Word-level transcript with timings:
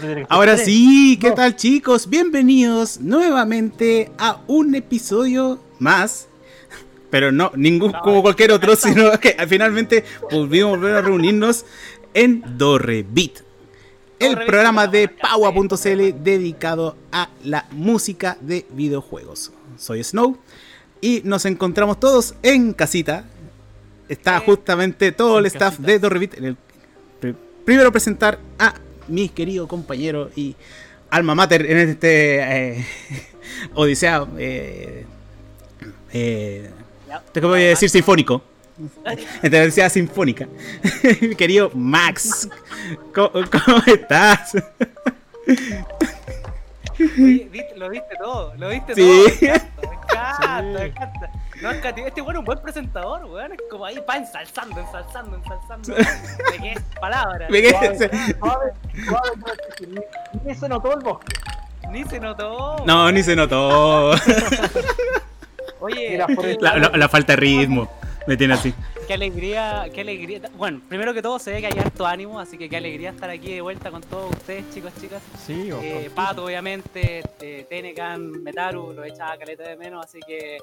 Que 0.00 0.26
Ahora 0.28 0.56
sí, 0.56 1.16
¿qué 1.20 1.28
No. 1.28 1.34
tal 1.34 1.54
chicos? 1.54 2.08
Bienvenidos 2.08 3.00
nuevamente 3.00 4.10
a 4.18 4.40
un 4.48 4.74
episodio 4.74 5.60
más. 5.78 6.26
Pero 7.10 7.30
no, 7.30 7.52
ningún 7.54 7.92
como 8.02 8.20
cualquier 8.20 8.50
otro, 8.50 8.74
sino 8.76 9.12
que 9.20 9.36
finalmente 9.48 10.04
volvimos 10.32 10.72
a 10.72 10.76
volver 10.76 10.96
a 10.96 11.00
reunirnos 11.00 11.64
en 12.12 12.42
Dorrevit. 12.58 13.38
El 14.18 14.34
programa 14.44 14.88
de 14.88 15.06
Paua.cl 15.08 16.24
dedicado 16.24 16.96
a 17.12 17.28
la 17.44 17.66
música 17.70 18.36
de 18.40 18.66
videojuegos. 18.70 19.52
Soy 19.78 20.02
Snow 20.02 20.38
y 21.00 21.20
nos 21.24 21.44
encontramos 21.44 22.00
todos 22.00 22.34
en 22.42 22.72
casita. 22.72 23.26
Está 24.08 24.40
justamente 24.40 25.12
todo 25.12 25.38
el 25.38 25.46
staff 25.46 25.78
de 25.78 26.00
Dorrevit. 26.00 26.34
En 26.34 26.44
el- 26.46 26.56
pr- 27.20 27.36
primero 27.64 27.92
presentar 27.92 28.40
a 28.58 28.74
mi 29.08 29.28
querido 29.28 29.66
compañero 29.68 30.30
y 30.36 30.54
alma 31.10 31.34
mater 31.34 31.64
en 31.70 31.90
este 31.90 32.38
eh, 32.78 32.86
Odisea. 33.74 34.26
Eh, 34.38 35.06
eh, 36.12 36.70
te 37.32 37.40
voy 37.40 37.62
a 37.62 37.68
decir 37.68 37.88
sinfónico. 37.90 38.42
En 39.42 39.52
la 39.52 39.62
Odisea 39.62 39.88
sinfónica. 39.88 40.48
mi 41.20 41.34
querido 41.36 41.70
Max. 41.74 42.48
¿Cómo, 43.14 43.30
cómo 43.30 43.82
estás? 43.86 44.52
Oye, 47.18 47.48
lo 47.76 47.90
viste 47.90 48.16
todo, 48.18 48.54
lo 48.56 48.68
viste 48.68 48.94
Sí. 48.94 49.00
todo. 49.00 49.24
Me 49.24 49.32
encanta, 49.46 49.82
me 49.82 49.94
encanta, 49.94 50.58
Sí. 50.62 50.72
me 50.74 50.84
encanta. 50.86 51.30
No, 51.64 51.70
es 51.72 51.80
que 51.80 52.06
este 52.06 52.20
weón 52.22 52.36
es 52.36 52.38
un 52.40 52.44
buen 52.44 52.58
presentador, 52.60 53.24
weón. 53.24 53.52
Es 53.52 53.58
como 53.70 53.84
ahí 53.86 53.98
va 54.08 54.16
ensalzando, 54.16 54.80
ensalzando, 54.80 55.36
ensalzando. 55.36 55.94
De 55.94 56.58
qué 56.60 56.72
es 56.72 56.82
palabra. 57.00 57.48
Suave, 58.38 58.72
suave. 59.06 60.04
Y 60.46 60.50
eso 60.50 60.68
notó 60.68 60.92
el 60.96 61.00
bosque. 61.02 61.34
Ni 61.90 62.04
se 62.04 62.20
notó. 62.20 62.76
No, 62.86 63.10
ni 63.12 63.22
se 63.22 63.34
notó. 63.36 64.12
Oye, 65.80 66.18
La, 66.60 66.76
la- 66.76 66.90
la 66.96 67.08
falta 67.08 67.32
de 67.34 67.36
ritmo. 67.36 67.90
Me 68.26 68.38
tiene 68.38 68.54
así. 68.54 68.72
qué 69.06 69.12
alegría, 69.14 69.84
qué 69.92 70.00
alegría. 70.00 70.40
Bueno, 70.56 70.80
primero 70.88 71.12
que 71.12 71.20
todo 71.20 71.38
se 71.38 71.50
ve 71.52 71.60
que 71.60 71.66
hay 71.66 71.78
harto 71.78 72.06
ánimo, 72.06 72.40
así 72.40 72.56
que 72.56 72.70
qué 72.70 72.78
alegría 72.78 73.10
estar 73.10 73.28
aquí 73.28 73.52
de 73.54 73.60
vuelta 73.60 73.90
con 73.90 74.00
todos 74.00 74.30
ustedes, 74.32 74.64
chicos, 74.72 74.92
chicas. 74.98 75.20
Sí, 75.46 75.68
Eh, 75.82 76.10
Pato, 76.14 76.46
obviamente, 76.46 77.22
eh, 77.42 77.66
Tenecan, 77.68 78.42
Metaru, 78.42 78.94
lo 78.94 79.04
echaba 79.04 79.36
caleta 79.36 79.64
de 79.64 79.76
menos, 79.76 80.02
así 80.06 80.20
que 80.26 80.56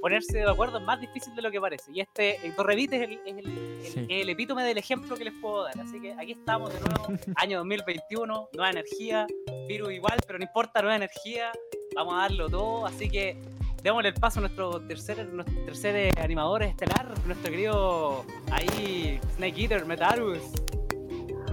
ponerse 0.00 0.38
de 0.38 0.50
acuerdo 0.50 0.78
es 0.78 0.84
más 0.84 1.00
difícil 1.00 1.34
de 1.34 1.42
lo 1.42 1.50
que 1.50 1.60
parece. 1.60 1.90
Y 1.92 2.00
este, 2.00 2.44
el 2.46 2.54
Torrevite 2.54 2.96
es 2.96 3.02
el, 3.02 3.12
es 3.26 3.36
el, 3.36 3.46
el- 3.46 3.70
Sí. 3.80 4.06
el 4.08 4.28
epítome 4.28 4.62
del 4.62 4.76
ejemplo 4.78 5.16
que 5.16 5.24
les 5.24 5.32
puedo 5.40 5.64
dar. 5.64 5.80
Así 5.80 6.00
que 6.00 6.12
aquí 6.12 6.32
estamos 6.32 6.72
de 6.72 6.80
nuevo, 6.80 7.08
año 7.36 7.58
2021, 7.58 8.48
nueva 8.52 8.70
energía, 8.70 9.26
virus 9.66 9.92
igual, 9.92 10.18
pero 10.26 10.38
no 10.38 10.44
importa, 10.44 10.80
nueva 10.82 10.96
energía, 10.96 11.50
vamos 11.96 12.14
a 12.14 12.18
darlo 12.18 12.48
todo, 12.50 12.86
así 12.86 13.08
que 13.08 13.40
démosle 13.82 14.10
el 14.10 14.14
paso 14.14 14.38
a 14.38 14.42
nuestro 14.42 14.80
tercer, 14.86 15.26
nuestro 15.32 15.64
tercer 15.64 15.96
eh, 15.96 16.10
animador 16.22 16.62
estelar, 16.62 17.06
nuestro 17.26 17.50
querido 17.50 18.24
ahí, 18.52 19.18
Snake 19.36 19.62
Eater, 19.62 19.86
Metarus. 19.86 20.38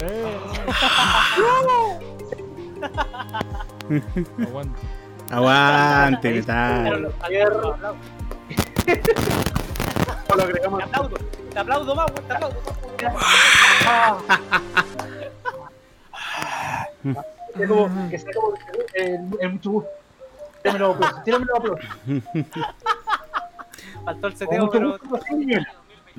Eh. 0.04 0.38
Aguante. 4.39 4.80
Aguante, 5.30 6.44
lo- 10.35 10.43
agregamos. 10.43 10.80
Te 10.80 10.85
aplaudo, 10.85 11.17
te 11.53 11.59
aplaudo 11.59 11.95
más, 11.95 12.05
te 12.13 12.33
aplaudo 12.33 12.61
más. 12.66 14.23
Que 17.53 17.58
sea 17.58 17.67
como, 17.67 18.09
que 18.09 18.20
sea 18.20 18.31
como 18.33 18.53
eh, 18.93 19.20
el 19.42 19.49
mucho 19.53 19.71
gusto. 19.71 19.89
Tíramelo 20.64 20.92
aplausos, 20.93 21.23
tíramelo. 21.23 21.53
Faltó 24.05 24.27
el 24.27 24.36
seteo, 24.37 24.65
mucho 24.65 24.71
pero. 24.71 24.97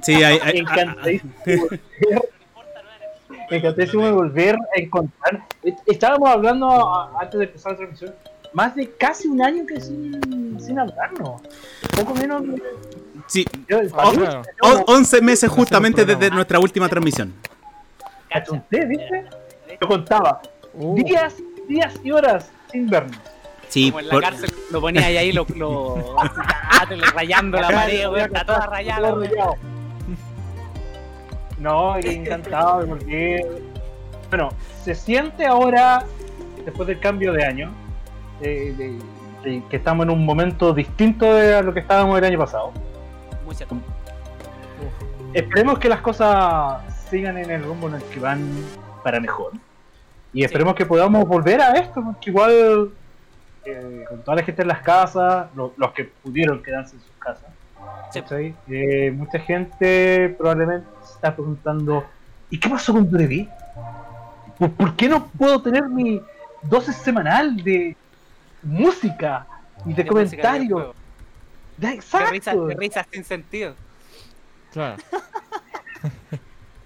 Sí, 0.02 0.14
hay, 0.22 0.38
hay- 0.42 0.58
Encantadísimo 0.58 1.34
de 1.44 1.56
volver- 1.58 2.28
encantadísimo 3.50 4.04
de 4.06 4.12
volver 4.12 4.56
a 4.56 4.80
encontrar. 4.80 5.42
Estábamos 5.86 6.28
hablando 6.30 7.16
antes 7.18 7.38
de 7.38 7.46
empezar 7.46 7.72
la 7.72 7.78
transmisión, 7.78 8.14
más 8.52 8.74
de 8.74 8.90
casi 8.96 9.28
un 9.28 9.42
año 9.42 9.66
que 9.66 9.80
sin, 9.80 10.58
sin 10.60 10.78
hablarnos. 10.78 11.42
Poco 12.00 12.14
menos. 12.14 12.42
de- 12.46 12.62
sí, 13.26 13.44
yo- 13.68 13.78
Oh, 13.92 13.96
para 13.96 14.10
mí, 14.10 14.16
claro. 14.18 14.42
o- 14.62 14.84
11 14.92 15.20
meses 15.22 15.50
justamente 15.50 16.04
desde 16.04 16.30
nuestra 16.30 16.58
última 16.58 16.88
transmisión. 16.88 17.34
Achunté, 18.30 18.84
¿viste? 18.86 19.24
Yo 19.80 19.88
contaba 19.88 20.40
Uh, 20.74 20.94
días, 21.02 21.34
días 21.68 21.94
y 22.04 22.10
horas 22.12 22.50
sin 22.70 22.86
vernos. 22.88 23.16
Sí, 23.68 23.90
Como 23.90 24.00
en 24.00 24.08
la 24.08 24.12
por- 24.14 24.22
cárcel 24.22 24.50
lo 24.70 24.80
ponía 24.80 25.04
ahí, 25.06 25.16
ahí 25.16 25.32
lo, 25.32 25.46
lo 25.56 26.16
rayando 27.14 27.60
la 27.60 27.68
pared, 27.68 28.08
güey, 28.08 28.22
está 28.22 28.44
toda 28.44 28.66
rayada. 28.66 29.14
No, 31.58 31.98
y 31.98 32.06
encantado 32.08 32.80
de 32.80 32.86
volver. 32.86 33.62
Bueno, 34.30 34.50
se 34.84 34.94
siente 34.94 35.44
ahora, 35.46 36.04
después 36.64 36.86
del 36.86 37.00
cambio 37.00 37.32
de 37.32 37.44
año, 37.44 37.72
eh, 38.40 38.74
de- 38.76 38.98
de 39.42 39.62
que 39.70 39.76
estamos 39.76 40.04
en 40.04 40.10
un 40.10 40.24
momento 40.24 40.72
distinto 40.74 41.34
de 41.34 41.54
a 41.56 41.62
lo 41.62 41.72
que 41.72 41.80
estábamos 41.80 42.18
el 42.18 42.24
año 42.24 42.38
pasado. 42.38 42.72
Muy 43.44 43.54
cierto. 43.54 43.76
Esperemos 45.32 45.78
que 45.78 45.88
las 45.88 46.00
cosas 46.00 46.82
sigan 47.10 47.38
en 47.38 47.50
el 47.50 47.62
rumbo 47.64 47.88
en 47.88 47.94
el 47.94 48.02
que 48.04 48.20
van 48.20 48.48
para 49.02 49.20
mejor. 49.20 49.52
Y 50.32 50.44
esperemos 50.44 50.74
que 50.74 50.84
podamos 50.86 51.26
volver 51.26 51.60
a 51.60 51.72
esto, 51.72 52.02
porque 52.04 52.30
igual 52.30 52.90
eh, 53.64 54.04
con 54.08 54.22
toda 54.22 54.36
la 54.36 54.42
gente 54.42 54.62
en 54.62 54.68
las 54.68 54.80
casas, 54.80 55.46
lo- 55.54 55.72
los 55.76 55.92
que 55.92 56.04
pudieron 56.04 56.62
quedarse 56.62 56.96
en 56.96 57.02
sus 57.02 57.12
casas. 57.18 57.44
Eh, 58.68 59.10
mucha 59.14 59.38
gente 59.38 60.34
probablemente 60.38 60.86
se 61.02 61.14
está 61.14 61.34
preguntando, 61.34 62.04
¿y 62.50 62.58
qué 62.58 62.68
pasó 62.68 62.92
con 62.92 63.10
Brevi? 63.10 63.48
¿Por, 64.58 64.70
por 64.72 64.94
qué 64.96 65.08
no 65.08 65.26
puedo 65.26 65.60
tener 65.62 65.84
mi 65.88 66.20
dosis 66.62 66.96
semanal 66.96 67.56
de 67.62 67.96
música 68.68 69.46
y 69.84 69.92
de, 69.94 70.04
De 70.04 70.10
música, 70.10 70.52
de 70.52 70.58
comentarios? 70.68 70.94
De 71.76 71.88
exacto. 71.90 72.30
risas, 72.30 72.54
de 72.66 72.74
risas 72.74 73.06
sin 73.10 73.24
sentido. 73.24 73.74
claro. 74.72 74.96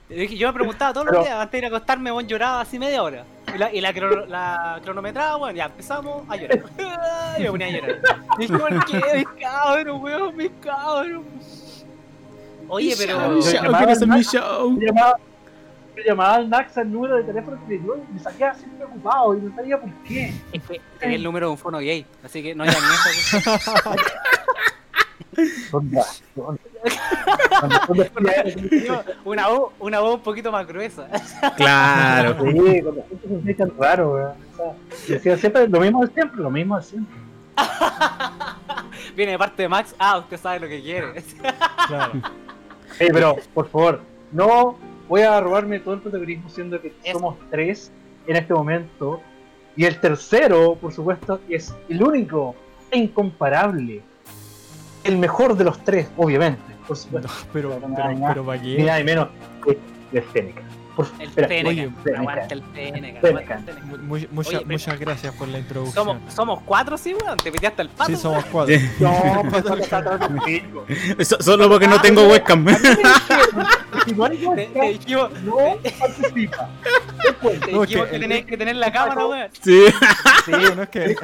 Yo 0.09 0.17
dije- 0.17 0.37
Yo 0.37 0.49
me 0.49 0.55
preguntaba 0.55 0.93
todos 0.93 1.07
Pero- 1.07 1.19
los 1.19 1.27
días, 1.27 1.39
antes 1.39 1.53
de 1.53 1.59
ir 1.59 1.65
a 1.65 1.69
acostarme, 1.69 2.11
bueno, 2.11 2.29
lloraba 2.29 2.61
así 2.61 2.79
media 2.79 3.03
hora. 3.03 3.25
Y 3.55 3.59
la, 3.59 3.73
y 3.73 3.81
la, 3.81 3.93
crono- 3.93 4.27
la 4.27 4.81
cronometraba, 4.83 5.37
bueno, 5.37 5.57
ya 5.57 5.65
empezamos 5.67 6.25
a 6.29 6.37
llorar. 6.37 6.59
y 7.39 7.43
me 7.43 7.51
ponía 7.51 7.67
a 7.67 7.71
llorar. 7.71 8.01
Y 8.39 8.41
dije, 8.47 8.59
¿por 8.59 8.85
qué? 8.87 9.01
Mis 9.17 9.29
cabros, 9.43 10.01
weón, 10.03 10.37
mis 10.37 10.51
cabros. 10.63 11.23
Oye, 12.69 12.95
pero. 12.97 13.41
Show, 13.43 14.07
mi 14.07 14.23
show. 14.23 14.79
Llamaba, 14.81 15.17
yo 15.97 16.03
llamaba 16.05 16.37
al 16.37 16.49
Max 16.49 16.79
al 16.79 16.91
número 16.91 17.17
de 17.17 17.25
teléfono 17.25 17.59
que 17.67 17.75
le 17.75 17.81
dio 17.81 17.97
y 17.97 18.13
me 18.13 18.19
salía 18.19 18.55
siempre 18.55 18.85
ocupado 18.85 19.37
y 19.37 19.41
no 19.41 19.55
sabía 19.55 19.81
por 19.81 19.91
qué. 20.05 20.33
Es 20.53 20.63
que 20.63 20.81
tenía 20.99 21.17
el 21.17 21.23
número 21.23 21.47
de 21.47 21.53
un 21.53 21.59
fono 21.59 21.79
gay, 21.79 22.07
así 22.25 22.43
que 22.43 22.55
no. 22.55 22.65
Son 25.71 25.91
razón. 25.93 26.59
Una 29.25 29.49
voz, 29.49 29.73
una 29.79 30.01
voz 30.01 30.17
un 30.17 30.23
poquito 30.23 30.51
más 30.51 30.67
gruesa. 30.67 31.07
Claro. 31.57 32.37
Sí, 32.43 32.83
con 32.83 32.97
la 32.97 33.05
gente 33.05 33.23
se 33.23 33.29
siente 33.29 33.55
tan 33.55 33.73
raro, 33.79 34.15
weón. 34.15 34.33
O 34.53 34.57
sea, 34.57 34.73
decía 35.09 35.39
siempre 35.39 35.69
lo 35.69 35.81
mismo 35.81 36.05
de 36.05 36.13
siempre, 36.13 36.43
lo 36.43 36.51
mismo 36.51 36.77
de 36.77 36.83
siempre. 36.83 37.17
Viene 39.17 39.33
de 39.33 39.39
parte 39.39 39.63
de 39.63 39.69
Max. 39.69 39.95
Ah, 39.99 40.19
usted 40.19 40.39
sabe 40.39 40.61
lo 40.61 40.69
que 40.69 40.83
quiere. 40.83 41.23
Claro. 41.87 42.13
Ey, 42.99 43.09
pero, 43.13 43.37
por 43.55 43.69
favor, 43.69 44.01
no 44.33 44.77
voy 45.13 45.21
a 45.21 45.39
robarme 45.43 45.79
todo 45.79 45.93
el 45.93 46.01
protagonismo 46.01 46.49
siendo 46.49 46.81
que 46.81 46.91
somos 47.13 47.37
tres 47.51 47.93
en 48.27 48.35
este 48.35 48.55
momento. 48.55 49.21
Y 49.77 49.85
el 49.85 50.01
tercero, 50.01 50.75
por 50.81 50.91
supuesto, 50.91 51.39
es 51.51 51.75
el 51.91 52.03
único 52.03 52.55
e 52.91 52.97
incomparable. 52.97 54.01
El 55.05 55.19
mejor 55.19 55.55
de 55.55 55.65
los 55.65 55.85
tres, 55.85 56.09
obviamente, 56.17 56.63
por 56.89 56.97
supuesto. 56.97 57.29
No, 57.29 57.35
pero, 57.53 57.69
Pero 57.73 57.95
pero, 57.95 58.21
pero 58.27 58.45
¿para 58.47 58.63
Ni 58.63 58.77
qué? 58.77 58.85
nada 58.85 58.97
de 58.97 59.05
menos 59.05 59.29
que 59.63 59.79
de 60.13 60.23
Fénica. 60.23 60.63
Por 60.97 61.07
El 61.19 61.29
espera, 61.29 61.49
Teneca. 61.49 61.69
oye. 61.69 61.91
Aguanta 62.17 62.55
el 62.55 62.63
el 62.77 63.83
mucha- 64.03 64.27
Oye, 64.37 64.59
pero- 64.59 64.67
muchas 64.67 64.99
gracias 65.01 65.35
por 65.35 65.49
la 65.49 65.59
introducción. 65.59 66.05
Somos, 66.07 66.35
somos 66.35 66.61
cuatro, 66.67 66.99
sí, 66.99 67.15
weón. 67.15 67.39
Te 67.39 67.51
piteaste 67.51 67.83
al 67.83 67.89
pato. 67.89 68.11
Sí, 68.11 68.17
somos 68.17 68.45
cuatro. 68.47 68.75
No, 69.01 69.43
pues 69.51 69.65
pico. 70.45 70.87
So- 71.25 71.41
Solo 71.43 71.69
porque 71.69 71.89
no 71.89 72.01
tengo 72.01 72.27
webcam. 72.29 72.67
Si 74.05 74.13
no 74.15 74.25
hay 74.27 74.45
webcam, 74.45 75.45
no 75.45 75.57
participa. 75.99 76.69
Te 77.41 77.49
dijimos 77.57 77.87
que 77.87 78.17
el- 78.17 78.21
tenés 78.21 78.45
que 78.47 78.57
tener 78.59 78.77
la 78.77 78.93
cámara, 78.93 79.27
weón. 79.27 79.49
Sí. 79.61 79.85
Sí, 80.45 80.51
no 80.51 80.83
es 80.83 80.89
que 80.89 81.17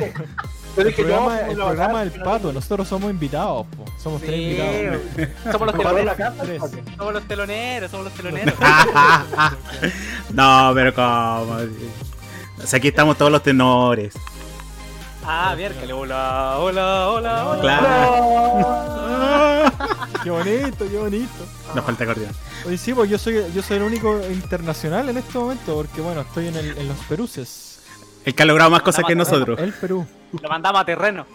el, 0.82 0.88
es 0.88 0.94
programa, 0.94 2.02
el 2.02 2.10
del 2.10 2.22
pato, 2.22 2.52
nosotros 2.52 2.86
somos 2.88 3.10
invitados, 3.10 3.66
po. 3.76 3.84
somos 4.02 4.20
tres 4.22 4.38
invitados. 4.40 5.00
somos 5.52 5.66
los 5.66 5.76
teloneros. 5.76 6.16
Somos 6.96 7.12
los 7.14 7.22
teloneros, 7.24 7.90
somos 7.90 8.04
los 8.06 8.14
teloneros. 8.14 8.54
no, 10.32 10.72
pero 10.74 10.94
cómo. 10.94 11.56
O 12.62 12.66
sea, 12.66 12.78
aquí 12.78 12.88
estamos 12.88 13.16
todos 13.16 13.30
los 13.32 13.42
tenores. 13.42 14.14
Ah, 15.24 15.54
miércoles. 15.56 15.90
Hola, 15.92 16.56
hola, 16.58 17.08
hola, 17.10 17.46
hola. 17.48 17.60
Claro. 17.60 18.88
Qué 20.24 20.30
bonito, 20.30 20.84
qué 20.90 20.96
bonito. 20.98 21.46
Nos 21.74 21.84
falta 21.84 22.02
acordeón. 22.04 22.32
Oye, 22.66 22.76
sí, 22.76 22.92
pues 22.92 23.08
yo 23.08 23.18
soy, 23.18 23.44
yo 23.54 23.62
soy 23.62 23.76
el 23.76 23.84
único 23.84 24.20
internacional 24.30 25.08
en 25.08 25.16
este 25.18 25.38
momento, 25.38 25.76
porque 25.76 26.00
bueno, 26.00 26.22
estoy 26.22 26.48
en, 26.48 26.56
el- 26.56 26.76
en 26.76 26.88
los 26.88 26.96
Peruses. 27.08 27.80
El 28.24 28.34
que 28.34 28.42
ha 28.42 28.46
logrado 28.46 28.68
más 28.70 28.82
cosas 28.82 29.04
que 29.06 29.14
nosotros. 29.14 29.58
El 29.60 29.72
Perú. 29.74 30.06
Lo 30.42 30.48
mandamos 30.48 30.80
a 30.80 30.84
terreno. 30.84 31.26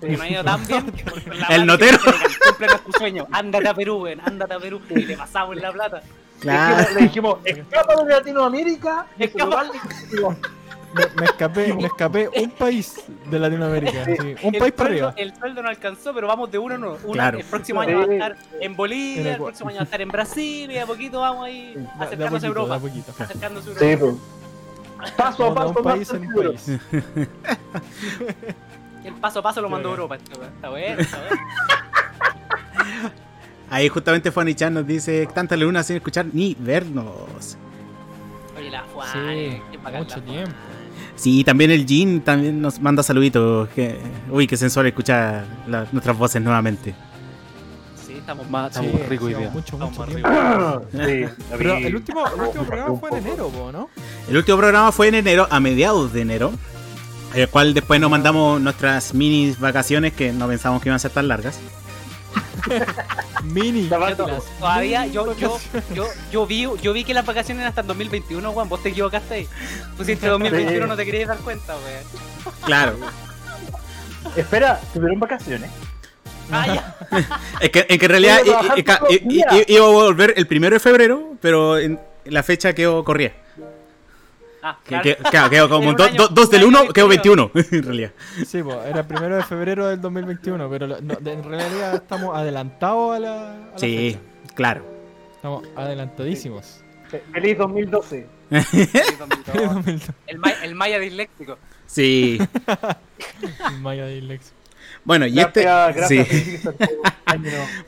Que 0.00 0.16
no 0.16 0.22
ha 0.24 0.28
ido 0.28 0.42
tan 0.42 0.66
bien. 0.66 0.92
El 1.48 1.64
notero. 1.64 1.96
Cumple 2.48 2.66
nuestro 2.66 2.92
sueño. 2.98 3.26
Ándate 3.30 3.68
a 3.68 3.74
Perú, 3.74 4.02
ven, 4.02 4.20
ándate 4.24 4.54
a 4.54 4.58
Perú. 4.58 4.80
Y 4.90 4.94
le 5.02 5.16
pasamos 5.16 5.54
la 5.56 5.70
plata. 5.72 6.02
Claro. 6.40 6.88
Le 6.94 7.02
dijimos, 7.02 7.38
escapa 7.44 8.02
de 8.02 8.10
Latinoamérica. 8.10 9.06
Me, 10.94 11.06
me 11.16 11.24
escapé, 11.24 11.72
me 11.72 11.86
escapé 11.86 12.28
un 12.36 12.50
país 12.50 13.00
de 13.30 13.38
Latinoamérica. 13.38 14.04
sí, 14.04 14.34
Un 14.42 14.54
el 14.54 14.60
país 14.60 14.72
para 14.72 14.90
arriba. 14.90 15.14
el 15.16 15.34
sueldo 15.34 15.62
no 15.62 15.68
alcanzó, 15.70 16.12
pero 16.12 16.26
vamos 16.26 16.50
de 16.50 16.58
uno 16.58 16.74
en 16.74 16.84
uno. 16.84 16.98
Uno- 17.04 17.12
Claro. 17.12 17.38
El 17.38 17.44
próximo 17.44 17.80
año 17.80 17.96
va 17.98 18.04
a 18.04 18.06
Sí. 18.08 18.12
estar 18.12 18.36
en 18.60 18.76
Bolivia, 18.76 19.20
En 19.22 19.26
el 19.28 19.36
próximo 19.36 19.70
año 19.70 19.76
va 19.78 19.82
a 19.82 19.84
estar 19.84 20.00
en 20.02 20.08
Brasil 20.08 20.70
y 20.70 20.76
a 20.78 20.84
poquito 20.84 21.20
vamos 21.20 21.46
ahí 21.46 21.74
a 21.98 22.02
acercándose 22.04 22.44
a 22.44 22.48
Europa. 22.48 22.74
a 22.74 22.78
poquito. 22.78 23.12
Acercándose 23.18 23.70
a 23.70 23.78
Sí, 23.78 23.84
Europa. 23.86 24.18
pues. 24.20 24.41
Paso 25.16 25.46
a 25.46 25.54
paso, 25.54 25.74
país 25.82 26.10
en 26.12 26.26
un 26.26 26.34
país. 26.34 26.68
El 29.04 29.14
paso 29.14 29.40
a 29.40 29.42
paso 29.42 29.60
lo 29.60 29.68
mandó 29.68 29.90
Europa. 29.90 30.16
Está 30.16 30.68
bueno, 30.70 31.00
está 31.00 31.18
bueno. 31.18 31.42
Ahí 33.70 33.88
justamente 33.88 34.30
Fanny 34.30 34.54
Chan 34.54 34.74
nos 34.74 34.86
dice 34.86 35.26
tanta 35.34 35.56
luna 35.56 35.82
sin 35.82 35.96
escuchar 35.96 36.26
ni 36.32 36.54
vernos. 36.58 37.56
Oye, 38.56 38.70
la 38.70 38.82
Juan, 38.94 39.08
Sí, 39.12 39.60
mucho 39.98 40.16
la 40.18 40.22
tiempo. 40.24 40.52
Sí, 41.16 41.42
también 41.44 41.70
el 41.70 41.86
Jin 41.86 42.20
también 42.20 42.60
nos 42.60 42.80
manda 42.80 43.02
saluditos. 43.02 43.68
Que, 43.70 43.98
uy, 44.30 44.46
qué 44.46 44.56
sensual 44.56 44.86
escuchar 44.86 45.44
la- 45.66 45.86
nuestras 45.90 46.16
voces 46.16 46.40
nuevamente. 46.42 46.94
Estamos 48.32 48.50
más, 48.50 48.72
Sí, 48.74 48.84
estamos 48.86 49.08
ricos 49.08 49.26
hoy 49.28 49.34
día. 49.34 49.50
mucho, 49.50 49.72
Estamos 49.74 49.98
más 49.98 50.08
ricos. 50.08 50.30
Sí, 50.92 51.20
la 51.50 51.56
Pero 51.58 51.74
el 51.76 51.96
último, 51.96 52.26
el 52.26 52.40
último 52.40 52.64
programa 52.64 52.98
fue 52.98 53.10
en 53.10 53.16
enero, 53.26 53.50
¿no? 53.72 53.90
El 54.28 54.36
último 54.36 54.58
programa 54.58 54.92
fue 54.92 55.08
en 55.08 55.14
enero, 55.16 55.46
a 55.50 55.60
mediados 55.60 56.12
de 56.12 56.22
enero. 56.22 56.52
El 57.34 57.48
cual 57.48 57.72
después 57.74 58.00
nos 58.00 58.10
mandamos 58.10 58.60
nuestras 58.60 59.14
mini 59.14 59.54
vacaciones 59.58 60.12
que 60.12 60.32
no 60.32 60.46
pensamos 60.48 60.82
que 60.82 60.88
iban 60.88 60.96
a 60.96 60.98
ser 60.98 61.10
tan 61.10 61.28
largas. 61.28 61.58
Mini. 63.44 63.88
Todavía, 64.58 65.06
yo, 65.06 65.36
yo, 65.36 65.58
yo, 65.94 66.06
yo 66.30 66.46
vi, 66.46 66.66
yo 66.82 66.92
vi 66.92 67.04
que 67.04 67.12
las 67.14 67.26
vacaciones 67.26 67.60
eran 67.62 67.68
hasta 67.70 67.80
el 67.82 67.86
2021, 67.88 68.52
Juan, 68.52 68.68
vos 68.68 68.82
te 68.82 68.90
equivocaste 68.90 69.34
ahí. 69.34 69.48
Pusiste 69.96 70.26
2021, 70.28 70.84
Sí. 70.84 70.88
no 70.88 70.96
te 70.96 71.04
querías 71.04 71.28
dar 71.28 71.38
cuenta, 71.38 71.74
weón. 71.74 72.54
Claro. 72.64 72.96
Espera, 74.36 74.80
¿tuvieron 74.94 75.18
vacaciones? 75.18 75.70
Ah. 76.50 76.94
Es 77.60 77.70
que, 77.70 77.86
en 77.88 77.98
que 77.98 78.04
en 78.06 78.10
realidad 78.10 78.40
iba 79.68 79.84
a 79.84 79.88
volver 79.88 80.34
el 80.36 80.46
primero 80.46 80.74
de 80.74 80.80
febrero, 80.80 81.34
pero 81.40 81.78
en 81.78 82.00
la 82.24 82.42
fecha 82.42 82.72
quedó 82.74 83.04
corría. 83.04 83.32
Ah, 84.64 84.78
Que- 84.84 84.88
claro. 84.88 85.02
que- 85.02 85.16
Claro, 85.30 85.50
quedó 85.50 85.68
como 85.68 85.82
En 85.84 85.88
un 85.90 85.96
2 85.96 86.06
año- 86.08 86.28
del 86.50 86.62
un 86.64 86.68
1, 86.68 86.78
año 86.78 86.92
quedó 86.92 87.04
de 87.06 87.16
21, 87.16 87.50
en 87.54 87.82
realidad. 87.82 88.12
Sí, 88.46 88.62
pues 88.62 88.76
era 88.86 89.00
el 89.00 89.06
primero 89.06 89.36
de 89.36 89.42
febrero 89.42 89.88
del 89.88 90.00
2021, 90.00 90.70
pero 90.70 90.86
lo- 90.86 91.00
no, 91.00 91.14
de- 91.16 91.32
en 91.32 91.42
realidad 91.44 91.94
estamos 91.96 92.36
adelantados 92.36 93.16
a 93.16 93.18
la, 93.18 93.52
a 93.52 93.56
la 93.72 93.78
Sí, 93.78 94.18
fecha. 94.18 94.54
claro. 94.54 94.84
Estamos 95.36 95.64
adelantadísimos. 95.76 96.80
Fe- 97.10 97.22
Feliz 97.32 97.58
2012. 97.58 98.26
El, 100.26 100.38
ma- 100.38 100.50
el 100.62 100.74
maya 100.74 100.98
disléctico. 100.98 101.58
Sí. 101.86 102.38
Maya 103.80 104.06
Dilex. 104.06 104.52
Bueno, 105.04 105.26
y 105.26 105.38
este. 105.38 105.62
Gracias, 105.62 106.08
sí. 106.08 106.58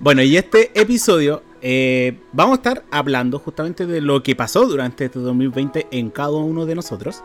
Bueno, 0.00 0.22
y 0.22 0.38
este 0.38 0.70
episodio 0.80 1.42
eh, 1.60 2.18
vamos 2.32 2.52
a 2.52 2.56
estar 2.56 2.84
hablando 2.90 3.38
justamente 3.38 3.84
de 3.84 4.00
lo 4.00 4.22
que 4.22 4.34
pasó 4.34 4.66
durante 4.66 5.04
este 5.04 5.18
2020 5.18 5.88
en 5.90 6.10
cada 6.10 6.30
uno 6.30 6.64
de 6.64 6.74
nosotros. 6.74 7.22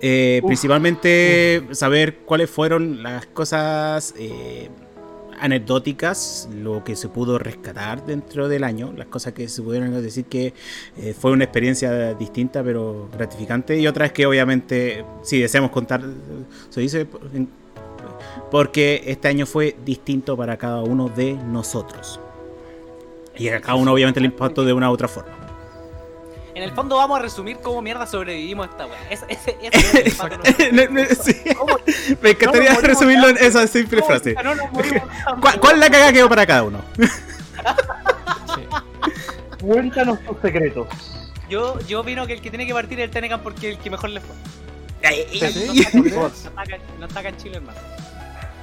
Eh, 0.00 0.40
Uf, 0.42 0.48
principalmente 0.48 1.66
saber 1.72 2.18
cuáles 2.26 2.50
fueron 2.50 3.02
las 3.02 3.26
cosas 3.26 4.14
eh, 4.18 4.68
anecdóticas, 5.40 6.48
lo 6.54 6.84
que 6.84 6.96
se 6.96 7.08
pudo 7.08 7.38
rescatar 7.38 8.04
dentro 8.04 8.48
del 8.48 8.64
año, 8.64 8.92
las 8.96 9.06
cosas 9.06 9.32
que 9.32 9.48
se 9.48 9.62
pudieron 9.62 9.90
decir 10.02 10.26
que 10.26 10.54
eh, 10.98 11.14
fue 11.18 11.30
una 11.30 11.44
experiencia 11.44 12.14
distinta 12.14 12.62
pero 12.62 13.08
gratificante 13.12 13.78
y 13.78 13.86
otras 13.86 14.12
que 14.12 14.26
obviamente 14.26 15.04
si 15.22 15.40
deseamos 15.40 15.70
contar, 15.70 16.02
se 16.70 16.80
dice 16.80 17.06
porque 18.50 19.02
este 19.06 19.28
año 19.28 19.46
fue 19.46 19.76
distinto 19.84 20.36
para 20.36 20.56
cada 20.56 20.82
uno 20.82 21.08
de 21.08 21.34
nosotros. 21.34 22.20
Y 23.36 23.48
a 23.48 23.60
cada 23.60 23.74
uno 23.74 23.92
obviamente 23.92 24.20
le 24.20 24.26
impactó 24.26 24.64
de 24.64 24.72
una 24.72 24.90
u 24.90 24.92
otra 24.94 25.08
forma. 25.08 25.46
En 26.54 26.62
el 26.62 26.72
fondo 26.72 26.96
vamos 26.96 27.18
a 27.18 27.22
resumir 27.22 27.58
cómo 27.58 27.82
mierda 27.82 28.06
sobrevivimos 28.06 28.66
a 28.66 28.70
esta 28.70 28.86
weá. 28.86 29.10
Ese, 29.10 29.26
ese, 29.28 29.58
ese 29.60 30.00
es 30.00 30.06
el 30.06 30.12
pato 30.12 30.36
No, 30.72 30.88
no, 30.88 31.04
sí. 31.22 31.34
¿Cómo? 31.58 31.76
Me 32.22 32.30
encantaría 32.30 32.72
No 32.72 32.80
resumirlo 32.80 33.28
en 33.28 33.36
esa 33.36 33.66
simple 33.66 34.02
frase. 34.02 34.34
¿Cuál, 35.40 35.60
cuál 35.60 35.74
es 35.74 35.80
la 35.80 35.90
caga 35.90 36.06
que 36.08 36.14
quedó 36.14 36.28
para 36.30 36.46
cada 36.46 36.62
uno? 36.62 36.80
Sí. 36.96 38.62
Cuéntanos 39.60 40.18
tus 40.20 40.38
secretos. 40.40 40.86
Yo, 41.50 41.78
yo 41.80 42.00
opino 42.00 42.26
que 42.26 42.32
el 42.32 42.40
que 42.40 42.48
tiene 42.48 42.66
que 42.66 42.72
partir 42.72 42.98
es 43.00 43.04
el 43.04 43.10
Tenecan 43.10 43.42
porque 43.42 43.70
es 43.70 43.76
el 43.76 43.82
que 43.82 43.90
mejor 43.90 44.10
le 44.10 44.20
fue. 44.20 44.34
No 45.02 46.26
está 46.26 46.64
no 46.98 47.06
está 47.06 47.20
acá 47.20 47.28
en 47.28 47.36
Chile, 47.36 47.56
hermano. 47.56 47.78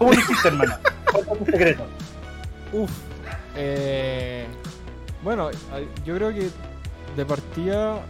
¿Cómo 0.04 0.16
lo 0.16 0.20
hiciste, 0.20 0.48
hermana? 0.50 0.80
Cuéntanos 1.10 1.40
tus 1.40 1.48
secretos. 1.48 1.88
Uf. 2.74 2.92
Eh, 3.56 4.46
bueno, 5.24 5.50
yo 6.06 6.16
creo 6.16 6.34
que 6.34 6.50
de 7.16 7.26
partida 7.26 8.02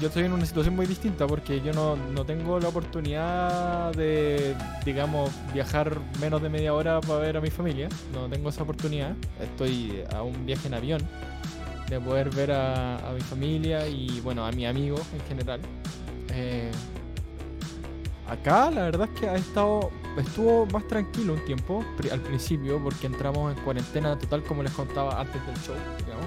yo 0.00 0.06
estoy 0.06 0.24
en 0.24 0.32
una 0.32 0.46
situación 0.46 0.76
muy 0.76 0.86
distinta 0.86 1.26
porque 1.26 1.60
yo 1.62 1.72
no, 1.72 1.96
no 1.96 2.24
tengo 2.24 2.60
la 2.60 2.68
oportunidad 2.68 3.92
de, 3.94 4.54
digamos, 4.84 5.32
viajar 5.52 5.98
menos 6.20 6.40
de 6.42 6.48
media 6.48 6.72
hora 6.74 7.00
para 7.00 7.18
ver 7.18 7.38
a 7.38 7.40
mi 7.40 7.50
familia. 7.50 7.88
No 8.12 8.28
tengo 8.28 8.50
esa 8.50 8.62
oportunidad. 8.62 9.16
Estoy 9.42 10.04
a 10.14 10.22
un 10.22 10.46
viaje 10.46 10.68
en 10.68 10.74
avión 10.74 11.02
de 11.88 11.98
poder 11.98 12.30
ver 12.30 12.52
a, 12.52 12.98
a 12.98 13.12
mi 13.12 13.20
familia 13.20 13.88
y, 13.88 14.20
bueno, 14.20 14.46
a 14.46 14.52
mi 14.52 14.64
amigo 14.64 14.98
en 15.12 15.26
general. 15.26 15.60
Eh, 16.32 16.70
acá 18.28 18.70
la 18.70 18.82
verdad 18.82 19.08
es 19.12 19.20
que 19.20 19.28
ha 19.28 19.34
estado 19.34 19.90
estuvo 20.16 20.66
más 20.66 20.86
tranquilo 20.86 21.34
un 21.34 21.44
tiempo 21.44 21.84
al 22.10 22.20
principio 22.20 22.80
porque 22.82 23.06
entramos 23.06 23.56
en 23.56 23.62
cuarentena 23.64 24.18
total 24.18 24.42
como 24.42 24.62
les 24.62 24.72
contaba 24.72 25.20
antes 25.20 25.44
del 25.46 25.56
show 25.56 25.74
digamos 25.98 26.26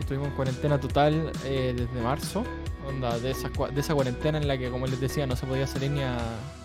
estuvimos 0.00 0.28
en 0.28 0.34
cuarentena 0.34 0.80
total 0.80 1.32
eh, 1.44 1.74
desde 1.76 2.02
marzo 2.02 2.44
onda 2.86 3.18
de 3.18 3.30
esa 3.30 3.50
de 3.50 3.80
esa 3.80 3.94
cuarentena 3.94 4.38
en 4.38 4.48
la 4.48 4.56
que 4.56 4.70
como 4.70 4.86
les 4.86 5.00
decía 5.00 5.26
no 5.26 5.36
se 5.36 5.46
podía 5.46 5.66
salir 5.66 5.90
ni 5.90 6.02
a 6.02 6.16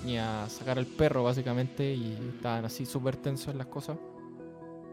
ni 0.05 0.17
a 0.17 0.47
sacar 0.47 0.77
al 0.77 0.85
perro 0.85 1.23
básicamente 1.23 1.93
y 1.93 2.17
estaban 2.35 2.65
así 2.65 2.85
súper 2.85 3.17
tensos 3.17 3.53
las 3.55 3.67
cosas 3.67 3.97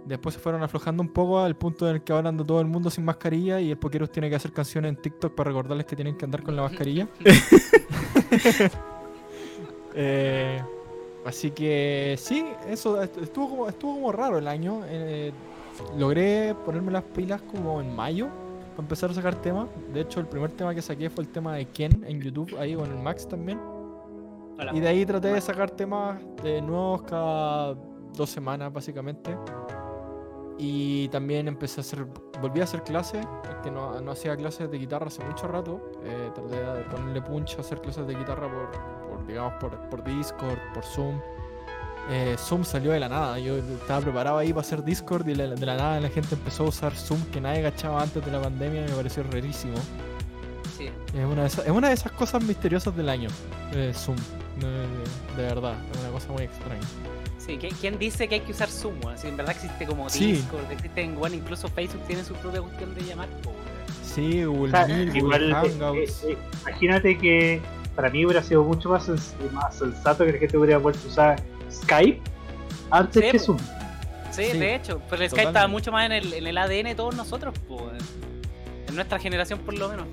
Después 0.06 0.34
se 0.34 0.40
fueron 0.40 0.62
aflojando 0.62 1.02
un 1.02 1.10
poco 1.10 1.40
al 1.40 1.56
punto 1.56 1.86
en 1.86 1.96
el 1.96 2.02
que 2.02 2.12
ahora 2.14 2.30
anda 2.30 2.42
todo 2.42 2.60
el 2.60 2.66
mundo 2.66 2.88
sin 2.88 3.04
mascarilla 3.04 3.60
y 3.60 3.70
el 3.70 3.76
Pokeros 3.76 4.10
tiene 4.10 4.30
que 4.30 4.36
hacer 4.36 4.50
canciones 4.50 4.88
en 4.88 4.96
TikTok 4.96 5.34
para 5.34 5.50
recordarles 5.50 5.84
que 5.84 5.94
tienen 5.94 6.16
que 6.16 6.24
andar 6.24 6.42
con 6.42 6.56
la 6.56 6.62
mascarilla. 6.62 7.06
Eh, 9.92 10.62
así 11.30 11.50
que 11.50 12.16
sí, 12.18 12.44
eso 12.68 13.00
est- 13.02 13.16
estuvo 13.18 13.48
como, 13.50 13.68
estuvo 13.68 13.94
como 13.94 14.12
raro 14.12 14.38
el 14.38 14.46
año. 14.48 14.82
eh, 14.86 15.32
logré 15.96 16.54
ponerme 16.66 16.92
las 16.92 17.04
pilas 17.04 17.40
como 17.42 17.80
en 17.80 17.96
mayo 17.96 18.28
para 18.76 18.82
empezar 18.82 19.10
a 19.10 19.14
sacar 19.14 19.34
temas. 19.36 19.66
De 19.94 20.02
hecho, 20.02 20.20
el 20.20 20.26
primer 20.26 20.50
tema 20.52 20.74
que 20.74 20.82
saqué 20.82 21.08
fue 21.08 21.24
el 21.24 21.30
tema 21.30 21.54
de 21.54 21.64
Ken 21.66 22.04
en 22.06 22.20
YouTube, 22.20 22.54
ahí 22.58 22.74
con 22.74 22.90
el 22.90 22.98
Max 22.98 23.26
también. 23.26 23.58
Hola. 24.58 24.72
Y 24.74 24.80
de 24.80 24.88
ahí 24.88 25.06
traté 25.06 25.28
de 25.32 25.40
sacar 25.40 25.70
temas 25.70 26.18
de 26.42 26.60
nuevos 26.60 27.02
cada 27.02 27.74
dos 28.14 28.28
semanas, 28.28 28.70
básicamente. 28.70 29.34
Y 30.58 31.08
también 31.08 31.48
empecé 31.48 31.80
a 31.80 31.82
hacer, 31.82 32.04
volví 32.42 32.60
a 32.60 32.64
hacer 32.64 32.82
clases, 32.82 33.26
que 33.62 33.70
no, 33.70 33.98
no 34.02 34.10
hacía 34.10 34.36
clases 34.36 34.70
de 34.70 34.76
guitarra 34.78 35.06
hace 35.06 35.24
mucho 35.24 35.48
rato. 35.48 35.80
Eh, 36.04 36.30
traté 36.34 36.56
de 36.56 36.82
ponerle 36.84 37.22
punch 37.22 37.56
a 37.56 37.60
hacer 37.60 37.80
clases 37.80 38.06
de 38.06 38.14
guitarra 38.14 38.46
por, 38.46 38.70
digamos, 39.30 39.54
por, 39.54 39.70
por 39.88 40.04
Discord, 40.04 40.58
por 40.74 40.84
Zoom. 40.84 41.18
Eh, 42.10 42.34
Zoom 42.38 42.64
salió 42.64 42.90
de 42.92 42.98
la 43.00 43.08
nada, 43.08 43.38
yo 43.38 43.56
estaba 43.58 44.00
preparado 44.00 44.38
ahí 44.38 44.48
para 44.52 44.62
hacer 44.62 44.82
Discord 44.82 45.28
y 45.28 45.34
la- 45.34 45.46
de 45.48 45.66
la 45.66 45.76
nada 45.76 46.00
la 46.00 46.08
gente 46.08 46.34
empezó 46.34 46.64
a 46.64 46.68
usar 46.68 46.92
Zoom 46.94 47.20
que 47.26 47.40
nadie 47.40 47.62
cachaba 47.62 48.02
antes 48.02 48.24
de 48.24 48.30
la 48.32 48.40
pandemia 48.40 48.80
y 48.86 48.88
me 48.88 48.96
pareció 48.96 49.22
rarísimo. 49.30 49.76
Sí. 50.76 50.88
Es 51.14 51.24
una 51.24 51.42
de 51.42 51.46
esas, 51.46 51.66
es 51.66 51.70
una 51.70 51.88
de 51.88 51.94
esas 51.94 52.12
cosas 52.12 52.42
misteriosas 52.42 52.96
del 52.96 53.08
año, 53.08 53.28
eh, 53.72 53.92
Zoom. 53.94 54.16
De, 54.58 54.66
de 55.40 55.48
verdad, 55.48 55.74
es 55.92 56.00
una 56.00 56.10
cosa 56.10 56.32
muy 56.32 56.42
extraña. 56.42 56.80
Sí, 57.38 57.58
¿qui- 57.58 57.72
¿quién 57.80 57.98
dice 57.98 58.28
que 58.28 58.36
hay 58.36 58.40
que 58.40 58.52
usar 58.52 58.68
Zoom? 58.68 58.96
Si 59.16 59.28
en 59.28 59.36
verdad 59.36 59.54
existe 59.54 59.86
como 59.86 60.08
Sí. 60.10 60.32
Discord, 60.32 60.70
existe 60.72 61.02
en 61.02 61.16
One, 61.22 61.36
incluso 61.36 61.68
Facebook 61.68 62.02
tiene 62.06 62.24
su 62.24 62.34
propia 62.34 62.60
cuestión 62.62 62.94
de 62.94 63.02
llamar. 63.02 63.28
Sí, 64.02 64.42
O 64.44 64.52
Google 64.52 64.72
sea, 64.72 64.88
igual, 65.02 65.40
Google 65.40 65.54
Hangouts. 65.54 66.24
eh, 66.24 66.32
eh, 66.32 66.38
imagínate 66.62 67.18
que 67.18 67.60
para 68.00 68.10
mí 68.12 68.24
hubiera 68.24 68.42
sido 68.42 68.64
mucho 68.64 68.88
más, 68.88 69.06
sens- 69.10 69.34
más 69.52 69.74
sensato 69.74 70.24
que 70.24 70.32
la 70.32 70.38
gente 70.38 70.56
hubiera 70.56 70.78
vuelto 70.78 71.00
a 71.04 71.10
usar 71.10 71.42
Skype 71.70 72.22
antes 72.90 73.22
Sí, 73.26 73.30
que. 73.30 73.38
Zoom. 73.38 73.58
Sí, 74.30 74.44
Sí, 74.52 74.58
de 74.58 74.74
hecho, 74.76 75.02
pero 75.10 75.22
el 75.22 75.28
Skype 75.28 75.48
estaba 75.48 75.68
mucho 75.68 75.92
más 75.92 76.06
en 76.06 76.12
el, 76.12 76.32
en 76.32 76.46
el 76.46 76.56
ADN 76.56 76.84
de 76.88 76.94
todos 76.94 77.14
nosotros, 77.14 77.52
pues. 77.68 78.02
En 78.88 78.94
nuestra 78.94 79.18
generación, 79.18 79.58
por 79.58 79.74
lo 79.76 79.90
menos. 79.90 80.06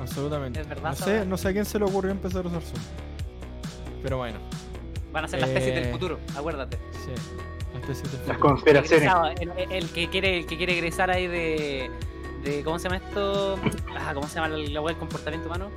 Absolutamente. 0.00 0.60
Es 0.62 0.68
verdad, 0.68 0.90
No 0.90 0.96
sé, 0.96 1.10
weá. 1.12 1.24
no 1.24 1.36
sé 1.36 1.48
a 1.48 1.52
quién 1.52 1.64
se 1.64 1.78
le 1.78 1.84
ocurrió 1.84 2.10
empezar 2.10 2.44
a 2.44 2.48
usar 2.48 2.62
Zoom. 2.62 2.82
Pero 4.02 4.16
bueno, 4.16 4.38
Van 5.12 5.24
a 5.24 5.28
ser 5.28 5.40
las 5.40 5.48
tesis 5.54 5.74
del 5.74 5.84
Eh, 5.84 5.92
futuro, 5.92 6.18
acuérdate. 6.36 6.76
sí. 7.04 7.10
Las 7.72 7.82
tesis 7.86 8.02
del 8.02 8.12
Las 8.26 8.36
futuro. 8.36 8.40
conspiraciones. 8.40 9.10
El, 9.40 9.50
el- 9.56 9.72
el 9.72 9.88
que 9.90 10.08
quiere, 10.10 10.38
el 10.40 10.46
que 10.46 10.56
quiere 10.58 10.74
egresar 10.74 11.10
ahí 11.10 11.26
de, 11.28 11.90
de. 12.44 12.62
¿Cómo 12.64 12.78
se 12.78 12.88
llama 12.88 12.96
esto? 12.98 13.58
Ah, 13.96 14.12
¿Cómo 14.12 14.26
se 14.28 14.34
llama 14.34 14.48
la, 14.48 14.58
la 14.58 14.80
web 14.82 14.94
del 14.94 14.98
comportamiento 14.98 15.46
humano? 15.48 15.70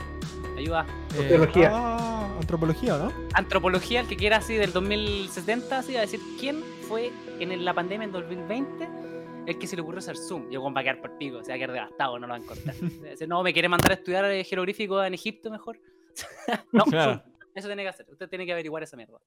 Ayuda. 0.58 0.86
Eh, 1.15 1.22
Antropología. 1.22 1.70
ah, 1.74 2.38
antropología, 2.39 2.98
¿no? 2.98 3.12
Antropología, 3.34 4.00
el 4.01 4.08
que 4.08 4.15
quiera 4.15 4.38
así 4.38 4.55
del 4.55 4.74
2070, 4.74 5.77
así, 5.77 5.96
a 5.96 6.01
decir 6.01 6.20
quién 6.39 6.63
fue 6.88 7.12
en 7.39 7.63
la 7.65 7.74
pandemia 7.74 8.05
en 8.05 8.12
2020 8.12 9.01
el 9.48 9.58
que 9.58 9.67
se 9.67 9.75
le 9.75 9.81
ocurrió 9.81 10.00
hacer 10.00 10.17
Zoom. 10.17 10.50
Yo 10.50 10.62
con 10.62 10.75
va 10.75 10.81
a 10.81 10.84
quedar 10.84 11.01
por 11.01 11.17
pico, 11.17 11.43
se 11.43 11.51
va 11.51 11.55
a 11.55 11.58
quedar 11.58 11.72
devastado, 11.74 12.20
no 12.20 12.27
lo 12.27 12.34
van 12.34 12.43
a. 12.43 13.10
Dice, 13.10 13.27
no, 13.27 13.43
me 13.43 13.53
quiere 13.53 13.70
mandar 13.70 13.91
a 13.91 13.96
estudiar 13.96 14.25
eh, 14.25 14.43
jeroglífico 14.43 15.03
en 15.03 15.13
Egipto 15.13 15.50
mejor. 15.50 15.79
no, 16.72 16.84
Claro. 16.86 17.13
Zoom. 17.13 17.31
Eso 17.55 17.67
tiene 17.67 17.84
que 17.84 17.89
hacer. 17.89 18.05
Usted 18.10 18.29
tiene 18.29 18.46
que 18.46 18.53
averiguar 18.53 18.84
esa 18.84 18.96
mierda. 18.96 19.20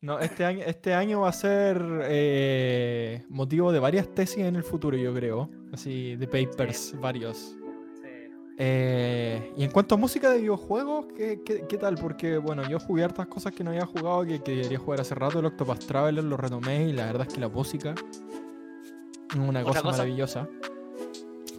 No, 0.00 0.18
este 0.20 0.44
año, 0.44 0.62
este 0.64 0.94
año 0.94 1.20
va 1.22 1.28
a 1.28 1.32
ser 1.32 1.80
eh, 2.04 3.24
motivo 3.28 3.72
de 3.72 3.80
varias 3.80 4.12
tesis 4.14 4.38
en 4.44 4.56
el 4.56 4.62
futuro, 4.64 4.96
yo 4.96 5.12
creo. 5.12 5.50
Así, 5.72 6.16
de 6.16 6.26
papers, 6.26 6.94
varios. 7.00 7.56
Eh, 8.60 9.52
y 9.56 9.62
en 9.62 9.70
cuanto 9.70 9.94
a 9.94 9.98
música 9.98 10.30
de 10.30 10.38
videojuegos, 10.38 11.06
¿qué, 11.16 11.42
qué, 11.44 11.64
qué 11.68 11.78
tal? 11.78 11.94
Porque, 11.94 12.38
bueno, 12.38 12.68
yo 12.68 12.80
jugué 12.80 13.04
hartas 13.04 13.28
cosas 13.28 13.52
que 13.54 13.62
no 13.62 13.70
había 13.70 13.86
jugado, 13.86 14.24
que, 14.24 14.42
que 14.42 14.56
debería 14.56 14.78
jugar 14.80 15.00
hace 15.00 15.14
rato. 15.14 15.38
El 15.38 15.46
Octopath 15.46 15.84
Traveler 15.86 16.24
lo 16.24 16.36
retomé 16.36 16.88
y 16.88 16.92
la 16.92 17.06
verdad 17.06 17.26
es 17.28 17.34
que 17.34 17.40
la 17.40 17.48
música 17.48 17.94
es 19.30 19.36
una 19.36 19.60
¿Otra 19.60 19.62
cosa, 19.64 19.82
cosa? 19.82 19.90
maravillosa. 19.98 20.48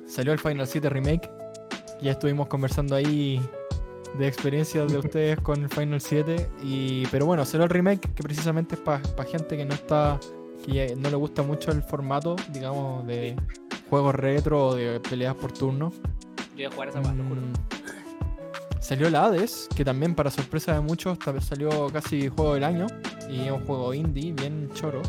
Salió 0.08 0.34
el 0.34 0.40
Final 0.40 0.68
7 0.68 0.90
Remake. 0.90 1.30
Ya 2.02 2.12
estuvimos 2.12 2.48
conversando 2.48 2.96
ahí 2.96 3.42
de 4.18 4.28
experiencias 4.28 4.92
de 4.92 4.98
ustedes 4.98 5.40
con 5.42 5.64
el 5.64 5.70
Final 5.70 6.02
7. 6.02 6.50
Y, 6.64 7.08
pero 7.08 7.26
bueno, 7.26 7.46
salió 7.46 7.64
el 7.64 7.70
remake 7.70 8.14
que 8.14 8.24
precisamente 8.24 8.76
es 8.76 8.82
para 8.82 9.02
gente 9.24 9.56
que 9.56 9.64
no 9.64 9.74
está. 9.74 10.20
que 10.66 10.96
no 10.98 11.10
le 11.10 11.16
gusta 11.16 11.44
mucho 11.44 11.72
el 11.72 11.82
formato, 11.82 12.36
digamos, 12.52 13.08
de 13.08 13.38
juegos 13.90 14.16
retro 14.16 14.68
o 14.68 14.76
de 14.76 15.00
peleas 15.00 15.36
por 15.36 15.54
turno. 15.54 15.94
Yo 16.60 16.68
a 16.68 16.72
jugar 16.72 16.90
esa 16.90 17.00
weá, 17.02 17.14
lo 17.14 17.24
juro. 17.24 17.42
Mm, 17.42 17.54
Salió 18.82 19.08
el 19.08 19.16
Hades, 19.16 19.68
que 19.76 19.86
también 19.86 20.16
para 20.16 20.32
sorpresa 20.32 20.74
de 20.74 20.80
muchos 20.82 21.18
tal 21.20 21.36
vez 21.36 21.46
salió 21.46 21.88
casi 21.92 22.28
juego 22.28 22.56
del 22.56 22.64
año. 22.64 22.88
Y 23.30 23.42
es 23.42 23.52
un 23.52 23.64
juego 23.66 23.94
indie, 23.94 24.34
bien 24.34 24.70
choro. 24.74 25.02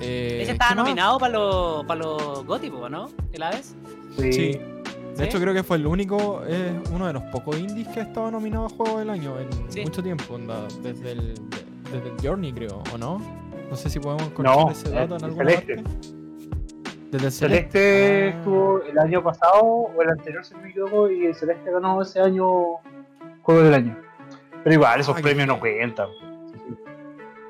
Eh, 0.00 0.38
Ese 0.42 0.46
¿qué 0.46 0.52
estaba 0.52 0.74
más? 0.76 0.84
nominado 0.84 1.18
para 1.18 1.32
los 1.34 1.84
para 1.84 2.00
los 2.00 2.46
Goti, 2.46 2.70
po, 2.70 2.88
¿no? 2.88 3.10
¿El 3.32 3.42
Aves? 3.42 3.74
Sí. 4.18 4.32
Sí. 4.32 4.48
De 4.52 5.14
¿Sí? 5.16 5.22
hecho 5.24 5.40
creo 5.40 5.52
que 5.52 5.62
fue 5.64 5.76
el 5.76 5.86
único, 5.86 6.42
es 6.44 6.72
uno 6.90 7.06
de 7.08 7.12
los 7.12 7.22
pocos 7.24 7.58
indies 7.58 7.88
que 7.88 8.00
ha 8.00 8.02
estado 8.04 8.30
nominado 8.30 8.66
a 8.66 8.68
Juego 8.70 9.00
del 9.00 9.10
Año 9.10 9.34
en 9.38 9.48
Sí. 9.70 9.82
mucho 9.82 10.02
tiempo, 10.02 10.34
onda, 10.34 10.66
desde 10.82 11.12
el, 11.12 11.34
de- 11.34 11.64
desde 11.92 12.08
el 12.08 12.16
Journey 12.22 12.52
creo, 12.52 12.82
¿o 12.94 12.98
no? 12.98 13.20
No 13.68 13.76
sé 13.76 13.90
si 13.90 13.98
podemos 13.98 14.22
encontrar 14.28 14.56
No, 14.56 14.70
ese 14.70 14.88
dato 14.90 15.16
en 15.16 15.34
Celeste. 15.36 15.74
parte. 15.76 16.19
Desde 17.10 17.30
Celeste 17.30 18.32
Ah. 18.32 18.36
estuvo 18.38 18.82
el 18.82 18.98
año 18.98 19.22
pasado 19.22 19.62
o 19.62 20.02
el 20.02 20.10
anterior, 20.10 20.44
si 20.44 20.54
no 20.54 20.60
me 20.60 20.70
equivoco, 20.70 21.10
y 21.10 21.26
el 21.26 21.34
Celeste 21.34 21.70
ganó 21.70 22.00
ese 22.02 22.20
año 22.20 22.46
Juego 23.42 23.62
del 23.62 23.74
Año. 23.74 23.96
Pero 24.62 24.74
igual, 24.74 25.00
esos 25.00 25.16
Ah, 25.16 25.20
premios 25.22 25.48
no 25.48 25.58
cuentan. 25.58 26.08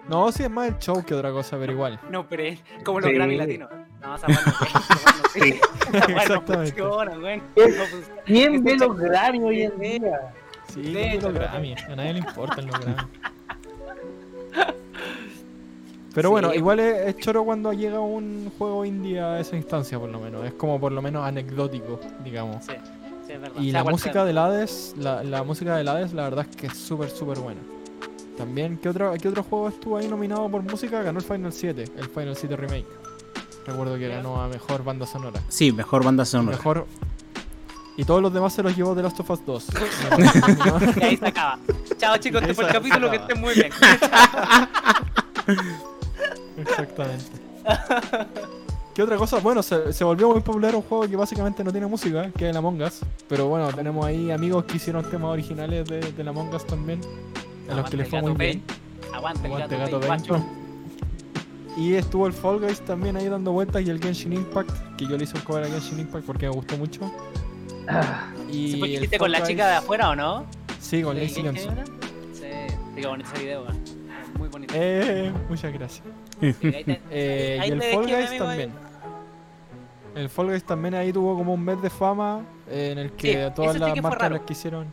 No, 0.08 0.32
sí 0.32 0.42
es 0.44 0.50
más 0.50 0.68
el 0.68 0.78
show 0.78 1.04
que 1.04 1.14
otra 1.14 1.30
cosa, 1.30 1.56
pero 1.58 1.72
igual. 1.72 2.00
No, 2.10 2.26
pero 2.26 2.42
es 2.44 2.60
como 2.84 3.00
los 3.00 3.10
Sí. 3.10 3.14
Grammy 3.16 3.36
latinos. 3.36 3.70
No, 4.00 4.16
esa 4.16 4.26
Sí. 5.32 5.60
Exactamente. 5.92 6.74
¿Quién 8.24 8.64
ve 8.64 8.76
los 8.76 8.96
Grammy 8.98 9.42
hoy 9.42 9.62
en 9.62 9.78
día? 9.78 10.32
Sí, 10.68 10.96
hecho, 10.96 11.30
los 11.30 11.34
Grammy, 11.34 11.74
a 11.74 11.96
nadie 11.96 12.12
le 12.14 12.18
importan 12.20 12.66
los 12.66 12.80
Grammy. 12.80 13.02
Pero 16.14 16.28
Sí. 16.28 16.32
bueno, 16.32 16.52
igual 16.54 16.80
es, 16.80 17.08
es 17.08 17.16
choro 17.18 17.44
cuando 17.44 17.72
llega 17.72 18.00
un 18.00 18.50
juego 18.58 18.84
indie 18.84 19.20
a 19.20 19.38
esa 19.40 19.56
instancia, 19.56 19.98
por 19.98 20.08
lo 20.08 20.18
menos. 20.20 20.44
Es 20.44 20.54
como 20.54 20.80
por 20.80 20.92
lo 20.92 21.00
menos 21.02 21.24
anecdótico, 21.24 22.00
digamos. 22.24 22.64
Sí, 22.64 22.72
sí, 23.26 23.32
es 23.32 23.40
verdad. 23.40 23.60
Y 23.60 23.70
Sea 23.70 23.84
la 23.84 23.90
música 23.90 24.12
sea. 24.12 24.24
del 24.24 24.38
Hades, 24.38 24.94
la, 24.98 25.22
la 25.22 25.42
música 25.44 25.76
del 25.76 25.86
Hades, 25.88 26.12
la 26.12 26.24
verdad 26.24 26.46
es 26.50 26.56
que 26.56 26.66
es 26.66 26.76
súper, 26.76 27.10
súper 27.10 27.38
buena. 27.38 27.60
También, 28.36 28.78
¿qué 28.78 28.88
otro, 28.88 29.12
¿qué 29.20 29.28
otro 29.28 29.42
juego 29.42 29.68
estuvo 29.68 29.98
ahí 29.98 30.08
nominado 30.08 30.48
por 30.48 30.62
música? 30.62 31.02
Ganó 31.02 31.18
el 31.18 31.24
Final 31.24 31.52
7, 31.52 31.84
el 31.96 32.08
Final 32.08 32.34
7 32.34 32.56
Remake. 32.56 32.86
Recuerdo 33.66 33.98
que 33.98 34.08
ganó 34.08 34.40
a 34.42 34.48
mejor 34.48 34.82
banda 34.82 35.06
sonora. 35.06 35.40
Sí, 35.48 35.70
mejor 35.72 36.02
banda 36.02 36.24
sonora. 36.24 36.56
Mejor. 36.56 36.86
Y 37.98 38.04
todos 38.04 38.22
los 38.22 38.32
demás 38.32 38.54
se 38.54 38.62
los 38.62 38.74
llevó 38.74 38.94
The 38.96 39.02
Last 39.02 39.20
of 39.20 39.30
Us 39.30 39.44
2. 39.44 39.66
Y 40.96 41.04
ahí 41.04 41.16
se 41.18 41.26
acaba. 41.26 41.58
Chao 41.98 42.16
chicos, 42.16 42.40
este 42.40 42.54
fue 42.54 42.64
el 42.64 42.72
capítulo, 42.72 43.10
que 43.10 43.16
estén 43.16 43.40
muy 43.40 43.54
bien. 43.54 43.70
Exactamente. 46.70 47.24
¿Qué 48.94 49.02
otra 49.02 49.16
cosa? 49.16 49.38
Bueno, 49.38 49.62
se, 49.62 49.92
se 49.92 50.02
volvió 50.04 50.28
muy 50.30 50.40
popular 50.40 50.74
un 50.74 50.82
juego 50.82 51.08
que 51.08 51.16
básicamente 51.16 51.62
no 51.62 51.70
tiene 51.70 51.86
música, 51.86 52.30
que 52.36 52.44
es 52.46 52.50
el 52.50 52.56
Among 52.56 52.82
Us. 52.82 53.00
Pero 53.28 53.46
bueno, 53.48 53.72
tenemos 53.72 54.04
ahí 54.04 54.30
amigos 54.30 54.64
que 54.64 54.76
hicieron 54.76 55.08
temas 55.08 55.30
originales 55.30 55.88
de, 55.88 56.00
del 56.12 56.28
Among 56.28 56.52
Us 56.54 56.66
también. 56.66 57.00
A 57.70 57.74
los 57.74 57.88
que 57.88 57.96
les 57.96 58.08
fue 58.08 58.20
muy 58.20 58.32
bien. 58.32 58.62
Aguante, 59.12 59.46
Aguante, 59.46 59.76
gato, 59.76 59.98
gato 60.00 60.08
Bane. 60.08 60.22
guacho. 60.28 60.44
Y 61.76 61.94
estuvo 61.94 62.26
el 62.26 62.32
Fall 62.32 62.58
Guys 62.58 62.80
también 62.80 63.16
ahí 63.16 63.28
dando 63.28 63.52
vueltas 63.52 63.82
y 63.82 63.90
el 63.90 64.00
Genshin 64.02 64.32
Impact, 64.32 64.96
que 64.96 65.06
yo 65.06 65.16
le 65.16 65.22
hice 65.24 65.36
un 65.36 65.42
cover 65.44 65.64
a 65.64 65.68
Genshin 65.68 66.00
Impact 66.00 66.26
porque 66.26 66.46
me 66.48 66.52
gustó 66.54 66.76
mucho. 66.76 67.10
Ah, 67.88 68.28
Y 68.50 68.72
¿Se 68.72 68.78
fue 68.78 68.88
que 68.88 68.94
el 68.96 69.00
hiciste 69.02 69.18
con 69.18 69.30
la 69.32 69.42
chica 69.44 69.66
de 69.68 69.74
afuera 69.76 70.10
o 70.10 70.16
no? 70.16 70.44
Sí, 70.80 71.02
con 71.02 71.14
¿De 71.16 71.22
Lacey 71.22 71.44
Johnson. 71.44 71.74
Sí, 72.34 72.42
qué 72.96 73.06
bonito 73.06 73.28
ese 73.32 73.42
video. 73.44 73.64
Muy 74.36 74.48
bonito. 74.48 74.74
Eh, 74.76 75.32
muchas 75.48 75.72
gracias. 75.72 76.02
Eh, 77.10 77.60
y 77.66 77.70
el 77.70 77.82
Fall 77.82 78.06
Guys 78.06 78.38
también. 78.38 78.72
El 80.14 80.28
Fall 80.28 80.46
Guys 80.48 80.64
también 80.64 80.94
ahí 80.94 81.12
tuvo 81.12 81.36
como 81.36 81.54
un 81.54 81.64
mes 81.64 81.80
de 81.82 81.90
fama 81.90 82.40
eh, 82.68 82.90
en 82.92 82.98
el 82.98 83.12
que 83.12 83.32
Sí, 83.46 83.52
todas 83.54 83.70
ese 83.70 83.78
sí 83.78 83.84
las 83.84 83.92
que 83.94 84.02
marcas 84.02 84.30
las 84.32 84.40
que 84.40 84.52
hicieron. 84.52 84.86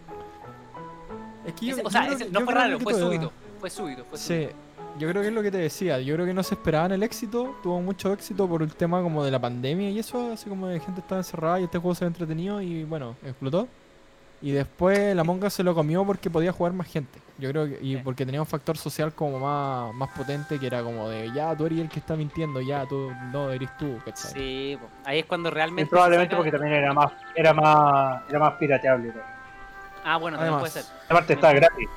Es 1.45 1.53
que 1.53 1.65
yo- 1.65 1.73
Ese- 1.75 1.85
o 1.85 1.89
sea, 1.89 2.07
ese 2.07 2.25
no 2.29 2.39
yo 2.39 2.45
fue 2.45 2.53
raro, 2.53 2.79
fue 2.79 2.93
súbito. 2.93 3.31
Fue 3.59 3.69
súbito, 3.69 4.05
fue 4.05 4.17
súbito. 4.17 4.49
Sí, 4.51 4.55
yo 4.99 5.09
creo 5.09 5.21
que 5.21 5.27
es 5.29 5.33
lo 5.33 5.41
que 5.41 5.51
te 5.51 5.57
decía. 5.57 5.99
Yo 6.01 6.13
creo 6.15 6.25
que 6.25 6.33
no 6.33 6.43
se 6.43 6.53
esperaban 6.55 6.91
el 6.91 7.01
éxito. 7.03 7.55
Tuvo 7.63 7.81
mucho 7.81 8.13
éxito 8.13 8.47
por 8.47 8.61
el 8.61 8.73
tema 8.75 9.01
como 9.01 9.23
de 9.23 9.31
la 9.31 9.39
pandemia 9.39 9.89
y 9.89 9.97
eso, 9.99 10.33
así 10.33 10.49
como 10.49 10.67
de 10.67 10.79
gente 10.79 11.01
estaba 11.01 11.19
encerrada 11.21 11.59
y 11.59 11.63
este 11.63 11.77
juego 11.79 11.95
se 11.95 12.05
ve 12.05 12.09
entretenido 12.09 12.61
y 12.61 12.83
bueno, 12.83 13.15
explotó. 13.23 13.67
Y 14.41 14.51
después 14.51 15.15
la 15.15 15.23
Monga 15.23 15.49
se 15.49 15.63
lo 15.63 15.73
comió 15.73 16.05
porque 16.05 16.29
podía 16.29 16.51
jugar 16.51 16.71
más 16.73 16.87
gente. 16.87 17.19
Yo 17.39 17.49
creo 17.49 17.65
que, 17.65 17.79
y 17.81 17.95
Sí. 17.95 18.01
porque 18.03 18.23
tenía 18.25 18.39
un 18.39 18.45
factor 18.47 18.77
social 18.77 19.11
como 19.13 19.39
más, 19.39 19.93
más 19.95 20.09
potente 20.15 20.59
que 20.59 20.67
era 20.67 20.83
como 20.83 21.09
de 21.09 21.31
ya 21.33 21.55
tú 21.55 21.65
eres 21.65 21.79
el 21.79 21.89
que 21.89 21.99
está 21.99 22.15
mintiendo, 22.15 22.61
ya 22.61 22.85
tú 22.85 23.11
no 23.31 23.49
eres 23.51 23.75
tú, 23.77 23.99
¿cachai? 24.05 24.31
Sí, 24.31 24.79
ahí 25.05 25.19
es 25.19 25.25
cuando 25.25 25.49
y 25.49 25.53
realmente. 25.53 25.89
probablemente 25.89 26.35
porque 26.35 26.51
también 26.51 26.73
era 26.73 26.93
más, 26.93 27.11
era 27.35 27.53
más, 27.53 28.21
era 28.29 28.39
más 28.39 28.53
pirateable. 28.53 29.07
¿no? 29.07 29.21
Ah, 30.03 30.17
bueno, 30.17 30.37
también 30.37 30.59
puede 30.59 30.71
ser. 30.71 30.83
Aparte 31.09 31.33
está 31.33 31.51
gratis. 31.53 31.89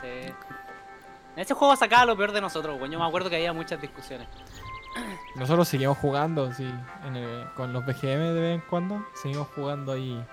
Sí. 0.00 0.32
En 1.34 1.42
ese 1.42 1.52
juego 1.54 1.74
sacaba 1.76 2.06
lo 2.06 2.16
peor 2.16 2.30
de 2.32 2.40
nosotros, 2.40 2.76
weón. 2.78 2.90
Yo 2.92 2.98
me 2.98 3.04
acuerdo 3.06 3.28
que 3.28 3.36
había 3.36 3.52
muchas 3.52 3.80
discusiones. 3.80 4.28
Nosotros 5.34 5.68
seguimos 5.68 5.98
jugando, 5.98 6.52
sí, 6.54 6.72
en 7.06 7.16
el- 7.16 7.44
con 7.54 7.72
los 7.72 7.84
BGM 7.84 8.32
de 8.32 8.40
vez 8.40 8.54
en 8.54 8.62
cuando, 8.70 9.04
seguimos 9.20 9.48
jugando 9.54 9.92
ahí. 9.92 10.24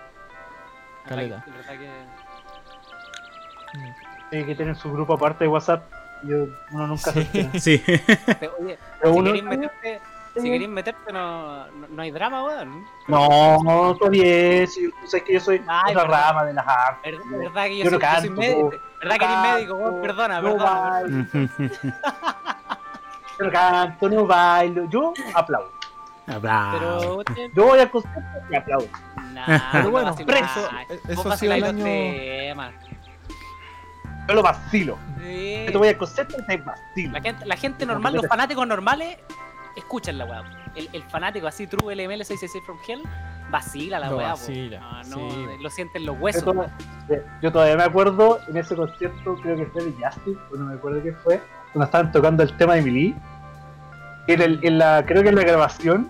Caleta. 1.07 1.43
Que- 1.45 2.13
Mm. 3.75 3.93
Sí, 4.31 4.45
que 4.45 4.55
tienen 4.55 4.75
su 4.75 4.91
grupo 4.91 5.13
aparte 5.15 5.43
de 5.45 5.48
WhatsApp. 5.50 5.83
Yo, 6.24 6.45
uno 6.72 6.88
nunca 6.88 7.12
Sí. 7.12 7.24
se 7.24 7.39
entera. 7.41 7.60
Sí. 7.60 7.79
Te- 8.39 8.50
Oye, 8.60 8.77
Pero 9.01 9.13
si 9.13 9.19
uno- 9.19 9.24
queréis 9.25 9.43
meterte, 9.43 10.01
si 10.36 10.43
queréis 10.43 10.69
meterte 10.69 11.12
no, 11.13 11.67
no, 11.72 11.88
no 11.89 12.01
hay 12.01 12.12
drama, 12.12 12.43
weón. 12.43 12.86
No, 13.07 13.57
no, 13.63 13.95
todavía 13.95 14.65
si 14.67 14.89
tú 14.89 15.07
sabes 15.07 15.24
que 15.24 15.33
yo 15.33 15.39
soy 15.39 15.62
Ay, 15.67 15.91
otra 15.95 16.03
verdad. 16.03 16.27
rama 16.29 16.45
de 16.45 16.53
las 16.53 16.67
artes. 16.67 17.12
Verdad, 17.17 17.39
verdad 17.39 17.63
que 17.65 17.77
yo, 17.77 17.83
Yo 17.86 17.91
no 17.91 18.00
soy, 18.00 18.00
yo 18.00 18.10
soy 18.10 18.27
canto, 18.29 18.41
médico. 18.41 18.69
Verdad 18.69 19.17
que 19.17 19.25
eres 19.25 19.36
Canto, 19.36 19.53
médico, 19.55 19.74
weón. 19.75 20.01
Perdona, 20.01 20.41
no 20.41 20.50
perdona. 20.51 21.03
Yo 23.39 23.45
no 23.45 23.51
canto, 23.51 24.10
no 24.10 24.25
bailo. 24.27 24.86
Yo 24.89 25.13
aplaudo. 25.33 25.72
Bravo. 26.39 27.24
Pero, 27.25 27.50
Yo 27.55 27.65
voy 27.65 27.79
al 27.79 27.89
concierto 27.89 28.22
y 28.51 28.55
aplaudo. 28.55 28.88
Nah, 29.48 29.60
Pero 29.72 29.84
no 29.86 29.92
bueno, 29.92 30.12
vaciláis. 30.12 30.46
eso- 30.90 31.10
eso 31.10 31.32
ha 31.32 31.38
sido 31.38 31.54
el 31.54 31.64
año- 31.64 31.84
temas. 31.84 32.74
Yo 34.28 34.36
lo 34.36 34.42
vacilo. 34.44 34.98
Sí. 35.22 35.64
Yo 35.66 35.72
te 35.72 35.78
voy 35.78 35.88
al 35.90 35.98
concierto 35.98 36.36
y 36.40 36.46
te 36.46 36.58
vacilo. 36.58 37.12
La 37.14 37.22
gente, 37.22 37.46
la 37.46 37.58
gente 37.58 37.86
normal, 37.86 38.14
los 38.16 38.28
fanáticos 38.28 38.66
normales, 38.68 39.18
escuchan 39.76 40.18
la 40.18 40.26
weá. 40.26 40.44
El, 40.76 40.90
el 40.94 41.04
fanático 41.04 41.46
así, 41.48 41.68
True 41.68 41.94
LML 41.96 42.24
666 42.26 42.64
from 42.66 42.78
Hell, 42.88 43.04
vacila 43.52 44.00
la 44.00 44.16
weá, 44.16 44.30
vacila, 44.30 44.80
No, 45.08 45.18
no, 45.18 45.30
sí. 45.32 45.46
lo 45.62 45.70
sienten 45.70 46.06
los 46.06 46.16
Yo, 46.16 46.22
huesos. 46.24 46.44
to- 46.46 46.66
yo 47.42 47.52
todavía 47.52 47.76
me 47.76 47.84
acuerdo 47.84 48.40
en 48.48 48.58
ese 48.58 48.76
concierto, 48.76 49.36
creo 49.42 49.58
que 49.58 49.66
fue 49.68 49.84
de 49.84 49.92
Justice, 49.92 50.40
o 50.52 50.56
no 50.58 50.66
me 50.66 50.76
acuerdo 50.76 51.04
qué 51.04 51.12
fue, 51.14 51.42
cuando 51.74 51.86
estaban 51.86 52.12
tocando 52.12 52.44
el 52.44 52.56
tema 52.58 52.74
de 52.74 52.80
Emily. 52.80 53.16
En, 54.28 54.42
el, 54.42 54.60
en 54.64 54.78
la, 54.78 55.04
creo 55.06 55.22
que 55.22 55.30
en 55.30 55.36
la 55.36 55.44
grabación. 55.44 56.10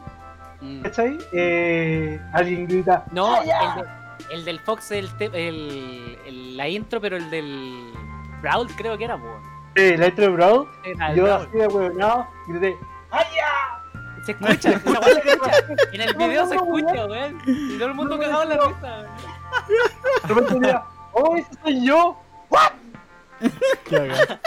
¿Cachai? 0.84 1.17
Eh, 1.32 2.20
alguien 2.34 2.67
grita, 2.67 3.05
No, 3.12 3.34
"Ah, 3.36 3.39
el, 3.41 3.48
ya". 3.48 3.75
de- 3.75 4.36
el 4.36 4.46
del 4.46 4.60
Fox, 4.60 4.91
el, 4.91 5.10
te- 5.17 5.25
el, 5.25 6.17
el- 6.25 6.58
la 6.58 6.67
intro, 6.67 7.00
pero 7.01 7.17
el 7.17 7.29
del 7.29 7.91
Brawl 8.41 8.67
creo 8.75 8.98
que 8.98 9.05
era, 9.05 9.17
po. 9.17 9.39
Sí, 9.75 9.98
la 9.98 10.08
intro 10.08 10.25
de 10.25 10.29
Brawl, 10.32 10.67
Era 10.86 11.13
yo 11.15 11.24
Brawl. 11.24 11.41
así 11.48 11.58
de 11.58 11.67
huevonado, 11.67 12.27
grité, 12.48 12.75
¡ay 13.12 13.25
ya! 13.36 14.22
Se 14.24 14.32
escucha, 14.32 14.70
esa 14.72 14.89
weá 15.00 15.03
se 15.22 15.29
escucha. 15.29 15.51
En 15.91 16.01
el 16.01 16.13
video 16.15 16.43
no, 16.43 16.50
se 16.50 16.55
escucha, 16.55 17.05
weón. 17.08 17.41
Y 17.46 17.77
todo 17.77 17.88
el 17.89 17.93
mundo 17.93 18.15
No, 18.15 18.22
cagado 18.22 18.43
en 18.43 18.50
la 18.50 18.55
risa, 18.55 18.79
weón. 18.82 19.08
De 20.27 20.34
repente 20.34 20.60
mira, 20.60 20.86
¡oh, 21.12 21.36
ese 21.36 21.50
soy 21.62 21.86
yo! 21.86 22.17
Qué 23.86 24.00
bacán. 24.00 24.39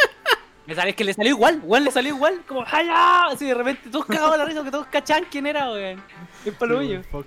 Me 0.67 0.75
sale, 0.75 0.91
es 0.91 0.97
que 0.97 1.05
le 1.05 1.15
salió 1.15 1.31
igual, 1.31 1.61
weón, 1.63 1.85
le 1.85 1.91
salió 1.93 2.15
igual, 2.15 2.43
como 2.47 2.65
¡Haya! 2.67 3.27
Así 3.27 3.47
de 3.47 3.55
repente 3.55 3.89
todos 3.91 4.07
cagados 4.07 4.33
en 4.35 4.39
la 4.39 4.45
risa, 4.47 4.65
que 4.65 4.71
todos 4.71 4.87
cachan 4.89 5.25
quién 5.31 5.47
era, 5.47 5.71
weón. 5.71 6.03
Es 6.45 6.55
palomillo. 6.55 7.03
Fox. 7.11 7.27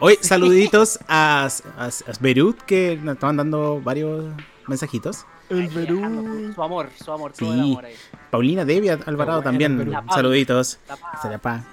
Hoy, 0.00 0.18
saluditos 0.20 0.98
a, 1.08 1.48
a, 1.78 1.86
a 1.86 1.90
Beirut 2.20 2.60
que 2.62 2.98
nos 3.02 3.14
estaban 3.14 3.36
dando 3.36 3.80
varios 3.80 4.34
mensajitos. 4.66 5.26
El 5.48 5.68
Perú. 5.68 6.52
Su 6.54 6.62
amor, 6.62 6.90
su 7.02 7.12
amor, 7.12 7.32
todo 7.32 7.52
Sí. 7.52 7.58
el 7.58 7.64
amor 7.64 7.84
ahí. 7.84 7.94
Paulina 8.30 8.64
Devia 8.64 8.98
Alvarado 9.06 9.42
bueno, 9.42 9.50
también. 9.50 9.92
Saluditos. 10.14 10.78
La 10.88 11.38
pa. 11.38 11.64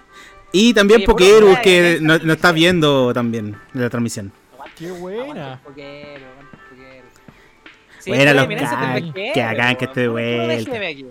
Y 0.51 0.74
también 0.74 1.04
weá, 1.08 1.62
que 1.62 1.94
eh, 1.94 2.00
nos 2.01 2.24
no 2.24 2.34
está 2.34 2.51
viendo 2.51 3.13
también 3.13 3.58
de 3.74 3.82
la 3.82 3.89
transmisión. 3.89 4.32
Qué 4.75 4.92
buena. 4.92 5.32
el 5.32 5.54
el 5.54 5.60
poquero. 5.60 6.38
Sí, 8.10 8.16
Buena, 8.16 8.32
sí, 8.32 8.38
los 8.38 8.48
can- 8.70 8.94
pesquero, 8.94 9.34
que 9.34 9.44
hagan 9.44 9.75
que 9.75 9.86
esté 9.86 10.00
de 10.01 10.08
vuelta. 10.08 10.48
déjeme 10.72 10.88
aquí. 10.88 11.04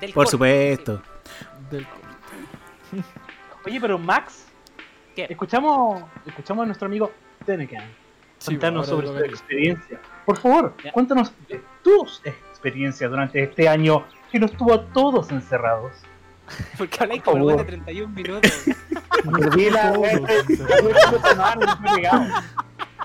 Del 0.00 0.12
Por 0.12 0.14
corte, 0.14 0.30
supuesto. 0.30 1.02
Del- 1.70 1.86
Oye, 3.66 3.80
pero 3.80 3.98
Max, 3.98 4.46
¿Qué? 5.16 5.26
escuchamos, 5.28 6.02
escuchamos 6.26 6.62
a 6.62 6.66
nuestro 6.66 6.86
amigo 6.86 7.10
Tenecan 7.46 7.84
Sí, 8.38 8.50
contarnos 8.52 8.86
sobre 8.86 9.06
su 9.08 9.14
que- 9.14 9.26
experiencia. 9.26 10.00
Por 10.26 10.38
favor, 10.38 10.74
Ya. 10.84 10.92
cuéntanos 10.92 11.32
de 11.48 11.60
tus 11.82 12.20
experiencias 12.24 13.10
durante 13.10 13.42
este 13.42 13.68
año 13.68 14.04
que 14.30 14.38
nos 14.38 14.52
tuvo 14.52 14.74
a 14.74 14.84
todos 14.92 15.30
encerrados. 15.30 15.92
sí. 15.96 16.06
Porque 16.78 16.98
habláis 17.00 17.22
como 17.22 17.46
de 17.46 17.52
favor. 17.52 17.66
31 17.66 18.14
minutos. 18.14 18.52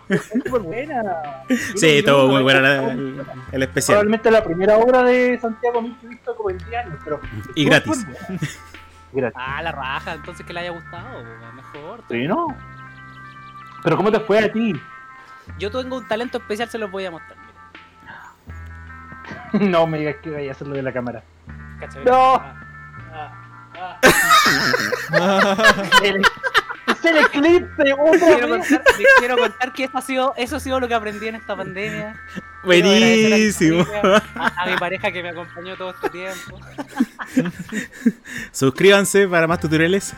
Súper 0.09 0.61
buena. 0.61 1.03
Sí, 1.75 1.97
estuvo 1.99 2.27
muy 2.27 2.41
buena 2.41 2.61
la- 2.61 2.91
el, 2.93 3.25
el 3.51 3.63
especial. 3.63 3.95
Probablemente 3.95 4.31
la 4.31 4.43
primera 4.43 4.77
obra 4.77 5.03
de 5.03 5.37
Santiago 5.39 5.81
he 6.03 6.07
visto 6.07 6.35
como 6.35 6.49
en 6.49 6.57
10 6.59 6.85
años, 6.85 6.99
pero. 7.03 7.19
Y 7.55 7.65
gratis. 7.69 8.05
Ah, 9.35 9.61
la 9.61 9.71
raja, 9.71 10.13
entonces 10.13 10.45
que 10.45 10.53
le 10.53 10.59
haya 10.61 10.71
gustado, 10.71 11.23
mejor. 11.55 12.03
Sí, 12.09 12.27
¿no? 12.27 12.47
Pero 13.83 13.97
¿cómo 13.97 14.11
te 14.11 14.19
fue 14.19 14.39
a 14.39 14.51
ti? 14.51 14.73
Yo 15.57 15.71
tengo 15.71 15.97
un 15.97 16.07
talento 16.07 16.37
especial, 16.37 16.69
se 16.69 16.77
los 16.77 16.91
voy 16.91 17.05
a 17.05 17.11
mostrar. 17.11 17.37
mira. 19.51 19.69
No 19.71 19.87
me 19.87 19.97
digas 19.99 20.17
que 20.21 20.29
vaya 20.29 20.49
a 20.49 20.51
hacerlo 20.53 20.75
de 20.75 20.81
la 20.83 20.91
cámara. 20.93 21.23
¿Cachai? 21.79 22.03
No. 22.05 22.35
Ah, 22.35 22.53
ah, 23.13 23.99
ah. 25.13 25.65
El- 27.09 27.17
¡Es 27.17 27.25
el 27.33 27.45
eclipse! 27.45 27.93
¡Otra 27.99 28.19
Quiero 28.19 28.47
vez! 28.53 28.67
contar, 28.69 28.83
les 28.97 29.07
quiero 29.19 29.37
contar 29.37 29.73
que 29.73 29.83
eso 29.85 29.97
ha, 29.97 30.01
sido, 30.01 30.33
eso 30.37 30.55
ha 30.55 30.59
sido 30.59 30.79
lo 30.79 30.87
que 30.87 30.93
aprendí 30.93 31.27
en 31.27 31.35
esta 31.35 31.55
pandemia. 31.55 32.19
Buenísimo. 32.63 33.81
A, 33.81 33.85
mi 33.85 33.91
familia, 33.91 34.23
a- 34.35 34.63
a 34.63 34.65
mi 34.67 34.77
pareja 34.77 35.11
que 35.11 35.23
me 35.23 35.29
acompañó 35.29 35.75
todo 35.77 35.91
este 35.91 36.09
tiempo. 36.09 36.59
Suscríbanse 38.51 39.27
para 39.27 39.47
más 39.47 39.59
tutoriales. 39.59 40.13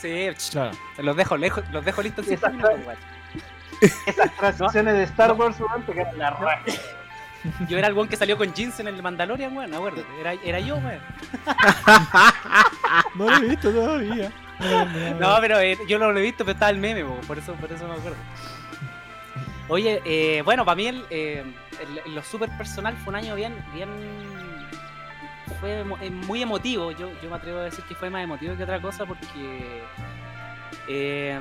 Sí, 0.00 0.28
Claro. 0.50 0.72
los 0.98 1.16
dejo 1.16 1.36
lejos, 1.36 1.64
los 1.72 1.84
dejo 1.84 2.02
listos 2.02 2.26
minutos, 2.26 2.52
guacho. 2.84 3.00
Esas 4.06 4.36
transiciones 4.36 4.94
de 4.94 5.02
Star 5.04 5.32
Wars, 5.32 5.58
weón, 5.60 5.82
te 5.86 5.92
quedan 5.92 6.18
la 6.18 6.30
raja. 6.30 6.60
Yo 7.68 7.76
era 7.78 7.88
el 7.88 7.94
weón 7.94 8.08
que 8.08 8.16
salió 8.16 8.36
con 8.38 8.52
jeans 8.54 8.80
en 8.80 8.88
el 8.88 9.02
Mandalorian, 9.02 9.54
weón, 9.56 9.72
acuérdate. 9.74 10.06
Era, 10.20 10.32
era 10.44 10.60
yo, 10.60 10.76
weón. 10.76 11.00
No 13.14 13.28
lo 13.28 13.36
he 13.36 13.48
visto 13.50 13.70
todavía. 13.70 14.30
No, 15.20 15.36
pero 15.40 15.60
eh, 15.60 15.78
yo 15.88 15.98
lo 15.98 16.16
he 16.16 16.22
visto, 16.22 16.44
pero 16.44 16.52
estaba 16.52 16.70
el 16.70 16.78
meme, 16.78 17.04
po, 17.04 17.14
por 17.26 17.38
eso, 17.38 17.54
por 17.54 17.70
eso 17.72 17.86
me 17.86 17.94
acuerdo. 17.94 18.18
Oye, 19.68 20.02
eh, 20.04 20.42
bueno, 20.42 20.64
para 20.64 20.76
mí 20.76 20.86
el, 20.88 21.04
eh, 21.08 21.42
lo 22.06 22.22
super 22.22 22.50
personal 22.56 22.94
fue 22.98 23.10
un 23.12 23.16
año 23.16 23.34
bien, 23.34 23.54
bien, 23.72 23.88
fue 25.58 25.84
muy 25.84 26.42
emotivo. 26.42 26.90
Yo, 26.92 27.10
yo 27.22 27.30
me 27.30 27.36
atrevo 27.36 27.60
a 27.60 27.64
decir 27.64 27.84
que 27.84 27.94
fue 27.94 28.10
más 28.10 28.22
emotivo 28.22 28.56
que 28.56 28.62
otra 28.62 28.80
cosa 28.80 29.06
porque 29.06 29.82
eh, 30.86 31.40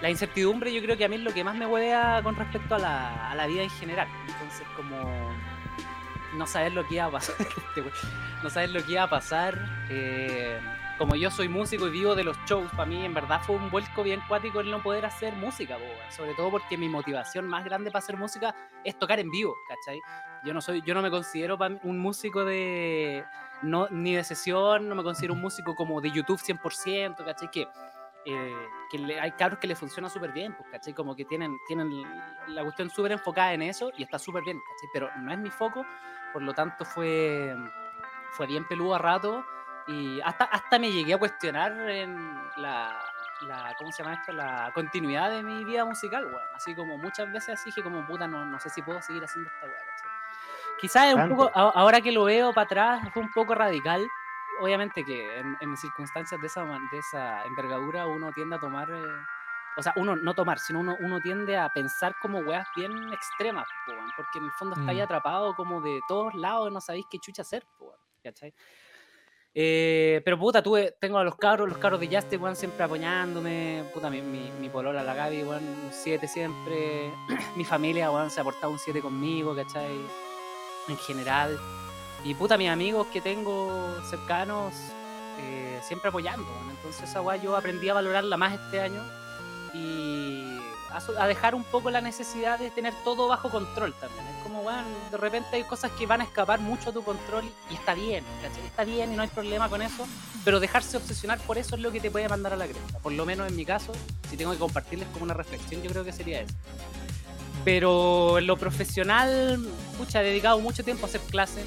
la 0.00 0.08
incertidumbre 0.08 0.72
yo 0.72 0.80
creo 0.80 0.96
que 0.96 1.04
a 1.04 1.08
mí 1.08 1.16
es 1.16 1.22
lo 1.22 1.34
que 1.34 1.44
más 1.44 1.54
me 1.54 1.66
huevea 1.66 2.20
con 2.22 2.36
respecto 2.36 2.76
a 2.76 2.78
la, 2.78 3.30
a 3.30 3.34
la 3.34 3.46
vida 3.46 3.62
en 3.62 3.70
general. 3.70 4.08
Entonces 4.26 4.66
como 4.74 5.30
no 6.36 6.46
saber 6.46 6.72
lo 6.72 6.86
que 6.86 6.94
iba 6.94 7.04
a 7.04 7.10
pasar, 7.10 7.36
este 7.40 7.84
no 8.42 8.48
saber 8.48 8.70
lo 8.70 8.82
que 8.82 8.92
iba 8.92 9.02
a 9.02 9.10
pasar. 9.10 9.58
Como 11.00 11.16
yo 11.16 11.30
soy 11.30 11.48
músico 11.48 11.86
y 11.88 11.90
vivo 11.90 12.14
de 12.14 12.24
los 12.24 12.36
shows, 12.44 12.70
para 12.72 12.84
mí 12.84 13.02
en 13.06 13.14
verdad 13.14 13.40
fue 13.42 13.56
un 13.56 13.70
vuelco 13.70 14.02
bien 14.02 14.20
cuático 14.28 14.60
el 14.60 14.70
no 14.70 14.82
poder 14.82 15.06
hacer 15.06 15.32
música, 15.34 15.78
weón. 15.78 15.96
sobre 16.10 16.34
todo 16.34 16.50
porque 16.50 16.76
mi 16.76 16.90
motivación 16.90 17.48
más 17.48 17.64
grande 17.64 17.90
para 17.90 18.00
hacer 18.02 18.18
música 18.18 18.54
es 18.84 18.98
tocar 18.98 19.18
en 19.18 19.30
vivo, 19.30 19.56
¿cachai? 19.66 19.98
Yo 20.44 20.52
no 20.52 20.60
soy, 20.60 20.82
yo 20.82 20.92
no 20.92 21.00
me 21.00 21.10
considero 21.10 21.58
un 21.84 21.98
músico 21.98 22.44
de 22.44 23.24
no, 23.62 23.88
ni 23.90 24.14
de 24.14 24.24
sesión, 24.24 24.90
no 24.90 24.94
me 24.94 25.02
considero 25.02 25.32
un 25.32 25.40
músico 25.40 25.74
como 25.74 26.02
de 26.02 26.10
YouTube 26.10 26.38
100%, 26.38 27.24
¿cachai? 27.24 27.50
Que, 27.50 27.66
eh, 28.26 28.54
que 28.90 28.98
le- 28.98 29.18
hay 29.18 29.32
cabros 29.32 29.58
que 29.58 29.66
le 29.68 29.76
funciona 29.76 30.10
súper 30.10 30.32
bien, 30.32 30.54
pues, 30.54 30.68
¿cachai? 30.70 30.92
Como 30.92 31.16
que 31.16 31.24
tienen, 31.24 31.56
tienen 31.66 31.88
la 32.48 32.62
cuestión 32.62 32.90
súper 32.90 33.12
enfocada 33.12 33.54
en 33.54 33.62
eso 33.62 33.90
y 33.96 34.02
está 34.02 34.18
súper 34.18 34.44
bien, 34.44 34.58
¿cachai? 34.60 34.90
Pero 34.92 35.08
no 35.16 35.32
es 35.32 35.38
mi 35.38 35.48
foco, 35.48 35.86
por 36.34 36.42
lo 36.42 36.52
tanto 36.52 36.84
fue, 36.84 37.56
fue 38.32 38.46
bien 38.46 38.66
peludo 38.68 38.94
a 38.94 38.98
rato 38.98 39.42
y 39.86 40.20
hasta, 40.20 40.44
hasta 40.44 40.78
me 40.78 40.90
llegué 40.92 41.14
a 41.14 41.18
cuestionar 41.18 41.72
en 41.90 42.34
la, 42.56 43.00
la, 43.42 43.74
¿cómo 43.78 43.90
se 43.92 44.02
llama 44.02 44.14
esto? 44.16 44.32
La 44.32 44.70
continuidad 44.74 45.30
de 45.30 45.42
mi 45.42 45.64
vida 45.64 45.84
musical, 45.84 46.26
weón. 46.26 46.42
Así 46.54 46.74
como 46.74 46.96
muchas 46.98 47.30
veces 47.32 47.50
así 47.60 47.70
dije 47.70 47.82
como, 47.82 48.06
puta, 48.06 48.26
no, 48.26 48.44
no 48.44 48.58
sé 48.60 48.70
si 48.70 48.82
puedo 48.82 49.00
seguir 49.02 49.24
haciendo 49.24 49.50
esta 49.50 49.66
weá. 49.66 49.76
Quizás 50.80 51.14
un 51.14 51.28
poco, 51.28 51.50
a- 51.54 51.72
ahora 51.74 52.00
que 52.00 52.12
lo 52.12 52.24
veo 52.24 52.52
para 52.52 52.64
atrás, 52.64 53.08
fue 53.12 53.22
un 53.22 53.30
poco 53.32 53.54
radical. 53.54 54.06
Obviamente 54.60 55.04
que 55.04 55.38
en, 55.38 55.56
en 55.60 55.76
circunstancias 55.76 56.40
de 56.40 56.46
esa, 56.46 56.64
de 56.64 56.98
esa 56.98 57.44
envergadura 57.44 58.06
uno 58.06 58.30
tiende 58.32 58.56
a 58.56 58.60
tomar, 58.60 58.90
eh, 58.90 59.02
o 59.76 59.82
sea, 59.82 59.92
uno 59.96 60.16
no 60.16 60.34
tomar, 60.34 60.58
sino 60.58 60.80
uno, 60.80 60.96
uno 61.00 61.20
tiende 61.20 61.56
a 61.56 61.68
pensar 61.70 62.14
como 62.20 62.40
weas 62.40 62.66
bien 62.76 63.12
extremas, 63.12 63.66
weón, 63.88 64.10
porque 64.16 64.38
en 64.38 64.44
el 64.44 64.52
fondo 64.52 64.76
está 64.78 64.90
ahí 64.90 65.00
Mm. 65.00 65.04
atrapado 65.04 65.54
como 65.54 65.80
de 65.80 66.00
todos 66.08 66.34
lados 66.34 66.70
y 66.70 66.74
no 66.74 66.80
sabéis 66.80 67.06
qué 67.10 67.18
chucha 67.18 67.40
hacer, 67.42 67.64
weón, 67.78 67.96
¿cachai? 68.22 68.52
Eh, 69.52 70.22
pero 70.24 70.38
puta, 70.38 70.62
tuve, 70.62 70.96
tengo 71.00 71.18
a 71.18 71.24
los 71.24 71.34
cabros, 71.34 71.68
los 71.68 71.78
cabros 71.78 71.98
de 71.98 72.06
Justice, 72.06 72.36
weón, 72.36 72.56
siempre 72.56 72.84
apoyándome. 72.84 73.84
Puta, 73.92 74.08
mi, 74.10 74.22
mi, 74.22 74.50
mi 74.60 74.68
polola, 74.68 75.02
la 75.02 75.14
Gaby, 75.14 75.42
weón, 75.42 75.64
un 75.64 75.90
7 75.90 76.28
siempre. 76.28 77.12
mi 77.56 77.64
familia, 77.64 78.10
se 78.30 78.40
ha 78.40 78.44
portado 78.44 78.72
un 78.72 78.78
7 78.78 79.00
conmigo, 79.00 79.54
¿cachai? 79.54 80.00
En 80.88 80.96
general. 80.98 81.58
Y 82.24 82.34
puta, 82.34 82.56
mis 82.56 82.68
amigos 82.68 83.06
que 83.08 83.20
tengo 83.20 83.96
cercanos, 84.08 84.74
eh, 85.40 85.80
siempre 85.82 86.10
apoyando, 86.10 86.46
weón. 86.46 86.70
Entonces 86.70 87.08
esa 87.10 87.36
yo 87.36 87.56
aprendí 87.56 87.88
a 87.88 87.94
valorarla 87.94 88.36
más 88.36 88.54
este 88.54 88.80
año. 88.80 89.02
Y 89.74 90.58
a, 90.90 91.22
a 91.22 91.26
dejar 91.26 91.54
un 91.54 91.64
poco 91.64 91.90
la 91.90 92.00
necesidad 92.00 92.58
de 92.58 92.70
tener 92.70 92.94
todo 93.04 93.26
bajo 93.26 93.50
control 93.50 93.94
también. 93.94 94.29
De 95.10 95.16
repente 95.16 95.56
hay 95.56 95.64
cosas 95.64 95.90
que 95.92 96.06
van 96.06 96.20
a 96.20 96.24
escapar 96.24 96.60
mucho 96.60 96.90
a 96.90 96.92
tu 96.92 97.02
control 97.02 97.44
y 97.70 97.74
está 97.74 97.94
bien. 97.94 98.24
Está 98.66 98.84
bien 98.84 99.12
y 99.12 99.16
no 99.16 99.22
hay 99.22 99.28
problema 99.28 99.68
con 99.68 99.82
eso, 99.82 100.06
pero 100.44 100.60
dejarse 100.60 100.96
obsesionar 100.96 101.38
por 101.40 101.58
eso 101.58 101.76
es 101.76 101.80
lo 101.80 101.90
que 101.90 102.00
te 102.00 102.10
puede 102.10 102.28
mandar 102.28 102.52
a 102.52 102.56
la 102.56 102.66
cresta. 102.66 102.98
Por 102.98 103.12
lo 103.12 103.24
menos 103.24 103.48
en 103.48 103.56
mi 103.56 103.64
caso, 103.64 103.92
si 104.28 104.36
tengo 104.36 104.52
que 104.52 104.58
compartirles 104.58 105.08
como 105.08 105.24
una 105.24 105.34
reflexión, 105.34 105.82
yo 105.82 105.90
creo 105.90 106.04
que 106.04 106.12
sería 106.12 106.40
eso. 106.42 106.54
Pero 107.64 108.38
en 108.38 108.46
lo 108.46 108.56
profesional, 108.56 109.66
pucha, 109.98 110.22
he 110.22 110.24
dedicado 110.24 110.58
mucho 110.60 110.82
tiempo 110.82 111.06
a 111.06 111.08
hacer 111.08 111.20
clases, 111.22 111.66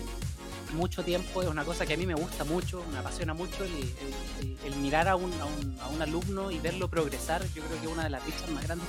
mucho 0.74 1.04
tiempo, 1.04 1.44
es 1.44 1.48
una 1.48 1.64
cosa 1.64 1.86
que 1.86 1.94
a 1.94 1.98
mí 1.98 2.08
me 2.08 2.16
gusta 2.16 2.44
mucho, 2.44 2.84
me 2.92 2.98
apasiona 2.98 3.34
mucho 3.34 3.64
el, 3.64 4.76
mirar 4.78 5.08
a 5.08 5.16
un, 5.16 5.32
a, 5.40 5.46
un, 5.46 5.78
a 5.80 5.88
un 5.88 6.02
alumno 6.02 6.50
y 6.50 6.60
verlo 6.60 6.88
progresar. 6.88 7.44
Yo 7.54 7.64
creo 7.64 7.80
que 7.80 7.86
es 7.86 7.92
una 7.92 8.04
de 8.06 8.10
las 8.10 8.26
dichas 8.26 8.50
más 8.50 8.64
grandes 8.64 8.88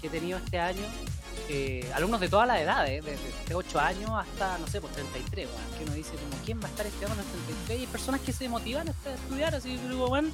que 0.00 0.06
he 0.06 0.10
tenido 0.10 0.38
este 0.38 0.58
año. 0.58 0.84
Eh, 1.50 1.90
alumnos 1.94 2.20
de 2.20 2.28
todas 2.28 2.46
las 2.46 2.60
edades, 2.60 3.02
desde 3.04 3.54
8 3.54 3.80
años 3.80 4.10
hasta, 4.14 4.58
no 4.58 4.66
sé, 4.66 4.80
pues 4.82 4.92
33, 4.92 5.48
weón, 5.48 5.78
que 5.78 5.84
uno 5.84 5.94
dice 5.94 6.10
como, 6.10 6.44
¿quién 6.44 6.60
va 6.60 6.66
a 6.66 6.68
estar 6.68 6.86
estudiando 6.86 7.14
a 7.14 7.16
los 7.16 7.26
33? 7.32 7.78
Y 7.78 7.80
hay 7.82 7.86
personas 7.86 8.20
que 8.20 8.32
se 8.34 8.48
motivan 8.50 8.88
a 8.88 8.90
estudiar, 8.90 9.54
así 9.54 9.76
que 9.76 9.88
digo, 9.88 10.08
bueno, 10.08 10.28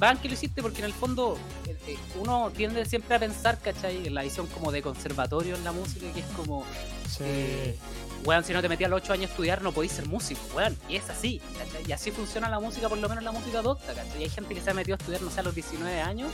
van 0.00 0.18
que 0.18 0.26
lo 0.28 0.34
hiciste 0.34 0.62
porque 0.62 0.78
en 0.80 0.86
el 0.86 0.92
fondo 0.92 1.38
eh, 1.66 1.76
eh, 1.86 1.96
uno 2.20 2.50
tiende 2.54 2.84
siempre 2.84 3.14
a 3.14 3.18
pensar, 3.20 3.60
¿cachai? 3.60 4.08
En 4.08 4.14
la 4.14 4.22
visión 4.22 4.48
como 4.48 4.72
de 4.72 4.82
conservatorio 4.82 5.54
en 5.54 5.62
la 5.62 5.70
música, 5.70 6.04
que 6.12 6.20
es 6.20 6.26
como, 6.36 6.64
Sí. 7.08 7.18
eh, 7.24 7.78
weón, 8.24 8.44
si 8.44 8.52
no 8.52 8.62
te 8.62 8.68
metías 8.68 8.88
a 8.88 8.90
los 8.90 9.02
8 9.02 9.12
años 9.12 9.28
a 9.28 9.30
estudiar 9.30 9.62
no 9.62 9.72
podís 9.72 9.92
ser 9.92 10.06
músico, 10.06 10.40
weón. 10.54 10.76
Y 10.88 10.96
es 10.96 11.08
así. 11.10 11.40
Y 11.86 11.92
así 11.92 12.10
funciona 12.10 12.48
la 12.48 12.60
música, 12.60 12.88
por 12.88 12.98
lo 12.98 13.08
menos 13.08 13.22
la 13.22 13.32
música 13.32 13.62
docta, 13.62 13.94
¿cachai? 13.94 14.20
Y 14.20 14.24
hay 14.24 14.30
gente 14.30 14.54
que 14.54 14.60
se 14.60 14.70
ha 14.70 14.74
metido 14.74 14.96
a 14.96 14.98
estudiar, 14.98 15.22
no 15.22 15.30
sé, 15.30 15.40
a 15.40 15.42
los 15.42 15.54
19 15.54 16.00
años 16.00 16.32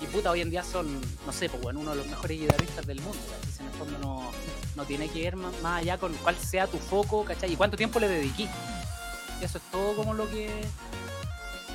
y 0.00 0.06
puta, 0.06 0.30
hoy 0.30 0.40
en 0.40 0.50
día 0.50 0.62
son, 0.62 1.00
no 1.24 1.32
sé, 1.32 1.48
pues 1.48 1.62
bueno, 1.62 1.80
uno 1.80 1.92
de 1.92 1.96
los 1.96 2.06
mejores 2.06 2.38
guitarristas 2.38 2.86
del 2.86 3.00
mundo, 3.00 3.18
¿cachai? 3.30 3.52
Si 3.52 3.62
en 3.62 3.68
el 3.68 3.72
fondo 3.74 3.98
no, 3.98 4.30
no 4.76 4.84
tiene 4.84 5.08
que 5.08 5.22
ver 5.22 5.36
más, 5.36 5.54
allá 5.64 5.98
con 5.98 6.12
cuál 6.14 6.36
sea 6.36 6.66
tu 6.66 6.78
foco, 6.78 7.24
¿cachai? 7.24 7.52
Y 7.52 7.56
cuánto 7.56 7.76
tiempo 7.76 8.00
le 8.00 8.08
dediquí. 8.08 8.48
Y 9.40 9.44
eso 9.44 9.58
es 9.58 9.64
todo 9.70 9.94
como 9.94 10.14
lo 10.14 10.28
que... 10.30 10.50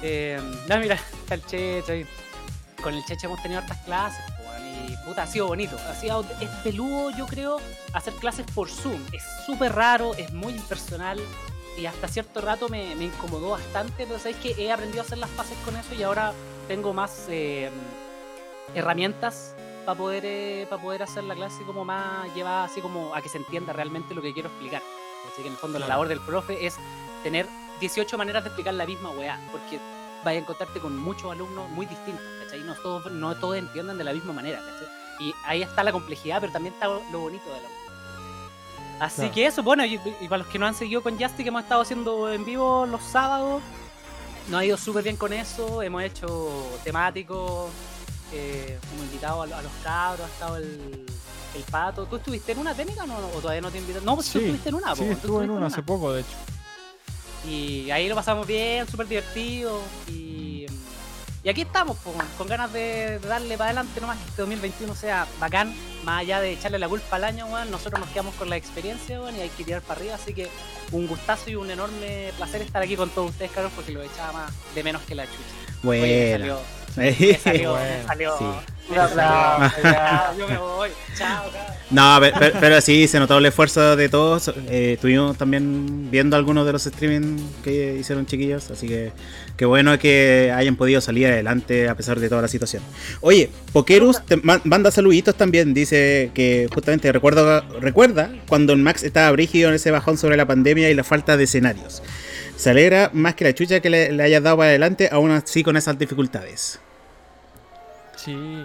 Eh, 0.02 0.39
no, 0.67 0.78
mira, 0.78 0.95
está 1.24 1.36
el 1.36 1.45
Checho. 1.45 1.93
Con 2.84 2.93
el 2.93 3.04
Checho 3.06 3.28
hemos 3.28 3.41
tenido 3.41 3.62
hartas 3.62 3.78
clases, 3.80 4.24
weón, 4.30 4.38
y 4.89 4.97
puta, 4.97 5.23
ha 5.23 5.28
sido 5.28 5.47
bonito. 5.47 5.78
Ha 5.89 5.93
sido, 5.93 6.25
es 6.39 6.49
peludo, 6.63 7.12
yo 7.12 7.25
creo, 7.25 7.58
hacer 7.93 8.13
clases 8.15 8.45
por 8.54 8.69
Zoom. 8.69 9.02
Es 9.12 9.23
súper 9.45 9.73
raro, 9.73 10.13
es 10.15 10.34
muy 10.34 10.54
impersonal 10.54 11.19
y 11.78 11.86
hasta 11.86 12.08
cierto 12.08 12.41
rato 12.41 12.67
me, 12.69 12.95
me 12.95 13.06
incomodó 13.06 13.52
bastante, 13.52 14.06
pero 14.06 14.17
sabéis 14.17 14.38
que 14.38 14.56
he 14.58 14.71
aprendido 14.71 15.02
a 15.02 15.06
hacer 15.06 15.17
las 15.17 15.30
paces 15.32 15.58
con 15.63 15.75
eso 15.75 15.93
y 15.93 16.04
ahora 16.04 16.34
tengo 16.67 16.93
más 16.93 17.28
eh, 17.30 17.69
herramientas 18.75 19.56
para 19.86 19.97
poder 19.97 20.67
para 20.67 20.82
poder 20.82 21.04
hacer 21.04 21.23
la 21.23 21.36
clase 21.36 21.63
como 21.65 21.86
más 21.86 22.34
llevada 22.36 22.65
así 22.65 22.82
como 22.82 23.15
a 23.15 23.21
que 23.21 23.30
se 23.30 23.38
entienda 23.38 23.73
realmente 23.73 24.13
lo 24.13 24.21
que 24.21 24.34
quiero 24.34 24.49
explicar. 24.49 24.82
Así 25.32 25.41
que 25.41 25.47
en 25.47 25.54
el 25.54 25.60
fondo 25.60 25.80
la 25.80 25.88
labor 25.88 26.08
del 26.08 26.19
profe 26.19 26.65
es 26.65 26.75
tener 27.23 27.47
18 27.80 28.17
maneras 28.17 28.43
de 28.43 28.49
explicar 28.49 28.73
la 28.73 28.86
misma 28.86 29.10
weá, 29.12 29.39
porque 29.52 29.80
vas 30.23 30.28
a 30.28 30.34
encontrarte 30.34 30.80
con 30.80 30.97
muchos 30.97 31.32
alumnos 31.32 31.69
muy 31.69 31.86
distintos, 31.86 32.23
¿cachai? 32.43 32.62
No 32.63 32.75
todos, 32.75 33.12
no 33.12 33.36
todos 33.36 33.58
entienden 33.58 33.97
de 33.97 34.04
la 34.04 34.13
misma 34.13 34.34
manera, 34.34 34.60
¿cachai? 34.60 34.78
Y 35.19 35.34
ahí 35.45 35.62
está 35.62 35.84
la 35.84 35.91
complejidad, 35.91 36.39
pero 36.39 36.51
también 36.53 36.73
está 36.73 36.88
lo 36.88 37.19
bonito 37.19 37.45
de 37.45 37.62
la 37.62 37.67
música. 37.67 37.75
Así 38.99 39.15
Claro. 39.17 39.34
que 39.34 39.45
eso, 39.45 39.63
bueno, 39.63 39.86
y, 39.86 39.99
y 40.21 40.27
para 40.27 40.39
los 40.39 40.47
que 40.47 40.60
no 40.60 40.65
han 40.65 40.75
seguido 40.75 41.01
con 41.01 41.17
Justy, 41.19 41.43
que 41.43 41.49
hemos 41.49 41.63
estado 41.63 41.82
haciendo 41.82 42.32
en 42.32 42.43
vivo 42.45 42.86
los 42.86 43.01
sábados, 43.03 43.62
nos 44.49 44.60
ha 44.62 44.65
ido 44.65 44.77
súper 44.77 45.03
bien 45.03 45.15
con 45.15 45.32
eso, 45.32 45.82
hemos 45.82 46.03
hecho 46.03 46.49
temáticos, 46.84 47.69
eh, 48.34 48.77
hemos 48.91 49.05
invitado 49.05 49.41
a, 49.41 49.45
a 49.45 49.62
los 49.62 49.71
cabros, 49.84 50.25
ha 50.27 50.34
estado 50.34 50.58
el, 50.58 51.05
el 51.55 51.63
pato. 51.71 52.05
¿Tú 52.05 52.17
estuviste 52.17 52.51
en 52.51 52.60
una 52.60 52.73
técnica 52.73 53.03
o, 53.03 53.08
no, 53.08 53.17
o 53.17 53.39
todavía 53.41 53.62
no 53.62 53.71
te 53.71 53.77
invitaron? 53.77 54.05
No, 54.05 54.15
pues 54.15 54.29
tú 54.32 54.39
estuviste 54.39 54.69
en 54.69 54.75
una, 54.75 54.95
Sí, 54.95 55.03
tú 55.05 55.12
estuve 55.12 55.43
en 55.45 55.49
una 55.51 55.67
hace 55.67 55.82
poco, 55.84 56.12
de 56.13 56.21
hecho. 56.21 56.29
y 57.47 57.89
ahí 57.91 58.10
lo 58.10 58.15
pasamos 58.15 58.45
bien, 58.47 58.86
súper 58.88 59.08
divertido. 59.08 59.79
Y, 60.08 60.48
y 61.43 61.49
aquí 61.49 61.62
estamos, 61.62 61.97
po, 61.97 62.13
con 62.38 62.47
ganas 62.47 62.71
de, 62.73 63.19
de 63.19 63.28
darle 63.28 63.58
para 63.58 63.69
adelante 63.69 64.02
nomás 64.02 64.17
que 64.17 64.30
este 64.30 64.41
2021 64.41 64.95
sea 64.95 65.28
bacán. 65.39 65.73
Más 66.04 66.21
allá 66.21 66.41
de 66.41 66.54
echarle 66.54 66.80
la 66.80 66.89
culpa 66.89 67.15
al 67.17 67.23
año, 67.23 67.45
weón, 67.47 67.71
nosotros 67.71 67.99
nos 67.99 68.10
quedamos 68.10 68.36
con 68.36 68.49
la 68.49 68.58
experiencia, 68.58 69.21
weón, 69.21 69.36
y 69.36 69.41
hay 69.41 69.49
que 69.49 69.63
tirar 69.63 69.82
para 69.82 69.99
arriba. 69.99 70.15
Así 70.15 70.34
que 70.34 70.49
un 70.91 71.08
gustazo 71.08 71.49
y 71.49 71.56
un 71.56 71.69
enorme 71.71 72.32
placer 72.38 72.62
estar 72.62 72.82
aquí 72.82 72.95
con 72.95 73.10
todos 73.10 73.32
ustedes, 73.32 73.52
cabrón, 73.52 73.71
porque 73.75 73.91
lo 73.91 74.02
echaba 74.02 74.34
más 74.34 74.54
de 74.75 74.84
menos 74.84 75.02
que 75.04 75.15
la 75.15 75.25
chucha. 75.25 75.88
Oye, 75.88 76.38
me 76.99 77.12
Bueno. 77.12 77.38
salió, 77.43 77.73
me 77.73 77.73
salió, 77.73 77.73
me 77.73 77.79
Bueno, 77.79 78.07
salió. 78.07 78.38
sí. 78.38 78.43
me 78.89 78.95
Un 78.95 78.99
aplauso, 78.99 79.75
salió. 79.75 79.91
ya. 79.91 80.33
Yo 80.39 80.47
me 80.47 80.57
voy. 80.57 80.89
Chao, 81.17 81.43
cabrón. 81.51 81.75
No, 81.91 82.17
pe- 82.21 82.31
pe- 82.39 82.53
pero, 82.59 82.81
sí, 82.81 83.07
se 83.07 83.19
notó 83.19 83.38
el 83.39 83.45
esfuerzo 83.47 83.95
de 83.95 84.09
todos. 84.09 84.49
Eh, 84.69 84.93
estuvimos 84.93 85.38
también 85.38 86.09
viendo 86.12 86.35
algunos 86.35 86.65
de 86.67 86.71
los 86.73 86.85
streaming 86.85 87.38
que 87.63 87.95
hicieron 87.99 88.25
chiquillos, 88.27 88.69
así 88.69 88.88
que 88.88 89.12
qué 89.57 89.65
bueno 89.65 89.97
que 89.97 90.53
hayan 90.55 90.75
podido 90.75 91.01
salir 91.01 91.25
adelante 91.27 91.89
a 91.89 91.95
pesar 91.95 92.19
de 92.19 92.29
toda 92.29 92.43
la 92.43 92.47
situación. 92.47 92.83
Oye, 93.21 93.49
Pokerus 93.73 94.23
te 94.25 94.38
ma- 94.38 94.62
manda 94.63 94.91
saluditos 94.91 95.33
también, 95.35 95.73
dice 95.73 96.29
que 96.35 96.67
justamente 96.71 97.12
recuerdo, 97.12 97.62
recuerda 97.79 98.29
cuando 98.47 98.73
el 98.73 98.79
Max 98.79 99.01
estaba 99.03 99.31
brígido 99.31 99.69
en 99.69 99.75
ese 99.75 99.89
bajón 99.91 100.17
sobre 100.17 100.38
la 100.38 100.45
pandemia 100.45 100.89
y 100.91 100.93
la 100.93 101.03
falta 101.03 101.38
de 101.38 101.45
escenarios. 101.45 102.03
Se 102.55 102.69
alegra 102.69 103.09
más 103.13 103.33
que 103.35 103.45
la 103.45 103.53
chucha 103.55 103.79
que 103.79 103.89
le, 103.89 104.12
le 104.12 104.21
hayas 104.23 104.43
dado 104.43 104.57
para 104.57 104.69
adelante, 104.69 105.09
aún 105.12 105.31
así 105.31 105.63
con 105.63 105.75
esas 105.77 105.97
dificultades. 105.97 106.79
Sí, 108.23 108.63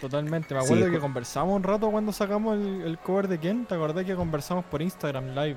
totalmente. 0.00 0.54
Me 0.54 0.60
acuerdo 0.60 0.90
que 0.90 0.98
conversamos 0.98 1.54
un 1.56 1.62
rato 1.62 1.90
cuando 1.90 2.12
sacamos 2.12 2.56
el, 2.56 2.82
el 2.82 2.98
cover 2.98 3.28
de 3.28 3.38
Ken. 3.38 3.66
¿Te 3.66 3.74
acordás 3.74 4.04
que 4.04 4.14
conversamos 4.14 4.64
por 4.66 4.80
Instagram 4.82 5.34
Live? 5.34 5.56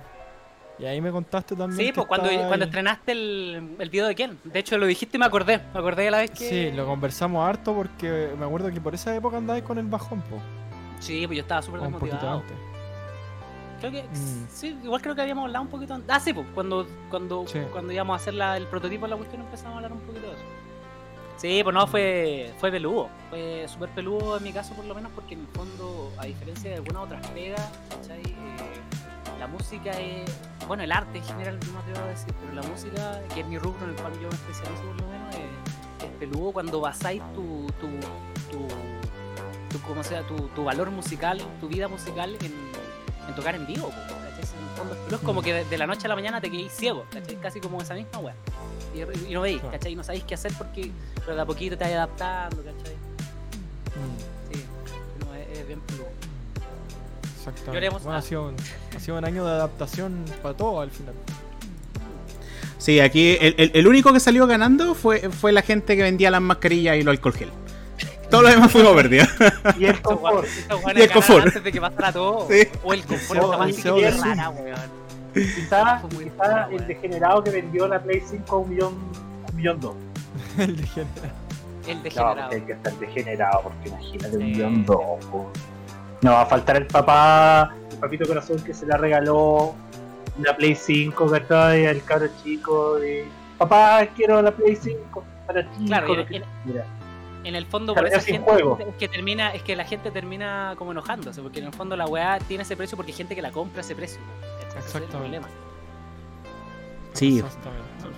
Y 0.79 0.85
ahí 0.85 1.01
me 1.01 1.11
contaste 1.11 1.55
también. 1.55 1.77
Sí, 1.79 1.85
que 1.87 1.93
pues 1.93 2.07
cuando, 2.07 2.29
cuando 2.47 2.65
estrenaste 2.65 3.11
el, 3.11 3.75
el 3.79 3.89
video 3.89 4.07
de 4.07 4.15
Ken. 4.15 4.39
De 4.43 4.59
hecho, 4.59 4.77
lo 4.77 4.85
dijiste 4.85 5.17
y 5.17 5.19
me 5.19 5.25
acordé. 5.25 5.57
Me 5.73 5.79
acordé 5.79 6.03
de 6.03 6.11
la 6.11 6.19
vez 6.19 6.31
que. 6.31 6.49
Sí, 6.49 6.71
lo 6.71 6.85
conversamos 6.85 7.47
harto 7.47 7.73
porque 7.73 8.31
me 8.37 8.45
acuerdo 8.45 8.71
que 8.71 8.79
por 8.81 8.93
esa 8.93 9.15
época 9.15 9.37
andabas 9.37 9.63
con 9.63 9.77
el 9.77 9.87
bajón, 9.87 10.21
po. 10.23 10.37
Sí, 10.99 11.25
pues 11.27 11.37
yo 11.37 11.41
estaba 11.41 11.61
súper 11.61 11.79
o 11.81 11.83
un 11.83 11.93
poquito 11.93 12.15
desmotivado. 12.15 12.41
antes. 12.41 12.57
Creo 13.79 13.91
que. 13.91 14.03
Mm. 14.03 14.47
Sí, 14.49 14.77
igual 14.83 15.01
creo 15.01 15.15
que 15.15 15.21
habíamos 15.21 15.45
hablado 15.45 15.63
un 15.65 15.69
poquito 15.71 15.93
antes. 15.93 16.09
Ah, 16.15 16.19
sí, 16.19 16.33
pues 16.33 16.45
cuando, 16.53 16.87
cuando, 17.09 17.45
Sí. 17.47 17.59
cuando 17.71 17.93
íbamos 17.93 18.13
a 18.13 18.15
hacer 18.17 18.33
la- 18.35 18.57
el 18.57 18.65
prototipo 18.67 19.05
de 19.05 19.11
la 19.11 19.17
cuestión 19.17 19.41
empezamos 19.41 19.73
a 19.73 19.75
hablar 19.77 19.91
un 19.93 19.99
poquito 19.99 20.27
de 20.27 20.33
eso. 20.33 20.43
Sí, 21.37 21.61
pues 21.63 21.73
no, 21.73 21.85
fue, 21.85 22.51
fue 22.59 22.71
peludo. 22.71 23.09
Fue 23.29 23.65
súper 23.67 23.89
peludo 23.89 24.37
en 24.37 24.43
mi 24.43 24.51
caso, 24.51 24.73
por 24.73 24.85
lo 24.85 24.95
menos, 24.95 25.11
porque 25.13 25.35
en 25.35 25.41
el 25.41 25.47
fondo, 25.47 26.11
a 26.17 26.25
diferencia 26.25 26.71
de 26.71 26.77
algunas 26.77 27.03
otras 27.03 27.27
pegas. 27.27 27.61
Eh, 28.09 28.33
la 29.39 29.47
música 29.47 29.91
es. 29.91 30.29
Bueno, 30.67 30.83
el 30.83 30.91
arte 30.91 31.19
en 31.19 31.23
general, 31.23 31.59
no 31.73 31.79
te 31.81 31.91
voy 31.91 32.01
a 32.01 32.05
decir, 32.07 32.33
pero 32.41 32.61
la 32.61 32.67
música, 32.67 33.21
que 33.33 33.41
es 33.41 33.47
mi 33.47 33.57
rubro 33.59 33.83
en 33.83 33.91
el 33.91 33.95
cual 33.95 34.13
yo 34.19 34.27
me 34.27 34.35
especializo, 34.35 34.81
por 34.83 35.01
lo 35.01 35.07
menos, 35.07 35.35
es, 35.35 36.05
es 36.05 36.11
peludo 36.19 36.51
cuando 36.51 36.81
basáis 36.81 37.21
tu. 37.35 37.67
tu, 37.79 37.87
tu, 38.51 38.67
tu, 39.69 39.79
como 39.81 40.03
sea, 40.03 40.23
tu, 40.23 40.35
tu 40.49 40.63
valor 40.63 40.89
musical, 40.89 41.39
tu 41.61 41.67
vida 41.67 41.87
musical 41.87 42.35
en, 42.41 43.35
tocar 43.35 43.55
en 43.55 43.67
vivo, 43.67 43.91
es 45.11 45.17
como 45.19 45.41
que 45.41 45.53
de, 45.53 45.65
de 45.65 45.77
la 45.77 45.87
noche 45.87 46.05
a 46.05 46.09
la 46.09 46.15
mañana 46.15 46.39
te 46.41 46.49
quedéis 46.51 46.71
ciego, 46.71 47.05
¿cachai? 47.11 47.35
Casi 47.37 47.59
como 47.59 47.81
esa 47.81 47.93
misma 47.93 48.19
weá. 48.19 48.35
Y, 48.95 49.29
y 49.31 49.33
no 49.33 49.41
veis. 49.41 49.61
¿cachai? 49.71 49.91
Y 49.93 49.95
no 49.95 50.03
sabéis 50.03 50.23
qué 50.23 50.35
hacer 50.35 50.51
porque 50.57 50.91
pero 51.23 51.35
de 51.35 51.41
a 51.41 51.45
poquito 51.45 51.77
te 51.77 51.83
vas 51.83 51.93
adaptando, 51.93 52.57
¿cachai? 52.57 52.95
Mm, 53.95 54.53
Sí, 54.53 54.63
no, 55.25 55.33
es, 55.35 55.59
es 55.59 55.67
bien 55.67 55.79
peludo. 55.81 56.07
exactamente. 57.37 57.89
Bueno, 57.89 58.13
ha 58.17 58.21
sido, 58.21 58.47
un, 58.49 58.55
ha 58.95 58.99
sido 58.99 59.17
un 59.17 59.25
año 59.25 59.45
de 59.45 59.51
adaptación 59.51 60.25
para 60.41 60.55
todo 60.55 60.81
al 60.81 60.91
final. 60.91 61.13
Sí, 62.77 62.99
aquí 62.99 63.35
el, 63.41 63.55
el- 63.57 63.71
el 63.73 63.87
único 63.87 64.13
que 64.13 64.19
salió 64.19 64.47
ganando 64.47 64.93
fue, 64.93 65.29
fue 65.29 65.51
la 65.51 65.61
gente 65.61 65.95
que 65.97 66.03
vendía 66.03 66.31
las 66.31 66.41
mascarillas 66.41 66.95
y 66.97 67.03
los 67.03 67.11
alcohol 67.11 67.33
gel. 67.33 67.49
Todos 68.29 68.43
los 68.43 68.53
demás 68.53 68.71
fuimos 68.71 68.93
perdidos. 68.95 69.27
Y 69.77 69.85
el 69.85 70.01
confort. 70.01 70.47
Y 70.95 71.01
el 71.01 71.11
confort. 71.11 71.45
Antes 71.47 71.63
de 71.63 71.71
que 71.71 71.81
pasara 71.81 72.11
todo. 72.11 72.47
Sí. 72.49 72.67
O 72.83 72.93
el 72.93 73.05
confort, 73.05 73.39
esta 73.69 73.93
weá 73.93 74.11
sí, 74.11 74.17
es 74.17 74.21
rara, 74.21 74.49
weón. 74.49 74.97
Quizá, 75.33 76.01
el 76.71 76.87
degenerado 76.87 77.43
que 77.43 77.51
vendió 77.51 77.87
la 77.87 78.01
Play 78.01 78.21
5 78.27 78.55
a 78.55 78.59
un 78.59 78.69
millón, 78.69 78.93
un 79.49 79.55
millón 79.55 79.79
dos. 79.79 79.95
el 80.57 80.75
de 80.75 80.87
gente. 80.87 81.21
El 81.87 81.97
No, 81.97 82.03
degenerado. 82.03 82.35
porque 82.41 82.55
hay 82.55 82.61
que 82.61 82.71
estar 82.73 82.93
degenerado, 82.93 83.61
porque 83.63 83.89
imagínate 83.89 84.35
un 84.37 84.41
Sí. 84.43 84.47
millón 84.49 84.85
dos. 84.85 85.25
po. 85.31 85.51
No 86.21 86.31
va 86.31 86.41
a 86.41 86.45
faltar 86.47 86.75
el 86.77 86.87
papá, 86.87 87.73
el 87.91 87.97
papito 87.97 88.27
corazón 88.27 88.59
que 88.63 88.73
se 88.73 88.85
le 88.87 88.97
regaló 88.97 89.75
la 90.41 90.55
Play 90.57 90.75
5, 90.75 91.29
¿cachai? 91.29 91.85
Al 91.85 92.03
cabro 92.03 92.27
chico 92.43 92.95
de 92.95 93.25
papá, 93.57 94.05
quiero 94.15 94.41
la 94.41 94.51
Play 94.51 94.75
5 94.75 95.23
para 95.45 95.61
ti. 95.71 95.85
Claro, 95.85 96.13
y- 96.13 96.17
lo 96.17 96.25
que 96.25 96.35
y- 96.37 96.41
quiera". 96.65 96.85
En 97.43 97.55
el 97.55 97.65
fondo, 97.65 97.93
por 97.95 98.09
gente 98.09 98.39
juego. 98.39 98.77
es 98.79 98.95
que 98.95 99.07
termina, 99.07 99.53
es 99.53 99.61
que 99.63 99.75
la 99.75 99.85
gente 99.85 100.11
termina 100.11 100.75
como 100.77 100.91
enojándose, 100.91 101.41
porque 101.41 101.59
en 101.59 101.67
el 101.67 101.73
fondo 101.73 101.95
la 101.95 102.05
weá 102.05 102.39
tiene 102.39 102.63
ese 102.63 102.75
precio 102.75 102.97
porque 102.97 103.11
hay 103.11 103.17
gente 103.17 103.35
que 103.35 103.41
la 103.41 103.51
compra 103.51 103.81
a 103.81 103.85
ese 103.85 103.95
precio. 103.95 104.19
¿cachai? 104.41 104.59
Ese 104.59 104.67
es 104.67 104.73
el 104.95 105.03
Exactamente. 105.03 105.17
problema. 105.17 105.47
Sí, 107.13 107.43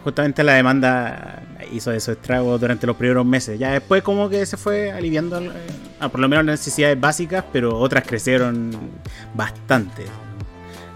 justamente 0.03 0.43
la 0.43 0.53
demanda 0.53 1.43
hizo 1.71 1.91
esos 1.91 2.17
estragos 2.17 2.59
durante 2.59 2.85
los 2.87 2.95
primeros 2.95 3.25
meses. 3.25 3.57
Ya 3.59 3.71
después 3.71 4.03
como 4.03 4.29
que 4.29 4.45
se 4.45 4.57
fue 4.57 4.91
aliviando, 4.91 5.39
eh, 5.41 5.51
ah, 5.99 6.09
por 6.09 6.19
lo 6.19 6.27
menos 6.27 6.45
las 6.45 6.59
necesidades 6.59 6.99
básicas, 6.99 7.45
pero 7.53 7.77
otras 7.77 8.05
crecieron 8.05 8.71
bastante. 9.35 10.05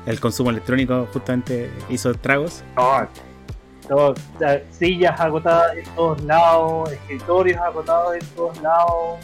El 0.06 0.20
consumo 0.20 0.50
electrónico 0.50 1.08
justamente 1.14 1.72
hizo 1.90 2.12
estragos. 2.12 2.64
No, 2.76 3.08
todo, 3.96 4.14
la- 4.40 4.62
sillas 4.72 5.20
agotadas 5.20 5.76
en 5.78 5.86
todos 5.96 6.22
lados, 6.24 6.92
escritorios 6.92 7.60
agotados 7.62 8.16
en 8.16 8.26
todos 8.36 8.62
lados. 8.62 9.20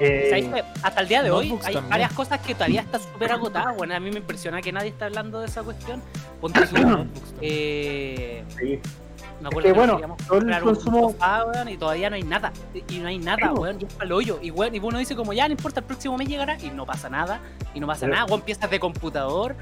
Eh, 0.00 0.26
¿Sabéis 0.28 0.48
que 0.54 0.64
hasta 0.84 1.00
el 1.00 1.08
día 1.08 1.22
de 1.24 1.30
hoy 1.32 1.46
Notebooks 1.46 1.66
hay 1.66 1.74
también. 1.74 1.90
varias 1.90 2.12
cosas 2.12 2.40
que 2.40 2.54
todavía 2.54 2.82
están 2.82 3.00
súper 3.00 3.32
agotadas. 3.32 3.76
Bueno, 3.76 3.96
a 3.96 4.00
mí 4.00 4.10
me 4.12 4.18
impresiona 4.18 4.62
que 4.62 4.70
nadie 4.72 4.90
está 4.90 5.06
hablando 5.06 5.40
de 5.40 5.46
esa 5.46 5.62
cuestión. 5.64 6.00
Ponte 6.40 6.60
tú, 6.68 7.06
eh, 7.40 8.44
sí. 8.56 8.78
me 9.40 9.48
acuerdo 9.48 9.68
que, 9.68 9.72
bueno, 9.72 10.16
todo 10.28 10.38
el 10.38 10.60
consumo- 10.60 11.16
weón, 11.18 11.68
y 11.68 11.76
todavía 11.76 12.10
no 12.10 12.14
hay 12.16 12.22
nada. 12.22 12.52
Y 12.88 12.98
no 12.98 13.08
hay 13.08 13.18
nada, 13.18 13.52
weón, 13.52 13.78
y 13.80 13.86
es 13.86 13.92
pa'l 13.94 14.12
hoyo. 14.12 14.38
Y, 14.40 14.52
weón, 14.52 14.72
y 14.74 14.78
uno 14.78 14.98
dice 14.98 15.16
como, 15.16 15.32
ya, 15.32 15.48
no 15.48 15.52
importa, 15.52 15.80
el 15.80 15.86
próximo 15.86 16.16
mes 16.16 16.28
llegará 16.28 16.56
y 16.62 16.70
no 16.70 16.86
pasa 16.86 17.08
nada. 17.10 17.40
Y 17.74 17.80
no 17.80 17.88
pasa 17.88 18.02
Pero- 18.02 18.12
nada, 18.14 18.26
weón, 18.26 18.42
piezas 18.42 18.70
de 18.70 18.78
computador. 18.78 19.56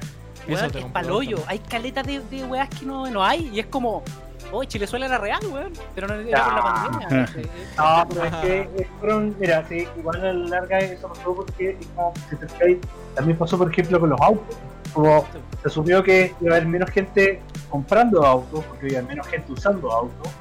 Weón, 0.55 0.65
es 0.65 0.71
pa'l 0.71 0.81
computador 0.81 1.11
hoyo. 1.11 1.37
también. 1.37 1.49
Hay 1.49 1.59
caletas 1.59 2.07
de, 2.07 2.19
de 2.19 2.45
weas 2.45 2.69
que 2.69 2.85
no, 2.85 3.07
no 3.09 3.23
hay. 3.23 3.49
Y 3.53 3.59
es 3.59 3.65
como, 3.67 4.03
Oh, 4.51 4.63
Chilezuela 4.63 5.07
era 5.07 5.17
real, 5.17 5.41
weón. 5.51 5.73
Pero 5.93 6.07
no 6.07 6.13
era 6.15 6.43
por 6.45 6.53
la 6.53 6.63
pandemia. 6.63 7.29
No, 7.77 8.07
pero 8.09 8.25
es 8.25 8.35
que 8.37 8.87
fueron, 8.99 9.35
mira, 9.39 9.65
sí, 9.67 9.87
igual 9.97 10.21
a 10.21 10.33
la 10.33 10.33
larga 10.33 10.79
eso 10.79 11.07
pasó 11.09 11.35
porque, 11.35 11.77
como 11.95 12.13
si 12.29 12.35
te 12.35 12.47
fijáis, 12.47 12.77
también 13.15 13.37
pasó 13.37 13.57
por 13.57 13.71
ejemplo 13.71 13.99
con 13.99 14.09
los 14.09 14.21
autos. 14.21 14.55
Como 14.93 15.27
se 15.61 15.67
asumió 15.67 16.01
que 16.01 16.33
iba 16.39 16.53
a 16.53 16.57
haber 16.57 16.67
menos 16.67 16.89
gente 16.91 17.41
comprando 17.69 18.25
autos, 18.25 18.63
porque 18.65 18.87
iba 18.87 18.99
a 18.99 18.99
haber 18.99 19.09
menos 19.09 19.27
gente 19.27 19.51
usando 19.51 19.91
autos. 19.91 20.31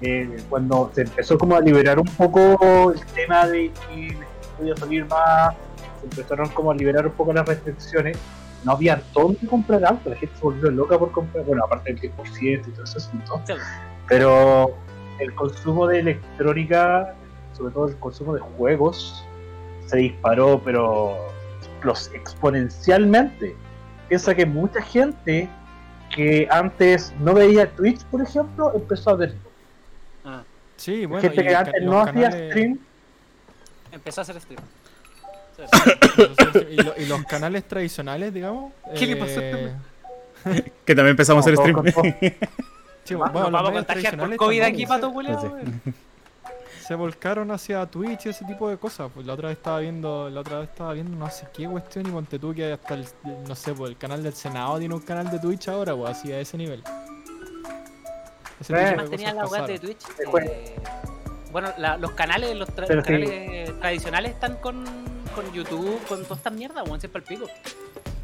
Eh, 0.00 0.42
cuando 0.48 0.90
se 0.94 1.02
empezó 1.02 1.36
como 1.36 1.54
a 1.56 1.60
liberar 1.60 1.98
un 1.98 2.06
poco 2.06 2.92
el 2.92 3.04
tema 3.14 3.46
de 3.46 3.70
que 3.70 4.16
podía 4.56 4.74
salir 4.76 5.04
más, 5.06 5.54
se 6.00 6.06
empezaron 6.06 6.48
como 6.48 6.70
a 6.70 6.74
liberar 6.74 7.06
un 7.06 7.12
poco 7.12 7.34
las 7.34 7.46
restricciones. 7.46 8.16
No 8.64 8.72
había 8.72 9.02
dónde 9.14 9.46
comprar 9.46 9.84
autos, 9.84 10.06
la 10.06 10.16
gente 10.16 10.34
se 10.36 10.42
volvió 10.42 10.70
loca 10.70 10.98
por 10.98 11.10
comprar, 11.12 11.44
bueno, 11.44 11.64
aparte 11.64 11.94
del 11.94 12.12
10% 12.12 12.68
y 12.68 12.70
todo 12.72 12.84
ese 12.84 12.98
asunto. 12.98 13.40
Sí. 13.46 13.54
Pero 14.08 14.74
el 15.18 15.34
consumo 15.34 15.86
de 15.86 16.00
electrónica, 16.00 17.14
sobre 17.56 17.72
todo 17.72 17.88
el 17.88 17.96
consumo 17.96 18.34
de 18.34 18.40
juegos, 18.40 19.24
se 19.86 19.96
disparó, 19.98 20.60
pero 20.64 21.16
exponencialmente. 22.14 23.56
Piensa 24.08 24.34
que 24.34 24.44
mucha 24.44 24.82
gente 24.82 25.48
que 26.14 26.48
antes 26.50 27.14
no 27.20 27.34
veía 27.34 27.70
Twitch, 27.70 28.04
por 28.06 28.20
ejemplo, 28.20 28.72
empezó 28.74 29.10
a 29.10 29.14
ver. 29.14 29.34
Ah, 30.24 30.42
Sí, 30.76 31.06
bueno. 31.06 31.22
gente 31.22 31.42
y 31.42 31.46
que 31.46 31.54
antes 31.54 31.82
no 31.82 32.00
hacía 32.00 32.30
stream, 32.32 32.78
empezó 33.92 34.20
a 34.20 34.22
hacer 34.22 34.40
stream. 34.40 34.62
Y, 36.70 36.76
lo- 36.76 36.94
y 36.96 37.06
los 37.06 37.24
canales 37.24 37.64
tradicionales, 37.64 38.32
digamos. 38.32 38.72
¿Qué 38.98 39.06
le 39.06 39.16
pasó 39.16 39.40
a 39.40 39.42
eh, 39.42 39.74
este 40.44 40.72
Que 40.84 40.94
también 40.94 41.10
empezamos 41.12 41.46
a 41.46 41.50
hacer 41.50 41.56
stream. 41.56 41.84
sí, 43.04 43.14
bueno, 43.14 43.32
los 43.42 43.52
vamos 43.52 43.70
a 43.70 43.72
contagiar 43.74 44.16
por 44.18 44.36
COVID 44.36 44.62
aquí, 44.62 44.82
se- 44.82 44.86
pato 44.88 45.12
sí. 45.12 45.92
se 46.86 46.94
volcaron 46.96 47.50
hacia 47.52 47.86
Twitch 47.86 48.26
y 48.26 48.28
ese 48.30 48.44
tipo 48.44 48.68
de 48.68 48.76
cosas. 48.76 49.10
Pues 49.14 49.24
la 49.26 49.34
otra 49.34 49.48
vez 49.48 49.58
estaba 49.58 49.78
viendo, 49.78 50.28
la 50.28 50.40
otra 50.40 50.58
vez 50.60 50.68
estaba 50.70 50.92
viendo 50.92 51.16
no 51.16 51.30
sé 51.30 51.46
qué 51.52 51.66
cuestión 51.68 52.06
y 52.06 52.10
ponte 52.10 52.38
tú 52.38 52.52
que 52.54 52.72
hasta 52.72 52.94
el, 52.94 53.06
no 53.46 53.54
sé, 53.54 53.72
pues 53.74 53.90
el 53.90 53.96
canal 53.96 54.22
del 54.22 54.32
Senado 54.34 54.78
tiene 54.78 54.94
un 54.94 55.00
canal 55.00 55.30
de 55.30 55.38
Twitch 55.38 55.68
ahora, 55.68 55.94
pues 55.94 56.10
así 56.18 56.32
a 56.32 56.40
ese 56.40 56.56
nivel. 56.56 56.82
Ese 58.60 58.74
Eh. 58.74 58.96
tenía 59.08 59.32
la 59.34 59.46
web 59.46 59.66
de. 59.66 59.78
Twitch. 59.78 60.02
Fue. 60.30 60.44
eh, 60.44 60.74
bueno, 61.52 61.72
la- 61.78 61.96
los 61.96 62.10
canales, 62.12 62.54
los, 62.56 62.68
tra- 62.70 62.86
canales 63.04 63.78
tradicionales 63.80 64.32
están 64.32 64.56
con, 64.56 64.84
con 65.34 65.50
YouTube, 65.52 66.00
con 66.08 66.22
todas 66.24 66.38
estas 66.38 66.52
mierdas, 66.52 66.84
weón, 66.86 67.00
siempre 67.00 67.20
al 67.22 67.26
pico. 67.28 67.46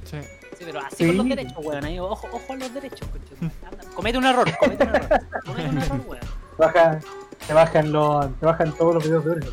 Sí. 0.04 0.18
Sí, 0.58 0.64
pero 0.64 0.80
así 0.80 0.96
Sí. 0.96 1.06
con 1.08 1.16
los 1.18 1.28
derechos, 1.28 1.56
weón. 1.58 1.84
Ahí, 1.84 1.98
ojo, 1.98 2.28
ojo 2.32 2.52
a 2.52 2.56
los 2.56 2.72
derechos, 2.74 3.08
concha. 3.08 3.34
Anda, 3.70 3.84
Comete 3.94 4.18
un 4.18 4.24
error, 4.26 4.56
comete 4.58 4.84
un 4.84 4.94
error. 4.94 5.20
Comete 5.44 5.68
un 5.68 5.78
error, 5.78 6.00
weón. 6.06 6.22
bajan, 6.58 7.00
te 7.46 7.52
bajan 7.52 7.92
los, 7.92 8.38
te 8.40 8.46
bajan 8.46 8.72
todos 8.76 8.94
los 8.94 9.04
videos 9.04 9.24
de 9.24 9.30
oro. 9.32 9.46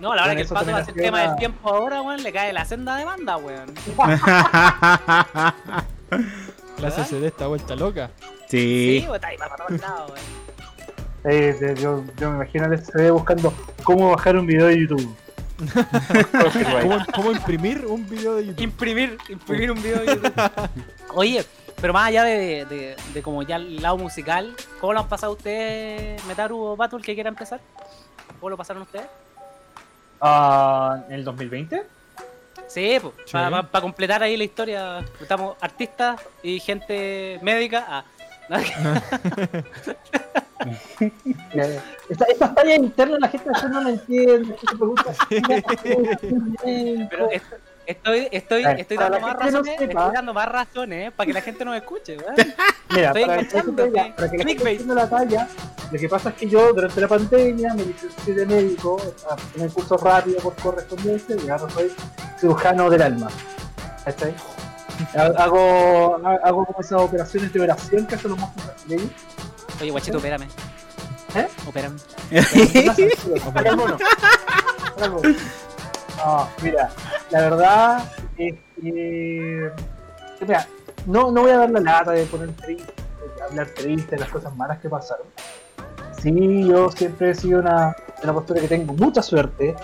No, 0.00 0.14
la 0.16 0.22
verdad 0.22 0.36
que 0.36 0.42
el 0.42 0.48
pato 0.48 0.70
el 0.70 0.76
ha 0.76 0.84
sido 0.84 0.96
tema 0.96 1.20
del 1.22 1.36
tiempo 1.36 1.68
ahora, 1.68 2.02
weón, 2.02 2.22
le 2.22 2.32
cae 2.32 2.52
la 2.52 2.64
senda 2.64 2.96
de 2.96 3.04
banda, 3.04 3.36
weón. 3.36 3.72
La 6.78 6.90
CCD 6.90 7.26
está 7.26 7.46
vuelta 7.46 7.76
loca. 7.76 8.10
Sí, 8.48 8.98
sí. 9.00 9.04
weón, 9.06 9.14
está 9.16 9.28
ahí 9.28 9.38
para 9.38 9.56
todos 9.56 9.80
lados, 9.80 10.10
weón. 10.10 10.42
Eh, 11.24 11.52
de- 11.54 11.76
yo, 11.80 12.02
yo 12.18 12.30
me 12.30 12.36
imagino 12.36 12.64
al 12.64 12.72
SD 12.74 13.10
buscando 13.12 13.52
cómo 13.84 14.10
bajar 14.10 14.36
un 14.36 14.46
video 14.46 14.66
de 14.66 14.80
YouTube. 14.80 15.16
¿Cómo, 16.82 16.98
cómo 17.14 17.32
imprimir 17.32 17.86
un 17.86 18.08
video 18.08 18.36
de 18.36 18.46
YouTube? 18.46 18.62
Imprimir, 18.62 19.18
imprimir 19.28 19.70
un 19.72 19.82
video 19.82 20.00
de 20.00 20.06
YouTube. 20.06 20.32
Oye, 21.14 21.44
pero 21.80 21.92
más 21.92 22.08
allá 22.08 22.24
de, 22.24 22.64
de, 22.66 22.96
de 23.14 23.22
como 23.22 23.42
ya 23.42 23.56
el 23.56 23.80
lado 23.82 23.96
musical, 23.98 24.54
¿cómo 24.80 24.92
lo 24.92 25.00
han 25.00 25.08
pasado 25.08 25.32
ustedes, 25.32 26.24
Metaru 26.26 26.58
o 26.58 26.76
Battle, 26.76 27.00
que 27.00 27.14
quiera 27.14 27.28
empezar? 27.28 27.60
¿Cómo 28.40 28.50
lo 28.50 28.56
pasaron 28.56 28.82
ustedes? 28.82 29.06
Ah, 30.20 31.02
¿En 31.08 31.14
el 31.14 31.24
2020? 31.24 31.82
Sí, 32.68 32.98
pues, 33.02 33.14
Sí. 33.26 33.32
para 33.32 33.80
completar 33.82 34.22
ahí 34.22 34.36
la 34.36 34.44
historia, 34.44 35.04
estamos 35.20 35.56
artistas 35.60 36.20
y 36.42 36.58
gente 36.60 37.38
médica. 37.42 37.84
Ah, 37.88 38.04
esta, 42.08 42.24
esta 42.26 42.54
talla 42.54 42.74
interna 42.76 43.18
la 43.20 43.28
gente 43.28 43.50
no 43.70 43.80
la 43.80 43.90
entiende. 43.90 44.56
Pero 47.10 47.30
est- 47.30 47.44
estoy, 47.86 48.28
estoy, 48.30 48.64
estoy 48.64 48.96
dando 48.96 49.20
más 49.20 49.34
no 49.34 49.38
razones, 49.40 49.78
sepa- 49.78 49.84
estoy 50.00 50.14
dando 50.14 50.34
más 50.34 50.48
razones 50.48 51.12
para 51.12 51.26
que 51.26 51.32
la 51.32 51.40
gente 51.40 51.64
nos 51.64 51.76
escuche. 51.76 52.16
Mira, 52.90 53.06
estoy 53.08 53.22
para, 53.22 53.34
enganchando, 53.40 53.74
para 53.76 54.30
que 54.30 54.38
la 54.38 54.44
gente 54.44 54.70
entienda 54.70 54.94
la 54.94 55.08
talla, 55.08 55.48
lo 55.90 55.98
que 55.98 56.08
pasa 56.08 56.28
es 56.30 56.34
que 56.36 56.48
yo 56.48 56.72
durante 56.72 57.00
la 57.00 57.08
pandemia 57.08 57.74
me 57.74 57.84
licencié 57.84 58.34
de 58.34 58.46
médico, 58.46 59.00
ah, 59.28 59.36
en 59.56 59.62
el 59.62 59.70
curso 59.72 59.96
rápido 59.96 60.38
por 60.40 60.54
correspondencia 60.56 61.36
y 61.44 61.48
ahora 61.48 61.68
soy 61.72 61.90
cirujano 62.38 62.88
del 62.90 63.02
alma. 63.02 63.28
¿Cachai? 64.04 64.30
Ha- 64.30 64.71
Hago, 65.38 66.20
ha- 66.24 66.40
hago 66.48 66.64
como 66.66 66.80
esas 66.80 67.00
operaciones 67.00 67.52
de 67.52 67.60
oración 67.60 68.06
que 68.06 68.14
hacen 68.14 68.30
los 68.30 68.38
monjes 68.40 68.64
brasileños. 68.66 69.10
Oye, 69.80 69.90
guachito, 69.90 70.18
opérame. 70.18 70.46
¿Eh? 71.34 71.48
Opérame. 71.66 71.96
No, 76.18 76.48
mira, 76.62 76.90
la 77.30 77.40
verdad 77.40 78.04
es 78.36 78.54
que. 78.80 79.70
Mira, 80.40 80.66
no, 81.06 81.30
no 81.32 81.42
voy 81.42 81.50
a 81.50 81.58
dar 81.58 81.70
la 81.70 81.80
lata 81.80 82.12
de 82.12 82.24
poner 82.26 82.52
triste, 82.52 82.92
de 83.36 83.42
hablar 83.42 83.66
triste 83.68 84.16
de 84.16 84.20
las 84.20 84.28
cosas 84.30 84.54
malas 84.56 84.78
que 84.78 84.88
pasaron. 84.88 85.26
Sí, 86.20 86.66
yo 86.68 86.90
siempre 86.92 87.30
he 87.30 87.34
sido 87.34 87.60
una, 87.60 87.96
una 88.22 88.32
postura 88.34 88.60
que 88.60 88.68
tengo 88.68 88.92
mucha 88.92 89.22
suerte, 89.22 89.74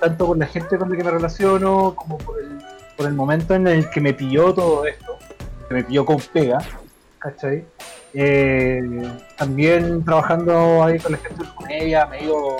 tanto 0.00 0.26
con 0.28 0.38
la 0.38 0.46
gente 0.46 0.78
con 0.78 0.90
la 0.90 0.96
que 0.96 1.04
me 1.04 1.10
relaciono, 1.10 1.94
como 1.94 2.16
por 2.18 2.40
el, 2.40 2.53
por 2.96 3.06
el 3.06 3.14
momento 3.14 3.54
en 3.54 3.66
el 3.66 3.90
que 3.90 4.00
me 4.00 4.14
pilló 4.14 4.54
todo 4.54 4.86
esto, 4.86 5.18
que 5.68 5.74
me 5.74 5.84
pilló 5.84 6.04
con 6.04 6.18
pega, 6.32 6.58
¿cachai? 7.18 7.64
Eh, 8.12 8.80
también 9.36 10.04
trabajando 10.04 10.84
ahí 10.84 10.98
con 10.98 11.12
la 11.12 11.18
gente 11.18 11.42
de 11.42 11.54
comedia, 11.54 12.06
me 12.06 12.22
ido 12.22 12.56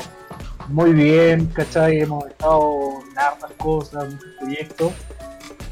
muy 0.68 0.92
bien, 0.92 1.46
¿cachai? 1.46 2.00
Hemos 2.00 2.26
estado 2.26 3.00
en 3.10 3.18
hartas 3.18 3.52
cosas, 3.58 4.12
muchos 4.12 4.30
proyectos. 4.40 4.92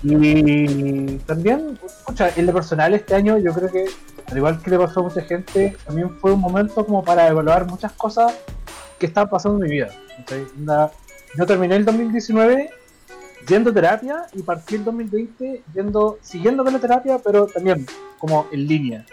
Y 0.04 1.18
también, 1.18 1.78
escucha, 1.84 2.30
en 2.36 2.46
lo 2.46 2.52
personal 2.52 2.92
este 2.94 3.14
año 3.14 3.38
yo 3.38 3.52
creo 3.52 3.70
que, 3.70 3.86
al 4.30 4.36
igual 4.36 4.60
que 4.60 4.70
le 4.70 4.78
pasó 4.78 5.00
a 5.00 5.02
mucha 5.04 5.22
gente, 5.22 5.76
también 5.84 6.10
fue 6.20 6.32
un 6.32 6.40
momento 6.40 6.84
como 6.84 7.04
para 7.04 7.28
evaluar 7.28 7.66
muchas 7.66 7.92
cosas 7.92 8.34
que 8.98 9.06
estaban 9.06 9.30
pasando 9.30 9.58
en 9.58 9.70
mi 9.70 9.76
vida. 9.76 9.90
¿cachai? 10.18 10.46
Yo 11.36 11.46
terminé 11.46 11.76
el 11.76 11.84
2019 11.84 12.70
yendo 13.48 13.70
a 13.70 13.74
terapia 13.74 14.26
y 14.32 14.42
partí 14.42 14.76
el 14.76 14.84
2020 14.84 15.62
yendo, 15.74 16.18
siguiendo 16.22 16.64
con 16.64 16.72
la 16.72 16.78
terapia, 16.78 17.18
pero 17.18 17.46
también 17.46 17.86
como 18.18 18.46
en 18.52 18.66
línea. 18.66 19.06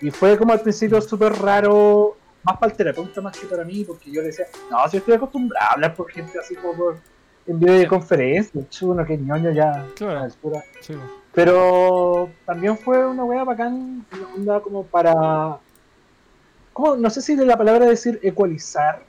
Y 0.00 0.10
fue 0.10 0.36
como 0.38 0.52
al 0.52 0.60
principio 0.60 1.00
súper 1.00 1.32
raro, 1.34 2.16
más 2.44 2.56
para 2.58 2.70
el 2.72 2.76
terapeuta 2.76 3.20
más 3.20 3.36
que 3.36 3.46
para 3.46 3.64
mí, 3.64 3.84
porque 3.84 4.10
yo 4.10 4.20
le 4.20 4.28
decía, 4.28 4.46
no, 4.70 4.88
si 4.88 4.98
estoy 4.98 5.14
acostumbrado 5.14 5.66
a 5.70 5.72
hablar 5.74 5.94
por 5.94 6.10
gente 6.10 6.38
así 6.38 6.54
como 6.54 6.74
por, 6.74 6.98
en 7.46 7.58
videoconferencia, 7.58 8.60
chuno, 8.68 9.04
que 9.04 9.16
ñoño 9.18 9.50
ya 9.52 9.72
a 9.72 9.78
la 9.78 9.94
Claro. 9.94 10.20
altura. 10.20 10.62
Sí. 10.80 10.94
Pero 11.32 12.30
también 12.46 12.76
fue 12.78 13.06
una 13.06 13.24
wea 13.24 13.44
bacán, 13.44 14.04
una 14.12 14.34
onda 14.34 14.60
como 14.60 14.84
para. 14.84 15.58
Como, 16.72 16.96
no 16.96 17.10
sé 17.10 17.20
si 17.22 17.34
de 17.36 17.44
la 17.44 17.56
palabra 17.56 17.86
decir 17.86 18.18
ecualizar 18.22 19.02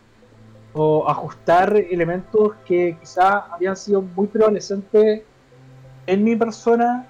o 0.73 1.09
ajustar 1.09 1.75
elementos 1.75 2.53
que 2.65 2.97
quizá 2.99 3.45
habían 3.51 3.75
sido 3.75 4.01
muy 4.01 4.27
prevalecientes 4.27 5.23
en 6.05 6.23
mi 6.23 6.35
persona 6.35 7.07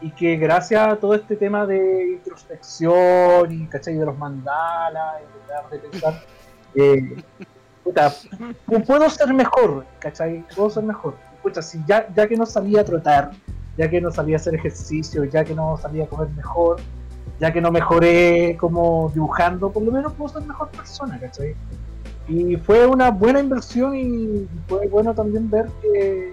y 0.00 0.10
que 0.10 0.36
gracias 0.36 0.86
a 0.88 0.96
todo 0.96 1.14
este 1.14 1.36
tema 1.36 1.64
de 1.66 2.14
introspección 2.14 3.52
y 3.52 3.66
¿cachai? 3.66 3.94
de 3.94 4.04
los 4.04 4.18
mandalas 4.18 5.22
y 5.22 5.46
tratar 5.46 5.70
de 5.70 5.78
pensar, 5.78 6.22
eh, 6.74 7.22
puta, 7.84 8.12
puedo 8.86 9.08
ser 9.08 9.32
mejor, 9.32 9.86
¿cachai? 10.00 10.44
Puedo 10.54 10.70
ser 10.70 10.82
mejor. 10.82 11.14
Puta, 11.42 11.62
si 11.62 11.82
ya, 11.86 12.12
ya 12.14 12.26
que 12.26 12.36
no 12.36 12.46
salía 12.46 12.80
a 12.80 12.84
trotar, 12.84 13.30
ya 13.76 13.88
que 13.88 14.00
no 14.00 14.10
salía 14.10 14.36
a 14.36 14.40
hacer 14.40 14.54
ejercicio, 14.54 15.24
ya 15.24 15.44
que 15.44 15.54
no 15.54 15.76
salía 15.76 16.04
a 16.04 16.06
comer 16.08 16.28
mejor, 16.30 16.80
ya 17.38 17.52
que 17.52 17.60
no 17.60 17.70
mejoré 17.70 18.56
como 18.58 19.10
dibujando, 19.14 19.70
por 19.70 19.82
lo 19.82 19.92
menos 19.92 20.12
puedo 20.14 20.34
ser 20.34 20.42
mejor 20.42 20.68
persona, 20.70 21.18
¿cachai? 21.18 21.54
Y 22.28 22.56
fue 22.56 22.86
una 22.86 23.10
buena 23.10 23.40
inversión 23.40 23.96
y 23.96 24.46
fue 24.68 24.86
bueno 24.88 25.14
también 25.14 25.50
ver 25.50 25.66
que 25.80 26.32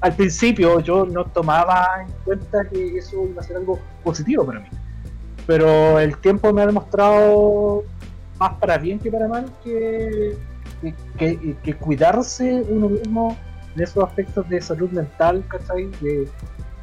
al 0.00 0.14
principio 0.14 0.80
yo 0.80 1.04
no 1.06 1.24
tomaba 1.24 1.88
en 2.06 2.12
cuenta 2.24 2.68
que 2.68 2.98
eso 2.98 3.24
iba 3.26 3.40
a 3.40 3.44
ser 3.44 3.56
algo 3.56 3.78
positivo 4.04 4.44
para 4.44 4.60
mí. 4.60 4.68
Pero 5.46 5.98
el 5.98 6.16
tiempo 6.18 6.52
me 6.52 6.62
ha 6.62 6.66
demostrado 6.66 7.82
más 8.38 8.54
para 8.54 8.78
bien 8.78 8.98
que 8.98 9.10
para 9.10 9.26
mal 9.26 9.46
que, 9.64 10.36
que, 11.18 11.74
cuidarse 11.74 12.64
uno 12.68 12.88
mismo 12.88 13.36
en 13.74 13.82
esos 13.82 14.04
aspectos 14.04 14.48
de 14.48 14.60
salud 14.60 14.90
mental, 14.90 15.44
¿cachai? 15.48 15.90
De, 16.00 16.28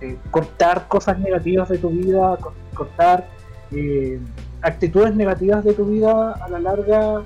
de 0.02 0.18
cortar 0.32 0.88
cosas 0.88 1.18
negativas 1.20 1.70
de 1.70 1.78
tu 1.78 1.90
vida, 1.90 2.38
co- 2.42 2.54
cortar 2.74 3.28
eh, 3.72 4.20
actitudes 4.62 5.16
negativas 5.16 5.64
de 5.64 5.74
tu 5.74 5.86
vida 5.86 6.34
a 6.34 6.50
la 6.50 6.60
larga 6.60 7.24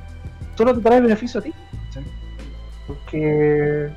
solo 0.61 0.75
te 0.75 0.81
trae 0.81 1.01
beneficio 1.01 1.39
a 1.39 1.43
ti. 1.43 1.53
¿sí? 1.93 1.99
Porque 2.87 3.89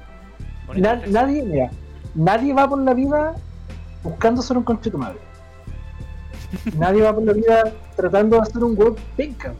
na- 0.76 1.02
nadie, 1.06 1.42
mira, 1.42 1.70
nadie 2.14 2.52
va 2.54 2.68
por 2.68 2.78
la 2.80 2.94
vida 2.94 3.34
buscando 4.02 4.40
ser 4.42 4.56
un 4.56 4.64
conche 4.64 4.90
tu 4.90 4.98
madre. 4.98 5.18
nadie 6.78 7.02
va 7.02 7.14
por 7.14 7.24
la 7.24 7.32
vida 7.32 7.72
tratando 7.96 8.36
de 8.36 8.42
hacer 8.42 8.62
un 8.64 8.76
web 8.76 8.96
penca. 9.16 9.52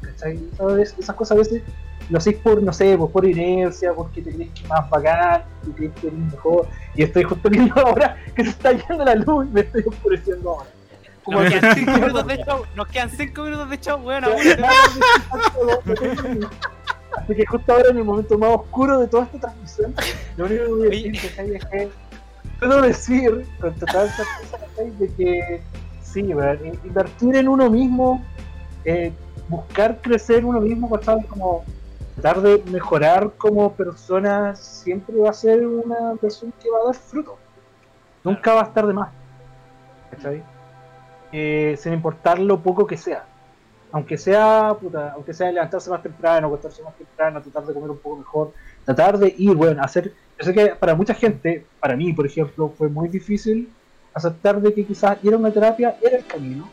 Esas 0.99 1.14
cosas 1.17 1.37
a 1.37 1.40
veces 1.40 1.62
lo 2.11 2.19
hacéis 2.19 2.37
por, 2.37 2.62
no 2.62 2.73
sé, 2.73 2.97
pues 2.99 3.11
por 3.11 3.25
inercia, 3.27 3.93
porque 3.95 4.21
te 4.23 4.33
crees 4.35 4.51
que 4.53 4.62
es 4.62 4.69
más 4.69 4.88
bacán, 4.90 5.43
que 5.64 5.73
crees 5.73 5.93
que 6.01 6.07
eres 6.09 6.19
mejor. 6.19 6.67
Y 6.95 7.03
estoy 7.03 7.23
justo 7.25 7.49
viendo 7.51 7.75
ahora 7.81 8.17
que 8.37 8.45
se 8.45 8.51
está 8.51 8.73
yendo 8.73 9.05
la 9.05 9.14
luz 9.14 9.47
y 9.47 9.51
me 9.51 9.61
estoy 9.62 9.83
oscureciendo 9.87 10.51
ahora. 10.51 10.67
Como 11.25 11.40
Nos 11.40 11.51
que- 11.53 11.61
quedan 11.61 11.75
5 11.77 11.93
minutos 11.93 12.27
de 12.27 12.37
show. 12.45 12.62
Nos 12.77 12.87
quedan 12.88 13.11
5 13.11 13.43
minutos 13.43 13.71
de 13.71 13.81
show, 13.81 13.99
weón. 14.01 14.25
aún. 14.25 14.35
Así 17.16 17.35
que 17.35 17.46
justo 17.46 17.72
ahora 17.72 17.90
en 17.90 17.98
el 17.98 18.05
momento 18.05 18.37
más 18.38 18.50
oscuro 18.57 18.98
de 19.00 19.07
toda 19.09 19.24
esta 19.24 19.38
transmisión, 19.40 19.94
lo 20.37 20.46
único 20.46 20.64
que 20.64 20.70
voy 20.70 20.87
a 20.87 20.90
decir 20.90 21.12
¿cachai? 21.31 21.55
es 21.55 21.64
que 21.66 21.90
puedo 22.59 22.83
decir 22.83 23.46
con 23.61 23.74
total 23.74 24.09
certeza 24.11 24.59
de 24.98 25.14
que 25.14 25.62
sí, 26.03 26.20
in- 26.20 26.81
invertir 26.85 27.37
en 27.37 27.48
uno 27.48 27.70
mismo, 27.70 28.22
eh, 28.85 29.12
buscar 29.48 30.00
crecer 30.00 30.44
uno 30.44 30.61
mismo, 30.61 30.90
¿cachai? 30.90 31.22
como 31.27 31.64
tratar 32.20 32.42
de 32.42 32.62
mejorar 32.70 33.33
como 33.38 33.72
persona, 33.72 34.55
siempre 34.57 35.16
va 35.16 35.31
a 35.31 35.35
ser 35.35 35.66
una 35.66 36.14
persona 36.20 36.53
que 36.62 36.70
va 36.70 36.79
a 36.79 36.85
dar 36.87 36.94
fruto. 36.94 37.37
Nunca 38.22 38.55
va 38.55 38.61
a 38.62 38.64
estar 38.64 38.87
de 38.87 38.92
más. 38.92 39.11
¿cachai? 40.11 40.42
Eh, 41.33 41.77
sin 41.79 41.92
importar 41.92 42.38
lo 42.38 42.61
poco 42.61 42.87
que 42.87 42.96
sea 42.96 43.24
aunque 43.94 44.18
sea, 44.18 44.76
puta, 44.80 45.12
aunque 45.12 45.33
sea 45.33 45.52
levantarse 45.52 45.88
más 45.88 46.02
temprano, 46.02 46.48
acostarse 46.48 46.83
más 46.83 46.96
temprano, 46.96 47.40
tratar 47.40 47.64
de 47.64 47.74
comer 47.74 47.90
un 47.90 47.98
poco 47.98 48.16
mejor, 48.16 48.52
tratar 48.85 49.16
de 49.16 49.33
ir, 49.38 49.54
bueno, 49.54 49.80
hacer, 49.85 50.12
yo 50.37 50.44
sé 50.44 50.52
que 50.52 50.66
para 50.74 50.96
mucha 50.96 51.14
gente, 51.14 51.64
para 51.78 51.94
mí, 51.94 52.12
por 52.12 52.26
ejemplo, 52.26 52.74
fue 52.76 52.88
muy 52.88 53.09
difícil 53.09 53.72
aceptar 54.12 54.61
de 54.61 54.74
que 54.74 54.85
quizás 54.85 55.16
ir 55.22 55.33
a 55.33 55.37
una 55.37 55.52
terapia 55.52 55.96
era 56.02 56.16
el 56.16 56.26
camino, 56.26 56.68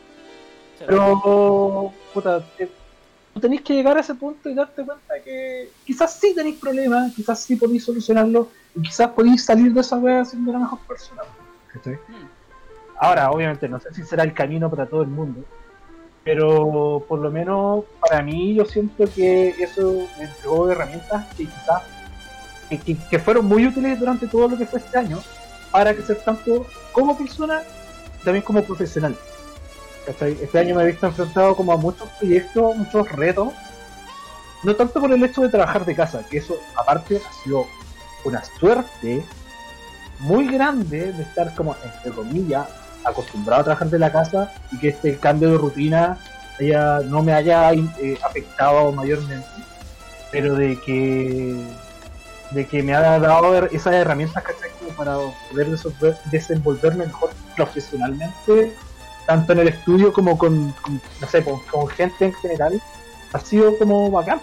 pero, 0.84 1.92
puta, 2.12 2.44
te- 2.56 2.68
tú 3.32 3.38
tenés 3.38 3.60
que 3.60 3.74
llegar 3.74 3.96
a 3.96 4.00
ese 4.00 4.16
punto 4.16 4.48
y 4.50 4.54
darte 4.56 4.84
cuenta 4.84 5.14
que 5.24 5.68
quizás 5.86 6.18
sí 6.18 6.34
tenéis 6.34 6.58
problemas, 6.58 7.14
quizás 7.14 7.38
sí 7.38 7.54
podéis 7.54 7.84
solucionarlo, 7.84 8.48
y 8.74 8.82
quizás 8.82 9.06
podéis 9.10 9.44
salir 9.44 9.72
de 9.72 9.80
esa 9.80 9.96
wea 9.96 10.24
siendo 10.24 10.50
la 10.52 10.58
mejor 10.58 10.80
persona. 10.88 11.22
¿cachai? 11.72 11.94
Hmm. 11.94 12.26
Ahora, 12.98 13.30
obviamente, 13.30 13.68
no 13.68 13.78
sé 13.78 13.94
si 13.94 14.02
será 14.02 14.24
el 14.24 14.34
camino 14.34 14.68
para 14.68 14.86
todo 14.86 15.02
el 15.02 15.08
mundo, 15.08 15.44
pero 16.24 17.04
por 17.08 17.18
lo 17.20 17.30
menos 17.30 17.84
para 18.00 18.22
mí 18.22 18.54
yo 18.54 18.64
siento 18.64 19.04
que 19.12 19.50
eso 19.50 20.06
me 20.18 20.24
entregó 20.24 20.70
herramientas 20.70 21.26
que 21.36 21.44
quizás 21.44 21.82
que, 22.68 22.96
que- 23.10 23.18
fueron 23.18 23.46
muy 23.46 23.66
útiles 23.66 23.98
durante 23.98 24.26
todo 24.28 24.48
lo 24.48 24.56
que 24.58 24.66
fue 24.66 24.78
este 24.80 24.98
año 24.98 25.18
para 25.70 25.94
crecer 25.94 26.18
tanto 26.24 26.66
como 26.92 27.16
persona 27.16 27.62
también 28.24 28.44
como 28.44 28.62
profesional. 28.62 29.16
Este 30.06 30.58
año 30.58 30.74
me 30.74 30.82
he 30.82 30.86
visto 30.86 31.06
enfrentado 31.06 31.54
como 31.54 31.72
a 31.72 31.76
muchos 31.76 32.08
proyectos, 32.18 32.76
muchos 32.76 33.10
retos, 33.12 33.48
no 34.64 34.74
tanto 34.76 35.00
por 35.00 35.12
el 35.12 35.22
hecho 35.24 35.42
de 35.42 35.48
trabajar 35.48 35.84
de 35.84 35.94
casa, 35.94 36.24
que 36.28 36.38
eso 36.38 36.56
aparte 36.76 37.16
ha 37.24 37.32
sido 37.44 37.66
una 38.24 38.42
suerte 38.44 39.24
muy 40.20 40.46
grande 40.48 41.12
de 41.12 41.22
estar 41.22 41.54
como, 41.54 41.76
entre 41.84 42.12
comillas, 42.12 42.68
acostumbrado 43.04 43.62
a 43.62 43.64
trabajar 43.64 43.88
de 43.88 43.98
la 43.98 44.12
casa 44.12 44.52
y 44.70 44.78
que 44.78 44.88
este 44.88 45.16
cambio 45.18 45.52
de 45.52 45.58
rutina 45.58 46.18
haya, 46.58 47.00
no 47.00 47.22
me 47.22 47.32
haya 47.32 47.72
eh, 47.72 48.18
afectado 48.24 48.92
mayormente, 48.92 49.46
pero 50.30 50.54
de 50.54 50.78
que 50.80 51.56
de 52.52 52.66
que 52.66 52.82
me 52.82 52.94
ha 52.94 53.18
dado 53.18 53.66
esas 53.66 53.94
herramientas 53.94 54.44
como 54.78 54.92
para 54.92 55.16
poder 55.50 55.68
desenvolverme 56.30 57.06
mejor 57.06 57.30
profesionalmente, 57.56 58.74
tanto 59.26 59.52
en 59.52 59.60
el 59.60 59.68
estudio 59.68 60.12
como 60.12 60.36
con, 60.36 60.72
con, 60.82 61.00
no 61.20 61.26
sé, 61.26 61.44
con, 61.44 61.88
gente 61.88 62.26
en 62.26 62.34
general, 62.34 62.82
ha 63.32 63.40
sido 63.40 63.76
como 63.78 64.10
bacán, 64.10 64.40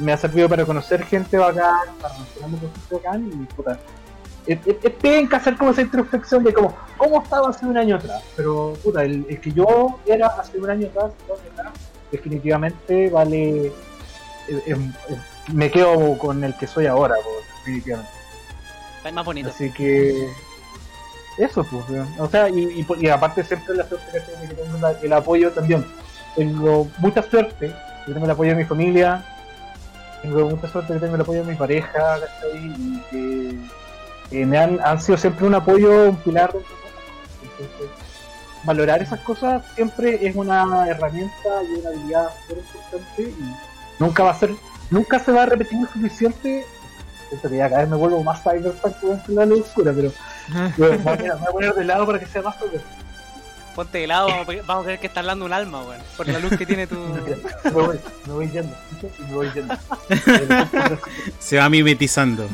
me 0.00 0.12
ha 0.12 0.16
servido 0.16 0.48
para 0.48 0.64
conocer 0.64 1.04
gente 1.04 1.36
bacán, 1.36 1.88
para 2.00 2.14
relacionarme 2.14 3.28
y 3.28 3.46
puta, 3.54 3.78
es, 4.46 4.58
es, 4.66 4.76
es 4.82 4.92
penca 4.92 5.36
hacer 5.38 5.56
como 5.56 5.70
esa 5.70 5.82
introspección 5.82 6.44
de 6.44 6.52
como, 6.54 6.74
cómo 6.96 7.22
estaba 7.22 7.50
hace 7.50 7.66
un 7.66 7.76
año 7.76 7.96
atrás. 7.96 8.22
Pero, 8.36 8.74
puta, 8.82 9.02
el, 9.04 9.26
el 9.28 9.40
que 9.40 9.52
yo 9.52 9.98
era 10.06 10.28
hace 10.28 10.58
un 10.58 10.70
año 10.70 10.88
atrás, 10.88 11.12
dos 11.28 11.40
años 11.40 11.52
atrás, 11.58 11.72
definitivamente 12.12 13.10
vale. 13.10 13.72
me 15.52 15.70
quedo 15.70 16.16
con 16.18 16.42
el 16.44 16.54
que 16.56 16.66
soy 16.66 16.86
ahora, 16.86 17.14
pues, 17.22 17.46
definitivamente. 17.58 18.10
Está 18.98 19.12
más 19.12 19.24
bonito. 19.24 19.48
Así 19.48 19.70
que. 19.72 20.28
Eso, 21.38 21.64
pues. 21.64 21.84
O 22.18 22.28
sea, 22.28 22.48
y, 22.48 22.60
y, 22.60 22.86
y 23.04 23.08
aparte, 23.08 23.44
siempre 23.44 23.74
la 23.76 23.86
suerte 23.86 24.06
que 24.12 24.20
tengo, 24.20 24.48
que 24.48 24.54
tengo 24.54 24.78
la- 24.78 24.92
el 25.02 25.12
apoyo 25.12 25.50
también. 25.52 25.84
Tengo 26.34 26.88
mucha 26.98 27.22
suerte, 27.22 27.72
que 28.06 28.12
tengo 28.12 28.24
el 28.24 28.30
apoyo 28.30 28.50
de 28.50 28.56
mi 28.56 28.64
familia. 28.64 29.24
Tengo 30.22 30.48
mucha 30.48 30.68
suerte 30.68 30.94
que 30.94 31.00
tengo 31.00 31.14
el 31.14 31.20
apoyo 31.20 31.44
de 31.44 31.50
mi 31.52 31.56
pareja, 31.56 31.90
¿cachai? 32.20 32.56
Y 32.56 33.02
que, 33.10 33.58
que 34.30 34.44
me 34.46 34.58
han, 34.58 34.80
han 34.84 35.00
sido 35.00 35.16
siempre 35.18 35.46
un 35.46 35.54
apoyo, 35.54 36.10
un 36.10 36.16
pilar 36.16 36.52
de 36.52 36.58
Entonces, 36.58 37.90
valorar 38.64 39.00
esas 39.02 39.20
cosas 39.20 39.62
siempre 39.74 40.26
es 40.26 40.34
una 40.34 40.88
herramienta 40.88 41.62
y 41.68 41.78
una 41.78 41.88
habilidad 41.90 42.30
muy 42.48 42.58
importante 42.58 43.22
y 43.22 43.54
nunca 43.98 44.24
va 44.24 44.30
a 44.30 44.34
ser, 44.34 44.50
nunca 44.90 45.18
se 45.18 45.32
va 45.32 45.44
a 45.44 45.46
repetir 45.46 45.80
lo 45.80 45.86
suficiente. 45.88 46.66
Siento 47.28 47.48
que 47.48 47.56
ya 47.56 47.68
cada 47.68 47.80
vez 47.82 47.90
me 47.90 47.96
vuelvo 47.96 48.22
más 48.22 48.42
cyberpunk 48.42 48.96
dentro 49.00 49.34
de 49.34 49.34
la 49.34 49.46
luz 49.46 49.60
oscura, 49.62 49.92
pero 49.94 50.12
bueno, 50.76 50.96
me 50.96 50.98
voy 50.98 51.12
a 51.12 51.16
poner- 51.16 51.34
me 51.34 51.38
voy 51.38 51.48
a 51.48 51.52
poner 51.52 51.74
de 51.74 51.84
lado 51.84 52.06
para 52.06 52.18
que 52.18 52.26
sea 52.26 52.42
más 52.42 52.56
cyberpunk. 52.56 52.82
Ponte 53.74 53.98
de 53.98 54.06
lado, 54.06 54.28
vamos 54.66 54.82
a, 54.82 54.84
creer 54.84 54.98
que 55.00 55.06
está 55.06 55.20
hablando 55.20 55.44
un 55.44 55.52
alma, 55.52 55.82
weón. 55.82 56.00
Por 56.16 56.26
la 56.28 56.38
luz 56.38 56.56
que 56.56 56.64
tiene 56.64 56.86
tu. 56.86 56.96
Me 57.64 57.70
voy, 57.70 58.00
me 58.26 58.32
voy 58.32 58.48
yendo, 58.48 58.74
y 59.18 59.22
me 59.22 59.32
voy 59.34 59.50
yendo. 59.54 59.74
Se 61.38 61.56
va 61.58 61.68
mimetizando. 61.68 62.48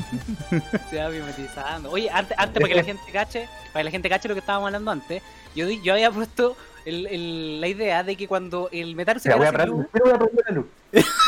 Se 0.90 0.96
va 1.02 1.08
mimetizando. 1.08 1.90
Oye, 1.90 2.10
antes, 2.10 2.36
antes 2.38 2.60
para 2.60 2.68
que 2.68 2.74
la 2.74 2.84
gente 2.84 3.12
cache, 3.12 3.48
para 3.72 3.80
que 3.80 3.84
la 3.84 3.90
gente 3.90 4.08
cache 4.08 4.28
lo 4.28 4.34
que 4.34 4.40
estábamos 4.40 4.66
hablando 4.68 4.90
antes, 4.90 5.22
yo, 5.54 5.68
yo 5.68 5.92
había 5.94 6.10
puesto 6.10 6.56
el- 6.84 7.06
el- 7.06 7.60
la 7.60 7.68
idea 7.68 8.02
de 8.02 8.16
que 8.16 8.26
cuando 8.26 8.68
el 8.72 8.96
metal 8.96 9.20
se 9.20 9.28
Ya, 9.28 9.36
voy 9.36 9.46
a 9.46 9.50
quedara 9.50 9.64
sin 9.66 9.74
prender, 9.74 9.84
luz, 9.84 9.90
pero 9.92 10.04
voy 10.04 10.14
a 10.14 10.18
prender 10.18 10.44
la 10.48 10.54
luz. 10.54 10.66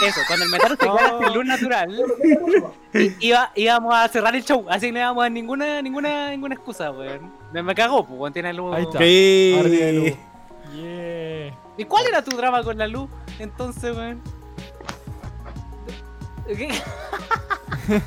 eso, 0.04 0.20
cuando 0.26 0.44
el 0.46 0.50
metal 0.50 0.70
se 0.70 0.76
quedara 0.78 1.18
sin 1.18 1.34
luz 1.34 1.44
natural, 1.46 2.02
iba, 3.20 3.52
íbamos 3.54 3.94
a 3.94 4.08
cerrar 4.08 4.34
el 4.34 4.44
show, 4.44 4.66
así 4.68 4.86
que 4.86 4.92
no 4.92 4.98
íbamos 4.98 5.20
a 5.22 5.24
dar 5.26 5.32
ninguna, 5.32 5.80
ninguna, 5.82 6.30
ninguna 6.30 6.54
excusa, 6.54 6.90
weón. 6.90 7.32
Me, 7.52 7.62
me 7.62 7.74
cagó, 7.74 8.04
pues, 8.04 8.32
tiene 8.32 8.52
luz. 8.52 8.74
Ahí 8.74 8.82
está. 8.82 8.98
Sí. 8.98 9.62
De 9.62 9.92
luz. 9.92 10.12
Yeah. 10.74 11.58
¿Y 11.78 11.84
cuál 11.84 12.06
era 12.08 12.22
tu 12.22 12.36
drama 12.36 12.62
con 12.64 12.76
la 12.76 12.88
luz? 12.88 13.08
Entonces, 13.38 13.94
weón. 13.96 14.20
¿Qué? 16.46 16.68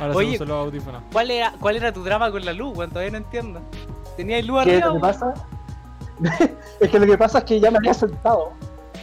Ahora 0.00 0.14
Oye. 0.14 0.30
se 0.30 0.34
usan 0.36 0.48
los 0.48 0.66
audífonos. 0.66 1.02
¿Cuál 1.12 1.30
era, 1.30 1.52
¿Cuál 1.60 1.76
era 1.76 1.92
tu 1.92 2.04
drama 2.04 2.30
con 2.30 2.44
la 2.44 2.52
luz, 2.52 2.76
weón? 2.76 2.90
Todavía 2.90 3.12
no 3.12 3.18
entiendo. 3.18 3.62
¿Tenías 4.16 4.44
luz 4.44 4.64
¿Qué 4.64 4.72
arriba? 4.76 4.86
lo 4.88 4.92
que 4.94 4.98
weón? 4.98 5.12
pasa? 5.18 5.34
es 6.80 6.90
que 6.90 6.98
lo 6.98 7.06
que 7.06 7.18
pasa 7.18 7.38
es 7.38 7.44
que 7.44 7.60
ya 7.60 7.70
me 7.70 7.78
había 7.78 7.94
sentado. 7.94 8.52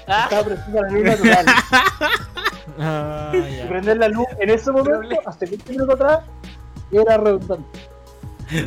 Ah, 0.07 0.23
Estaba 0.29 0.43
prendiendo 0.43 0.81
la 0.81 0.89
luz 0.89 1.03
natural. 1.03 1.45
Ah, 2.79 3.31
Y 3.35 3.67
prender 3.67 3.97
la 3.97 4.07
luz 4.07 4.25
en 4.39 4.49
ese 4.49 4.71
momento, 4.71 4.97
Problema. 4.99 5.21
hace 5.27 5.45
20 5.45 5.71
minutos 5.73 5.95
atrás, 5.95 6.19
era 6.91 7.17
redundante. 7.17 7.79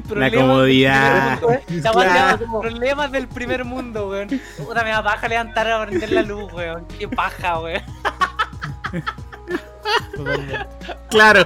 problemas 0.07 0.41
comodidad. 0.41 1.41
del 1.41 1.61
primer 1.65 2.39
mundo, 2.47 2.61
Problemas 2.61 3.11
del 3.13 3.29
primer 3.29 3.65
mundo, 3.65 4.09
weón. 4.11 4.29
Puta, 4.59 4.85
me 4.85 4.91
da 4.91 5.03
paja 5.03 5.27
levantar 5.29 5.69
a 5.71 5.85
prender 5.87 6.13
la 6.13 6.23
luz, 6.23 6.53
weón. 6.53 6.87
Qué 6.99 7.09
paja, 7.09 7.59
weón. 7.61 7.83
Totalmente. 10.17 10.67
Claro. 11.11 11.45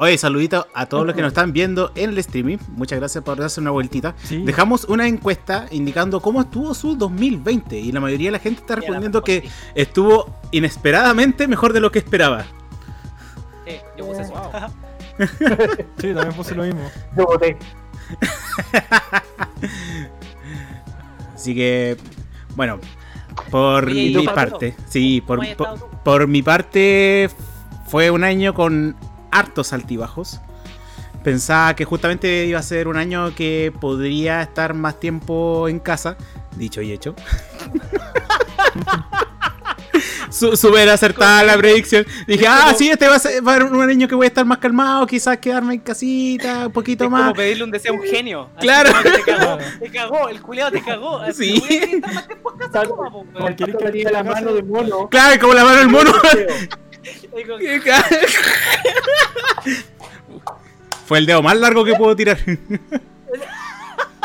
Oye, 0.00 0.16
saludito 0.16 0.68
a 0.74 0.86
todos 0.86 1.04
los 1.04 1.16
que 1.16 1.22
nos 1.22 1.30
están 1.32 1.52
viendo 1.52 1.90
en 1.96 2.10
el 2.10 2.18
streaming. 2.18 2.58
Muchas 2.68 3.00
gracias 3.00 3.24
por 3.24 3.36
darse 3.36 3.60
una 3.60 3.72
vueltita. 3.72 4.14
Sí. 4.22 4.44
Dejamos 4.44 4.84
una 4.84 5.08
encuesta 5.08 5.66
indicando 5.72 6.20
cómo 6.20 6.40
estuvo 6.40 6.72
su 6.72 6.94
2020 6.96 7.76
y 7.76 7.90
la 7.90 7.98
mayoría 7.98 8.28
de 8.28 8.32
la 8.32 8.38
gente 8.38 8.60
está 8.60 8.76
respondiendo 8.76 9.24
que 9.24 9.40
respondí. 9.40 9.72
estuvo 9.74 10.40
inesperadamente 10.52 11.48
mejor 11.48 11.72
de 11.72 11.80
lo 11.80 11.90
que 11.90 11.98
esperaba. 11.98 12.44
Sí, 13.66 13.76
yo 13.96 14.06
puse 14.06 14.22
eso. 14.22 14.32
Wow. 14.32 14.70
Sí, 15.98 16.14
también 16.14 16.32
puse 16.32 16.54
lo 16.54 16.62
mismo. 16.62 16.88
Yo 17.16 17.26
voté. 17.26 17.56
Así 21.34 21.56
que, 21.56 21.96
bueno, 22.54 22.78
por 23.50 23.84
Oye, 23.84 24.02
¿y 24.02 24.16
mi 24.16 24.26
parte, 24.26 24.74
sí, 24.88 25.20
por, 25.20 25.38
¿Cómo 25.38 25.48
has 25.48 25.56
por, 25.56 25.90
por 26.02 26.26
mi 26.26 26.42
parte 26.42 27.30
fue 27.86 28.10
un 28.10 28.24
año 28.24 28.54
con 28.54 28.96
hartos 29.30 29.72
altibajos. 29.72 30.40
pensaba 31.22 31.74
que 31.74 31.84
justamente 31.84 32.46
iba 32.46 32.58
a 32.58 32.62
ser 32.62 32.88
un 32.88 32.96
año 32.96 33.34
que 33.34 33.72
podría 33.80 34.42
estar 34.42 34.74
más 34.74 35.00
tiempo 35.00 35.68
en 35.68 35.78
casa, 35.80 36.16
dicho 36.56 36.80
y 36.82 36.92
hecho. 36.92 37.14
Su- 40.30 40.56
Súper 40.56 40.88
acertada 40.88 41.42
la 41.42 41.56
predicción. 41.56 42.06
Dije, 42.26 42.46
ah, 42.48 42.74
sí, 42.76 42.88
este 42.90 43.08
va 43.08 43.16
a 43.16 43.18
ser 43.18 43.46
va 43.46 43.52
a 43.52 43.54
ser 43.56 43.64
un 43.64 43.88
año 43.88 44.08
que 44.08 44.14
voy 44.14 44.24
a 44.24 44.28
estar 44.28 44.44
más 44.44 44.58
calmado, 44.58 45.06
quizás 45.06 45.38
quedarme 45.38 45.74
en 45.74 45.80
casita 45.80 46.66
un 46.66 46.72
poquito 46.72 47.04
Es 47.04 47.10
más. 47.10 47.22
como 47.22 47.34
pedirle 47.34 47.64
un 47.64 47.70
deseo 47.70 47.94
a 47.94 47.96
un 47.96 48.02
genio. 48.02 48.50
Claro. 48.60 48.90
Te 49.02 49.22
cagó, 49.22 49.58
te 49.80 49.90
cagó, 49.90 50.28
el 50.28 50.42
culiado 50.42 50.70
te 50.72 50.82
cagó. 50.82 51.18
Así, 51.18 51.60
Sí. 51.68 52.00
la 54.10 54.24
mano 54.24 54.52
mono. 54.64 55.08
Claro, 55.08 55.40
como 55.40 55.54
la 55.54 55.64
mano 55.64 55.78
del 55.78 55.88
mono. 55.88 56.12
Fue 61.06 61.18
el 61.18 61.26
dedo 61.26 61.42
más 61.42 61.56
largo 61.56 61.84
que 61.84 61.94
puedo 61.94 62.14
tirar. 62.14 62.38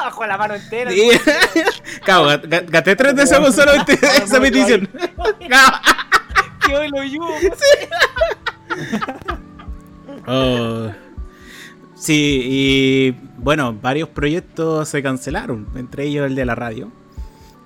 Bajo 0.03 0.25
la 0.25 0.37
mano 0.37 0.55
entera. 0.55 0.91
Sí. 0.91 1.09
Ga- 2.05 2.65
gasté 2.69 2.95
tres 2.95 3.13
con 3.31 3.53
solamente 3.53 3.93
esa 4.23 4.39
petición. 4.39 4.89
Que 6.65 6.77
hoy 6.77 6.89
lo. 6.89 7.27
Oh. 10.27 10.91
Sí, 11.95 12.41
y 12.43 13.11
bueno, 13.37 13.73
varios 13.81 14.09
proyectos 14.09 14.87
se 14.89 15.01
cancelaron, 15.03 15.67
entre 15.75 16.05
ellos 16.05 16.25
el 16.25 16.35
de 16.35 16.45
la 16.45 16.55
radio. 16.55 16.91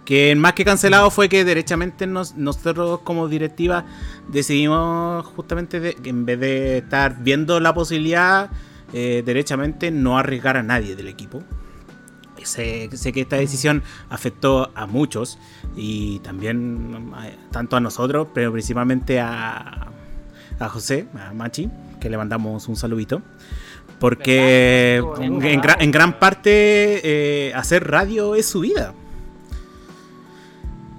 Que 0.06 0.34
más 0.36 0.54
que 0.54 0.64
cancelado 0.64 1.12
fue 1.12 1.28
que 1.30 1.44
derechamente 1.44 2.08
nos- 2.08 2.36
nosotros 2.36 3.02
como 3.04 3.28
directiva 3.28 3.86
decidimos 4.30 5.26
justamente 5.28 5.80
de- 5.80 5.96
que 5.96 6.10
en 6.10 6.26
vez 6.26 6.40
de 6.40 6.78
estar 6.80 7.18
viendo 7.20 7.60
la 7.60 7.74
posibilidad, 7.74 8.50
eh, 8.94 9.22
derechamente 9.26 9.92
no 9.92 10.18
arriesgar 10.18 10.56
a 10.58 10.64
nadie 10.64 10.96
del 10.96 11.08
equipo. 11.10 11.44
Sé, 12.48 12.90
sé 12.94 13.12
que 13.14 13.22
esta 13.22 13.36
decisión 13.36 13.84
afectó 14.10 14.72
a 14.76 14.86
muchos 14.88 15.38
y 15.76 16.20
también 16.20 17.12
tanto 17.52 17.76
a 17.76 17.80
nosotros, 17.80 18.28
pero 18.34 18.52
principalmente 18.52 19.20
a, 19.20 19.88
a 20.60 20.70
José, 20.70 21.08
a 21.14 21.34
Machi, 21.34 21.70
que 22.00 22.10
le 22.10 22.18
mandamos 22.18 22.68
un 22.68 22.76
saludito. 22.76 23.22
Porque 24.00 25.02
en, 25.20 25.44
en 25.44 25.62
gra- 25.62 25.78
en 25.80 25.92
gran 25.92 26.20
parte 26.20 27.02
eh, 27.04 27.54
hacer 27.56 27.90
radio 27.90 28.36
es 28.36 28.46
su 28.48 28.60
vida. 28.62 28.94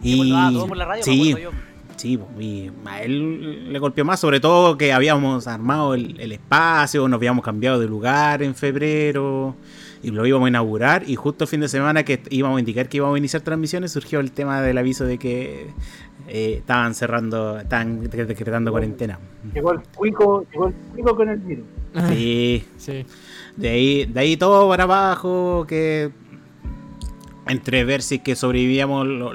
Y 0.02 0.30
todo 0.52 0.66
por 0.66 0.76
la 0.76 0.84
radio, 0.84 1.02
sí. 1.04 1.34
Sí, 1.98 2.18
y 2.38 2.70
a 2.86 3.02
él 3.02 3.72
le 3.72 3.78
golpeó 3.80 4.04
más, 4.04 4.20
sobre 4.20 4.40
todo 4.40 4.78
que 4.78 4.92
habíamos 4.92 5.46
armado 5.46 5.94
el, 5.94 6.18
el 6.20 6.32
espacio, 6.32 7.06
nos 7.08 7.18
habíamos 7.18 7.44
cambiado 7.44 7.78
de 7.80 7.86
lugar 7.88 8.42
en 8.42 8.54
febrero 8.54 9.56
y 10.02 10.12
lo 10.12 10.24
íbamos 10.24 10.46
a 10.46 10.48
inaugurar 10.50 11.02
y 11.08 11.16
justo 11.16 11.42
el 11.44 11.48
fin 11.48 11.60
de 11.60 11.68
semana 11.68 12.04
que 12.04 12.20
íbamos 12.30 12.56
a 12.56 12.60
indicar 12.60 12.88
que 12.88 12.98
íbamos 12.98 13.16
a 13.16 13.18
iniciar 13.18 13.42
transmisiones 13.42 13.90
surgió 13.90 14.20
el 14.20 14.30
tema 14.30 14.62
del 14.62 14.78
aviso 14.78 15.04
de 15.04 15.18
que 15.18 15.66
eh, 16.28 16.54
estaban 16.58 16.94
cerrando, 16.94 17.58
estaban 17.58 18.08
de- 18.08 18.26
decretando 18.26 18.70
cuarentena. 18.70 19.18
Llegó 19.52 19.72
el 19.72 19.80
cuico, 19.94 20.46
llegó 20.52 20.68
el 20.68 20.74
cuico 20.94 21.16
con 21.16 21.28
el 21.30 21.38
virus. 21.38 21.64
Sí, 22.10 22.64
Sí. 22.76 23.04
de 23.56 23.68
ahí, 23.70 24.04
de 24.04 24.20
ahí 24.20 24.36
todo 24.36 24.68
para 24.68 24.84
abajo, 24.84 25.64
que 25.66 26.10
entre 27.48 27.84
ver 27.84 28.02
si 28.02 28.16
es 28.16 28.20
que 28.22 28.36
sobrevivíamos, 28.36 29.06
lo- 29.06 29.32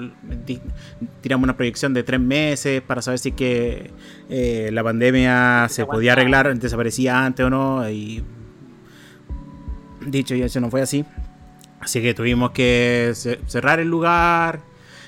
tiramos 1.21 1.43
una 1.43 1.57
proyección 1.57 1.93
de 1.93 2.03
tres 2.03 2.19
meses 2.19 2.81
para 2.81 3.01
saber 3.01 3.19
si 3.19 3.29
es 3.29 3.35
que 3.35 3.91
eh, 4.29 4.69
la 4.71 4.83
pandemia 4.83 5.67
se 5.69 5.85
podía 5.85 6.13
arreglar, 6.13 6.57
desaparecía 6.57 7.25
antes 7.25 7.45
o 7.45 7.49
no, 7.49 7.89
y 7.89 8.23
dicho 10.05 10.35
y 10.35 10.41
eso 10.41 10.59
no 10.59 10.69
fue 10.69 10.81
así. 10.81 11.05
Así 11.79 12.01
que 12.01 12.13
tuvimos 12.13 12.51
que 12.51 13.11
ce- 13.13 13.39
cerrar 13.47 13.79
el 13.79 13.89
lugar, 13.89 14.61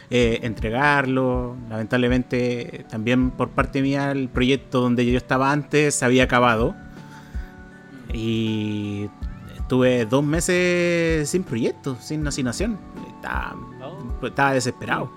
eh, 0.09 0.39
entregarlo. 0.43 1.55
Lamentablemente, 1.69 2.85
también 2.89 3.31
por 3.31 3.49
parte 3.49 3.81
mía, 3.81 4.11
el 4.11 4.27
proyecto 4.29 4.81
donde 4.81 5.05
yo 5.05 5.17
estaba 5.17 5.51
antes 5.51 5.95
se 5.95 6.05
había 6.05 6.23
acabado. 6.23 6.75
Y 8.13 9.09
estuve 9.57 10.05
dos 10.05 10.23
meses 10.23 11.29
sin 11.29 11.43
proyecto, 11.43 11.97
sin 12.01 12.25
asignación. 12.27 12.77
Estaba, 13.25 13.55
Oh. 14.21 14.25
estaba 14.25 14.53
desesperado. 14.53 15.11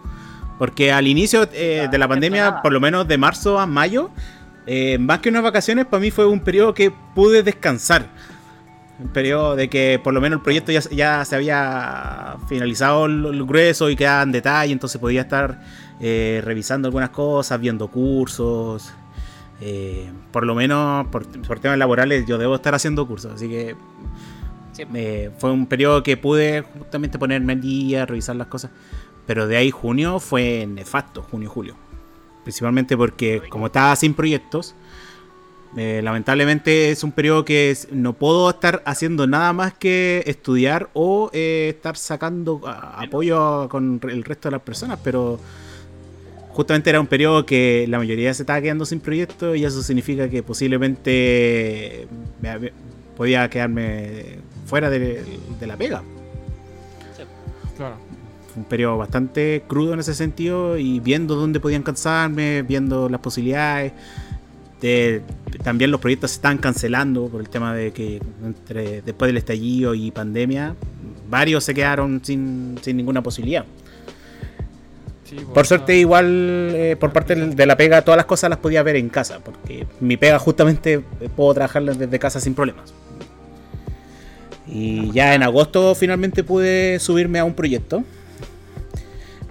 Porque 0.58 0.92
al 0.92 1.06
inicio 1.06 1.48
eh, 1.52 1.88
de 1.90 1.98
la 1.98 2.08
pandemia, 2.08 2.60
por 2.62 2.72
lo 2.72 2.80
menos 2.80 3.06
de 3.06 3.16
marzo 3.16 3.58
a 3.58 3.66
mayo, 3.66 4.10
eh, 4.66 4.98
más 4.98 5.20
que 5.20 5.28
unas 5.28 5.42
vacaciones, 5.42 5.86
para 5.86 6.00
mí 6.00 6.10
fue 6.10 6.26
un 6.26 6.40
periodo 6.40 6.74
que 6.74 6.90
pude 7.14 7.42
descansar. 7.42 8.06
Un 8.98 9.08
periodo 9.08 9.54
de 9.54 9.68
que 9.70 10.00
por 10.02 10.12
lo 10.12 10.20
menos 10.20 10.38
el 10.38 10.42
proyecto 10.42 10.72
ya, 10.72 10.80
ya 10.90 11.24
se 11.24 11.36
había 11.36 12.36
finalizado 12.48 13.06
el, 13.06 13.24
el 13.26 13.44
grueso 13.44 13.88
y 13.88 13.94
quedaba 13.96 14.22
en 14.22 14.32
detalle, 14.32 14.72
entonces 14.72 15.00
podía 15.00 15.20
estar 15.20 15.60
eh, 16.00 16.42
revisando 16.44 16.88
algunas 16.88 17.10
cosas, 17.10 17.60
viendo 17.60 17.86
cursos. 17.88 18.92
eh, 19.60 20.10
por 20.32 20.44
lo 20.44 20.54
menos 20.56 21.06
por, 21.08 21.26
por 21.42 21.60
temas 21.60 21.78
laborales 21.78 22.26
yo 22.26 22.38
debo 22.38 22.56
estar 22.56 22.74
haciendo 22.74 23.06
cursos, 23.06 23.32
así 23.34 23.48
que 23.48 23.76
Eh, 24.94 25.30
fue 25.38 25.50
un 25.50 25.66
periodo 25.66 26.02
que 26.02 26.16
pude 26.16 26.62
justamente 26.62 27.18
ponerme 27.18 27.54
al 27.54 27.60
día, 27.60 28.06
revisar 28.06 28.36
las 28.36 28.46
cosas. 28.48 28.70
Pero 29.26 29.46
de 29.46 29.56
ahí 29.56 29.70
junio 29.70 30.20
fue 30.20 30.66
nefasto, 30.66 31.22
junio-julio. 31.22 31.74
Principalmente 32.44 32.96
porque 32.96 33.42
como 33.50 33.66
estaba 33.66 33.94
sin 33.96 34.14
proyectos, 34.14 34.74
eh, 35.76 36.00
lamentablemente 36.02 36.90
es 36.90 37.04
un 37.04 37.12
periodo 37.12 37.44
que 37.44 37.76
no 37.92 38.14
puedo 38.14 38.48
estar 38.48 38.82
haciendo 38.86 39.26
nada 39.26 39.52
más 39.52 39.74
que 39.74 40.22
estudiar 40.26 40.88
o 40.94 41.28
eh, 41.34 41.74
estar 41.76 41.96
sacando 41.98 42.62
a- 42.66 43.02
apoyo 43.02 43.68
con 43.68 44.00
el 44.08 44.24
resto 44.24 44.48
de 44.48 44.52
las 44.52 44.62
personas, 44.62 44.98
pero 45.04 45.38
justamente 46.52 46.88
era 46.88 47.00
un 47.00 47.06
periodo 47.06 47.44
que 47.44 47.84
la 47.86 47.98
mayoría 47.98 48.32
se 48.32 48.42
estaba 48.44 48.62
quedando 48.62 48.86
sin 48.86 49.00
proyectos 49.00 49.56
y 49.58 49.64
eso 49.66 49.82
significa 49.82 50.28
que 50.30 50.42
posiblemente 50.42 52.08
me- 52.40 52.58
me- 52.58 52.72
podía 53.16 53.48
quedarme 53.50 54.38
fuera 54.68 54.90
de, 54.90 55.24
de 55.58 55.66
la 55.66 55.76
pega. 55.76 56.02
Claro. 57.76 57.96
Fue 58.52 58.62
un 58.62 58.68
periodo 58.68 58.98
bastante 58.98 59.62
crudo 59.66 59.94
en 59.94 60.00
ese 60.00 60.14
sentido 60.14 60.76
y 60.78 61.00
viendo 61.00 61.36
dónde 61.36 61.60
podían 61.60 61.82
cansarme, 61.82 62.62
viendo 62.62 63.08
las 63.08 63.20
posibilidades. 63.20 63.92
De- 64.80 65.22
también 65.64 65.90
los 65.90 66.00
proyectos 66.00 66.30
se 66.32 66.36
están 66.36 66.58
cancelando 66.58 67.28
por 67.28 67.40
el 67.40 67.48
tema 67.48 67.74
de 67.74 67.92
que 67.92 68.20
entre 68.44 69.02
después 69.02 69.28
del 69.28 69.36
estallido 69.38 69.94
y 69.94 70.10
pandemia, 70.10 70.74
varios 71.28 71.64
se 71.64 71.74
quedaron 71.74 72.20
sin, 72.24 72.76
sin 72.82 72.96
ninguna 72.96 73.22
posibilidad. 73.22 73.64
Sí, 75.24 75.34
pues, 75.36 75.46
Por 75.48 75.66
suerte, 75.66 75.96
igual 75.96 76.26
eh, 76.74 76.96
por 76.98 77.12
parte 77.12 77.34
del- 77.34 77.54
de 77.54 77.66
la 77.66 77.76
pega, 77.76 78.02
todas 78.02 78.16
las 78.16 78.26
cosas 78.26 78.50
las 78.50 78.58
podía 78.60 78.82
ver 78.82 78.96
en 78.96 79.08
casa, 79.08 79.40
porque 79.40 79.86
mi 80.00 80.16
pega 80.16 80.38
justamente 80.38 81.00
puedo 81.36 81.54
trabajarla 81.54 81.92
desde 81.94 82.18
casa 82.18 82.40
sin 82.40 82.54
problemas. 82.54 82.94
Y 84.70 85.10
ya 85.12 85.34
en 85.34 85.42
agosto 85.42 85.94
finalmente 85.94 86.44
pude 86.44 86.98
subirme 87.00 87.38
a 87.38 87.44
un 87.44 87.54
proyecto, 87.54 88.04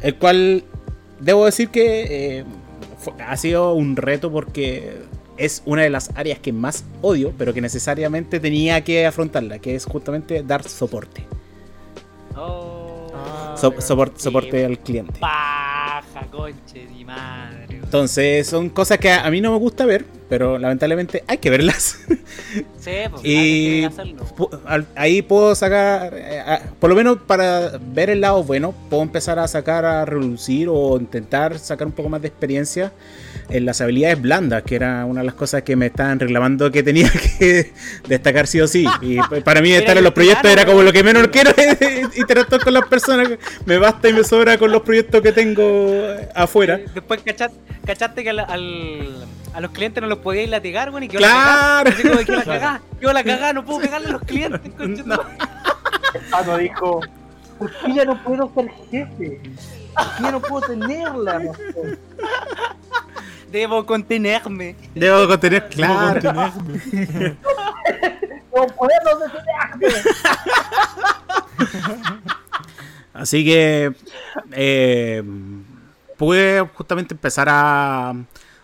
el 0.01 0.15
cual 0.15 0.63
debo 1.19 1.45
decir 1.45 1.69
que 1.69 2.39
eh, 2.39 2.45
fue- 2.99 3.13
ha 3.25 3.35
sido 3.37 3.73
un 3.73 3.95
reto 3.95 4.31
porque 4.31 4.97
es 5.37 5.63
una 5.65 5.81
de 5.83 5.89
las 5.89 6.11
áreas 6.15 6.39
que 6.39 6.53
más 6.53 6.83
odio, 7.01 7.33
pero 7.37 7.53
que 7.53 7.61
necesariamente 7.61 8.39
tenía 8.39 8.83
que 8.83 9.05
afrontarla, 9.05 9.59
que 9.59 9.75
es 9.75 9.85
justamente 9.85 10.43
dar 10.43 10.63
soporte. 10.67 11.25
Oh, 12.35 13.07
So- 13.55 13.73
soporte 13.81 14.65
al 14.65 14.77
cliente. 14.79 15.19
paja, 15.19 16.27
conche 16.31 16.85
de 16.87 17.05
madre. 17.05 17.77
Entonces 17.83 18.45
son 18.47 18.69
cosas 18.69 18.99
que 18.99 19.09
a 19.11 19.29
mí 19.31 19.41
no 19.41 19.51
me 19.51 19.57
gusta 19.57 19.85
ver, 19.85 20.05
pero 20.29 20.57
lamentablemente 20.57 21.23
hay 21.27 21.37
que 21.37 21.49
verlas. 21.49 21.99
Sí, 22.79 22.91
pues 23.11 23.21
Y- 23.25 23.85
Ahí 24.95 25.21
puedo 25.21 25.53
sacar, 25.55 26.13
eh, 26.15 26.39
a- 26.39 26.61
por 26.79 26.89
lo 26.89 26.95
menos 26.95 27.17
para 27.27 27.77
ver 27.93 28.09
el 28.09 28.21
lado 28.21 28.43
bueno, 28.43 28.73
puedo 28.89 29.03
empezar 29.03 29.39
a 29.39 29.47
sacar 29.47 29.83
a 29.83 30.05
reducir 30.05 30.69
o 30.69 30.97
intentar 30.97 31.59
sacar 31.59 31.87
un 31.87 31.93
poco 31.93 32.07
más 32.09 32.21
de 32.21 32.29
experiencia 32.29 32.93
en 33.49 33.65
las 33.65 33.81
habilidades 33.81 34.21
blandas, 34.21 34.63
que 34.63 34.75
era 34.75 35.03
una 35.05 35.19
de 35.21 35.25
las 35.25 35.35
cosas 35.35 35.63
que 35.63 35.75
me 35.75 35.87
estaban 35.87 36.19
reclamando 36.19 36.71
que 36.71 36.83
tenía 36.83 37.09
que 37.39 37.73
destacar 38.07 38.47
sí 38.47 38.61
o 38.61 38.67
sí. 38.67 38.85
Y 39.01 39.17
para 39.43 39.61
mí 39.61 39.71
estar 39.73 39.97
en 39.97 40.03
los 40.05 40.13
proyectos 40.13 40.49
era 40.49 40.65
como 40.65 40.81
lo 40.83 40.93
que 40.93 41.03
menos 41.03 41.27
quiero, 41.27 41.51
interactuar 42.15 42.63
con 42.63 42.73
las 42.73 42.87
personas. 42.87 43.29
Me 43.65 43.77
basta 43.77 44.07
y 44.09 44.13
me 44.13 44.23
sobra 44.23 44.57
con 44.57 44.71
los 44.71 44.81
proyectos 44.83 45.21
que 45.21 45.33
tengo 45.33 45.91
afuera. 46.33 46.79
Después 46.93 47.21
cachaste, 47.23 47.57
cachaste 47.85 48.23
que 48.23 48.29
al, 48.29 48.39
al- 48.39 49.25
a 49.57 49.59
los 49.59 49.71
clientes 49.71 49.99
no 50.03 50.07
los 50.07 50.19
podíais 50.19 50.47
latigar, 50.51 50.91
güey, 50.91 51.05
y 51.05 51.07
que 51.07 51.17
Claro. 51.17 51.89
Así 51.89 52.03
como 52.07 52.19
que 52.23 52.31
la 52.31 52.45
cagá, 52.45 52.81
yo 53.01 53.11
la 53.11 53.23
cagá, 53.23 53.53
no 53.53 53.65
puedo 53.65 53.79
pegarle 53.79 54.09
a 54.09 54.11
los 54.11 54.21
clientes, 54.21 54.71
conche 54.77 55.01
tu 55.01 55.09
No. 55.09 56.57
dijo, 56.59 57.01
¿por 57.57 57.71
qué 57.79 57.93
ya 57.95 58.05
no 58.05 58.23
puedo 58.23 58.51
ser 58.53 58.69
jefe? 58.91 59.41
¿Por 59.95 60.15
qué 60.15 60.23
ya 60.23 60.31
no 60.31 60.41
puedo 60.41 60.67
tenerla? 60.67 61.39
no 61.39 61.53
sé? 61.55 61.97
Debo 63.51 63.83
contenerme. 63.83 64.75
Debo 64.93 65.27
contener, 65.27 65.67
claro. 65.69 66.33
No 66.33 66.53
los 68.63 68.71
poderes 68.73 69.03
de 69.19 69.25
ese 69.25 69.37
viaje. 69.43 70.03
Así 73.11 73.43
que 73.43 73.91
eh, 74.51 75.23
pude 76.15 76.61
justamente 76.75 77.15
empezar 77.15 77.47
a, 77.49 78.13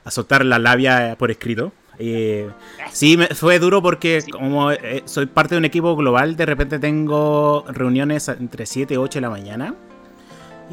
a 0.06 0.12
soltar 0.12 0.44
la 0.46 0.60
labia 0.60 1.16
por 1.18 1.32
escrito. 1.32 1.72
Eh, 2.00 2.50
sí, 2.92 3.18
me- 3.18 3.28
fue 3.28 3.60
duro 3.60 3.82
porque 3.82 4.24
como 4.32 4.72
eh, 4.72 5.04
soy 5.06 5.28
parte 5.28 5.54
de 5.56 5.60
un 5.60 5.66
equipo 5.66 5.96
global, 5.96 6.36
de 6.36 6.46
repente 6.46 6.80
tengo 6.80 7.64
reuniones 7.68 8.28
entre 8.30 8.66
7 8.66 8.96
y 8.96 8.98
8 8.98 9.18
de 9.18 9.22
la 9.22 9.30
mañana 9.30 9.76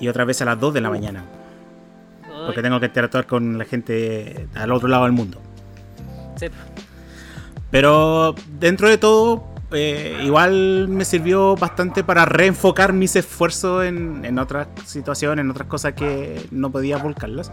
y 0.00 0.08
otras 0.08 0.26
veces 0.26 0.42
a 0.42 0.44
las 0.46 0.58
2 0.60 0.72
de 0.72 0.80
la 0.80 0.88
mañana, 0.88 1.24
porque 2.46 2.62
tengo 2.62 2.80
que 2.80 2.86
interactuar 2.86 3.26
con 3.26 3.58
la 3.58 3.66
gente 3.66 4.46
al 4.54 4.72
otro 4.72 4.88
lado 4.88 5.04
del 5.04 5.12
mundo. 5.12 5.38
Sí. 6.36 6.46
Pero 7.70 8.34
dentro 8.58 8.88
de 8.88 8.98
todo, 8.98 9.44
eh, 9.72 10.20
igual 10.24 10.88
me 10.88 11.04
sirvió 11.04 11.54
bastante 11.54 12.02
para 12.02 12.24
reenfocar 12.24 12.92
mis 12.92 13.14
esfuerzos 13.14 13.84
en, 13.84 14.24
en 14.24 14.38
otras 14.38 14.66
situaciones, 14.86 15.44
en 15.44 15.50
otras 15.50 15.68
cosas 15.68 15.92
que 15.92 16.46
no 16.50 16.70
podía 16.72 16.96
volcarlas. 16.96 17.52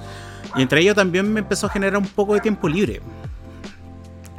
Y 0.55 0.61
entre 0.61 0.81
ello 0.81 0.95
también 0.95 1.31
me 1.31 1.39
empezó 1.41 1.67
a 1.67 1.69
generar 1.69 1.97
un 1.97 2.07
poco 2.07 2.33
de 2.33 2.39
tiempo 2.41 2.67
libre. 2.67 3.01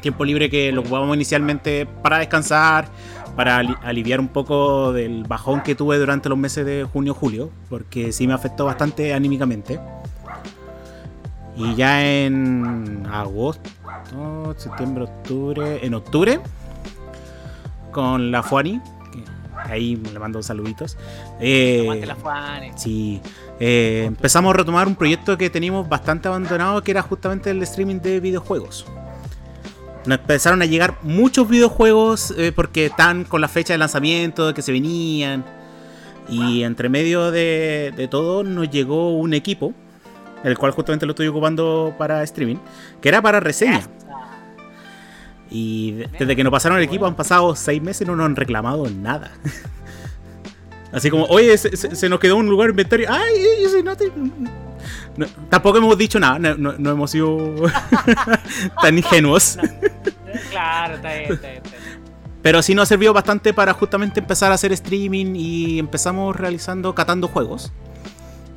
Tiempo 0.01 0.25
libre 0.25 0.49
que 0.49 0.71
lo 0.73 0.81
ocupábamos 0.83 1.17
inicialmente 1.17 1.87
para 1.87 2.19
descansar, 2.19 2.89
para 3.37 3.59
ali- 3.59 3.75
aliviar 3.83 4.21
un 4.21 4.29
poco 4.29 4.93
del 4.93 5.25
bajón 5.25 5.61
que 5.63 5.75
tuve 5.75 5.99
durante 5.99 6.29
los 6.29 6.39
meses 6.39 6.65
de 6.65 6.85
junio-julio, 6.85 7.51
porque 7.69 8.13
sí 8.13 8.27
me 8.27 8.33
afectó 8.33 8.65
bastante 8.65 9.13
anímicamente. 9.13 9.79
Y 11.57 11.75
ya 11.75 12.05
en 12.05 13.05
agosto, 13.11 13.69
septiembre, 14.57 15.05
octubre, 15.05 15.85
en 15.85 15.95
octubre, 15.95 16.41
con 17.91 18.31
la 18.31 18.45
Fuani, 18.45 18.81
que 19.13 19.25
ahí 19.73 19.97
le 19.97 20.19
mando 20.21 20.41
saluditos. 20.43 20.97
eh, 21.41 22.03
la 22.07 22.15
Juanes. 22.15 22.81
Sí, 22.81 23.21
eh, 23.61 24.05
empezamos 24.07 24.55
a 24.55 24.57
retomar 24.57 24.87
un 24.87 24.95
proyecto 24.95 25.37
que 25.37 25.51
teníamos 25.51 25.89
bastante 25.89 26.29
abandonado, 26.29 26.83
que 26.83 26.91
era 26.93 27.03
justamente 27.03 27.51
el 27.51 27.63
streaming 27.63 28.01
de 28.01 28.21
videojuegos. 28.21 28.87
Nos 30.07 30.19
empezaron 30.21 30.63
a 30.63 30.65
llegar 30.67 30.99
muchos 31.03 31.49
videojuegos 31.49 32.33
eh, 32.39 32.53
porque 32.55 32.87
están 32.87 33.25
con 33.25 33.41
la 33.41 33.49
fecha 33.49 33.75
de 33.75 33.79
lanzamiento, 33.79 34.55
que 34.55 34.63
se 34.63 34.73
venían. 34.73 35.45
Y 36.29 36.63
entre 36.63 36.89
medio 36.89 37.31
de, 37.31 37.93
de 37.97 38.07
todo 38.09 38.45
nos 38.45 38.71
llegó 38.71 39.17
un 39.17 39.35
equipo, 39.35 39.73
el 40.45 40.57
cual 40.57 40.73
justamente 40.73 41.05
lo 41.07 41.13
estoy 41.13 41.27
ocupando 41.27 41.95
para 41.99 42.23
streaming, 42.23 42.57
que 43.01 43.09
era 43.09 43.21
para 43.23 43.41
reseña. 43.41 43.81
Y 45.51 45.93
de- 45.93 46.09
desde 46.19 46.37
que 46.37 46.45
nos 46.45 46.51
pasaron 46.53 46.79
el 46.79 46.85
equipo 46.85 47.07
han 47.07 47.17
pasado 47.17 47.57
seis 47.57 47.83
meses 47.83 48.03
y 48.03 48.05
no 48.05 48.15
nos 48.17 48.27
han 48.27 48.37
reclamado 48.37 48.89
nada. 48.91 49.33
Así 50.93 51.11
como, 51.11 51.25
oye, 51.27 51.57
se, 51.59 51.77
se- 51.77 51.95
se 51.95 52.09
nos 52.09 52.19
quedó 52.19 52.37
un 52.37 52.49
lugar 52.49 52.67
en 52.69 52.73
inventario. 52.73 53.09
Ay, 53.11 53.33
ese 53.65 53.83
no 53.83 53.97
te- 53.97 54.11
no, 55.17 55.27
tampoco 55.51 55.79
hemos 55.79 55.99
dicho 55.99 56.19
nada, 56.21 56.39
no, 56.39 56.55
no- 56.57 56.75
no 56.79 56.91
hemos 56.91 57.11
sido 57.11 57.55
tan 58.83 58.97
ingenuos. 58.97 59.59
Claro, 60.51 60.95
está 60.95 61.13
bien, 61.15 61.33
está 61.33 61.49
bien. 61.49 61.63
está 61.65 61.77
bien. 61.77 61.99
Pero 62.41 62.63
sí 62.63 62.75
nos 62.75 62.85
ha 62.85 62.87
servido 62.87 63.13
bastante 63.13 63.53
para 63.53 63.73
justamente 63.75 64.21
empezar 64.21 64.53
a 64.53 64.55
hacer 64.55 64.73
streaming 64.73 65.35
y 65.35 65.79
empezamos 65.79 66.35
realizando, 66.37 66.95
catando 66.95 67.29
juegos. 67.29 67.73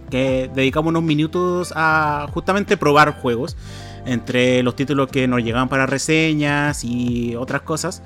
Que 0.10 0.50
dedicamos 0.54 0.90
unos 0.92 1.04
minutos 1.04 1.74
a 1.76 2.28
justamente 2.32 2.78
probar 2.78 3.16
juegos. 3.20 3.58
Entre 4.06 4.62
los 4.64 4.76
títulos 4.76 5.10
que 5.10 5.28
nos 5.28 5.44
llegaban 5.44 5.68
para 5.70 5.86
reseñas 5.86 6.84
y 6.84 7.36
otras 7.36 7.62
cosas. 7.62 8.02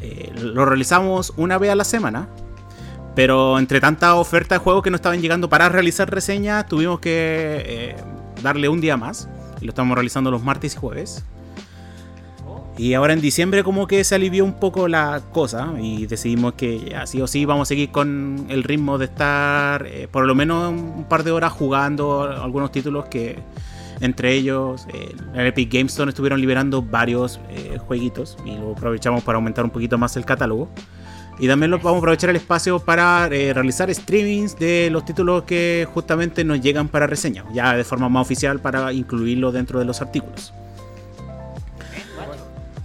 Eh, 0.00 0.30
lo 0.34 0.64
realizamos 0.64 1.32
una 1.36 1.58
vez 1.58 1.70
a 1.70 1.74
la 1.74 1.84
semana. 1.84 2.28
Pero 3.14 3.58
entre 3.58 3.80
tanta 3.80 4.14
oferta 4.14 4.54
de 4.54 4.58
juegos 4.60 4.82
que 4.82 4.90
nos 4.90 4.98
estaban 4.98 5.20
llegando 5.20 5.48
para 5.48 5.68
realizar 5.68 6.10
reseñas, 6.10 6.66
tuvimos 6.66 7.00
que 7.00 7.62
eh, 7.66 7.96
darle 8.42 8.68
un 8.68 8.80
día 8.80 8.96
más. 8.96 9.28
Y 9.60 9.64
lo 9.64 9.70
estamos 9.70 9.94
realizando 9.94 10.30
los 10.30 10.42
martes 10.42 10.74
y 10.74 10.78
jueves. 10.78 11.24
Y 12.80 12.94
ahora 12.94 13.12
en 13.12 13.20
diciembre 13.20 13.62
como 13.62 13.86
que 13.86 14.02
se 14.04 14.14
alivió 14.14 14.42
un 14.42 14.54
poco 14.54 14.88
la 14.88 15.20
cosa 15.32 15.74
y 15.78 16.06
decidimos 16.06 16.54
que 16.54 16.80
ya 16.80 17.06
sí 17.06 17.20
o 17.20 17.26
sí 17.26 17.44
vamos 17.44 17.66
a 17.66 17.68
seguir 17.68 17.90
con 17.90 18.46
el 18.48 18.62
ritmo 18.62 18.96
de 18.96 19.04
estar 19.04 19.86
eh, 19.86 20.08
por 20.10 20.24
lo 20.24 20.34
menos 20.34 20.70
un 20.70 21.04
par 21.04 21.22
de 21.22 21.30
horas 21.30 21.52
jugando 21.52 22.22
algunos 22.22 22.72
títulos 22.72 23.04
que 23.06 23.38
entre 24.00 24.32
ellos 24.32 24.86
eh, 24.94 25.14
Epic 25.34 25.70
Games 25.70 25.92
Store 25.92 26.08
estuvieron 26.08 26.40
liberando 26.40 26.80
varios 26.80 27.38
eh, 27.50 27.78
jueguitos 27.86 28.38
y 28.46 28.56
lo 28.56 28.72
aprovechamos 28.72 29.22
para 29.24 29.36
aumentar 29.36 29.62
un 29.62 29.70
poquito 29.70 29.98
más 29.98 30.16
el 30.16 30.24
catálogo. 30.24 30.70
Y 31.40 31.48
también 31.48 31.70
lo 31.70 31.78
vamos 31.78 31.94
a 31.94 31.98
aprovechar 31.98 32.30
el 32.30 32.36
espacio 32.36 32.78
para 32.78 33.26
eh, 33.32 33.54
realizar 33.54 33.92
streamings 33.92 34.58
de 34.58 34.90
los 34.90 35.06
títulos 35.06 35.44
que 35.44 35.88
justamente 35.92 36.44
nos 36.44 36.60
llegan 36.60 36.88
para 36.88 37.06
reseña, 37.06 37.44
ya 37.52 37.74
de 37.74 37.82
forma 37.82 38.10
más 38.10 38.26
oficial 38.26 38.60
para 38.60 38.92
incluirlo 38.92 39.50
dentro 39.50 39.78
de 39.78 39.86
los 39.86 40.02
artículos. 40.02 40.52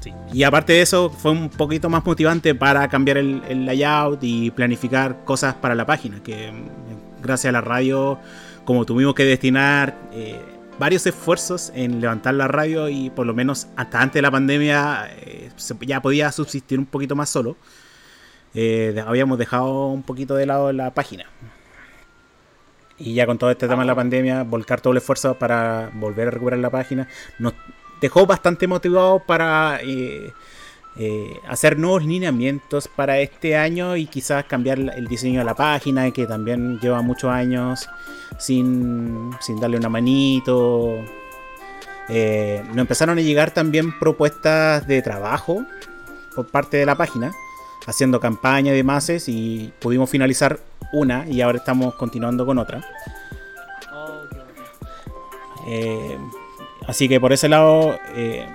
Sí. 0.02 0.14
Y 0.32 0.44
aparte 0.44 0.72
de 0.72 0.82
eso, 0.82 1.10
fue 1.10 1.32
un 1.32 1.50
poquito 1.50 1.90
más 1.90 2.06
motivante 2.06 2.56
para 2.56 2.88
cambiar 2.88 3.18
el, 3.18 3.42
el 3.50 3.66
layout 3.66 4.20
y 4.24 4.52
planificar 4.52 5.26
cosas 5.26 5.56
para 5.56 5.76
la 5.76 5.86
página. 5.86 6.24
Que 6.24 6.50
mm, 6.54 7.22
gracias 7.22 7.50
a 7.50 7.52
la 7.52 7.62
radio, 7.62 8.20
como 8.64 8.86
tuvimos 8.86 9.16
que 9.16 9.26
destinar 9.26 9.98
eh, 10.14 10.40
varios 10.80 11.06
esfuerzos 11.06 11.72
en 11.76 12.00
levantar 12.00 12.34
la 12.36 12.48
radio 12.48 12.88
y 12.88 13.10
por 13.10 13.26
lo 13.26 13.34
menos 13.34 13.68
hasta 13.76 14.02
antes 14.02 14.16
de 14.16 14.22
la 14.22 14.32
pandemia 14.32 15.10
eh, 15.18 15.50
ya 15.82 16.02
podía 16.02 16.32
subsistir 16.32 16.80
un 16.80 16.86
poquito 16.86 17.16
más 17.18 17.30
solo. 17.30 17.58
Eh, 18.56 19.04
habíamos 19.06 19.38
dejado 19.38 19.88
un 19.88 20.04
poquito 20.04 20.36
de 20.36 20.46
lado 20.46 20.72
la 20.72 20.94
página. 20.94 21.26
Y 22.98 23.14
ya 23.14 23.26
con 23.26 23.38
todo 23.38 23.52
este 23.52 23.68
tema 23.68 23.82
de 23.82 23.88
la 23.88 23.96
pandemia, 23.96 24.44
volcar 24.44 24.82
todo 24.82 24.94
el 24.94 24.98
esfuerzo 24.98 25.36
para 25.36 25.92
volver 25.94 26.30
a 26.30 26.32
recuperar 26.32 26.60
la 26.60 26.70
página, 26.70 27.08
nos 27.40 27.54
dejó 28.00 28.26
bastante 28.26 28.68
motivado 28.68 29.20
para 29.20 29.80
eh, 29.84 30.32
eh, 30.98 31.40
hacer 31.50 31.78
nuevos 31.78 32.06
lineamientos 32.06 32.88
para 32.88 33.20
este 33.20 33.58
año 33.58 33.98
y 33.98 34.06
quizás 34.06 34.46
cambiar 34.46 34.80
el 34.80 35.08
diseño 35.08 35.40
de 35.40 35.46
la 35.46 35.56
página, 35.56 36.10
que 36.12 36.26
también 36.26 36.80
lleva 36.80 37.02
muchos 37.02 37.30
años 37.30 37.90
sin, 38.38 39.32
sin 39.42 39.60
darle 39.60 39.78
una 39.78 39.90
manito. 39.90 40.94
Eh, 42.08 42.64
nos 42.70 42.78
empezaron 42.78 43.18
a 43.18 43.22
llegar 43.22 43.52
también 43.52 43.98
propuestas 44.00 44.88
de 44.88 45.02
trabajo 45.02 45.66
por 46.34 46.48
parte 46.48 46.78
de 46.78 46.86
la 46.86 46.96
página, 46.96 47.34
haciendo 47.86 48.20
campaña 48.20 48.72
y 48.74 48.76
demás, 48.76 49.10
y 49.28 49.72
pudimos 49.80 50.10
finalizar 50.10 50.60
una 50.94 51.28
y 51.28 51.42
ahora 51.42 51.58
estamos 51.58 51.96
continuando 51.96 52.46
con 52.46 52.58
otra. 52.58 52.84
Eh, 55.68 56.18
así 56.88 57.10
que 57.10 57.20
por 57.20 57.34
ese 57.34 57.50
lado, 57.50 57.98
eh, 58.16 58.48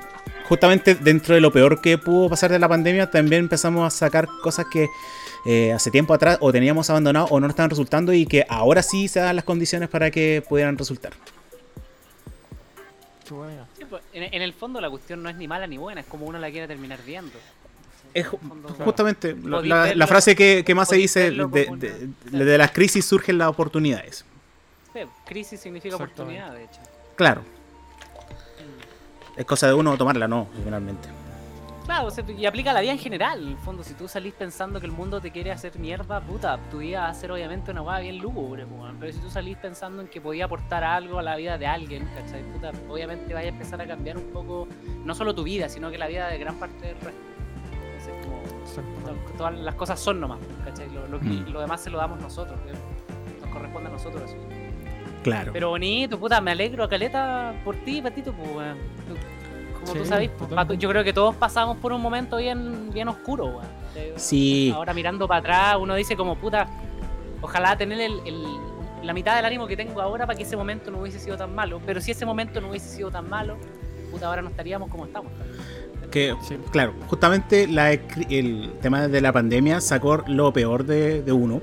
justamente 0.49 0.95
dentro 0.95 1.35
de 1.35 1.41
lo 1.41 1.53
peor 1.53 1.81
que 1.81 1.99
pudo 1.99 2.29
pasar 2.29 2.51
de 2.51 2.59
la 2.59 2.69
pandemia, 2.69 3.11
también 3.11 3.43
empezamos 3.43 3.87
a 3.87 3.91
sacar 3.91 4.29
cosas 4.43 4.67
que 4.71 4.89
eh, 5.47 5.73
hace 5.73 5.91
tiempo 5.91 6.15
atrás 6.15 6.39
o 6.41 6.53
teníamos 6.53 6.89
abandonado 6.91 7.27
o 7.27 7.41
no 7.41 7.47
nos 7.47 7.53
estaban 7.53 7.71
resultando 7.71 8.13
y 8.13 8.27
que 8.27 8.45
ahora 8.49 8.83
sí 8.83 9.09
se 9.09 9.21
dan 9.21 9.37
las 9.37 9.45
condiciones 9.45 9.89
para 9.89 10.11
que 10.11 10.43
pudieran 10.49 10.77
resultar. 10.79 11.13
Pues, 13.89 14.03
en, 14.13 14.35
en 14.35 14.43
el 14.43 14.53
fondo 14.53 14.81
la 14.81 14.91
cuestión 14.91 15.23
no 15.23 15.29
es 15.29 15.37
ni 15.37 15.49
mala 15.49 15.67
ni 15.67 15.79
buena, 15.79 16.03
es 16.03 16.07
como 16.07 16.27
uno 16.27 16.39
la 16.39 16.51
quiere 16.51 16.69
terminar 16.69 17.01
viendo. 17.05 17.39
Es 18.13 18.27
justamente 18.85 19.37
la, 19.45 20.07
frase 20.07 20.35
que, 20.35 20.65
que 20.65 20.75
más 20.75 20.89
se 20.89 20.97
dice 20.97 21.31
de, 21.31 22.59
las 22.59 22.71
crisis 22.73 23.05
surgen 23.05 23.39
las 23.39 23.49
oportunidades. 23.49 24.25
sí, 24.93 25.01
crisis 25.27 25.61
significa 25.61 25.97
oportunidad, 25.97 26.53
de 26.53 26.65
hecho. 26.65 26.81
Claro. 27.17 27.43
Es 29.37 29.47
cosa 29.47 29.67
de 29.69 29.75
uno 29.75 29.97
tomarla, 29.97 30.27
no, 30.27 30.49
finalmente. 30.65 31.09
Claro, 31.91 32.07
o 32.07 32.11
sea, 32.11 32.25
y 32.29 32.47
aplica 32.47 32.71
a 32.71 32.75
la 32.75 32.83
vida 32.83 32.93
en 32.93 32.99
general. 32.99 33.43
En 33.43 33.49
el 33.49 33.59
fondo, 33.59 33.83
si 33.83 33.95
tú 33.95 34.07
salís 34.07 34.33
pensando 34.35 34.79
que 34.79 34.87
el 34.87 34.93
mundo 34.93 35.21
te 35.21 35.31
quiere 35.31 35.51
hacer 35.51 35.79
mierda, 35.79 36.21
puta, 36.21 36.59
tu 36.71 36.79
vida 36.79 37.01
va 37.01 37.09
a 37.09 37.15
ser 37.15 37.33
obviamente 37.33 37.71
una 37.73 37.83
hueá 37.83 37.99
bien 38.01 38.19
lúgubre, 38.19 38.65
weón. 38.65 38.97
pero 39.01 39.13
si 39.13 39.19
tú 39.19 39.29
salís 39.29 39.57
pensando 39.57 40.01
en 40.01 40.09
que 40.09 40.21
podía 40.21 40.45
aportar 40.45 40.85
algo 40.85 41.19
a 41.19 41.23
la 41.23 41.37
vida 41.37 41.59
de 41.59 41.67
alguien, 41.67 42.09
¿cachai? 42.15 42.43
Puta, 42.53 42.71
obviamente 42.89 43.35
vaya 43.35 43.49
a 43.49 43.53
empezar 43.53 43.81
a 43.81 43.87
cambiar 43.87 44.19
un 44.19 44.31
poco, 44.31 44.69
no 45.05 45.15
solo 45.15 45.35
tu 45.35 45.43
vida, 45.43 45.69
sino 45.69 45.91
que 45.91 45.99
la 45.99 46.07
vida 46.07 46.29
de 46.29 46.39
gran 46.39 46.59
parte 46.61 46.87
del 46.87 47.01
resto. 47.01 47.30
Todas 49.37 49.55
las 49.59 49.75
cosas 49.75 49.99
son 50.01 50.21
nomás, 50.21 50.39
¿cachai? 50.65 50.91
Lo, 50.91 51.07
lo, 51.09 51.19
que- 51.21 51.27
Mm. 51.27 51.51
lo 51.53 51.61
demás 51.61 51.81
se 51.83 51.91
lo 51.91 51.99
damos 51.99 52.21
nosotros, 52.21 52.59
nos 53.41 53.51
corresponde 53.51 53.89
a 53.89 53.93
nosotros 53.93 54.23
eso. 54.25 54.37
Claro. 55.23 55.53
Pero 55.53 55.69
bonito, 55.71 56.19
puta, 56.19 56.41
me 56.41 56.51
alegro, 56.53 56.89
Caleta, 56.89 57.53
por 57.65 57.77
ti, 57.77 58.01
Patito, 58.01 58.33
pues, 58.33 58.49
weón. 58.55 58.79
Tú- 59.09 59.17
Como 59.81 59.95
tú 59.95 60.05
Sí, 60.05 60.11
sabes, 60.11 60.31
pues, 60.37 60.79
yo 60.79 60.91
creo 60.91 61.03
que 61.03 61.13
todos 61.15 61.35
pasamos 61.37 61.79
por 61.79 61.93
un 61.95 62.03
momento 62.03 62.37
bien, 62.37 62.91
bien 62.93 63.09
oscuro, 63.09 63.47
weón. 63.47 63.67
Eh, 63.95 64.13
Sí. 64.17 64.71
Ahora 64.77 64.93
mirando 64.93 65.27
para 65.27 65.39
atrás, 65.41 65.77
uno 65.81 65.95
dice 65.95 66.17
como, 66.19 66.37
puta, 66.37 66.69
ojalá 67.41 67.77
tener 67.79 67.99
el, 67.99 68.21
el- 68.27 68.45
la 69.03 69.15
mitad 69.15 69.35
del 69.37 69.47
ánimo 69.47 69.67
que 69.67 69.79
tengo 69.79 70.03
ahora 70.03 70.27
para 70.27 70.37
que 70.37 70.43
ese 70.43 70.55
momento 70.55 70.91
no 70.91 70.99
hubiese 71.01 71.19
sido 71.19 71.37
tan 71.39 71.55
malo. 71.55 71.81
Pero 71.87 71.99
si 72.03 72.11
ese 72.11 72.27
momento 72.27 72.61
no 72.61 72.69
hubiese 72.69 72.89
sido 72.95 73.11
tan 73.11 73.27
malo, 73.31 73.57
puta, 74.11 74.27
ahora 74.27 74.43
no 74.43 74.51
estaríamos 74.51 74.91
como 74.91 75.07
estamos. 75.07 75.33
Que, 76.11 76.35
Sí. 76.43 76.57
claro, 76.71 76.93
justamente 77.09 77.67
la 77.69 77.93
escri- 77.93 78.27
el 78.31 78.73
tema 78.81 79.07
de 79.09 79.21
la 79.21 79.33
pandemia 79.33 79.81
sacó 79.81 80.23
lo 80.27 80.53
peor 80.53 80.85
de, 80.85 81.23
de 81.23 81.33
uno. 81.33 81.61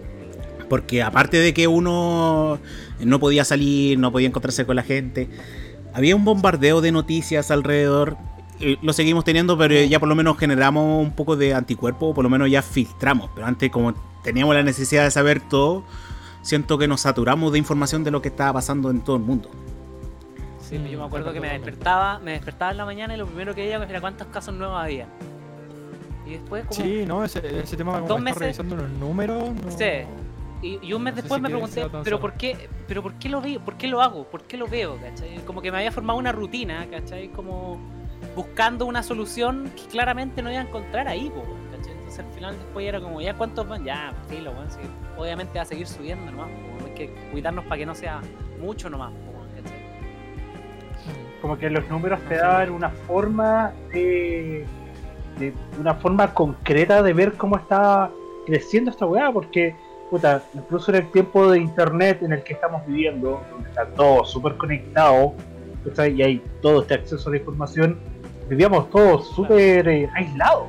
Porque 0.70 1.02
aparte 1.02 1.38
de 1.38 1.54
que 1.54 1.68
uno 1.68 2.60
no 3.00 3.20
podía 3.20 3.46
salir, 3.46 3.98
no 4.00 4.12
podía 4.12 4.28
encontrarse 4.28 4.66
con 4.66 4.76
la 4.76 4.84
gente, 4.84 5.30
había 5.94 6.16
un 6.16 6.26
bombardeo 6.26 6.82
de 6.82 6.92
noticias 6.92 7.52
alrededor. 7.52 8.18
eh, 8.60 8.76
lo 8.82 8.92
seguimos 8.92 9.24
teniendo, 9.24 9.56
pero 9.58 9.76
ya 9.84 10.00
por 10.00 10.10
lo 10.10 10.16
menos 10.16 10.36
generamos 10.38 11.06
un 11.06 11.12
poco 11.14 11.36
de 11.38 11.54
anticuerpo, 11.54 12.08
o 12.08 12.14
por 12.16 12.24
lo 12.24 12.30
menos 12.30 12.50
ya 12.50 12.62
filtramos. 12.64 13.30
Pero 13.36 13.46
antes, 13.46 13.70
como 13.70 13.94
teníamos 14.24 14.56
la 14.56 14.64
necesidad 14.64 15.04
de 15.04 15.12
saber 15.12 15.42
todo, 15.42 15.84
siento 16.42 16.78
que 16.80 16.88
nos 16.88 17.02
saturamos 17.02 17.52
de 17.52 17.60
información 17.60 18.04
de 18.04 18.10
lo 18.12 18.22
que 18.22 18.30
estaba 18.30 18.54
pasando 18.54 18.90
en 18.90 19.02
todo 19.02 19.16
el 19.18 19.22
mundo. 19.22 19.50
Sí, 20.70 20.90
yo 20.90 21.00
me 21.00 21.06
acuerdo 21.06 21.32
que 21.34 21.40
me 21.40 21.50
despertaba, 21.50 22.20
me 22.20 22.32
despertaba 22.32 22.72
en 22.72 22.78
la 22.78 22.86
mañana 22.86 23.14
y 23.14 23.18
lo 23.18 23.26
primero 23.26 23.56
que 23.56 23.62
veía 23.62 23.78
era 23.84 24.02
cuántos 24.02 24.28
casos 24.28 24.54
nuevos 24.54 24.78
había. 24.80 25.08
Y 26.26 26.32
después 26.32 26.66
como 26.66 26.82
Sí, 26.82 27.06
no, 27.06 27.24
ese, 27.24 27.60
ese 27.62 27.78
tema 27.78 27.94
como 27.94 28.08
Dos 28.08 28.20
meses- 28.22 28.40
revisando 28.40 28.76
los 28.76 28.90
números. 28.90 29.54
No, 29.54 29.72
Sí. 29.72 29.86
Y, 30.62 30.80
y 30.82 30.94
un 30.94 31.04
mes 31.04 31.14
No 31.14 31.22
después 31.22 31.38
si 31.38 31.42
me 31.44 31.50
pregunté, 31.50 31.88
pero 32.04 32.20
por 32.20 32.34
qué, 32.34 32.68
pero 32.88 33.04
por 33.04 33.14
qué 33.14 33.30
lo 33.30 33.42
veo, 33.42 33.60
por 33.62 33.76
qué 33.78 33.88
lo 33.88 34.02
hago, 34.02 34.24
por 34.28 34.42
qué 34.44 34.58
lo 34.58 34.68
veo, 34.68 34.98
¿cachai? 35.00 35.38
Como 35.46 35.62
que 35.62 35.72
me 35.72 35.78
había 35.78 35.92
formado 35.92 36.18
una 36.18 36.32
rutina, 36.32 36.88
¿cachai? 36.90 37.30
Como 37.30 37.78
buscando 38.36 38.88
una 38.88 39.04
solución 39.04 39.72
que 39.76 39.84
claramente 39.84 40.42
no 40.42 40.50
iba 40.52 40.60
a 40.60 40.64
encontrar 40.64 41.08
ahí, 41.08 41.30
po, 41.30 41.44
¿cachai? 41.72 41.94
Entonces 41.94 42.26
al 42.26 42.34
final 42.34 42.56
después 42.58 42.88
era 42.88 43.00
como, 43.00 43.22
ya 43.22 43.36
cuántos 43.36 43.68
van, 43.68 43.86
ya, 43.86 44.12
filo, 44.28 44.50
weón, 44.52 44.72
sí. 44.72 44.80
obviamente 45.16 45.60
va 45.60 45.62
a 45.62 45.66
seguir 45.66 45.86
subiendo 45.88 46.32
nomás, 46.32 46.50
po, 46.50 46.86
hay 46.88 46.94
que 46.96 47.10
cuidarnos 47.32 47.64
para 47.66 47.78
que 47.78 47.86
no 47.86 47.94
sea 47.94 48.20
mucho 48.60 48.90
nomás, 48.90 49.12
po. 49.12 49.37
Como 51.42 51.58
que 51.58 51.70
los 51.70 51.88
números 51.90 52.20
te 52.28 52.36
daban 52.36 52.72
una 52.72 52.90
forma 52.90 53.74
de, 53.92 54.66
de 55.40 55.54
una 55.80 55.94
forma 55.96 56.34
concreta 56.34 57.02
de 57.02 57.14
ver 57.14 57.34
cómo 57.34 57.58
está 57.58 58.10
creciendo 58.46 58.92
esta 58.92 59.06
weá, 59.06 59.32
porque 59.32 59.76
puta, 60.10 60.42
incluso 60.54 60.92
en 60.92 61.04
el 61.04 61.12
tiempo 61.12 61.52
de 61.52 61.60
internet 61.60 62.24
en 62.24 62.34
el 62.34 62.44
que 62.44 62.54
estamos 62.54 62.86
viviendo, 62.88 63.42
donde 63.52 63.70
está 63.70 63.86
todo 63.88 64.24
súper 64.26 64.56
conectado, 64.56 65.34
¿cachai? 65.86 66.14
y 66.14 66.24
hay 66.24 66.42
todo 66.62 66.82
este 66.82 66.96
acceso 66.96 67.30
a 67.30 67.32
la 67.34 67.38
información, 67.38 68.00
vivíamos 68.50 68.90
todos 68.90 69.30
súper 69.32 69.88
eh, 69.88 70.10
aislados. 70.16 70.68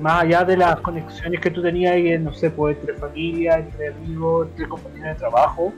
Más 0.00 0.22
allá 0.22 0.44
de 0.44 0.56
las 0.56 0.76
conexiones 0.80 1.40
que 1.40 1.50
tú 1.50 1.60
tenías 1.60 1.94
ahí, 1.94 2.12
en, 2.12 2.22
no 2.22 2.32
sé, 2.32 2.50
pues 2.50 2.76
entre 2.78 2.94
familia, 2.94 3.58
entre 3.58 3.88
amigos, 3.88 4.46
entre 4.50 4.68
compañeros 4.68 5.08
de 5.08 5.14
trabajo, 5.16 5.72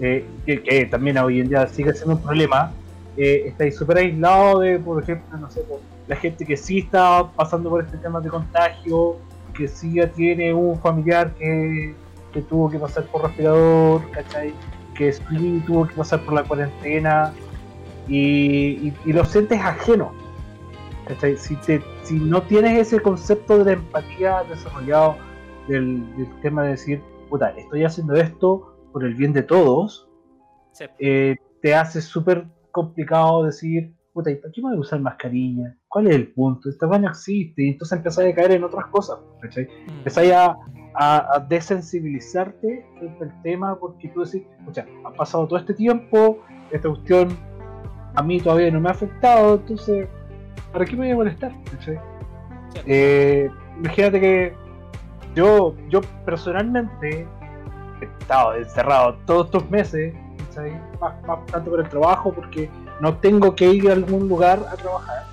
eh, 0.00 0.26
que, 0.46 0.86
también 0.86 1.18
hoy 1.18 1.40
en 1.40 1.48
día 1.48 1.66
sigue 1.66 1.92
siendo 1.92 2.14
un 2.14 2.22
problema, 2.22 2.72
eh, 3.16 3.44
estáis 3.46 3.76
súper 3.76 3.98
aislados 3.98 4.62
de, 4.62 4.78
por 4.78 5.02
ejemplo, 5.02 5.36
no 5.36 5.50
sé, 5.50 5.62
la 6.08 6.16
gente 6.16 6.46
que 6.46 6.56
sí 6.56 6.78
está 6.78 7.30
pasando 7.36 7.68
por 7.68 7.84
este 7.84 7.98
tema 7.98 8.20
de 8.20 8.30
contagio, 8.30 9.16
que 9.54 9.68
sí 9.68 9.94
ya 9.94 10.08
tiene 10.08 10.54
un 10.54 10.80
familiar 10.80 11.34
que, 11.34 11.94
que 12.32 12.40
tuvo 12.42 12.70
que 12.70 12.78
pasar 12.78 13.04
por 13.04 13.22
respirador, 13.22 14.10
¿cachai? 14.10 14.54
Que 14.94 15.12
sí 15.12 15.62
tuvo 15.66 15.86
que 15.86 15.94
pasar 15.94 16.20
por 16.20 16.34
la 16.34 16.44
cuarentena 16.44 17.32
y, 18.08 18.88
y, 18.88 18.94
y 19.04 19.12
lo 19.12 19.24
sientes 19.24 19.60
ajeno. 19.60 20.12
Si, 21.38 21.56
te, 21.56 21.82
si 22.04 22.14
no 22.14 22.40
tienes 22.42 22.78
ese 22.78 23.00
concepto 23.00 23.58
de 23.58 23.64
la 23.64 23.72
empatía 23.72 24.44
desarrollado 24.48 25.16
del, 25.66 26.04
del 26.16 26.28
tema 26.40 26.62
de 26.62 26.70
decir, 26.70 27.02
puta, 27.28 27.50
estoy 27.50 27.84
haciendo 27.84 28.14
esto 28.14 28.69
por 28.92 29.04
el 29.04 29.14
bien 29.14 29.32
de 29.32 29.42
todos, 29.42 30.08
Sí. 30.72 30.84
eh, 30.98 31.36
te 31.62 31.74
hace 31.74 32.00
súper 32.00 32.46
complicado 32.70 33.44
decir, 33.44 33.92
puta, 34.12 34.30
¿y 34.30 34.36
para 34.36 34.52
qué 34.52 34.60
me 34.62 34.68
voy 34.68 34.76
a 34.78 34.80
usar 34.80 35.00
mascarilla? 35.00 35.76
¿Cuál 35.88 36.06
es 36.08 36.14
el 36.16 36.32
punto? 36.32 36.68
Esta 36.68 36.86
vaina 36.86 37.08
existe, 37.10 37.62
y 37.64 37.68
entonces 37.70 37.98
empezáis 37.98 38.32
a 38.32 38.36
caer 38.36 38.52
en 38.52 38.64
otras 38.64 38.86
cosas, 38.86 39.18
¿cachai? 39.40 39.64
Mm. 39.64 39.90
Empezáis 39.98 40.32
a, 40.32 40.56
a, 40.94 41.36
a 41.36 41.40
desensibilizarte 41.40 42.86
frente 42.98 43.24
al 43.24 43.42
tema 43.42 43.78
porque 43.78 44.08
tú 44.08 44.24
decís, 44.24 44.42
escucha, 44.58 44.86
ha 45.04 45.12
pasado 45.12 45.46
todo 45.46 45.58
este 45.58 45.74
tiempo, 45.74 46.38
esta 46.70 46.88
cuestión 46.88 47.36
a 48.14 48.22
mí 48.22 48.40
todavía 48.40 48.70
no 48.70 48.80
me 48.80 48.88
ha 48.88 48.92
afectado, 48.92 49.54
entonces, 49.56 50.08
¿para 50.72 50.84
qué 50.84 50.92
me 50.92 51.04
voy 51.06 51.10
a 51.10 51.16
molestar? 51.16 51.52
¿cachai? 51.70 51.98
Sí. 52.74 52.80
Eh, 52.86 53.50
imagínate 53.78 54.20
que 54.20 54.54
yo, 55.34 55.76
yo 55.88 56.00
personalmente 56.24 57.26
estado 58.06 58.54
encerrado 58.54 59.14
todos 59.26 59.46
estos 59.46 59.70
meses, 59.70 60.14
¿cachai? 60.48 60.80
Más, 61.00 61.14
más 61.26 61.46
tanto 61.46 61.70
por 61.70 61.80
el 61.80 61.88
trabajo, 61.88 62.32
porque 62.32 62.70
no 63.00 63.14
tengo 63.16 63.54
que 63.54 63.66
ir 63.70 63.88
a 63.90 63.94
algún 63.94 64.28
lugar 64.28 64.58
a 64.70 64.76
trabajar, 64.76 65.24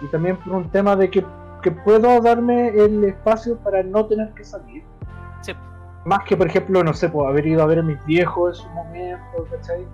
y 0.00 0.06
también 0.06 0.36
por 0.36 0.54
un 0.54 0.70
tema 0.70 0.94
de 0.96 1.10
que, 1.10 1.24
que 1.62 1.70
puedo 1.72 2.20
darme 2.20 2.68
el 2.68 3.04
espacio 3.04 3.56
para 3.58 3.82
no 3.82 4.06
tener 4.06 4.32
que 4.34 4.44
salir. 4.44 4.84
Sí. 5.40 5.52
Más 6.04 6.22
que, 6.24 6.36
por 6.36 6.46
ejemplo, 6.46 6.84
no 6.84 6.92
sé, 6.94 7.08
pues, 7.08 7.28
haber 7.28 7.46
ido 7.46 7.62
a 7.62 7.66
ver 7.66 7.80
a 7.80 7.82
mis 7.82 8.04
viejos 8.04 8.58
en 8.58 8.64
su 8.64 8.70
momento, 8.70 9.46
¿cachai? 9.50 9.86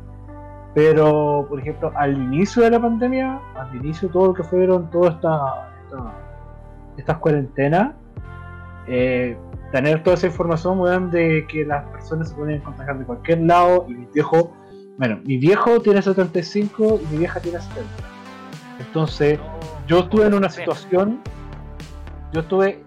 Pero, 0.74 1.47
por 1.49 1.61
ejemplo, 1.61 1.93
al 1.95 2.14
inicio 2.14 2.62
de 2.62 2.70
la 2.70 2.80
pandemia, 2.80 3.41
al 3.55 3.74
inicio 3.76 4.09
todo 4.09 4.28
lo 4.28 4.35
que 4.35 4.43
fueron 4.43 4.91
todas 4.91 5.14
esta, 5.14 5.70
esta- 5.85 6.12
estas 6.97 7.16
cuarentenas, 7.18 7.93
eh, 8.87 9.37
tener 9.73 10.03
toda 10.03 10.14
esa 10.14 10.27
información, 10.27 10.79
weón, 10.79 11.11
de 11.11 11.47
que 11.49 11.64
las 11.64 11.85
personas 11.87 12.29
se 12.29 12.35
pueden 12.35 12.61
contagiar 12.61 12.99
de 12.99 13.05
cualquier 13.05 13.41
lado 13.41 13.87
y 13.89 13.95
mi 13.95 14.07
viejo, 14.12 14.55
bueno, 14.99 15.18
mi 15.25 15.39
viejo 15.39 15.81
tiene 15.81 16.03
75 16.03 17.01
y 17.03 17.12
mi 17.12 17.18
vieja 17.18 17.41
tiene 17.41 17.59
70. 17.59 17.89
Entonces, 18.79 19.41
yo 19.87 20.01
estuve 20.01 20.27
en 20.27 20.35
una 20.35 20.51
situación, 20.51 21.20
yo 22.33 22.41
estuve, 22.41 22.85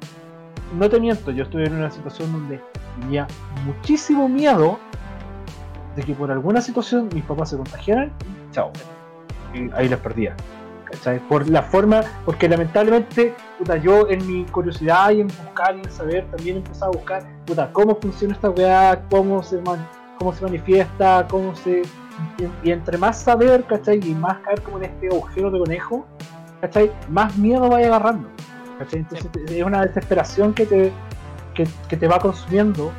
no 0.77 0.87
te 0.87 0.99
miento, 0.99 1.31
yo 1.31 1.43
estuve 1.43 1.65
en 1.65 1.73
una 1.73 1.89
situación 1.89 2.31
donde 2.31 2.61
tenía 3.01 3.25
muchísimo 3.65 4.29
miedo 4.29 4.79
de 5.95 6.03
que 6.03 6.13
por 6.13 6.31
alguna 6.31 6.61
situación 6.61 7.09
mis 7.13 7.23
papás 7.23 7.49
se 7.49 7.57
contagiaran 7.57 8.11
y 8.21 8.51
chao. 8.53 8.71
Ahí 9.73 9.89
les 9.89 9.99
perdía. 9.99 10.35
¿Cachai? 10.85 11.19
Por 11.27 11.49
la 11.49 11.61
forma, 11.63 12.01
porque 12.25 12.47
lamentablemente, 12.47 13.33
puta, 13.57 13.77
yo 13.77 14.07
en 14.09 14.25
mi 14.25 14.45
curiosidad 14.45 15.11
y 15.11 15.21
en 15.21 15.27
buscar 15.27 15.75
y 15.75 15.79
en 15.79 15.91
saber, 15.91 16.25
también 16.31 16.57
empezaba 16.57 16.87
a 16.87 16.95
buscar, 16.95 17.23
puta, 17.45 17.69
cómo 17.73 17.95
funciona 17.95 18.33
esta 18.33 18.49
weá, 18.49 19.03
cómo 19.09 19.43
se, 19.43 19.61
man- 19.61 19.87
cómo 20.19 20.33
se 20.33 20.43
manifiesta, 20.45 21.27
cómo 21.29 21.55
se. 21.55 21.81
Y, 22.39 22.69
y 22.69 22.71
entre 22.71 22.97
más 22.97 23.19
saber, 23.19 23.65
¿cachai? 23.65 23.99
Y 24.03 24.13
más 24.15 24.37
caer 24.39 24.61
como 24.61 24.77
en 24.77 24.85
este 24.85 25.07
agujero 25.07 25.51
de 25.51 25.59
conejo, 25.59 26.05
¿cachai? 26.61 26.89
Más 27.09 27.35
miedo 27.37 27.67
vaya 27.69 27.87
agarrando. 27.87 28.29
¿cachai? 28.79 28.99
Entonces 28.99 29.29
es 29.49 29.63
una 29.63 29.81
desesperación 29.85 30.53
que 30.53 30.65
te, 30.65 30.91
que, 31.53 31.67
que 31.89 31.97
te 31.97 32.07
va 32.07 32.19
consumiendo 32.19 32.91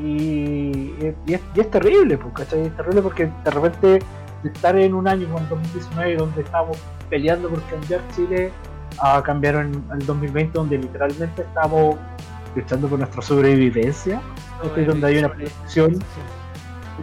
y, 0.00 0.94
y 1.26 1.34
es, 1.34 1.40
y 1.54 1.60
es 1.60 1.70
terrible, 1.70 2.16
pues, 2.18 2.32
¿cachai? 2.34 2.62
Es 2.66 2.76
terrible 2.76 3.02
porque 3.02 3.30
de 3.44 3.50
repente 3.50 3.98
de 4.42 4.50
estar 4.50 4.76
en 4.76 4.94
un 4.94 5.06
año 5.06 5.26
como 5.26 5.38
el 5.38 5.48
2019 5.48 6.16
donde 6.16 6.42
estábamos 6.42 6.78
peleando 7.08 7.48
por 7.48 7.62
cambiar 7.64 8.00
Chile 8.14 8.52
a 8.98 9.22
cambiar 9.22 9.56
en 9.56 9.84
el 9.92 10.06
2020 10.06 10.52
donde 10.52 10.78
literalmente 10.78 11.42
estamos 11.42 11.96
luchando 12.54 12.88
por 12.88 12.98
nuestra 12.98 13.22
sobrevivencia, 13.22 14.20
¿cachai? 14.62 14.84
donde 14.84 15.06
hay 15.06 15.18
una 15.18 15.28
protección 15.28 15.98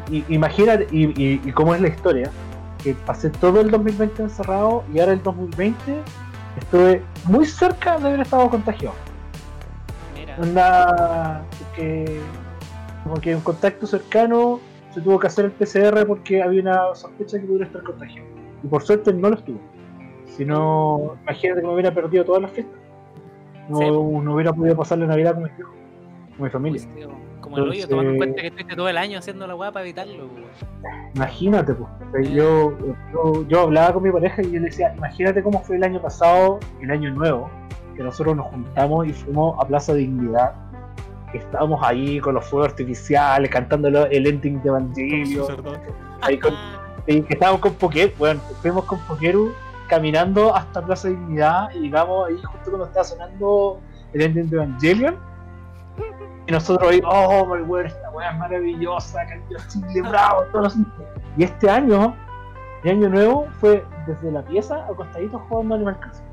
y, 0.09 0.23
imagínate, 0.29 0.87
y, 0.91 1.05
y, 1.21 1.41
y 1.43 1.51
cómo 1.51 1.73
es 1.73 1.81
la 1.81 1.87
historia, 1.87 2.29
que 2.83 2.93
pasé 2.93 3.29
todo 3.29 3.61
el 3.61 3.71
2020 3.71 4.23
encerrado 4.23 4.83
y 4.93 4.99
ahora 4.99 5.13
el 5.13 5.23
2020 5.23 6.01
estuve 6.59 7.03
muy 7.25 7.45
cerca 7.45 7.97
de 7.97 8.07
haber 8.07 8.19
estado 8.21 8.49
contagiado. 8.49 8.95
Mira, 10.15 10.35
Onda 10.39 11.43
que 11.75 12.21
como 13.03 13.21
que 13.21 13.35
un 13.35 13.41
contacto 13.41 13.87
cercano 13.87 14.59
se 14.97 15.03
tuvo 15.03 15.19
que 15.19 15.27
hacer 15.27 15.45
el 15.45 15.51
PCR 15.51 16.07
porque 16.07 16.41
había 16.41 16.61
una 16.61 16.95
sospecha 16.95 17.39
que 17.39 17.45
pudiera 17.45 17.65
estar 17.65 17.83
contagiado. 17.83 18.27
Y 18.63 18.67
por 18.67 18.81
suerte 18.81 19.13
no 19.13 19.29
lo 19.29 19.35
estuvo. 19.35 19.59
Si 20.25 20.43
no, 20.43 21.15
imagínate 21.23 21.61
que 21.61 21.67
me 21.67 21.73
hubiera 21.73 21.93
perdido 21.93 22.25
todas 22.25 22.41
las 22.41 22.51
fiestas. 22.51 22.75
No, 23.69 23.77
Sí. 23.77 23.85
no 24.23 24.33
hubiera 24.33 24.51
podido 24.53 24.75
pasar 24.75 24.97
la 24.97 25.05
Navidad 25.05 25.35
con 25.35 25.45
hijos, 25.45 25.71
con 26.35 26.43
mi 26.45 26.49
familia. 26.49 26.81
pues, 26.93 27.07
como 27.41 27.57
el 27.57 27.63
hoyo, 27.63 27.71
Entonces- 27.73 27.89
tomando 27.89 28.11
en 28.11 28.17
cuenta 28.17 28.41
que 28.41 28.47
estuviste 28.47 28.75
todo 28.75 28.89
el 28.89 28.97
año 28.97 29.19
haciendo 29.19 29.45
la 29.47 29.55
weá 29.55 29.71
para 29.71 29.85
evitarlo, 29.85 30.25
weón. 30.25 30.45
Imagínate, 31.15 31.73
pues. 31.75 32.29
Yo, 32.31 32.73
yo, 33.13 33.47
yo 33.47 33.61
hablaba 33.61 33.93
con 33.93 34.03
mi 34.03 34.11
pareja 34.11 34.41
y 34.41 34.45
yo 34.51 34.59
le 34.59 34.65
decía, 34.65 34.93
imagínate 34.97 35.43
cómo 35.43 35.61
fue 35.61 35.75
el 35.77 35.83
año 35.83 36.01
pasado, 36.01 36.59
el 36.81 36.89
año 36.91 37.11
nuevo, 37.13 37.49
que 37.95 38.03
nosotros 38.03 38.35
nos 38.35 38.47
juntamos 38.47 39.07
y 39.07 39.13
fuimos 39.13 39.55
a 39.63 39.67
Plaza 39.67 39.93
Dignidad. 39.93 40.53
Estábamos 41.33 41.81
ahí 41.83 42.19
con 42.19 42.35
los 42.35 42.45
fuegos 42.45 42.69
artificiales, 42.69 43.49
cantando 43.51 43.89
lo- 43.89 44.05
el 44.05 44.25
ending 44.27 44.61
de 44.61 44.69
Evangelio. 44.69 45.47
Ahí 46.21 46.37
con- 46.39 46.53
y 47.05 47.21
que 47.21 47.33
estábamos 47.33 47.61
con 47.61 47.73
Poker, 47.75 48.13
bueno, 48.17 48.39
fuimos 48.61 48.83
con 48.85 48.99
Pokeru 49.01 49.53
caminando 49.87 50.53
hasta 50.55 50.81
Plaza 50.85 51.07
Dignidad 51.09 51.69
y 51.73 51.79
llegamos 51.79 52.27
ahí 52.27 52.35
justo 52.43 52.69
cuando 52.71 52.85
estaba 52.85 53.03
sonando 53.05 53.79
el 54.13 54.21
ending 54.21 54.49
de 54.49 54.55
Evangelion. 54.57 55.15
Y 56.47 56.51
nosotros 56.51 56.89
ahí, 56.91 57.01
oh, 57.05 57.45
my 57.45 57.61
weón, 57.63 57.87
esta 57.87 58.09
weá 58.11 58.31
es 58.31 58.37
maravillosa, 58.37 59.25
cambió 59.27 59.57
Chile, 59.67 60.01
bravo, 60.07 60.43
todos 60.51 60.75
los... 60.77 60.85
Y 61.37 61.43
este 61.43 61.69
año, 61.69 62.15
el 62.83 62.91
año 62.91 63.09
nuevo, 63.09 63.47
fue 63.59 63.83
desde 64.05 64.31
la 64.31 64.41
pieza 64.43 64.85
acostaditos 64.85 65.41
jugando 65.49 65.75
Animal 65.75 65.99
Crossing. 65.99 66.25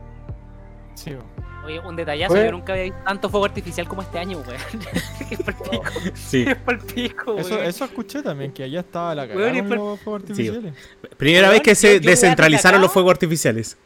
Sí, 0.94 1.14
bo. 1.14 1.22
Oye, 1.64 1.80
un 1.80 1.96
detallazo, 1.96 2.34
Fue- 2.34 2.44
yo 2.44 2.52
nunca 2.52 2.72
había 2.72 2.84
visto 2.84 2.98
tanto 3.04 3.30
fuego 3.30 3.46
artificial 3.46 3.88
como 3.88 4.02
este 4.02 4.18
año, 4.18 4.38
weón. 4.38 4.60
es 5.30 5.42
pa'l 5.42 5.54
pico, 5.56 5.82
Sí. 6.14 6.44
es 6.46 6.56
pa'l 6.56 6.78
pico, 6.78 7.38
Eso, 7.38 7.54
weón. 7.54 7.64
eso 7.66 7.84
escuché 7.86 8.22
también, 8.22 8.52
que 8.52 8.64
allá 8.64 8.80
estaba 8.80 9.14
la 9.14 9.22
Weón, 9.24 9.38
cagada 9.54 9.68
con 9.68 9.78
los 9.78 10.00
fuegos 10.00 10.22
artificiales. 10.22 10.74
Primera 11.16 11.46
Weón, 11.48 11.52
vez 11.54 11.62
que 11.62 11.74
se 11.74 12.00
yo 12.00 12.10
descentralizaron 12.10 12.80
los 12.80 12.92
fuegos 12.92 13.12
artificiales. 13.12 13.76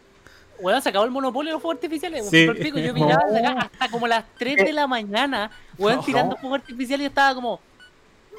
Weón, 0.60 0.82
se 0.82 0.88
acabó 0.88 1.04
el 1.04 1.12
monopolio 1.12 1.50
de 1.50 1.52
los 1.54 1.62
fuegos 1.62 1.76
artificiales. 1.76 2.20
weón, 2.22 2.30
Sí. 2.32 2.46
pa'l 2.46 2.56
pico. 2.58 2.78
Yo 2.80 2.92
miraba 2.94 3.22
No. 3.28 3.32
de 3.32 3.46
acá 3.46 3.70
hasta 3.72 3.88
como 3.90 4.08
las 4.08 4.24
3 4.38 4.56
de 4.56 4.72
la 4.72 4.86
mañana, 4.88 5.50
weón, 5.78 5.96
No. 5.98 6.02
tirando 6.02 6.36
fuegos 6.36 6.58
artificiales 6.60 7.00
y 7.00 7.04
yo 7.04 7.08
estaba 7.08 7.34
como... 7.34 7.60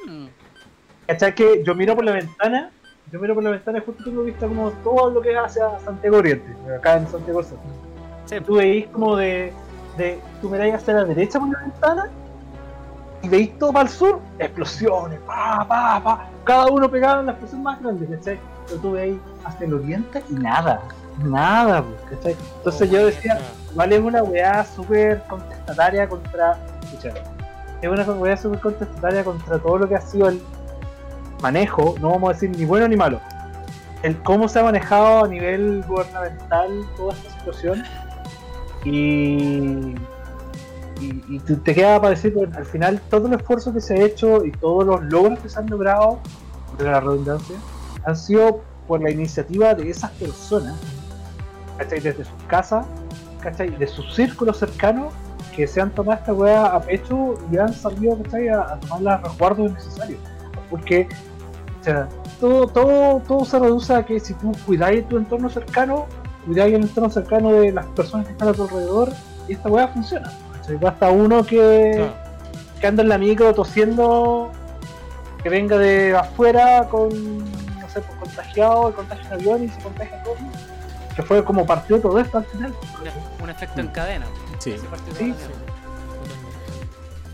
hmm, 0.06 0.26
¿Cachai? 1.06 1.34
Que 1.34 1.62
yo 1.64 1.74
miro 1.74 1.96
por 1.96 2.04
la 2.04 2.12
ventana, 2.12 2.70
yo 3.10 3.18
miro 3.18 3.34
por 3.34 3.42
la 3.42 3.50
ventana 3.50 3.78
y 3.78 3.80
justo 3.80 4.04
tengo 4.04 4.22
vista 4.22 4.46
como 4.46 4.70
todo 4.84 5.10
lo 5.10 5.22
que 5.22 5.32
es 5.32 5.36
hacia 5.38 5.80
Santiago 5.84 6.18
Oriente, 6.18 6.46
acá 6.76 6.98
en 6.98 7.08
Santiago 7.08 7.42
Centro. 7.42 7.89
Sí, 8.30 8.40
Tú 8.40 8.54
veis 8.56 8.86
como 8.88 9.16
de, 9.16 9.52
de. 9.96 10.20
Tú 10.40 10.48
miráis 10.48 10.74
hacia 10.74 10.94
la 10.94 11.04
derecha 11.04 11.38
por 11.38 11.50
la 11.50 11.58
ventana 11.58 12.10
y 13.22 13.28
veis 13.28 13.58
todo 13.58 13.72
para 13.72 13.88
el 13.88 13.94
sur, 13.94 14.20
explosiones, 14.38 15.18
pa, 15.20 15.66
pa, 15.68 16.00
pa, 16.02 16.28
cada 16.44 16.66
uno 16.68 16.90
pegado 16.90 17.20
en 17.20 17.26
la 17.26 17.32
explosión 17.32 17.62
más 17.62 17.80
grande, 17.80 18.06
¿cachai? 18.06 18.38
Pero 18.66 18.80
tú 18.80 18.92
veis 18.92 19.18
hacia 19.44 19.66
el 19.66 19.74
oriente 19.74 20.22
y 20.30 20.34
nada, 20.34 20.80
nada, 21.22 21.84
¿cachai? 22.08 22.34
Entonces 22.56 22.90
yo 22.90 23.06
decía, 23.06 23.38
Vale, 23.74 23.96
es 23.96 24.02
una 24.02 24.22
weá 24.22 24.64
súper 24.64 25.22
contestataria 25.28 26.08
contra. 26.08 26.58
Escucha, 26.82 27.10
es 27.80 27.88
una 27.88 28.02
weá 28.04 28.36
súper 28.36 28.60
contestataria 28.60 29.22
contra 29.22 29.58
todo 29.58 29.78
lo 29.78 29.88
que 29.88 29.96
ha 29.96 30.00
sido 30.00 30.28
el 30.28 30.42
manejo, 31.40 31.94
no 32.00 32.10
vamos 32.10 32.30
a 32.30 32.32
decir 32.32 32.50
ni 32.50 32.64
bueno 32.64 32.88
ni 32.88 32.96
malo. 32.96 33.20
El 34.02 34.16
cómo 34.22 34.48
se 34.48 34.58
ha 34.58 34.62
manejado 34.62 35.24
a 35.24 35.28
nivel 35.28 35.84
gubernamental 35.86 36.70
toda 36.96 37.12
esta 37.12 37.30
situación. 37.30 37.82
Y. 38.84 39.94
Y, 41.00 41.24
y 41.30 41.38
te, 41.38 41.74
queda 41.74 41.98
bueno, 41.98 42.14
al 42.54 42.66
final 42.66 43.00
todo 43.08 43.26
el 43.26 43.32
esfuerzo 43.32 43.72
que 43.72 43.80
se 43.80 43.94
ha 43.94 44.04
hecho 44.04 44.44
y 44.44 44.52
todos 44.52 44.84
los 44.84 45.02
logros 45.04 45.38
que 45.38 45.48
se 45.48 45.58
han 45.58 45.66
logrado, 45.70 46.18
de 46.76 46.84
la 46.84 47.00
redundancia, 47.00 47.56
han 48.04 48.16
sido 48.16 48.62
por 48.86 49.02
la 49.02 49.10
iniciativa 49.10 49.74
de 49.74 49.88
esas 49.88 50.10
personas, 50.12 50.76
¿cachai? 51.78 52.00
Desde 52.00 52.24
sus 52.24 52.42
casas, 52.48 52.86
¿cachai? 53.40 53.70
De 53.70 53.86
sus 53.86 54.14
círculos 54.14 54.58
cercanos 54.58 55.12
que 55.54 55.66
se 55.66 55.80
han 55.80 55.90
tomado 55.90 56.18
esta 56.18 56.32
weá 56.32 56.66
a 56.66 56.80
pecho 56.80 57.34
y 57.50 57.56
han 57.56 57.72
salido, 57.72 58.20
¿cachai? 58.22 58.48
A, 58.48 58.60
a 58.60 58.80
tomar 58.80 59.00
los 59.00 59.22
resguardos 59.22 59.72
necesarios. 59.72 60.20
Porque, 60.68 61.08
todo, 62.40 62.66
todo, 62.66 63.20
todo 63.20 63.44
se 63.44 63.58
reduce 63.58 63.94
a 63.94 64.04
que 64.04 64.20
si 64.20 64.34
tú 64.34 64.52
cuidáis 64.66 65.08
tu 65.08 65.16
entorno 65.16 65.48
cercano, 65.48 66.06
cuidáis 66.46 66.74
el 66.74 66.82
entorno 66.82 67.10
cercano 67.10 67.52
de 67.52 67.72
las 67.72 67.86
personas 67.86 68.26
que 68.26 68.32
están 68.32 68.48
a 68.48 68.52
tu 68.52 68.62
alrededor, 68.64 69.12
y 69.48 69.52
esta 69.52 69.68
weá 69.68 69.88
funciona. 69.88 70.30
¿cachai? 70.54 70.76
Basta 70.76 71.10
uno 71.10 71.44
que, 71.44 71.92
Claro. 71.96 72.12
que 72.80 72.86
anda 72.86 73.02
en 73.02 73.08
la 73.08 73.18
micro 73.18 73.54
tosiendo, 73.54 74.50
que 75.42 75.48
venga 75.48 75.76
de 75.78 76.16
afuera 76.16 76.86
con, 76.90 77.08
no 77.38 77.88
sé, 77.92 78.00
pues, 78.00 78.18
contagiado, 78.20 78.94
contagio 78.94 79.26
en 79.26 79.32
avión 79.32 79.64
y 79.64 79.68
se 79.68 79.80
contagia 79.80 80.22
todo. 80.22 80.34
Que 81.16 81.22
fue 81.22 81.44
como 81.44 81.66
partió 81.66 82.00
todo 82.00 82.18
esto 82.20 82.38
al 82.38 82.44
final. 82.46 82.72
un, 83.40 83.44
un 83.44 83.50
efecto 83.50 83.80
en 83.80 83.88
cadena. 83.88 84.26
Sí. 84.58 84.76
Sí. 85.18 85.34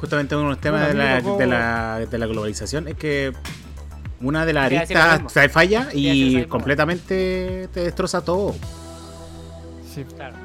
Justamente 0.01 0.35
uno 0.37 0.45
de 0.45 0.51
los 0.51 0.61
temas 0.61 0.87
Bueno, 0.95 1.03
de, 1.03 1.23
la, 1.23 1.37
de, 1.39 1.47
la, 1.47 2.07
de 2.11 2.19
la 2.19 2.27
globalización 2.27 2.87
es 2.89 2.95
que 2.97 3.33
una 4.21 4.45
de 4.47 4.53
las 4.53 4.67
aristas 4.67 5.23
trae 5.33 5.49
falla 5.49 5.89
y 5.93 6.45
completamente 6.47 7.69
te 7.73 7.81
destroza 7.81 8.23
todo. 8.23 8.55
Sí. 9.97 10.05
Claro. 10.15 10.37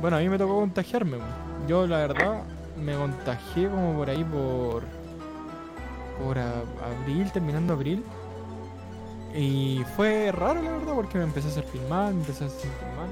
Bueno, 0.00 0.18
a 0.18 0.20
mí 0.20 0.28
me 0.28 0.36
tocó 0.36 0.56
contagiarme. 0.60 1.16
Yo, 1.66 1.86
la 1.86 1.96
verdad, 1.98 2.42
me 2.78 2.94
contagié 2.94 3.68
como 3.70 3.94
por 3.94 4.10
ahí 4.10 4.22
por. 4.22 4.82
por 6.22 6.38
a- 6.38 6.62
abril, 7.02 7.32
terminando 7.32 7.72
abril. 7.72 8.04
Y 9.34 9.82
fue 9.96 10.30
raro, 10.32 10.60
la 10.62 10.72
verdad, 10.72 10.94
porque 10.94 11.18
me 11.18 11.24
empecé 11.24 11.48
a 11.48 11.52
sentir 11.52 11.80
mal, 11.88 12.12
me 12.14 12.20
empecé 12.20 12.44
a 12.44 12.48
sentir 12.50 12.70
mal. 12.96 13.08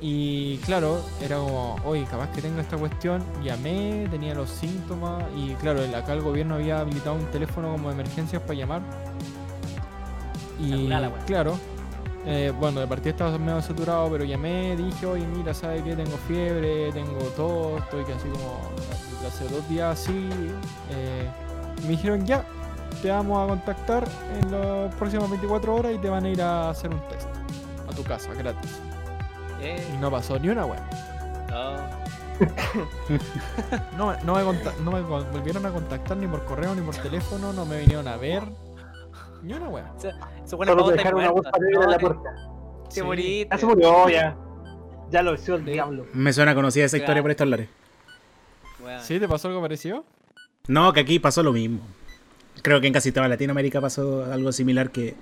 Y 0.00 0.58
claro, 0.58 1.00
era 1.20 1.36
como, 1.38 1.76
oye, 1.84 2.04
capaz 2.04 2.28
que 2.30 2.40
tengo 2.40 2.60
esta 2.60 2.76
cuestión. 2.78 3.22
Llamé, 3.42 4.06
tenía 4.10 4.34
los 4.34 4.48
síntomas. 4.48 5.24
Y 5.36 5.54
claro, 5.56 5.80
acá 5.96 6.14
el 6.14 6.22
gobierno 6.22 6.54
había 6.54 6.80
habilitado 6.80 7.16
un 7.16 7.26
teléfono 7.26 7.72
como 7.72 7.88
de 7.88 7.94
emergencias 7.94 8.40
para 8.42 8.54
llamar. 8.54 8.80
Y 10.58 10.88
claro, 11.26 11.58
eh, 12.30 12.52
bueno, 12.58 12.80
de 12.80 12.86
partida 12.86 13.10
estaba 13.10 13.38
medio 13.38 13.60
saturado, 13.62 14.10
pero 14.10 14.24
llamé, 14.24 14.76
dije, 14.76 15.06
oye, 15.06 15.26
mira, 15.26 15.54
¿sabes 15.54 15.82
qué? 15.82 15.96
Tengo 15.96 16.16
fiebre, 16.28 16.92
tengo 16.92 17.18
tos, 17.36 17.80
estoy 17.82 18.04
que 18.04 18.12
así 18.12 18.28
como 18.28 18.60
hace 19.26 19.44
dos 19.48 19.66
días 19.68 19.98
así. 20.00 20.28
eh, 20.90 21.28
me 21.82 21.88
dijeron, 21.88 22.24
ya, 22.26 22.44
te 23.02 23.10
vamos 23.10 23.42
a 23.44 23.48
contactar 23.48 24.04
en 24.40 24.50
las 24.52 24.94
próximas 24.96 25.30
24 25.30 25.74
horas 25.74 25.92
y 25.94 25.98
te 25.98 26.08
van 26.08 26.24
a 26.24 26.28
ir 26.28 26.42
a 26.42 26.70
hacer 26.70 26.90
un 26.90 27.00
test 27.08 27.28
a 27.90 27.94
tu 27.94 28.02
casa, 28.04 28.32
gratis. 28.34 28.78
Eh, 29.60 29.84
Y 29.94 29.98
no 29.98 30.10
pasó 30.10 30.38
ni 30.38 30.48
una 30.50 30.66
wea. 30.66 30.86
no. 31.48 31.88
No, 33.96 34.06
me- 34.12 34.24
no, 34.24 34.34
me 34.92 35.00
no 35.00 35.24
volvieron 35.32 35.66
a 35.66 35.70
contactar 35.70 36.16
ni 36.16 36.26
por 36.28 36.44
correo 36.44 36.74
ni 36.74 36.82
por 36.82 36.94
teléfono, 36.96 37.52
no 37.52 37.64
me 37.66 37.78
vinieron 37.80 38.06
a 38.06 38.16
ver. 38.16 38.42
Ni 39.42 39.52
una 39.54 39.68
wea. 39.68 39.92
Se 39.96 40.10
Solo 40.44 40.90
dejaron 40.90 41.20
una 41.20 41.30
bolsa 41.30 41.50
negra 41.60 41.84
en 41.84 41.90
la 41.90 41.98
puerta. 41.98 42.30
Sí. 42.90 43.02
moriste. 43.02 43.48
Ya 43.50 43.58
se 43.58 43.66
murió, 43.66 44.08
ya. 44.08 44.36
Ya 45.10 45.22
lo 45.22 45.34
hizo 45.34 45.54
el 45.54 45.64
diablo. 45.64 46.06
Me 46.12 46.32
suena 46.32 46.54
conocida 46.54 46.84
esa 46.84 46.96
historia 46.96 47.14
Claro. 47.14 47.24
por 47.24 47.30
estos 47.30 47.48
lares. 47.48 47.68
¿Sí? 49.02 49.18
¿Te 49.18 49.28
pasó 49.28 49.48
algo 49.48 49.60
parecido? 49.60 50.04
No, 50.68 50.92
que 50.92 51.00
aquí 51.00 51.18
pasó 51.18 51.42
lo 51.42 51.52
mismo. 51.52 51.80
Creo 52.62 52.80
que 52.80 52.86
en 52.88 52.92
casi 52.92 53.12
toda 53.12 53.28
Latinoamérica 53.28 53.80
pasó 53.80 54.24
algo 54.30 54.52
similar 54.52 54.90
que 54.90 55.14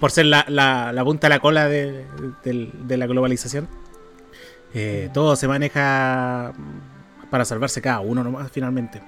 por 0.00 0.10
ser 0.10 0.26
la, 0.26 0.44
la- 0.48 0.92
la 0.92 1.04
punta 1.04 1.26
de 1.28 1.34
la 1.34 1.40
cola 1.40 1.68
de, 1.68 2.04
la 2.88 3.06
globalización, 3.06 3.68
eh, 4.74 5.10
todo 5.14 5.36
se 5.36 5.46
maneja 5.48 6.52
para 7.30 7.44
salvarse 7.44 7.80
cada 7.80 8.00
uno 8.00 8.22
nomás 8.24 8.50
finalmente. 8.50 9.00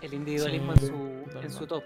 El 0.00 0.14
individualismo 0.14 0.74
Sí, 0.76 0.86
en, 0.86 0.92
su, 1.32 1.38
en 1.42 1.50
su 1.52 1.66
top. 1.66 1.84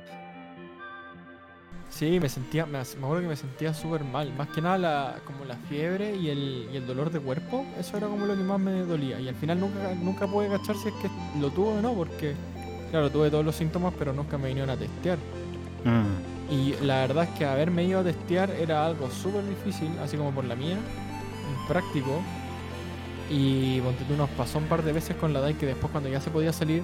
Sí, 1.97 2.20
me 2.20 2.28
sentía, 2.28 2.66
me, 2.66 2.72
me 2.72 2.78
acuerdo 2.78 3.22
que 3.22 3.28
me 3.28 3.36
sentía 3.36 3.72
súper 3.72 4.05
mal. 4.05 4.30
Más 4.36 4.49
que 4.49 4.61
nada 4.61 4.76
la, 4.76 5.16
como 5.24 5.47
la 5.47 5.57
fiebre 5.57 6.14
y 6.14 6.28
el, 6.28 6.68
y 6.70 6.76
el 6.76 6.86
dolor 6.86 7.11
de 7.11 7.20
cuerpo, 7.20 7.64
eso 7.80 7.97
era 7.97 8.07
como 8.07 8.26
lo 8.26 8.36
que 8.36 8.42
más 8.42 8.61
me 8.61 8.82
dolía. 8.82 9.18
Y 9.18 9.28
al 9.28 9.34
final 9.34 9.59
nunca, 9.61 9.94
nunca 9.94 10.26
pude 10.26 10.47
cachar 10.49 10.76
si 10.76 10.88
es 10.88 10.94
que 10.97 11.09
lo 11.40 11.49
tuve 11.49 11.78
o 11.78 11.80
no, 11.80 11.94
porque 11.94 12.34
claro, 12.90 13.11
tuve 13.11 13.30
todos 13.30 13.47
los 13.47 13.57
síntomas, 13.57 13.94
pero 13.99 14.12
nunca 14.12 14.36
me 14.36 14.49
vinieron 14.49 14.68
a 14.68 14.76
testear. 14.76 15.16
Mm. 15.84 16.53
Y 16.53 16.74
la 16.84 16.97
verdad 17.07 17.24
es 17.24 17.30
que 17.30 17.47
haberme 17.47 17.84
ido 17.84 18.01
a 18.01 18.05
testear 18.05 18.51
era 18.51 18.84
algo 18.84 19.11
súper 19.11 19.49
difícil, 19.49 19.90
así 20.03 20.18
como 20.18 20.32
por 20.32 20.44
la 20.44 20.55
mía, 20.55 20.76
impráctico. 21.62 22.20
Y 23.30 23.80
ponte 23.80 24.05
tú, 24.05 24.16
nos 24.16 24.28
pasó 24.30 24.59
un 24.59 24.66
par 24.66 24.82
de 24.82 24.92
veces 24.92 25.16
con 25.16 25.32
la 25.32 25.40
DAI 25.40 25.55
que 25.55 25.64
después 25.64 25.90
cuando 25.90 26.11
ya 26.11 26.20
se 26.20 26.28
podía 26.28 26.53
salir, 26.53 26.82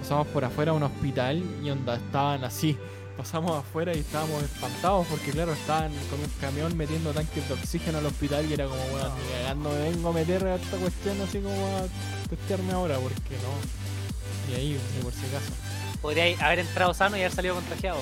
pasamos 0.00 0.26
por 0.26 0.44
afuera 0.44 0.72
a 0.72 0.74
un 0.74 0.82
hospital 0.82 1.40
y 1.62 1.70
onda 1.70 1.94
estaban 1.94 2.42
así. 2.42 2.76
Pasamos 3.16 3.58
afuera 3.58 3.94
y 3.94 4.00
estábamos 4.00 4.42
espantados 4.42 5.06
porque 5.06 5.30
claro, 5.30 5.52
estaban 5.52 5.92
con 6.10 6.18
un 6.18 6.30
camión 6.40 6.76
metiendo 6.76 7.12
tanques 7.12 7.46
de 7.46 7.54
oxígeno 7.54 7.98
al 7.98 8.06
hospital 8.06 8.46
y 8.48 8.54
era 8.54 8.66
como, 8.66 8.82
bueno, 8.86 9.14
ni 9.14 9.32
cagando 9.32 9.70
me 9.70 9.90
vengo 9.90 10.08
a 10.08 10.12
meter 10.12 10.44
a 10.46 10.56
esta 10.56 10.76
cuestión 10.78 11.20
así 11.20 11.38
como 11.40 11.54
a 11.76 12.28
testearme 12.28 12.72
ahora, 12.72 12.98
porque 12.98 13.36
no. 13.36 14.52
Y 14.52 14.56
ahí, 14.56 14.80
ni 14.96 15.02
por 15.02 15.12
si 15.12 15.26
acaso. 15.26 15.52
Podría 16.00 16.44
haber 16.44 16.60
entrado 16.60 16.94
sano 16.94 17.16
y 17.16 17.20
haber 17.20 17.32
salido 17.32 17.54
contagiado. 17.54 17.98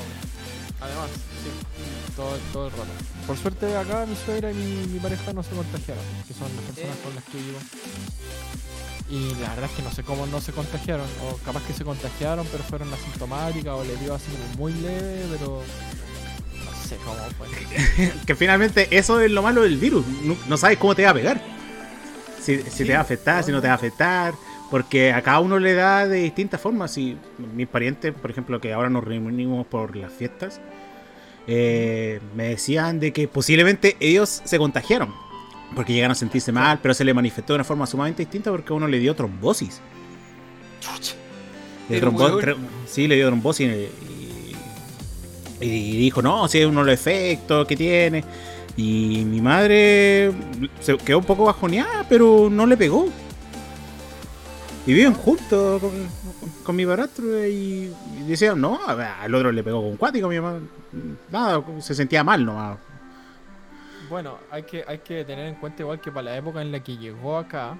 Además, 0.80 1.10
sí, 1.10 2.14
todo, 2.16 2.38
todo 2.52 2.66
el 2.66 2.72
rato. 2.72 2.90
Por 3.26 3.36
suerte 3.36 3.76
acá 3.76 4.06
mi 4.06 4.16
suegra 4.16 4.50
y 4.50 4.54
mi, 4.54 4.86
mi 4.86 4.98
pareja 5.00 5.32
no 5.32 5.42
se 5.42 5.50
contagiaron, 5.50 6.04
que 6.26 6.34
son 6.34 6.48
las 6.56 6.64
personas 6.64 6.96
con 7.04 7.14
las 7.14 7.24
que 7.24 7.36
vivo. 7.36 7.58
Y 9.10 9.34
la 9.40 9.48
verdad 9.50 9.64
es 9.64 9.70
que 9.72 9.82
no 9.82 9.90
sé 9.90 10.04
cómo 10.04 10.26
no 10.26 10.40
se 10.40 10.52
contagiaron, 10.52 11.06
o 11.24 11.36
capaz 11.44 11.64
que 11.66 11.72
se 11.72 11.84
contagiaron 11.84 12.46
pero 12.50 12.62
fueron 12.62 12.92
asintomáticas 12.92 13.74
o 13.74 13.84
le 13.84 13.96
dio 13.96 14.14
así 14.14 14.30
como 14.30 14.54
muy 14.56 14.72
leve, 14.74 15.26
pero 15.32 15.62
no 16.64 16.88
sé 16.88 16.96
cómo 17.04 17.18
fue. 17.36 17.48
Que 18.26 18.34
finalmente 18.36 18.86
eso 18.96 19.20
es 19.20 19.30
lo 19.30 19.42
malo 19.42 19.62
del 19.62 19.78
virus. 19.78 20.06
No, 20.24 20.36
no 20.48 20.56
sabes 20.56 20.78
cómo 20.78 20.94
te 20.94 21.04
va 21.04 21.10
a 21.10 21.14
pegar. 21.14 21.42
Si, 22.40 22.58
si 22.58 22.70
Sí, 22.70 22.84
te 22.84 22.92
va 22.92 22.98
a 22.98 23.02
afectar, 23.02 23.42
si 23.42 23.50
no 23.50 23.60
te 23.60 23.66
va 23.66 23.74
a 23.74 23.76
afectar. 23.76 24.34
Porque 24.70 25.12
a 25.12 25.20
cada 25.20 25.40
uno 25.40 25.58
le 25.58 25.74
da 25.74 26.06
de 26.06 26.18
distintas 26.18 26.60
formas. 26.60 26.92
Si 26.92 27.16
mis 27.54 27.66
parientes, 27.66 28.14
por 28.14 28.30
ejemplo, 28.30 28.60
que 28.60 28.72
ahora 28.72 28.88
nos 28.88 29.02
reunimos 29.02 29.66
por 29.66 29.96
las 29.96 30.12
fiestas, 30.12 30.60
eh, 31.48 32.20
me 32.36 32.50
decían 32.50 33.00
de 33.00 33.12
que 33.12 33.26
posiblemente 33.26 33.96
ellos 33.98 34.42
se 34.44 34.58
contagiaron. 34.58 35.12
Porque 35.74 35.92
llegaron 35.92 36.12
a 36.12 36.14
sentirse 36.16 36.50
mal, 36.52 36.78
pero 36.82 36.94
se 36.94 37.04
le 37.04 37.14
manifestó 37.14 37.52
de 37.52 37.58
una 37.58 37.64
forma 37.64 37.86
sumamente 37.86 38.22
distinta 38.22 38.50
porque 38.50 38.72
a 38.72 38.76
uno 38.76 38.88
le 38.88 38.98
dio 38.98 39.14
trombosis. 39.14 39.80
Le 41.88 42.00
trombo- 42.00 42.40
sí, 42.86 43.06
le 43.08 43.16
dio 43.16 43.26
trombosis 43.28 43.68
y, 43.68 45.64
y- 45.64 45.66
y 45.66 45.96
dijo, 45.98 46.22
no, 46.22 46.48
si 46.48 46.58
es 46.58 46.66
uno 46.66 46.80
de 46.80 46.86
los 46.92 46.94
efectos 46.94 47.66
que 47.66 47.76
tiene. 47.76 48.24
Y 48.76 49.24
mi 49.26 49.40
madre 49.40 50.32
se 50.80 50.96
quedó 50.98 51.18
un 51.18 51.24
poco 51.24 51.44
bajoneada, 51.44 52.06
pero 52.08 52.48
no 52.50 52.66
le 52.66 52.76
pegó. 52.76 53.08
Y 54.86 54.94
viven 54.94 55.12
juntos 55.12 55.80
con, 55.80 55.90
con 56.64 56.74
mi 56.76 56.86
padrastro 56.86 57.46
y, 57.46 57.92
y 58.18 58.22
decían, 58.26 58.60
no, 58.60 58.78
al 58.86 59.34
otro 59.34 59.52
le 59.52 59.62
pegó 59.62 59.82
con 59.82 59.96
cuático, 59.96 60.28
mi 60.28 60.40
mamá. 60.40 60.60
Nada, 61.30 61.62
se 61.80 61.94
sentía 61.94 62.24
mal 62.24 62.44
nomás. 62.44 62.78
Bueno, 64.10 64.38
hay 64.50 64.64
que, 64.64 64.84
hay 64.86 64.98
que 64.98 65.24
tener 65.24 65.46
en 65.46 65.54
cuenta 65.54 65.82
igual 65.82 66.00
que 66.00 66.10
para 66.10 66.24
la 66.24 66.36
época 66.36 66.60
en 66.60 66.72
la 66.72 66.80
que 66.82 66.96
llegó 66.96 67.38
acá, 67.38 67.76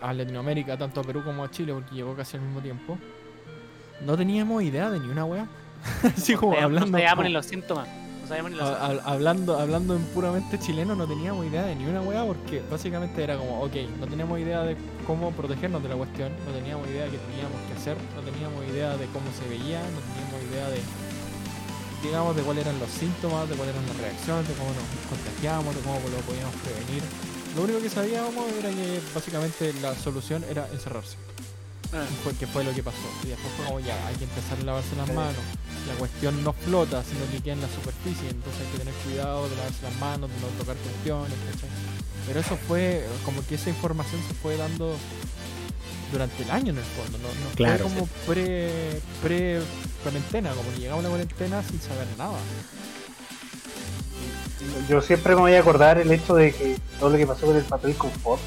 a 0.00 0.12
Latinoamérica, 0.12 0.76
tanto 0.76 1.00
a 1.00 1.02
Perú 1.02 1.22
como 1.24 1.42
a 1.42 1.50
Chile, 1.50 1.72
porque 1.72 1.94
llegó 1.94 2.14
casi 2.14 2.36
al 2.36 2.42
mismo 2.42 2.60
tiempo, 2.60 2.98
no 4.04 4.16
teníamos 4.16 4.62
idea 4.62 4.90
de 4.90 5.00
ni 5.00 5.08
una 5.08 5.24
wea. 5.24 5.46
Así 6.16 6.34
como 6.34 6.54
No 6.54 6.60
hablando. 6.62 6.90
sabíamos 6.90 7.14
como- 7.16 7.28
ni 7.28 7.32
los 7.32 7.46
síntomas. 7.46 7.88
No 8.28 8.48
los 8.48 8.60
a- 8.60 8.86
a- 8.86 9.12
hablando, 9.12 9.56
hablando 9.58 9.94
en 9.94 10.02
puramente 10.06 10.58
chileno, 10.58 10.96
no 10.96 11.06
teníamos 11.06 11.46
idea 11.46 11.62
de 11.62 11.76
ni 11.76 11.86
una 11.86 12.02
wea, 12.02 12.24
porque 12.24 12.60
básicamente 12.68 13.22
era 13.22 13.38
como, 13.38 13.62
ok, 13.62 13.72
no 14.00 14.06
teníamos 14.08 14.40
idea 14.40 14.62
de 14.64 14.76
cómo 15.06 15.30
protegernos 15.30 15.80
de 15.80 15.88
la 15.90 15.94
cuestión, 15.94 16.32
no 16.44 16.52
teníamos 16.52 16.88
idea 16.88 17.04
de 17.04 17.10
qué 17.12 17.18
teníamos 17.18 17.56
que 17.68 17.74
hacer, 17.78 17.96
no 18.16 18.22
teníamos 18.22 18.64
idea 18.66 18.96
de 18.96 19.06
cómo 19.06 19.26
se 19.30 19.48
veía, 19.48 19.78
no 19.80 20.00
teníamos 20.00 20.52
idea 20.52 20.68
de, 20.70 20.80
digamos, 22.06 22.36
de 22.36 22.42
cuáles 22.42 22.66
eran 22.66 22.78
los 22.78 22.90
síntomas, 22.90 23.48
de 23.48 23.56
cuáles 23.56 23.74
eran 23.74 23.86
las 23.88 23.96
reacciones, 23.96 24.48
de 24.48 24.54
cómo 24.54 24.70
nos 24.70 24.86
contagiábamos, 25.10 25.74
de 25.74 25.82
cómo 25.82 26.00
lo 26.00 26.18
podíamos 26.22 26.54
prevenir. 26.62 27.02
Lo 27.54 27.62
único 27.62 27.80
que 27.80 27.90
sabíamos 27.90 28.44
era 28.58 28.70
que 28.70 29.00
básicamente 29.14 29.72
la 29.80 29.94
solución 29.94 30.44
era 30.48 30.68
encerrarse. 30.72 31.16
Ah. 31.92 32.04
Y 32.10 32.14
fue, 32.22 32.34
que 32.34 32.46
fue 32.46 32.64
lo 32.64 32.74
que 32.74 32.82
pasó. 32.82 33.08
Y 33.24 33.28
después 33.28 33.52
fue 33.56 33.66
como 33.66 33.80
ya, 33.80 33.96
hay 34.06 34.16
que 34.16 34.24
empezar 34.24 34.58
a 34.58 34.62
lavarse 34.62 34.94
las 34.96 35.08
manos. 35.12 35.42
La 35.88 35.94
cuestión 35.94 36.42
no 36.42 36.52
flota, 36.52 37.02
sino 37.04 37.24
que 37.30 37.42
queda 37.42 37.54
en 37.54 37.62
la 37.62 37.68
superficie. 37.68 38.28
Entonces 38.28 38.60
hay 38.60 38.72
que 38.72 38.78
tener 38.78 38.94
cuidado 39.06 39.48
de 39.48 39.56
lavarse 39.56 39.82
las 39.82 39.96
manos, 39.96 40.30
de 40.30 40.36
no 40.40 40.48
tocar 40.58 40.76
cuestiones, 40.76 41.38
¿cachai? 41.52 41.70
Pero 42.26 42.40
eso 42.40 42.58
fue, 42.66 43.06
como 43.24 43.46
que 43.46 43.54
esa 43.54 43.70
información 43.70 44.20
se 44.26 44.34
fue 44.34 44.56
dando 44.56 44.96
durante 46.12 46.42
el 46.42 46.50
año 46.50 46.72
en 46.72 46.78
el 46.78 46.84
fondo. 46.84 47.18
No, 47.18 47.28
no 47.28 47.54
Claro, 47.54 47.88
fue 47.88 47.94
como 47.94 48.06
pre, 48.26 49.00
pre 49.22 49.60
cuarentena, 50.02 50.50
como 50.50 50.70
que 50.72 50.78
llegamos 50.78 51.04
a 51.04 51.08
la 51.08 51.10
cuarentena 51.10 51.62
sin 51.62 51.80
saber 51.80 52.06
nada. 52.16 52.38
Yo 54.88 55.00
siempre 55.00 55.34
me 55.34 55.42
voy 55.42 55.54
a 55.54 55.60
acordar 55.60 55.98
el 55.98 56.10
hecho 56.10 56.34
de 56.34 56.52
que 56.52 56.76
todo 56.98 57.10
lo 57.10 57.16
que 57.16 57.26
pasó 57.26 57.46
con 57.46 57.56
el 57.56 57.64
papel 57.64 57.94
confort, 57.94 58.40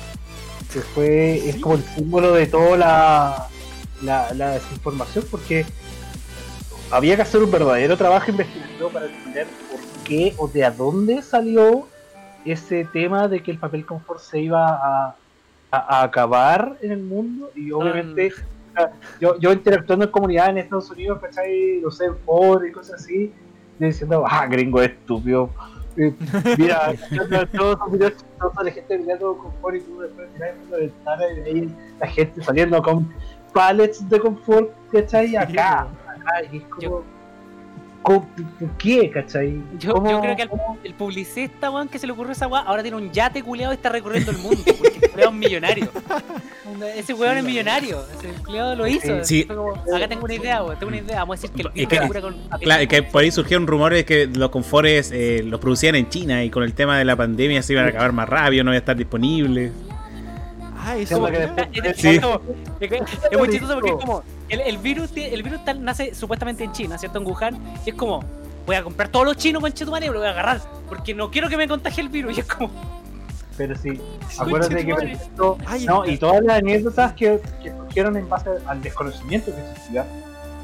que 0.74 0.82
fue, 0.82 1.50
es 1.50 1.58
como 1.58 1.76
el 1.76 1.84
símbolo 1.84 2.34
de 2.34 2.48
toda 2.48 2.78
la, 2.78 3.48
la, 4.02 4.34
la 4.34 4.52
desinformación, 4.52 5.26
porque 5.30 5.66
había 6.92 7.16
que 7.16 7.22
hacer 7.22 7.42
un 7.42 7.52
verdadero 7.52 7.98
trabajo 7.98 8.32
investigativo 8.32 8.90
para 8.90 9.06
entender 9.06 9.48
por 9.70 9.80
qué 10.04 10.34
o 10.38 10.48
de 10.48 10.66
a 10.66 10.72
dónde 10.72 11.22
salió 11.22 11.88
ese 12.46 12.86
tema 12.86 13.28
de 13.28 13.44
que 13.44 13.52
el 13.52 13.58
papel 13.58 13.86
confort 13.86 14.22
se 14.22 14.40
iba 14.40 14.68
a, 14.68 15.16
a- 15.72 16.00
a 16.00 16.04
acabar 16.04 16.78
en 16.82 16.92
el 16.92 17.04
mundo 17.04 17.52
y 17.56 17.72
obviamente 17.72 18.32
o 18.32 18.72
sea, 18.74 18.92
yo, 19.20 19.38
yo 19.40 19.52
interactuando 19.52 20.06
en 20.06 20.12
comunidades 20.12 20.52
en 20.52 20.58
Estados 20.60 20.90
Unidos, 20.92 21.20
¿cachai? 21.22 21.80
No 21.82 21.90
sé, 21.92 22.12
foros 22.26 22.68
y 22.68 22.72
cosas 22.72 23.02
así, 23.02 23.34
y 23.80 23.86
diciendo, 23.86 24.24
ah, 24.28 24.46
gringo 24.48 24.82
estúpido. 24.82 25.50
Mira, 26.58 26.94
todos 27.58 27.80
los 27.80 27.92
videos 27.92 28.14
chistosos 28.18 28.64
de 28.64 28.72
gente 28.72 28.98
mirando 29.00 29.38
confort 29.38 29.76
y 29.76 29.80
tú 29.82 30.00
después 30.00 30.28
miras 30.34 30.50
en 30.64 30.72
la 30.72 30.78
ventana 30.78 31.24
y 31.34 31.40
ahí 31.50 31.76
la 32.00 32.08
gente 32.08 32.42
saliendo 32.44 32.82
con 32.82 33.12
pallets 33.54 34.08
de 34.08 34.20
confort, 34.20 34.70
¿cachai? 34.92 35.36
Acá, 35.36 35.88
acá, 36.08 36.44
y 36.52 36.58
es 36.58 36.64
como, 36.66 36.82
Yo- 36.82 36.90
¿cómo- 36.92 37.04
¿por 38.16 38.70
qué, 38.78 39.10
cachai? 39.12 39.62
Yo, 39.78 39.94
¿Cómo- 39.94 40.10
yo 40.10 40.22
creo 40.22 40.36
que 40.36 40.42
el, 40.44 40.50
el 40.84 40.94
publicista, 40.96 41.70
weón, 41.70 41.88
que 41.88 42.00
se 42.00 42.08
le 42.08 42.14
ocurrió 42.14 42.32
esa 42.32 42.48
weá, 42.48 42.62
ahora 42.62 42.82
tiene 42.82 42.98
un 42.98 43.12
yate 43.12 43.44
culeado 43.44 43.74
y 43.74 43.76
está 43.76 43.90
recorriendo 43.90 44.32
el 44.32 44.38
mundo. 44.40 44.62
Porque 44.66 45.24
es 45.24 45.32
millonario. 45.32 45.90
Ese 46.96 47.14
weón 47.14 47.38
es 47.38 47.44
millonario. 47.44 48.04
Ese 48.18 48.30
culeado 48.44 48.76
lo 48.76 48.88
hizo. 48.88 49.24
Sí. 49.24 49.44
Fue 49.46 49.56
como, 49.56 49.74
acá 49.76 50.08
tengo 50.08 50.24
una 50.26 50.34
idea, 50.34 50.64
weón. 50.64 50.80
Tengo 50.80 50.88
una 50.90 50.98
idea. 51.02 51.20
Vamos 51.20 51.38
a 51.38 51.42
decir 51.42 51.52
que 51.56 51.62
el 51.62 51.68
Es 51.68 51.88
pico 51.88 52.14
que- 52.14 52.22
con. 52.22 52.36
Claro, 52.62 52.88
que 52.88 53.04
por 53.04 53.22
ahí 53.24 53.32
surgieron 53.32 53.68
rumores 53.68 54.06
que 54.06 54.28
los 54.28 54.50
confores 54.50 55.12
eh, 55.14 55.42
los 55.46 55.60
producían 55.60 55.96
en 55.96 56.10
China 56.10 56.44
y 56.44 56.50
con 56.50 56.64
el 56.64 56.74
tema 56.74 56.98
de 56.98 57.06
la 57.06 57.16
pandemia 57.16 57.62
se 57.62 57.74
iban 57.74 57.86
a 57.86 57.90
acabar 57.90 58.12
más 58.14 58.28
rápido, 58.30 58.64
no 58.64 58.72
iba 58.72 58.76
a 58.78 58.80
estar 58.80 58.96
disponible. 58.96 59.72
Ah, 60.82 60.96
eso. 60.98 61.26
Que 61.26 61.44
Es, 61.44 61.56
después- 61.56 61.68
es- 61.84 61.98
Sí. 61.98 63.38
muy 63.38 63.50
chistoso 63.50 63.74
porque 63.76 63.90
es 63.90 63.96
como 63.98 64.24
el, 64.48 64.62
el 64.62 64.78
virus 64.78 65.10
el 65.16 65.44
virus 65.44 65.64
tal- 65.66 65.84
nace 65.84 66.14
supuestamente 66.16 66.64
en 66.64 66.72
China, 66.72 66.98
¿cierto? 66.98 67.20
En 67.20 67.26
Wuhan, 67.28 67.58
y 67.86 67.90
es 67.90 67.96
como 67.96 68.24
voy 68.66 68.76
a 68.76 68.84
comprar 68.84 69.10
todos 69.10 69.26
los 69.26 69.36
chinos 69.38 69.62
con 69.62 69.72
chetumare 69.74 70.06
y 70.06 70.10
lo 70.10 70.20
voy 70.20 70.28
a 70.28 70.32
agarrar 70.32 70.62
porque 70.88 71.14
no 71.14 71.30
quiero 71.32 71.50
que 71.50 71.58
me 71.58 71.68
contagie 71.68 72.02
el 72.02 72.10
virus 72.10 72.38
y 72.38 72.42
es 72.42 72.46
como 72.46 72.70
Pero 73.58 73.76
sí, 73.76 74.00
acuérdate 74.40 74.86
que 74.86 75.18
no, 75.86 76.06
y 76.06 76.18
todas 76.18 76.42
las 76.44 76.60
anécdotas 76.60 77.14
que, 77.14 77.42
que 77.62 77.72
surgieron 77.72 78.16
en 78.16 78.30
base 78.30 78.50
al 78.68 78.82
desconocimiento 78.82 79.54
que 79.54 79.62
existía, 79.72 80.06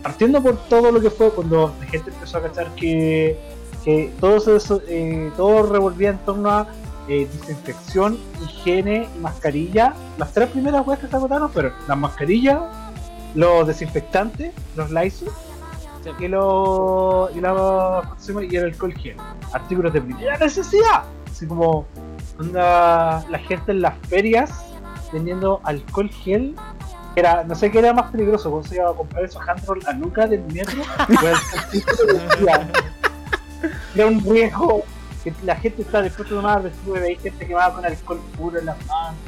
partiendo 0.01 0.41
por 0.41 0.55
todo 0.69 0.91
lo 0.91 1.01
que 1.01 1.09
fue 1.09 1.29
cuando 1.31 1.73
la 1.79 1.85
gente 1.87 2.09
empezó 2.11 2.37
a 2.37 2.43
cachar 2.43 2.67
que, 2.75 3.37
que 3.83 4.11
todo, 4.21 4.39
se, 4.39 4.55
eso- 4.55 4.81
eh, 4.87 5.31
todo 5.35 5.63
revolvía 5.71 6.09
en 6.11 6.19
torno 6.19 6.49
a 6.49 6.67
eh, 7.07 7.27
desinfección, 7.31 8.17
higiene 8.43 9.07
y 9.15 9.19
mascarilla. 9.19 9.93
Las 10.17 10.33
tres 10.33 10.49
primeras 10.49 10.85
weas 10.85 10.99
que 10.99 11.07
se 11.07 11.15
agotaron 11.15 11.49
fueron 11.49 11.73
las 11.87 11.97
mascarillas, 11.97 12.61
los 13.35 13.67
desinfectantes, 13.67 14.53
los 14.75 14.91
Lysol 14.91 15.29
y, 16.19 16.27
los, 16.27 17.31
y, 17.35 17.39
y 18.53 18.55
el 18.57 18.65
alcohol 18.65 18.93
gel. 18.93 19.17
Artículos 19.53 19.93
de 19.93 20.01
primera 20.01 20.37
necesidad. 20.37 21.03
Así 21.31 21.47
como 21.47 21.85
onda, 22.39 23.25
la 23.29 23.39
gente 23.39 23.71
en 23.71 23.81
las 23.81 23.97
ferias 24.07 24.51
vendiendo 25.11 25.61
alcohol 25.63 26.09
gel. 26.09 26.55
Era, 27.15 27.43
no 27.45 27.55
sé 27.55 27.71
qué 27.71 27.79
era 27.79 27.93
más 27.93 28.11
peligroso, 28.11 28.51
cuando 28.51 28.67
se 28.67 28.75
iba 28.75 28.89
a 28.89 28.93
comprar 28.93 29.23
esos 29.23 29.41
handroll 29.47 29.79
a 29.87 29.93
Luca 29.93 30.27
del 30.27 30.43
metro. 30.53 30.81
era 33.95 34.05
un 34.05 34.21
riesgo 34.21 34.83
que 35.25 35.33
la 35.43 35.55
gente 35.55 35.81
está 35.81 36.01
dispuesta 36.01 36.33
a 36.33 36.37
tomar 36.37 36.63
vestido 36.63 36.93
de 36.93 36.99
veis 37.01 37.21
gente 37.21 37.45
que 37.47 37.53
va 37.53 37.73
con 37.73 37.83
alcohol 37.83 38.19
puro 38.37 38.59
en 38.59 38.65
las 38.67 38.77
manos. 38.85 39.19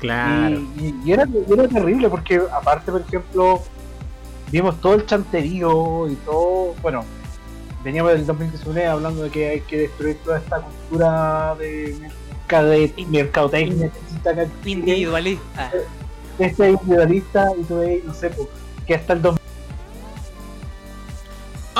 Claro. 0.00 0.58
Y, 0.76 0.86
y- 0.86 1.00
y 1.06 1.12
era, 1.12 1.24
y 1.26 1.52
era 1.52 1.68
terrible 1.68 2.08
porque 2.10 2.42
aparte, 2.52 2.90
por 2.92 3.00
ejemplo, 3.00 3.62
vimos 4.50 4.80
todo 4.80 4.94
el 4.94 5.06
chanterío 5.06 6.08
y 6.08 6.14
todo, 6.16 6.74
bueno, 6.82 7.04
veníamos 7.84 8.12
del 8.12 8.26
2019 8.26 8.86
hablando 8.86 9.22
de 9.22 9.30
que 9.30 9.48
hay 9.48 9.60
que 9.60 9.78
destruir 9.78 10.16
toda 10.24 10.38
esta 10.38 10.60
cultura 10.60 11.54
de 11.58 11.96
mercadotecnia 13.08 13.90
que 14.64 14.70
individualista. 14.70 15.70
este 16.38 16.70
individualista 16.70 17.46
y 17.58 17.62
tú 17.64 17.78
ves, 17.78 18.04
no 18.04 18.12
sé, 18.14 18.30
pues, 18.30 18.48
que 18.86 18.94
hasta 18.96 19.12
el 19.12 19.22
2000 19.22 19.38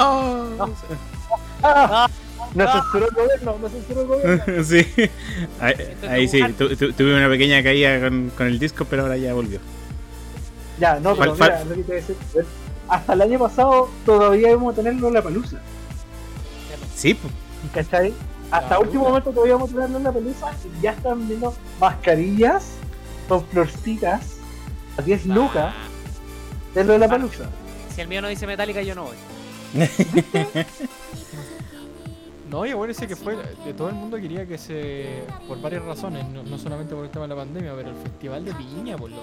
Oh. 0.01 0.45
¡Ah! 1.63 2.09
Nos 2.55 2.73
censuró 2.73 3.09
el 3.09 3.15
gobierno, 3.15 3.59
nos 3.61 3.73
censuró 3.73 4.01
el 4.03 4.07
gobierno. 4.07 4.65
sí. 4.65 4.87
Ahí, 5.61 5.75
ahí 6.09 6.29
sí, 6.29 6.41
tu- 6.57 6.75
tu- 6.77 6.93
tuve 6.93 7.15
una 7.15 7.29
pequeña 7.29 7.63
caída 7.63 8.01
con, 8.01 8.31
con 8.37 8.47
el 8.47 8.59
disco, 8.59 8.85
pero 8.89 9.03
ahora 9.03 9.17
ya 9.17 9.35
volvió. 9.35 9.61
Ya, 10.81 10.99
no, 11.01 11.15
pero 11.17 11.35
mira, 11.35 11.65
lo 11.65 11.75
que 11.75 11.83
te 11.83 11.87
voy 11.89 11.93
a 11.93 12.01
decir, 12.01 12.17
hasta 12.89 13.13
el 13.13 13.21
año 13.23 13.39
pasado 13.39 13.91
todavía 14.07 14.51
íbamos 14.51 14.73
a 14.73 14.77
tenerlo 14.77 15.09
en 15.09 15.15
la 15.15 15.23
palusa. 15.23 15.61
Sí, 16.95 17.15
pues. 17.15 17.33
¿Cachai? 17.75 18.15
Hasta 18.51 18.71
La 18.71 18.81
último 18.81 19.05
momento 19.05 19.31
todavía 19.31 19.55
vamos 19.55 19.71
a 19.71 19.75
tenerlo 19.75 19.99
en 19.99 20.05
la 20.05 20.13
pelusa 20.13 20.53
y 20.79 20.81
ya 20.83 20.93
están 20.93 21.29
viendo 21.29 21.55
mascarillas 21.81 22.65
con 23.29 23.45
florcitas 23.47 24.37
a 24.97 25.03
10 25.03 25.27
lucas 25.27 25.75
dentro 26.75 26.95
de 26.95 26.99
la 27.01 27.09
palusa. 27.09 27.51
Si 27.95 28.01
el 28.01 28.09
mío 28.09 28.23
no 28.23 28.29
dice 28.29 28.47
metálica, 28.47 28.81
yo 28.83 28.95
no 28.95 29.05
voy. 29.05 29.17
No, 32.51 32.65
y 32.65 32.71
acuérdense 32.71 33.07
que 33.07 33.15
fue, 33.17 33.37
de 33.65 33.75
todo 33.75 33.89
el 33.91 33.95
mundo 33.95 34.17
quería 34.17 34.47
que 34.47 34.57
se, 34.57 35.23
por 35.47 35.61
varias 35.61 35.85
razones, 35.85 36.27
no, 36.29 36.43
no 36.43 36.57
solamente 36.59 36.95
por 36.95 37.05
el 37.05 37.11
tema 37.11 37.25
de 37.25 37.29
la 37.29 37.37
pandemia, 37.37 37.73
pero 37.77 37.91
el 37.91 37.97
festival 37.97 38.45
de 38.45 38.53
Viña, 38.55 38.97
por 38.97 39.11
loco. 39.11 39.23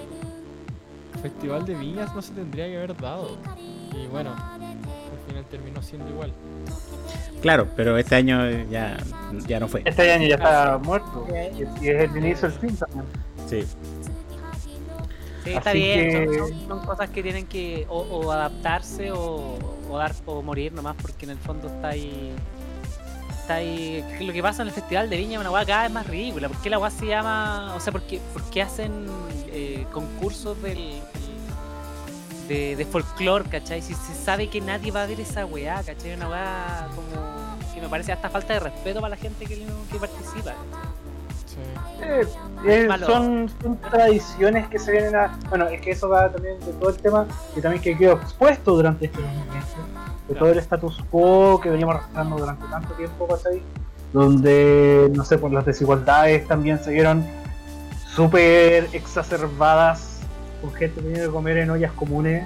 El 1.16 1.20
festival 1.22 1.66
de 1.66 1.74
Viñas 1.74 2.14
no 2.14 2.22
se 2.22 2.32
tendría 2.34 2.66
que 2.66 2.76
haber 2.76 2.96
dado. 2.96 3.36
Y 3.92 4.06
bueno, 4.06 4.30
al 4.30 5.28
final 5.28 5.44
terminó 5.50 5.82
siendo 5.82 6.08
igual. 6.08 6.32
Claro, 7.42 7.66
pero 7.74 7.96
este 7.98 8.14
año 8.14 8.48
ya, 8.70 8.96
ya 9.48 9.58
no 9.58 9.66
fue. 9.66 9.82
Este 9.84 10.12
año 10.12 10.28
ya 10.28 10.36
está 10.36 10.78
muerto 10.78 11.26
y 11.82 11.88
es 11.88 12.00
el 12.10 12.16
inicio 12.16 12.48
del 12.48 12.58
fin 12.58 12.76
también. 12.76 13.04
Sí. 13.48 13.64
Sí, 15.44 15.52
está 15.52 15.70
Así 15.70 15.78
bien. 15.78 16.10
que- 16.30 16.38
son 16.68 16.80
cosas 16.84 17.08
que 17.10 17.22
tienen 17.22 17.46
que 17.46 17.86
o, 17.88 17.98
o 18.00 18.32
adaptarse 18.32 19.12
o, 19.12 19.58
o 19.88 19.96
dar 19.96 20.12
o 20.26 20.42
morir 20.42 20.72
nomás 20.72 20.96
porque 21.00 21.24
en 21.24 21.30
el 21.32 21.38
fondo 21.38 21.68
está 21.68 21.88
ahí. 21.88 22.32
Está 23.46 23.54
ahí. 23.54 24.04
que 24.18 24.24
Lo 24.24 24.32
que 24.32 24.42
pasa 24.42 24.62
en 24.62 24.68
el 24.68 24.74
festival 24.74 25.08
de 25.08 25.18
Viña 25.18 25.38
una 25.38 25.52
weá 25.52 25.64
cada 25.64 25.82
vez 25.84 25.92
más 25.92 26.04
ridícula. 26.08 26.48
¿Por 26.48 26.56
qué 26.58 26.68
la 26.68 26.80
weá 26.80 26.90
se 26.90 27.06
llama.? 27.06 27.74
O 27.76 27.80
sea, 27.80 27.92
¿por 27.92 28.02
qué, 28.02 28.20
por 28.32 28.42
qué 28.50 28.60
hacen 28.60 29.06
eh, 29.52 29.86
concursos 29.92 30.60
del. 30.60 31.00
de, 32.48 32.74
de 32.74 32.84
folclore, 32.86 33.48
¿cachai? 33.48 33.82
Si 33.82 33.94
se 33.94 34.14
sabe 34.16 34.48
que 34.48 34.60
nadie 34.60 34.90
va 34.90 35.04
a 35.04 35.06
ver 35.06 35.20
esa 35.20 35.46
weá, 35.46 35.80
¿cachai? 35.84 36.14
Una 36.14 36.28
weá 36.28 36.88
como. 36.96 37.72
que 37.72 37.80
me 37.80 37.88
parece 37.88 38.10
hasta 38.10 38.28
falta 38.30 38.54
de 38.54 38.58
respeto 38.58 39.00
para 39.00 39.10
la 39.10 39.16
gente 39.16 39.46
que, 39.46 39.64
que 39.92 39.98
participa. 40.00 40.52
Eh, 42.02 42.26
eh, 42.66 42.88
son, 43.06 43.48
son 43.62 43.76
tradiciones 43.92 44.66
que 44.66 44.80
se 44.80 44.90
vienen 44.90 45.14
a. 45.14 45.38
Bueno, 45.50 45.68
es 45.68 45.80
que 45.82 45.92
eso 45.92 46.08
va 46.08 46.32
también 46.32 46.58
de 46.58 46.72
todo 46.72 46.90
el 46.90 46.96
tema 46.96 47.28
que 47.54 47.62
también 47.62 47.80
que 47.80 47.96
quedó 47.96 48.14
expuesto 48.14 48.74
durante 48.74 49.04
este 49.06 49.22
2020. 49.22 50.15
De 50.28 50.34
todo 50.34 50.50
el 50.50 50.58
status 50.58 51.02
quo 51.10 51.60
que 51.60 51.70
veníamos 51.70 51.96
arrastrando 51.96 52.36
durante 52.36 52.66
tanto 52.66 52.94
tiempo, 52.94 53.28
¿cachai? 53.28 53.62
Donde, 54.12 55.10
no 55.14 55.24
sé, 55.24 55.38
por 55.38 55.52
las 55.52 55.64
desigualdades 55.64 56.46
también 56.48 56.78
se 56.82 56.90
vieron 56.90 57.24
súper 58.14 58.88
exacerbadas 58.92 60.20
con 60.60 60.72
gente 60.74 61.00
teniendo 61.00 61.28
que 61.28 61.32
comer 61.32 61.58
en 61.58 61.70
ollas 61.70 61.92
comunes, 61.92 62.44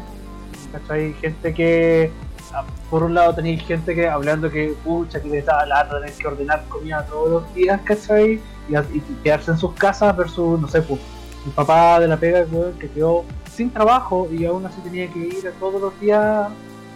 ¿cachai? 0.72 1.14
Gente 1.14 1.54
que, 1.54 2.10
ah, 2.52 2.64
por 2.90 3.02
un 3.02 3.14
lado 3.14 3.34
tenéis 3.34 3.62
gente 3.62 3.94
que 3.94 4.08
hablando 4.08 4.50
que, 4.50 4.74
pucha, 4.84 5.20
que 5.22 5.28
les 5.28 5.46
da 5.46 5.64
lata 5.64 6.00
tener 6.00 6.12
que 6.12 6.26
ordenar 6.26 6.64
comida 6.68 7.06
todos 7.06 7.30
los 7.30 7.54
días, 7.54 7.80
¿cachai? 7.84 8.40
Y, 8.68 8.76
y 8.76 9.00
quedarse 9.22 9.52
en 9.52 9.58
sus 9.58 9.72
casas 9.74 10.16
versus, 10.16 10.60
no 10.60 10.68
sé, 10.68 10.82
pues, 10.82 11.00
el 11.46 11.52
papá 11.52 12.00
de 12.00 12.08
la 12.08 12.18
pega 12.18 12.44
que 12.78 12.90
quedó 12.90 13.24
sin 13.50 13.70
trabajo 13.70 14.28
y 14.30 14.44
aún 14.44 14.66
así 14.66 14.80
tenía 14.82 15.10
que 15.10 15.18
ir 15.18 15.52
todos 15.58 15.80
los 15.80 15.98
días 16.00 16.48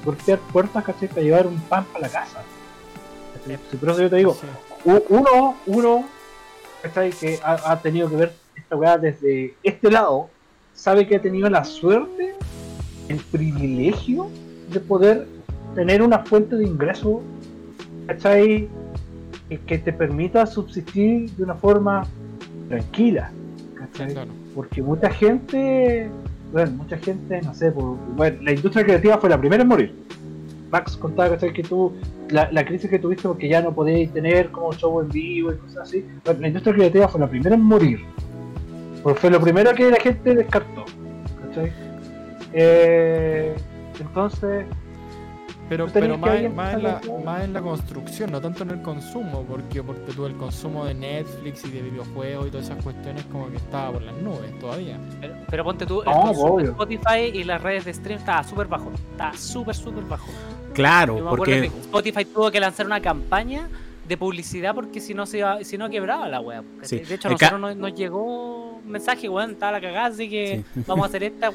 golpear 0.04 0.38
puertas, 0.52 0.84
¿cachai? 0.84 1.08
Para 1.08 1.22
llevar 1.22 1.46
un 1.46 1.58
pan 1.62 1.84
para 1.92 2.06
la 2.06 2.08
casa. 2.12 2.42
Sí, 3.46 3.76
Por 3.76 3.90
eso 3.90 4.02
yo 4.02 4.10
te 4.10 4.16
digo, 4.16 4.34
Sí. 4.34 4.90
uno, 5.08 5.54
uno, 5.66 6.04
¿cachai? 6.82 7.10
Que 7.10 7.38
ha, 7.42 7.72
ha 7.72 7.80
tenido 7.80 8.08
que 8.08 8.16
ver 8.16 8.32
esta 8.56 8.76
weá 8.76 8.96
desde 8.98 9.54
este 9.62 9.90
lado, 9.90 10.28
sabe 10.74 11.06
que 11.06 11.16
ha 11.16 11.22
tenido 11.22 11.48
la 11.50 11.64
suerte, 11.64 12.34
el 13.08 13.18
privilegio 13.18 14.28
de 14.70 14.80
poder 14.80 15.26
tener 15.74 16.00
una 16.02 16.20
fuente 16.20 16.56
de 16.56 16.64
ingreso, 16.64 17.20
¿cachai? 18.06 18.68
Que, 19.48 19.58
que 19.60 19.78
te 19.78 19.92
permita 19.92 20.46
subsistir 20.46 21.30
de 21.32 21.42
una 21.44 21.54
forma 21.54 22.06
tranquila, 22.68 23.30
¿cachai? 23.76 24.12
Claro. 24.12 24.30
Porque 24.54 24.80
mucha 24.80 25.10
gente, 25.10 26.08
bueno, 26.54 26.70
mucha 26.72 26.96
gente, 26.96 27.40
no 27.42 27.52
sé, 27.52 27.70
por- 27.72 27.96
bueno, 28.16 28.38
la 28.42 28.52
industria 28.52 28.84
creativa 28.84 29.18
fue 29.18 29.28
la 29.28 29.38
primera 29.38 29.62
en 29.62 29.68
morir. 29.68 29.94
Max 30.70 30.96
contaba 30.96 31.36
que 31.36 31.62
tú, 31.62 31.92
la, 32.30 32.50
la 32.50 32.64
crisis 32.64 32.88
que 32.90 32.98
tuviste 32.98 33.28
porque 33.28 33.48
ya 33.48 33.60
no 33.60 33.72
podías 33.74 34.12
tener 34.12 34.50
como 34.50 34.72
show 34.72 35.00
en 35.00 35.08
vivo 35.08 35.52
y 35.52 35.56
cosas 35.56 35.88
así. 35.88 36.04
Bueno, 36.24 36.40
la 36.40 36.48
industria 36.48 36.74
creativa 36.74 37.08
fue 37.08 37.20
la 37.20 37.28
primera 37.28 37.54
en 37.54 37.60
morir. 37.62 38.00
Porque 39.02 39.20
fue 39.20 39.30
lo 39.30 39.40
primero 39.40 39.72
que 39.74 39.90
la 39.90 39.98
gente 40.00 40.34
descartó. 40.34 40.84
Eh, 42.52 43.54
entonces, 44.00 44.64
Pero, 45.68 45.86
pero 45.92 46.18
más, 46.18 46.34
en 46.40 46.56
la, 46.82 47.00
más 47.24 47.42
en 47.44 47.52
la 47.54 47.60
construcción, 47.62 48.30
no 48.30 48.40
tanto 48.40 48.64
en 48.64 48.70
el 48.70 48.82
consumo, 48.82 49.44
porque 49.48 49.82
porque 49.82 50.12
tú 50.12 50.26
el 50.26 50.34
consumo 50.36 50.84
de 50.84 50.92
Netflix 50.94 51.64
y 51.64 51.70
de 51.70 51.80
videojuegos 51.82 52.48
y 52.48 52.50
todas 52.50 52.66
esas 52.66 52.82
cuestiones 52.82 53.24
como 53.32 53.48
que 53.50 53.56
estaba 53.56 53.92
por 53.92 54.02
las 54.02 54.14
nubes 54.16 54.58
todavía. 54.58 54.98
Pero, 55.20 55.34
pero 55.50 55.64
ponte 55.64 55.86
tú, 55.86 56.00
el 56.02 56.06
consumo 56.12 56.58
de. 56.58 56.64
Spotify 56.64 57.20
y 57.32 57.44
las 57.44 57.62
redes 57.62 57.86
de 57.86 57.94
stream 57.94 58.18
estaba 58.18 58.44
súper 58.44 58.66
bajo. 58.66 58.92
Estaba 59.12 59.36
súper, 59.36 59.74
súper 59.74 60.04
bajo. 60.04 60.26
Yo 60.30 60.74
Claro, 60.74 61.14
me 61.16 61.30
porque 61.30 61.60
que 61.62 61.66
Spotify 61.68 62.24
tuvo 62.26 62.50
que 62.50 62.60
lanzar 62.60 62.84
una 62.86 63.00
campaña 63.00 63.68
de 64.06 64.16
publicidad 64.18 64.74
porque 64.74 65.00
si 65.00 65.14
no 65.14 65.24
se 65.24 65.38
iba, 65.38 65.64
si 65.64 65.78
no 65.78 65.88
quebraba 65.88 66.28
la 66.28 66.40
wea. 66.40 66.62
Sí. 66.82 66.98
De 66.98 67.14
hecho, 67.14 67.28
a 67.28 67.30
nosotros 67.30 67.58
nos, 67.60 67.76
nos 67.76 67.94
llegó 67.94 68.72
un 68.84 68.90
mensaje, 68.90 69.30
weón, 69.30 69.52
estaba 69.52 69.72
la 69.72 69.80
cagada, 69.80 70.06
así 70.08 70.28
que 70.28 70.62
Sí. 70.74 70.82
vamos 70.86 71.04
a 71.04 71.08
hacer 71.08 71.22
esta 71.22 71.50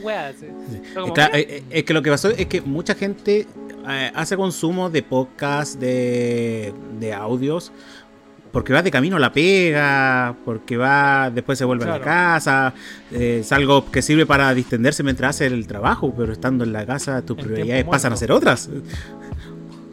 como, 0.95 1.13
Claro, 1.13 1.35
"Eh". 1.35 1.39
eh, 1.41 1.57
eh, 1.57 1.63
es 1.69 1.83
que 1.83 1.93
lo 1.93 2.01
que 2.01 2.09
pasó 2.09 2.29
es 2.29 2.47
que 2.47 2.61
mucha 2.61 2.95
gente 2.95 3.45
eh, 3.89 4.11
hace 4.15 4.35
consumo 4.37 4.89
de 4.89 5.03
podcast, 5.03 5.79
de, 5.79 6.73
de 6.99 7.13
audios, 7.13 7.71
porque 8.51 8.73
va 8.73 8.81
de 8.81 8.89
camino 8.91 9.17
a 9.17 9.19
la 9.19 9.31
pega, 9.31 10.35
porque 10.45 10.75
va, 10.77 11.29
después 11.29 11.57
se 11.59 11.65
vuelve 11.65 11.85
a 11.85 11.89
la 11.89 12.01
casa, 12.01 12.73
eh, 13.11 13.39
es 13.41 13.51
algo 13.51 13.91
que 13.91 14.01
sirve 14.01 14.25
para 14.25 14.53
distenderse 14.53 15.03
mientras 15.03 15.35
hace 15.35 15.45
el 15.47 15.67
trabajo, 15.67 16.13
pero 16.17 16.33
estando 16.33 16.63
en 16.63 16.73
la 16.73 16.85
casa 16.85 17.21
tus 17.23 17.37
El 17.37 17.43
prioridades 17.45 17.83
pasan 17.85 18.13
a 18.13 18.15
ser 18.15 18.31
otras. 18.31 18.69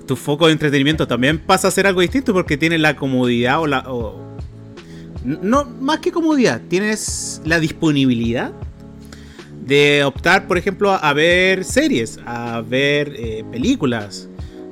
Tu 0.06 0.16
foco 0.16 0.46
de 0.46 0.52
entretenimiento 0.52 1.06
también 1.06 1.38
pasa 1.38 1.68
a 1.68 1.70
ser 1.70 1.86
algo 1.86 2.00
distinto 2.00 2.32
porque 2.32 2.56
tienes 2.56 2.80
la 2.80 2.96
comodidad 2.96 3.60
o 3.60 3.66
la... 3.66 3.80
o- 3.90 4.24
no, 5.24 5.64
más 5.64 5.98
que 5.98 6.12
comodidad, 6.12 6.60
tienes 6.68 7.42
la 7.44 7.58
disponibilidad 7.58 8.52
de 9.66 10.04
optar, 10.04 10.46
por 10.46 10.58
ejemplo, 10.58 10.92
a 10.92 11.12
ver 11.12 11.64
series, 11.64 12.20
a 12.24 12.60
ver 12.60 13.12
eh, 13.16 13.44
películas, 13.50 14.28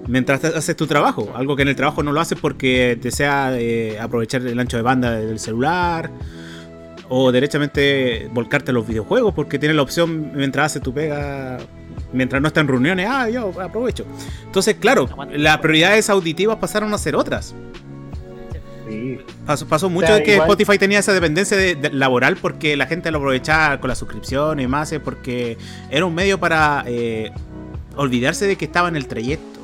mientras 0.07 0.45
haces 0.45 0.77
tu 0.77 0.87
trabajo. 0.87 1.33
Algo 1.35 1.57
que 1.57 1.63
en 1.63 1.69
el 1.69 1.77
trabajo 1.77 2.03
no 2.03 2.13
lo 2.13 2.21
haces 2.21 2.39
porque 2.41 2.97
desea 3.01 3.59
eh, 3.59 3.99
aprovechar 3.99 4.47
el 4.47 4.59
ancho 4.59 4.77
de 4.77 4.83
banda 4.83 5.19
del 5.19 5.39
celular. 5.39 6.11
O 7.09 7.31
derechamente 7.31 8.31
volcarte 8.33 8.71
a 8.71 8.75
los 8.75 8.87
videojuegos 8.87 9.35
porque 9.35 9.59
tienes 9.59 9.77
la 9.77 9.83
opción 9.83 10.33
mientras 10.35 10.73
haces 10.73 10.83
tu 10.83 10.95
pega, 10.95 11.59
mientras 12.15 12.41
no 12.41 12.49
está 12.49 12.63
en 12.63 12.69
reuniones, 12.69 13.07
ah, 13.11 13.29
yo 13.29 13.53
aprovecho. 13.61 14.07
Entonces, 14.47 14.77
claro, 14.77 15.09
las 15.33 15.59
prioridades 15.59 16.09
auditivas 16.09 16.57
pasaron 16.57 16.95
a 16.95 16.99
ser 16.99 17.15
otras. 17.15 17.55
Sí, 18.95 19.19
Pasó, 19.47 19.67
pasó 19.67 19.91
mucho 19.91 20.07
sea, 20.07 20.17
de 20.17 20.23
que 20.23 20.35
igual- 20.35 20.49
Spotify 20.51 20.79
tenía 20.79 20.99
esa 21.01 21.13
dependencia 21.13 21.57
de- 21.57 21.75
de- 21.75 21.91
laboral 21.91 22.37
porque 22.41 22.77
la 22.77 22.87
gente 22.87 23.11
lo 23.11 23.19
aprovechaba 23.19 23.79
con 23.81 23.89
la 23.89 23.95
suscripción 23.95 24.61
y 24.61 24.67
más, 24.67 24.93
eh, 24.93 25.01
porque 25.01 25.57
era 25.91 26.05
un 26.07 26.15
medio 26.15 26.39
para 26.39 26.85
eh, 26.87 27.31
olvidarse 27.97 28.47
de 28.47 28.57
que 28.57 28.65
estaba 28.65 28.89
en 28.89 28.97
el 28.97 29.07
trayecto. 29.07 29.61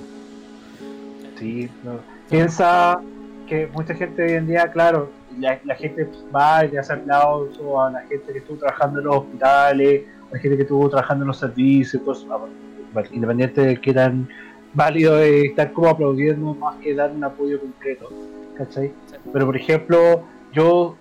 Sí, 1.38 1.68
no. 1.84 2.00
piensa 2.28 3.00
que 3.48 3.66
mucha 3.72 3.94
gente 3.94 4.22
hoy 4.22 4.32
en 4.32 4.46
día, 4.46 4.68
claro, 4.70 5.10
la, 5.38 5.58
la 5.64 5.74
gente 5.74 6.06
va 6.34 6.64
y 6.64 6.70
le 6.70 6.78
hace 6.78 6.92
aplausos 6.92 7.58
a 7.78 7.90
la 7.90 8.00
gente 8.02 8.32
que 8.32 8.38
estuvo 8.38 8.58
trabajando 8.58 9.00
en 9.00 9.06
los 9.06 9.16
hospitales, 9.16 10.02
a 10.30 10.34
la 10.34 10.40
gente 10.40 10.56
que 10.56 10.62
estuvo 10.62 10.88
trabajando 10.88 11.24
en 11.24 11.28
los 11.28 11.38
servicios, 11.38 12.02
cosas, 12.04 12.26
ah, 12.30 13.02
independiente 13.10 13.60
de 13.62 13.80
qué 13.80 13.92
tan 13.94 14.28
válido 14.74 15.18
es 15.18 15.46
estar 15.50 15.72
como 15.72 15.88
aplaudiendo 15.88 16.54
más 16.54 16.76
que 16.76 16.94
dar 16.94 17.10
un 17.10 17.24
apoyo 17.24 17.58
concreto, 17.60 18.08
¿cachai? 18.56 18.92
Pero 19.32 19.46
por 19.46 19.56
ejemplo, 19.56 20.24
yo 20.52 20.96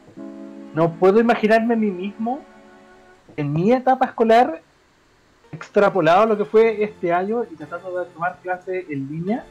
no 0.74 0.94
puedo 0.94 1.20
imaginarme 1.20 1.74
a 1.74 1.78
mí 1.78 1.92
mismo 1.92 2.42
en 3.38 3.54
mi 3.54 3.72
etapa 3.72 4.06
escolar 4.06 4.62
extrapolado 5.52 6.24
a 6.24 6.26
lo 6.26 6.38
que 6.38 6.46
fue 6.46 6.84
este 6.84 7.12
año 7.12 7.44
y 7.50 7.56
tratando 7.56 7.98
de 7.98 8.06
tomar 8.12 8.38
clases 8.42 8.86
en 8.90 9.10
línea 9.10 9.44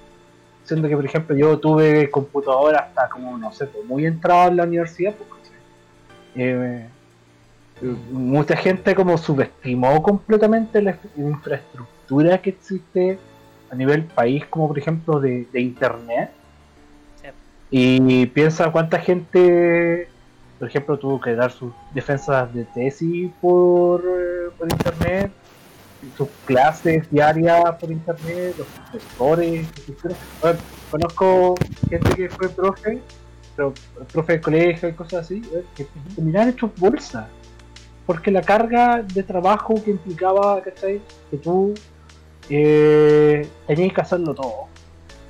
siendo 0.62 0.86
que 0.86 0.94
por 0.94 1.04
ejemplo 1.04 1.34
yo 1.34 1.58
tuve 1.58 2.08
computadora 2.10 2.80
hasta 2.80 3.08
como 3.08 3.36
no 3.36 3.50
sé 3.52 3.66
pues, 3.66 3.84
muy 3.84 4.06
entrado 4.06 4.50
en 4.50 4.58
la 4.58 4.64
universidad 4.64 5.14
¿cachai? 5.14 5.56
Eh, 6.36 6.86
mucha 8.10 8.56
gente 8.56 8.94
como 8.94 9.16
subestimó 9.18 10.02
completamente 10.02 10.82
la 10.82 10.98
infraestructura 11.16 12.38
que 12.38 12.50
existe 12.50 13.18
a 13.70 13.74
nivel 13.74 14.04
país 14.04 14.44
como 14.46 14.68
por 14.68 14.78
ejemplo 14.78 15.20
de, 15.20 15.46
internet. 15.54 16.30
Y 17.70 18.26
piensa 18.26 18.70
cuánta 18.72 18.98
gente 18.98 20.08
por 20.58 20.68
ejemplo 20.68 20.98
tuvo 20.98 21.20
que 21.20 21.34
dar 21.34 21.52
sus 21.52 21.72
defensas 21.94 22.52
de 22.52 22.64
tesis 22.64 23.30
por, 23.40 24.00
eh, 24.00 24.50
por 24.58 24.70
internet 24.72 25.30
sus 26.16 26.28
clases 26.44 27.10
diarias 27.10 27.74
por 27.80 27.90
internet, 27.90 28.54
los 28.56 28.66
profesores. 28.66 29.66
Bueno, 30.40 30.58
conozco 30.90 31.54
gente 31.88 32.14
que 32.14 32.28
fue 32.28 32.48
profe, 32.48 33.00
pero 33.56 33.74
profe 34.12 34.34
de 34.34 34.40
colegio 34.40 34.88
y 34.88 34.92
cosas 34.92 35.24
así, 35.24 35.42
que 35.74 35.86
terminaron 36.14 36.50
hechos 36.50 36.70
bolsa. 36.76 37.28
Porque 38.06 38.30
la 38.30 38.40
carga 38.40 39.02
de 39.02 39.22
trabajo 39.22 39.82
que 39.84 39.90
implicaba, 39.90 40.62
¿cachai? 40.62 41.00
Que 41.30 41.36
tú 41.36 41.74
eh, 42.48 43.46
tenías 43.66 43.92
que 43.92 44.00
hacerlo 44.00 44.34
todo. 44.34 44.68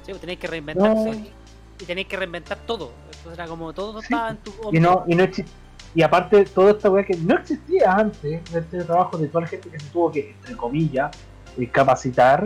Sí, 0.04 0.12
pues 0.12 0.20
tenéis 0.20 0.38
que 0.38 0.46
reinventarse. 0.46 1.10
No. 1.10 1.37
Y 1.80 1.84
tenéis 1.84 2.08
que 2.08 2.16
reinventar 2.16 2.58
todo. 2.66 2.92
Entonces 3.06 3.38
era 3.38 3.46
como 3.46 3.72
todo 3.72 4.00
Sí, 4.00 4.04
estaba 4.04 4.30
en 4.30 4.36
tu 4.38 4.52
Y 4.72 4.80
no, 4.80 5.04
y 5.06 5.14
no 5.14 5.24
y 5.94 6.02
aparte 6.02 6.44
toda 6.44 6.72
esta 6.72 6.90
weá 6.90 7.04
que 7.04 7.16
no 7.16 7.34
existía 7.34 7.92
antes 7.92 8.22
de 8.52 8.58
este 8.58 8.84
trabajo 8.84 9.16
de 9.16 9.28
toda 9.28 9.42
la 9.42 9.48
gente 9.48 9.70
que 9.70 9.80
se 9.80 9.86
tuvo 9.88 10.12
que, 10.12 10.30
entre 10.30 10.56
comillas, 10.56 11.10
eh, 11.56 11.68
capacitar 11.68 12.44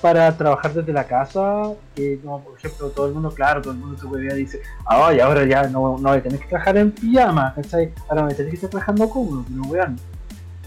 para 0.00 0.36
trabajar 0.36 0.74
desde 0.74 0.92
la 0.92 1.04
casa, 1.04 1.72
que 1.94 2.18
no, 2.24 2.40
por 2.40 2.58
ejemplo, 2.58 2.88
todo 2.88 3.06
el 3.06 3.14
mundo, 3.14 3.30
claro, 3.30 3.62
todo 3.62 3.72
el 3.72 3.78
mundo 3.78 3.96
se 3.96 4.06
puede 4.08 4.34
dice, 4.34 4.60
ay, 4.86 5.20
ahora 5.20 5.44
ya 5.44 5.68
no, 5.68 5.96
no 5.96 6.08
voy 6.08 6.18
a 6.18 6.22
tener 6.22 6.40
que 6.40 6.48
trabajar 6.48 6.76
en 6.76 6.90
pijama, 6.90 7.54
¿cachai? 7.54 7.92
Ahora 8.08 8.24
a 8.24 8.28
tener 8.28 8.48
que 8.48 8.56
estar 8.56 8.70
trabajando 8.70 9.08
cómodo, 9.08 9.44
pero 9.48 9.62
weón, 9.70 9.96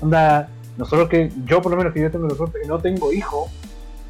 onda, 0.01 0.47
nosotros 0.77 1.09
que, 1.09 1.31
yo 1.43 1.61
por 1.61 1.71
lo 1.71 1.77
menos 1.77 1.91
que 1.91 1.99
yo 1.99 2.09
tengo 2.09 2.27
la 2.27 2.35
suerte 2.35 2.59
que 2.61 2.67
no 2.67 2.79
tengo 2.79 3.11
hijos, 3.11 3.51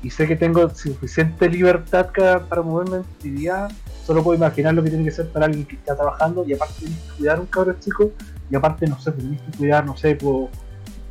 y 0.03 0.09
sé 0.09 0.27
que 0.27 0.35
tengo 0.35 0.69
suficiente 0.69 1.49
libertad 1.49 2.09
para 2.47 2.61
moverme 2.61 2.97
en 2.97 3.05
mi 3.23 3.39
día, 3.41 3.67
solo 4.05 4.23
puedo 4.23 4.37
imaginar 4.37 4.73
lo 4.73 4.83
que 4.83 4.89
tiene 4.89 5.03
que 5.05 5.11
ser 5.11 5.29
para 5.29 5.45
alguien 5.47 5.65
que 5.65 5.75
está 5.75 5.95
trabajando 5.95 6.45
y 6.45 6.53
aparte 6.53 6.75
tienes 6.79 6.99
que 6.99 7.11
cuidar 7.17 7.37
a 7.37 7.41
un 7.41 7.47
cabrón 7.47 7.77
chico 7.79 8.11
y 8.51 8.55
aparte 8.55 8.85
no 8.87 8.99
sé, 8.99 9.11
pues, 9.11 9.23
tienes 9.23 9.41
que 9.41 9.57
cuidar, 9.57 9.85
no 9.85 9.97
sé, 9.97 10.15
pues 10.15 10.49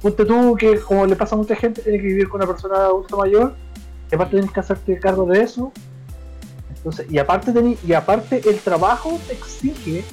ponte 0.01 0.25
tú 0.25 0.55
que 0.57 0.79
como 0.81 1.07
le 1.07 1.17
pasa 1.17 1.35
a 1.35 1.39
mucha 1.39 1.57
gente, 1.57 1.83
tienes 1.83 2.01
que 2.03 2.07
vivir 2.07 2.29
con 2.29 2.41
una 2.41 2.47
persona 2.47 2.77
adulta 2.77 3.17
mayor 3.17 3.55
y 4.11 4.15
aparte 4.15 4.33
tienes 4.37 4.53
que 4.53 4.61
hacerte 4.61 4.99
cargo 5.01 5.27
de 5.27 5.43
eso. 5.43 5.73
Entonces, 6.77 7.07
y 7.11 7.19
aparte 7.19 7.53
tení- 7.53 7.79
y 7.87 7.95
aparte 7.95 8.43
el 8.49 8.59
trabajo 8.59 9.19
te 9.27 9.33
exige 9.33 10.05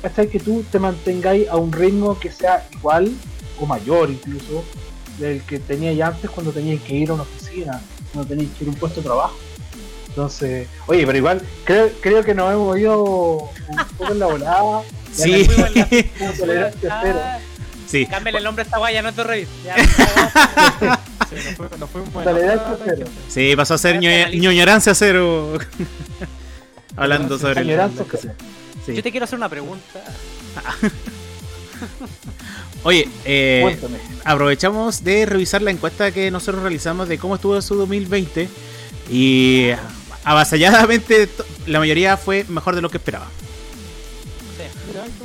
¿cachai? 0.00 0.28
que 0.28 0.38
tú 0.38 0.64
te 0.70 0.78
mantengáis 0.78 1.48
a 1.48 1.56
un 1.56 1.72
ritmo 1.72 2.18
que 2.18 2.30
sea 2.30 2.66
igual 2.72 3.12
o 3.60 3.66
mayor 3.66 4.10
incluso 4.10 4.64
del 5.18 5.42
que 5.42 5.58
teníais 5.58 6.00
antes 6.00 6.30
cuando 6.30 6.52
teníais 6.52 6.80
que 6.82 6.94
ir 6.94 7.10
a 7.10 7.14
una 7.14 7.22
oficina, 7.24 7.80
cuando 8.14 8.28
teníais 8.28 8.50
que 8.56 8.64
ir 8.64 8.70
a 8.70 8.72
un 8.72 8.78
puesto 8.78 9.00
de 9.00 9.04
trabajo. 9.06 9.36
Entonces, 10.08 10.68
oye, 10.86 11.04
pero 11.06 11.18
igual 11.18 11.42
creo, 11.64 11.90
creo 12.00 12.22
que 12.24 12.34
nos 12.34 12.52
hemos 12.52 12.78
ido 12.78 13.02
un 13.02 13.48
poco 13.98 14.12
en 14.12 14.18
la 14.20 14.26
volada. 14.26 14.82
Sí. 15.12 15.46
Ah, 16.90 17.38
sí. 17.86 18.06
Cámbiale 18.06 18.38
el 18.38 18.44
nombre 18.44 18.62
a 18.62 18.64
esta 18.64 18.78
guaya, 18.78 19.02
no 19.02 19.10
revista. 19.24 19.52
Ya, 19.64 19.76
Sí, 23.28 23.54
pasó 23.56 23.74
a 23.74 23.78
ser 23.78 23.98
ñoñorancia 24.00 24.94
cero. 24.94 25.58
Hablando 26.96 27.38
sobre 27.38 27.60
el- 27.62 27.68
Añoranza 27.70 28.04
cero. 28.20 28.34
sí. 28.86 28.94
Yo 28.94 29.02
te 29.02 29.10
quiero 29.10 29.24
hacer 29.24 29.36
una 29.36 29.48
pregunta. 29.48 30.00
Oye, 32.84 33.08
eh, 33.24 33.62
aprovechamos 34.24 35.02
de 35.02 35.26
revisar 35.26 35.62
la 35.62 35.70
encuesta 35.70 36.12
que 36.12 36.30
nosotros 36.30 36.62
realizamos 36.62 37.08
de 37.08 37.18
cómo 37.18 37.34
estuvo 37.36 37.60
su 37.62 37.74
2020 37.76 38.48
y 39.10 39.70
avasalladamente 40.24 41.28
la 41.66 41.78
mayoría 41.78 42.16
fue 42.16 42.44
mejor 42.48 42.74
de 42.74 42.82
lo 42.82 42.90
que 42.90 42.98
esperaba. 42.98 43.26
Sí. 44.56 44.64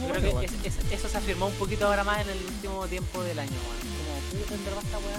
Creo 0.10 0.22
que 0.22 0.28
igual. 0.30 0.46
es- 0.46 0.52
es- 0.66 0.92
eso 0.92 1.10
se 1.10 1.18
afirmó 1.18 1.48
un 1.48 1.54
poquito 1.54 1.86
ahora 1.88 2.04
más 2.04 2.22
en 2.22 2.30
el 2.30 2.38
último 2.46 2.86
tiempo 2.88 3.22
del 3.24 3.40
año. 3.40 3.50
Como, 3.52 4.42
puta, 4.42 4.54
en 4.56 4.62
esta 4.86 4.98
weá 4.98 5.18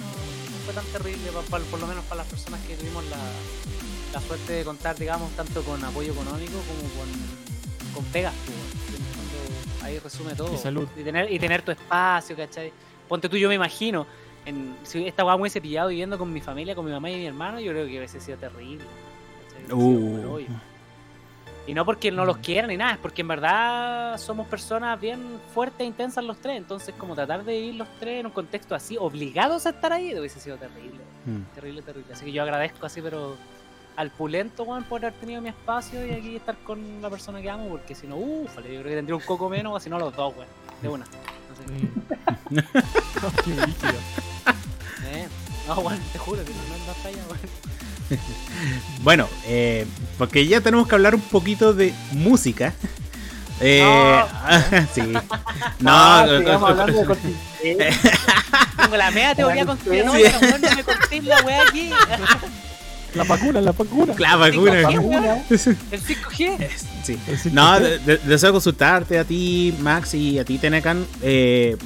no, 0.00 0.64
fue 0.64 0.74
tan 0.74 0.84
terrible, 0.86 1.30
por 1.50 1.80
lo 1.80 1.86
menos 1.86 2.04
para 2.04 2.22
las 2.22 2.26
personas 2.30 2.60
que 2.66 2.74
tuvimos 2.76 3.04
la, 3.06 3.16
la 4.12 4.26
suerte 4.26 4.52
de 4.52 4.64
contar, 4.64 4.96
digamos, 4.98 5.30
tanto 5.36 5.62
con 5.62 5.84
apoyo 5.84 6.12
económico 6.12 6.52
como 6.52 6.88
con, 6.94 7.08
con 7.94 8.04
pegas, 8.12 8.32
pues, 8.46 8.56
Ahí 9.88 9.98
resume 9.98 10.34
todo. 10.34 10.54
Y 10.54 10.58
salud. 10.58 10.86
Y 10.96 11.02
tener, 11.02 11.32
y 11.32 11.38
tener 11.38 11.62
tu 11.62 11.70
espacio, 11.70 12.36
¿cachai? 12.36 12.72
Ponte 13.08 13.28
tú, 13.28 13.36
yo 13.36 13.48
me 13.48 13.54
imagino, 13.54 14.06
en, 14.44 14.76
si 14.82 15.06
esta 15.06 15.24
weá 15.24 15.34
me 15.34 15.42
hubiese 15.42 15.60
pillado 15.62 15.88
viviendo 15.88 16.18
con 16.18 16.30
mi 16.30 16.42
familia, 16.42 16.74
con 16.74 16.84
mi 16.84 16.92
mamá 16.92 17.10
y 17.10 17.16
mi 17.16 17.26
hermano, 17.26 17.58
yo 17.58 17.72
creo 17.72 17.86
que 17.86 17.96
hubiese 17.96 18.20
sido 18.20 18.36
terrible. 18.36 18.84
Uh. 19.72 20.46
Y 21.66 21.74
no 21.74 21.84
porque 21.84 22.10
no 22.10 22.24
los 22.24 22.38
quieran 22.38 22.68
ni 22.68 22.76
nada, 22.76 22.92
es 22.92 22.98
porque 22.98 23.22
en 23.22 23.28
verdad 23.28 24.18
somos 24.18 24.46
personas 24.46 24.98
bien 24.98 25.20
fuertes 25.52 25.80
e 25.80 25.84
intensas 25.84 26.24
los 26.24 26.38
tres. 26.38 26.56
Entonces, 26.56 26.94
como 26.96 27.14
tratar 27.14 27.44
de 27.44 27.52
vivir 27.52 27.74
los 27.74 27.88
tres 27.98 28.20
en 28.20 28.26
un 28.26 28.32
contexto 28.32 28.74
así, 28.74 28.96
obligados 28.98 29.66
a 29.66 29.70
estar 29.70 29.92
ahí, 29.92 30.18
hubiese 30.18 30.40
sido 30.40 30.56
terrible. 30.56 31.00
Mm. 31.26 31.54
Terrible, 31.54 31.82
terrible. 31.82 32.12
Así 32.12 32.24
que 32.24 32.32
yo 32.32 32.42
agradezco 32.42 32.86
así, 32.86 33.02
pero 33.02 33.36
al 33.98 34.10
pulento, 34.12 34.62
weón, 34.62 34.84
por 34.84 35.04
haber 35.04 35.12
tenido 35.18 35.42
mi 35.42 35.48
espacio 35.48 36.06
y 36.06 36.12
aquí 36.12 36.36
estar 36.36 36.56
con 36.58 37.02
la 37.02 37.10
persona 37.10 37.42
que 37.42 37.50
amo, 37.50 37.66
porque 37.68 37.96
si 37.96 38.06
no, 38.06 38.14
uff, 38.16 38.54
yo 38.56 38.62
creo 38.62 38.82
que 38.84 38.94
tendría 38.94 39.16
un 39.16 39.22
coco 39.22 39.48
menos, 39.50 39.74
o 39.74 39.80
si 39.80 39.90
no 39.90 39.98
los 39.98 40.14
dos, 40.14 40.32
weón. 40.36 40.48
De 40.80 40.88
una. 40.88 41.04
No 41.04 41.56
sé. 41.56 41.64
Sí. 41.68 42.56
Qué 43.44 43.50
brígido. 43.52 43.92
Eh, 45.06 45.26
No, 45.66 45.74
weón, 45.80 45.98
te 46.12 46.18
juro 46.18 46.44
que 46.44 46.52
no 46.52 46.86
no 46.86 46.94
falla, 46.94 47.18
weón. 47.28 47.40
Bueno, 49.02 49.28
eh, 49.46 49.84
porque 50.16 50.46
ya 50.46 50.60
tenemos 50.60 50.86
que 50.88 50.94
hablar 50.94 51.14
un 51.16 51.20
poquito 51.20 51.74
de 51.74 51.92
música. 52.12 52.72
Eh, 53.60 53.84
sí. 54.94 55.00
No, 55.80 55.90
Ah, 55.90 56.24
co- 56.28 56.38
sigamos 56.38 56.60
co- 56.60 56.66
hablando 56.68 57.00
de 57.00 57.04
contingencia. 57.06 57.90
Tengo 58.80 58.96
la 58.96 59.10
media 59.10 59.34
teoría 59.34 59.66
conspiranoica, 59.66 60.38
Sí. 60.38 60.44
weón, 60.46 60.60
no 60.60 60.68
me 61.10 61.22
la 61.22 61.42
weá 61.42 61.62
aquí. 61.62 61.90
La 63.14 63.24
vacuna, 63.24 63.60
la 63.60 63.72
vacuna. 63.72 64.14
la 64.18 64.36
vacuna. 64.36 64.82
Vacuna. 64.82 65.36
El 65.50 65.58
5G. 65.58 66.68
Sí. 67.04 67.18
Sí, 67.42 67.50
No, 67.52 67.78
sí. 67.78 67.82
de- 67.84 67.98
de- 68.00 68.18
deseo 68.18 68.52
consultarte 68.52 69.18
a 69.18 69.24
ti, 69.24 69.74
Max, 69.80 70.12
y 70.14 70.38
a 70.38 70.44
ti, 70.44 70.58
Tenecan. 70.58 71.06
eh, 71.22 71.76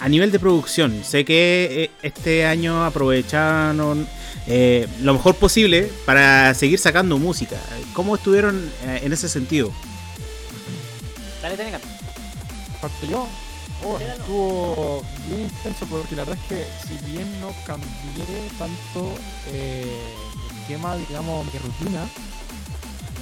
a 0.00 0.08
nivel 0.08 0.30
de 0.30 0.38
producción, 0.38 1.02
sé 1.02 1.24
que 1.24 1.84
eh, 1.84 1.90
este 2.02 2.44
año 2.44 2.84
aprovecharon 2.84 4.06
eh, 4.46 4.86
lo 5.00 5.14
mejor 5.14 5.34
posible 5.36 5.90
para 6.04 6.52
seguir 6.52 6.78
sacando 6.78 7.16
música. 7.16 7.56
¿Cómo 7.94 8.16
estuvieron 8.16 8.70
en 8.86 9.12
ese 9.14 9.30
sentido? 9.30 9.72
Dale, 11.40 11.56
tenga. 11.56 11.78
Parte 12.82 13.06
yo. 13.08 13.26
Oh, 13.86 13.98
estuvo 13.98 15.02
bien 15.26 15.42
intenso 15.42 15.84
porque 15.86 16.16
la 16.16 16.24
verdad 16.24 16.42
es 16.42 16.48
que 16.48 16.66
si 16.86 17.12
bien 17.12 17.40
no 17.40 17.52
cambié 17.66 18.48
tanto 18.58 19.12
eh, 19.48 20.14
el 20.50 20.56
esquema, 20.60 20.96
digamos, 20.96 21.44
mi 21.52 21.58
rutina, 21.58 22.06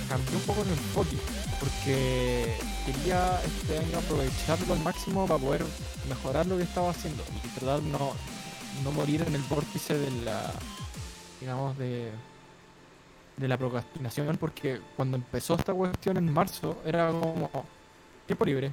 cambié 0.09 0.37
un 0.37 0.43
poco 0.43 0.63
el 0.63 0.69
enfoque 0.69 1.17
porque 1.59 2.57
quería 2.87 3.41
este 3.45 3.79
año 3.79 3.99
aprovecharlo 3.99 4.75
al 4.75 4.81
máximo 4.81 5.27
para 5.27 5.41
poder 5.41 5.65
mejorar 6.09 6.47
lo 6.47 6.57
que 6.57 6.63
estaba 6.63 6.91
haciendo 6.91 7.25
y 7.45 7.49
tratar 7.59 7.83
no, 7.83 8.13
no 8.85 8.93
morir 8.93 9.25
en 9.27 9.35
el 9.35 9.43
vórtice 9.43 9.99
de 9.99 10.11
la, 10.23 10.53
digamos, 11.41 11.77
de, 11.77 12.13
de 13.37 13.49
la 13.49 13.59
procrastinación 13.59 14.37
porque 14.37 14.81
cuando 14.95 15.17
empezó 15.17 15.57
esta 15.57 15.75
cuestión 15.75 16.19
en 16.19 16.33
marzo 16.33 16.81
era 16.85 17.11
como 17.11 17.51
tiempo 18.27 18.45
libre, 18.45 18.71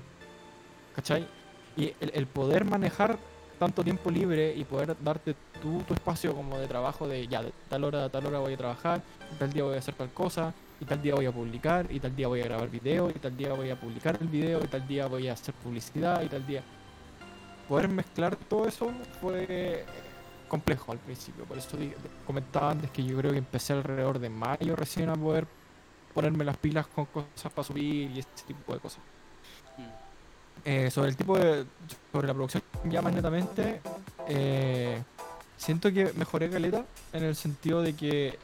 ¿cachai? 0.95 1.38
Y 1.79 1.93
el, 2.01 2.27
poder 2.27 2.65
manejar 2.65 3.17
tanto 3.57 3.83
tiempo 3.83 4.11
libre 4.11 4.53
y 4.53 4.65
poder 4.65 4.95
darte 5.01 5.33
tú 5.61 5.81
tu 5.87 5.93
espacio 5.93 6.35
como 6.35 6.57
de 6.57 6.67
trabajo 6.67 7.07
de 7.07 7.25
ya, 7.27 7.41
de 7.41 7.53
tal 7.69 7.85
hora 7.85 8.05
a 8.05 8.09
tal 8.09 8.25
hora 8.25 8.39
voy 8.39 8.53
a 8.53 8.57
trabajar, 8.57 9.01
tal 9.37 9.51
día 9.51 9.63
voy 9.63 9.75
a 9.75 9.79
hacer 9.79 9.95
tal 9.95 10.09
cosa, 10.09 10.53
y 10.79 10.85
tal 10.85 11.01
día 11.01 11.15
voy 11.15 11.25
a 11.25 11.31
publicar, 11.31 11.87
y 11.89 11.99
tal 11.99 12.15
día 12.15 12.27
voy 12.27 12.41
a 12.41 12.45
grabar 12.45 12.69
video, 12.69 13.09
y 13.09 13.13
tal 13.13 13.35
día 13.35 13.53
voy 13.53 13.69
a 13.69 13.79
publicar 13.79 14.17
el 14.19 14.27
video, 14.27 14.63
y 14.63 14.67
tal 14.67 14.87
día 14.87 15.07
voy 15.07 15.27
a 15.27 15.33
hacer 15.33 15.53
publicidad, 15.55 16.21
y 16.21 16.27
tal 16.27 16.45
día... 16.45 16.63
Poder 17.67 17.87
mezclar 17.87 18.35
todo 18.35 18.67
eso 18.67 18.91
fue 19.21 19.85
complejo 20.47 20.91
al 20.91 20.97
principio, 20.97 21.45
por 21.45 21.57
eso 21.57 21.77
comentaba 22.25 22.71
antes 22.71 22.89
que 22.89 23.03
yo 23.03 23.15
creo 23.17 23.31
que 23.31 23.37
empecé 23.37 23.73
alrededor 23.73 24.19
de 24.19 24.29
mayo 24.29 24.75
recién 24.75 25.09
a 25.09 25.15
poder 25.15 25.45
ponerme 26.13 26.43
las 26.43 26.57
pilas 26.57 26.87
con 26.87 27.05
cosas 27.05 27.51
para 27.53 27.63
subir 27.63 28.11
y 28.11 28.19
ese 28.19 28.29
tipo 28.47 28.73
de 28.73 28.79
cosas. 28.79 29.01
Eh, 30.71 30.91
sobre 30.91 31.09
el 31.09 31.15
tipo 31.17 31.35
de. 31.35 31.65
sobre 32.11 32.27
la 32.27 32.33
producción 32.35 32.61
ya 32.83 33.01
más 33.01 33.11
netamente, 33.11 33.81
eh, 34.27 35.01
siento 35.57 35.91
que 35.91 36.13
mejoré 36.13 36.47
caleta 36.47 36.85
en 37.11 37.23
el 37.23 37.35
sentido 37.35 37.81
de 37.81 37.95
que 37.95 38.37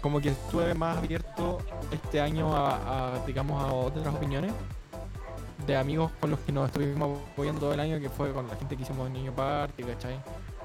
como 0.00 0.20
que 0.20 0.28
estuve 0.28 0.72
más 0.74 0.98
abierto 0.98 1.58
este 1.90 2.20
año 2.20 2.56
a, 2.56 3.24
digamos 3.26 3.60
a 3.60 3.72
otras 3.72 4.06
opiniones 4.14 4.52
de 5.66 5.76
amigos 5.76 6.12
con 6.20 6.30
los 6.30 6.38
que 6.38 6.52
nos 6.52 6.68
estuvimos 6.68 7.18
apoyando 7.32 7.60
todo 7.60 7.74
el 7.74 7.80
año 7.80 7.98
que 7.98 8.08
fue 8.08 8.32
con 8.32 8.46
la 8.46 8.54
gente 8.54 8.76
que 8.76 8.84
hicimos 8.84 9.08
en 9.08 9.14
Niño 9.14 9.32
Party, 9.32 9.82
¿cachai? 9.82 10.16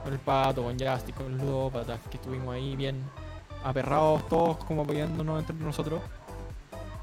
Con 0.03 0.13
el 0.13 0.19
Pato, 0.19 0.61
con 0.61 0.77
Justin, 0.79 1.15
con 1.15 1.31
los 1.31 1.41
Ludópatas, 1.41 1.99
que 2.11 2.17
estuvimos 2.17 2.53
ahí 2.53 2.75
bien 2.75 3.01
aperrados 3.63 4.27
todos 4.29 4.57
como 4.57 4.83
apoyándonos 4.83 5.39
entre 5.39 5.55
nosotros. 5.55 6.01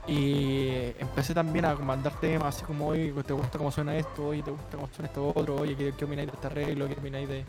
Y 0.07 0.69
empecé 0.99 1.33
también 1.33 1.65
a 1.65 1.75
mandar 1.77 2.13
temas 2.21 2.57
así 2.57 2.65
como, 2.65 2.89
oye, 2.89 3.13
¿te 3.25 3.33
gusta 3.33 3.57
cómo 3.59 3.71
suena 3.71 3.97
esto? 3.97 4.27
Oye, 4.29 4.43
¿te 4.43 4.51
gusta 4.51 4.77
cómo 4.77 4.89
suena 4.93 5.07
esto 5.09 5.33
otro? 5.35 5.57
Oye, 5.57 5.77
¿qué, 5.77 5.93
qué 5.97 6.05
opináis 6.05 6.29
de 6.29 6.35
este 6.35 6.47
arreglo? 6.49 6.89
¿Qué 6.89 6.95
opináis 6.95 7.29
de...? 7.29 7.45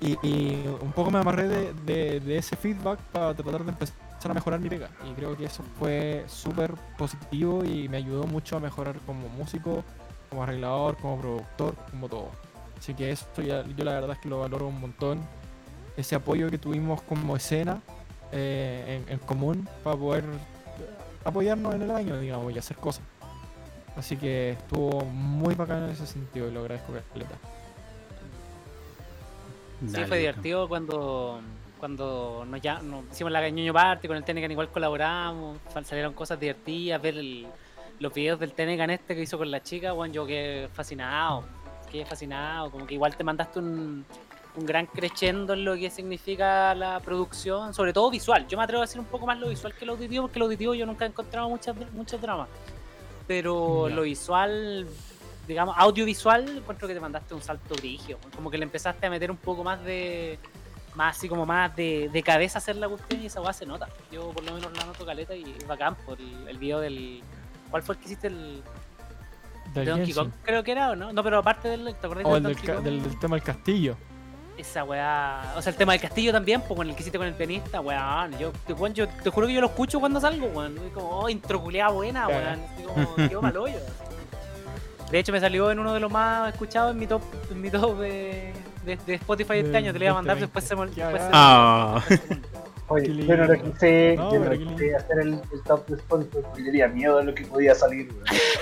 Y, 0.00 0.18
y 0.26 0.66
un 0.82 0.90
poco 0.92 1.10
me 1.12 1.18
amarré 1.20 1.46
de, 1.48 1.72
de- 1.86 2.20
de 2.20 2.36
ese 2.38 2.56
feedback 2.56 2.98
para 3.12 3.32
tratar 3.34 3.62
de 3.64 3.70
empezar 3.70 3.94
a 4.24 4.34
mejorar 4.34 4.58
mi 4.58 4.68
pega. 4.68 4.90
Y 5.08 5.14
creo 5.14 5.36
que 5.36 5.44
eso 5.44 5.62
fue 5.78 6.24
súper 6.26 6.74
positivo 6.98 7.64
y 7.64 7.88
me 7.88 7.98
ayudó 7.98 8.24
mucho 8.24 8.56
a 8.56 8.60
mejorar 8.60 8.96
como 9.06 9.28
músico, 9.28 9.84
como 10.30 10.42
arreglador, 10.42 10.96
como 10.96 11.20
productor, 11.20 11.74
como 11.92 12.08
todo. 12.08 12.28
Así 12.76 12.92
que 12.94 13.12
eso 13.12 13.26
ya- 13.40 13.64
yo 13.64 13.84
la 13.84 13.92
verdad 13.92 14.10
es 14.12 14.18
que 14.18 14.28
lo 14.28 14.40
valoro 14.40 14.66
un 14.66 14.80
montón. 14.80 15.20
Ese 15.96 16.16
apoyo 16.16 16.50
que 16.50 16.58
tuvimos 16.58 17.00
como 17.02 17.36
escena 17.36 17.80
eh, 18.32 19.00
en, 19.06 19.12
en 19.12 19.18
común 19.20 19.68
para 19.84 19.96
poder 19.96 20.24
apoyarnos 21.24 21.74
en 21.74 21.82
el 21.82 21.90
año, 21.90 22.18
digamos, 22.18 22.52
y 22.54 22.58
hacer 22.58 22.76
cosas. 22.76 23.02
Así 23.96 24.16
que 24.16 24.50
estuvo 24.50 25.04
muy 25.04 25.54
bacán 25.54 25.84
en 25.84 25.90
ese 25.90 26.06
sentido 26.06 26.48
y 26.48 26.52
lo 26.52 26.60
agradezco 26.60 26.92
caleta. 27.12 27.34
Sí, 29.86 30.04
fue 30.04 30.18
divertido 30.18 30.68
cuando 30.68 31.40
cuando 31.78 32.46
nos, 32.48 32.62
ya, 32.62 32.78
nos 32.80 33.04
hicimos 33.12 33.30
la 33.30 33.46
ñoño 33.50 33.74
party 33.74 34.08
con 34.08 34.16
el 34.16 34.24
Tenecan 34.24 34.50
igual 34.50 34.70
colaboramos, 34.70 35.58
salieron 35.84 36.14
cosas 36.14 36.40
divertidas, 36.40 37.02
ver 37.02 37.18
el- 37.18 37.46
los 38.00 38.14
videos 38.14 38.40
del 38.40 38.54
Tenecan 38.54 38.88
este 38.88 39.14
que 39.14 39.20
hizo 39.22 39.36
con 39.36 39.50
la 39.50 39.62
chica, 39.62 39.92
bueno, 39.92 40.14
yo 40.14 40.26
quedé 40.26 40.68
fascinado, 40.68 41.44
quedé 41.92 42.06
fascinado, 42.06 42.70
como 42.70 42.86
que 42.86 42.94
igual 42.94 43.14
te 43.16 43.22
mandaste 43.22 43.58
un, 43.58 44.06
un 44.56 44.66
gran 44.66 44.86
crescendo 44.86 45.52
en 45.54 45.64
lo 45.64 45.74
que 45.76 45.90
significa 45.90 46.74
la 46.74 47.00
producción, 47.00 47.74
sobre 47.74 47.92
todo 47.92 48.10
visual, 48.10 48.46
yo 48.46 48.56
me 48.56 48.64
atrevo 48.64 48.82
a 48.82 48.86
decir 48.86 49.00
un 49.00 49.06
poco 49.06 49.26
más 49.26 49.38
lo 49.38 49.48
visual 49.48 49.74
que 49.74 49.84
lo 49.84 49.92
auditivo, 49.92 50.24
porque 50.24 50.38
lo 50.38 50.44
auditivo 50.44 50.74
yo 50.74 50.86
nunca 50.86 51.04
he 51.04 51.08
encontrado 51.08 51.48
muchas, 51.48 51.74
muchos 51.92 52.20
dramas, 52.20 52.48
pero 53.26 53.88
lo 53.88 54.02
visual 54.02 54.86
digamos, 55.46 55.74
audiovisual, 55.78 56.58
encuentro 56.58 56.88
que 56.88 56.94
te 56.94 57.00
mandaste 57.00 57.34
un 57.34 57.42
salto 57.42 57.74
brígido. 57.74 58.18
Como 58.34 58.50
que 58.50 58.58
le 58.58 58.64
empezaste 58.64 59.06
a 59.06 59.10
meter 59.10 59.30
un 59.30 59.36
poco 59.36 59.62
más 59.62 59.82
de 59.84 60.38
más 60.94 61.16
así 61.16 61.28
como 61.28 61.44
más 61.44 61.74
de, 61.74 62.08
de 62.12 62.22
cabeza 62.22 62.58
hacer 62.58 62.76
la 62.76 62.88
cuestión 62.88 63.20
y 63.20 63.26
esa 63.26 63.40
weá 63.40 63.52
se 63.52 63.66
nota. 63.66 63.88
Yo 64.12 64.30
por 64.30 64.44
lo 64.44 64.54
menos 64.54 64.72
la 64.76 64.84
noto 64.84 65.04
caleta 65.04 65.34
y 65.34 65.42
es 65.42 65.66
bacán 65.66 65.96
por 66.06 66.20
el, 66.20 66.48
el 66.48 66.58
video 66.58 66.80
del. 66.80 67.22
¿Cuál 67.70 67.82
fue 67.82 67.96
el 67.96 68.00
que 68.00 68.06
hiciste 68.06 68.28
el 68.28 68.62
Del 69.74 69.84
de 69.84 69.90
Donkey. 69.90 70.14
Kong? 70.14 70.30
Creo 70.44 70.62
que 70.62 70.72
era, 70.72 70.90
¿o 70.90 70.96
no? 70.96 71.12
No, 71.12 71.22
pero 71.24 71.38
aparte 71.38 71.68
del. 71.68 71.84
¿Te 71.96 72.06
acordás 72.06 72.24
O 72.24 72.34
del 72.34 72.46
el 72.46 72.56
del, 72.56 72.84
del, 72.84 73.02
del 73.02 73.18
tema 73.18 73.36
del 73.36 73.44
castillo. 73.44 73.96
Esa 74.56 74.84
weá. 74.84 75.52
O 75.56 75.62
sea, 75.62 75.70
el 75.72 75.76
tema 75.76 75.92
del 75.92 76.00
castillo 76.00 76.30
también, 76.32 76.60
pues 76.60 76.76
con 76.76 76.88
el 76.88 76.94
que 76.94 77.00
hiciste 77.02 77.18
con 77.18 77.26
el 77.26 77.34
pianista, 77.34 77.80
weón. 77.80 78.38
Yo 78.38 78.52
weón, 78.78 78.94
yo 78.94 79.08
te 79.08 79.28
juro 79.30 79.46
que 79.48 79.52
yo 79.54 79.60
lo 79.60 79.66
escucho 79.66 79.98
cuando 80.00 80.20
salgo, 80.20 80.46
weón. 80.46 80.78
Como, 80.94 81.08
oh, 81.10 81.28
intro 81.28 81.60
culiada 81.60 81.90
buena, 81.90 82.28
weón. 82.28 82.60
Como, 82.86 83.42
mal 83.42 83.56
hoyo. 83.56 83.78
De 85.10 85.18
hecho, 85.18 85.32
me 85.32 85.40
salió 85.40 85.70
en 85.70 85.78
uno 85.78 85.92
de 85.92 86.00
los 86.00 86.10
más 86.10 86.52
escuchados 86.52 86.92
en 86.92 86.98
mi 86.98 87.06
top, 87.06 87.22
en 87.50 87.60
mi 87.60 87.70
top 87.70 87.98
de, 87.98 88.52
de, 88.84 88.96
de 89.06 89.14
Spotify 89.14 89.58
este 89.58 89.68
De 89.70 89.76
año. 89.78 89.92
Te 89.92 89.98
lo 89.98 90.04
iba 90.04 90.12
a 90.12 90.14
mandar, 90.14 90.38
2020. 90.38 90.46
después 90.46 90.64
se 90.64 91.00
después 91.00 91.30
Ah. 91.32 92.02
después 92.08 92.20
se. 92.40 92.54
Oye, 92.86 93.24
yo 93.26 93.36
no 93.38 93.44
lo 93.46 93.54
quise, 93.62 94.14
No, 94.16 94.32
yo 94.34 94.40
no 94.40 94.50
quise 94.50 94.94
hacer 94.94 95.18
el, 95.20 95.32
el 95.52 95.62
top 95.66 95.86
de 95.86 95.96
Spotify 95.96 96.38
porque 96.42 96.62
tenía 96.64 96.86
miedo 96.88 97.16
de 97.16 97.24
lo 97.24 97.34
que 97.34 97.44
podía 97.46 97.74
salir. 97.74 98.12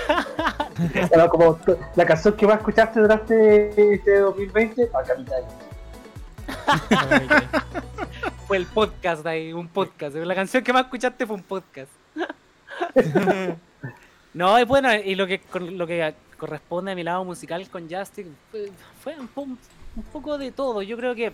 como 1.29 1.55
t- 1.57 1.75
la 1.95 2.05
canción 2.05 2.33
que 2.35 2.47
más 2.47 2.57
escuchaste 2.57 3.01
durante 3.01 3.93
este 3.93 4.19
2020, 4.19 4.89
a 4.93 5.03
Capital. 5.03 5.43
Fue 8.47 8.57
el 8.57 8.65
podcast 8.65 9.25
ahí, 9.25 9.53
un 9.53 9.67
podcast. 9.67 10.15
La 10.15 10.35
canción 10.35 10.63
que 10.63 10.73
más 10.73 10.83
escuchaste 10.83 11.25
fue 11.25 11.35
un 11.35 11.43
podcast. 11.43 11.91
no, 14.33 14.59
y 14.59 14.63
bueno, 14.63 14.93
y 14.93 15.15
lo 15.15 15.27
que, 15.27 15.41
lo 15.59 15.87
que 15.87 16.13
corresponde 16.37 16.91
a 16.91 16.95
mi 16.95 17.03
lado 17.03 17.23
musical 17.23 17.67
con 17.69 17.89
Justin 17.89 18.35
fue, 19.01 19.15
un, 19.17 19.57
un 19.95 20.03
poco 20.11 20.37
de 20.37 20.51
todo. 20.51 20.81
Yo 20.81 20.97
creo 20.97 21.15
que 21.15 21.33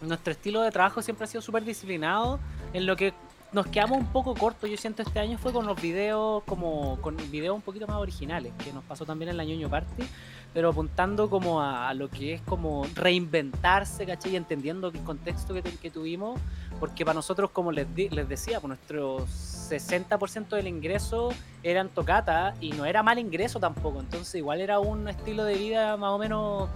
nuestro 0.00 0.32
estilo 0.32 0.62
de 0.62 0.70
trabajo 0.70 1.02
siempre 1.02 1.24
ha 1.24 1.26
sido 1.26 1.42
súper 1.42 1.64
disciplinado. 1.64 2.38
En 2.72 2.86
lo 2.86 2.96
que 2.96 3.12
nos 3.52 3.66
quedamos 3.66 3.98
un 3.98 4.06
poco 4.06 4.34
cortos, 4.34 4.68
yo 4.68 4.76
siento 4.76 5.02
este 5.02 5.18
año, 5.18 5.38
fue 5.38 5.52
con 5.52 5.66
los 5.66 5.80
videos, 5.80 6.42
como 6.44 7.00
con 7.00 7.16
videos 7.30 7.56
un 7.56 7.62
poquito 7.62 7.86
más 7.86 7.96
originales, 7.96 8.52
que 8.62 8.72
nos 8.72 8.84
pasó 8.84 9.06
también 9.06 9.30
en 9.30 9.36
la 9.36 9.44
ñoño 9.44 9.70
party, 9.70 10.04
pero 10.54 10.70
apuntando 10.70 11.28
como 11.30 11.60
a, 11.60 11.88
a 11.88 11.94
lo 11.94 12.08
que 12.08 12.34
es 12.34 12.42
como 12.42 12.86
reinventarse, 12.94 14.06
¿cachai? 14.06 14.32
Y 14.32 14.36
entendiendo 14.36 14.88
el 14.88 14.98
contexto 15.04 15.54
que, 15.54 15.62
que 15.62 15.90
tuvimos, 15.90 16.40
porque 16.80 17.04
para 17.04 17.14
nosotros, 17.14 17.50
como 17.50 17.70
les, 17.72 17.92
di- 17.94 18.08
les 18.08 18.28
decía, 18.28 18.60
pues 18.60 18.68
nuestro 18.68 19.26
60% 19.26 20.48
del 20.56 20.66
ingreso 20.68 21.30
eran 21.62 21.88
tocata 21.88 22.54
y 22.60 22.70
no 22.72 22.84
era 22.84 23.02
mal 23.02 23.18
ingreso 23.18 23.60
tampoco, 23.60 24.00
entonces 24.00 24.34
igual 24.36 24.60
era 24.60 24.78
un 24.78 25.08
estilo 25.08 25.44
de 25.44 25.54
vida 25.54 25.96
más 25.96 26.10
o 26.12 26.18
menos 26.18 26.68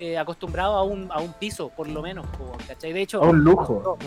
eh, 0.00 0.16
acostumbrado 0.18 0.74
a 0.76 0.82
un, 0.82 1.08
a 1.12 1.20
un 1.20 1.32
piso, 1.34 1.68
por 1.68 1.86
lo 1.86 2.00
menos, 2.02 2.26
¿cachai? 2.66 2.92
De 2.92 3.02
hecho, 3.02 3.22
A 3.22 3.28
un 3.28 3.44
lujo. 3.44 3.98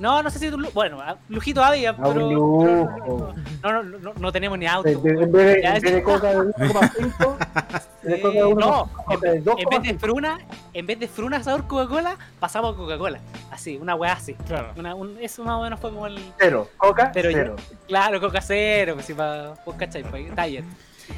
No, 0.00 0.20
no 0.20 0.30
sé 0.30 0.40
si. 0.40 0.50
lu- 0.50 0.70
Bueno, 0.74 0.98
ah, 1.00 1.16
lujito 1.28 1.62
había, 1.62 1.90
A 1.90 1.96
pero. 1.96 2.26
un 2.26 2.34
lujo. 2.34 3.32
No, 3.62 3.72
no, 3.72 3.82
no, 3.84 4.12
no 4.18 4.32
tenemos 4.32 4.58
ni 4.58 4.66
auto. 4.66 4.88
En 4.88 5.00
vez 5.00 5.30
de, 5.32 5.62
Ya, 5.62 5.76
en 5.76 5.82
vez 5.82 5.94
de 5.94 6.02
coca 6.02 6.28
de 6.30 6.38
1,5, 6.38 7.36
de 8.02 8.16
sí, 8.16 8.20
coca 8.22 8.34
de 8.34 8.44
1,5, 8.44 8.58
no, 8.58 8.90
en 9.14 9.20
vez 9.20 9.44
de 9.44 9.50
2,5. 9.52 9.98
fruna, 10.00 10.38
en 10.74 10.86
vez 10.86 10.98
de 10.98 11.06
fruna 11.06 11.42
sabor 11.44 11.68
Coca-Cola, 11.68 12.16
pasamos 12.40 12.74
a 12.74 12.76
Coca-Cola. 12.76 13.20
Así, 13.52 13.76
una 13.80 13.94
weá 13.94 14.14
así. 14.14 14.34
Claro. 14.34 14.72
Una, 14.76 14.96
un- 14.96 15.16
eso 15.20 15.44
más 15.44 15.54
o 15.54 15.62
menos 15.62 15.78
fue 15.78 15.90
como 15.90 16.08
el. 16.08 16.18
Cero, 16.38 16.68
coca, 16.76 17.12
Pero 17.14 17.30
ya- 17.30 17.38
cero. 17.38 17.56
Claro, 17.86 18.20
Coca 18.20 18.40
cero, 18.40 18.94
pues 18.94 19.06
si 19.06 19.14
para. 19.14 19.54
Pues 19.64 19.76
cachai, 19.76 20.02
pues, 20.02 20.24
diet. 20.34 20.64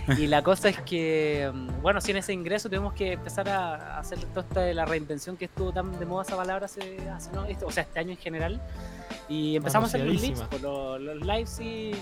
Y 0.19 0.27
la 0.27 0.43
cosa 0.43 0.69
es 0.69 0.81
que, 0.81 1.51
mm, 1.53 1.81
bueno, 1.83 2.01
sin 2.01 2.17
ese 2.17 2.33
ingreso 2.33 2.69
tuvimos 2.69 2.93
que 2.95 3.13
empezar 3.13 3.49
a 3.49 3.99
hacer 3.99 4.19
toda 4.27 4.43
esta 4.43 4.61
de 4.61 4.75
la 4.75 4.85
reinvención 4.85 5.37
que 5.37 5.47
estuvo 5.47 5.73
tan 5.73 5.99
de 5.99 6.07
moda 6.07 6.23
esa 6.25 6.37
palabra 6.37 6.67
hace, 6.67 6.99
hace 7.11 7.33
no, 7.33 7.45
este- 7.47 7.65
o 7.65 7.71
sea, 7.71 7.83
este 7.85 8.01
año 8.01 8.11
en 8.11 8.19
general. 8.19 8.61
Y 9.29 9.57
empezamos 9.57 9.89
a 9.95 9.97
hacer 9.97 10.07
los 10.07 10.21
lives, 10.21 10.43
pues, 10.51 10.63
los, 10.63 11.01
los 11.01 11.21
lives 11.23 11.61
y, 11.61 11.93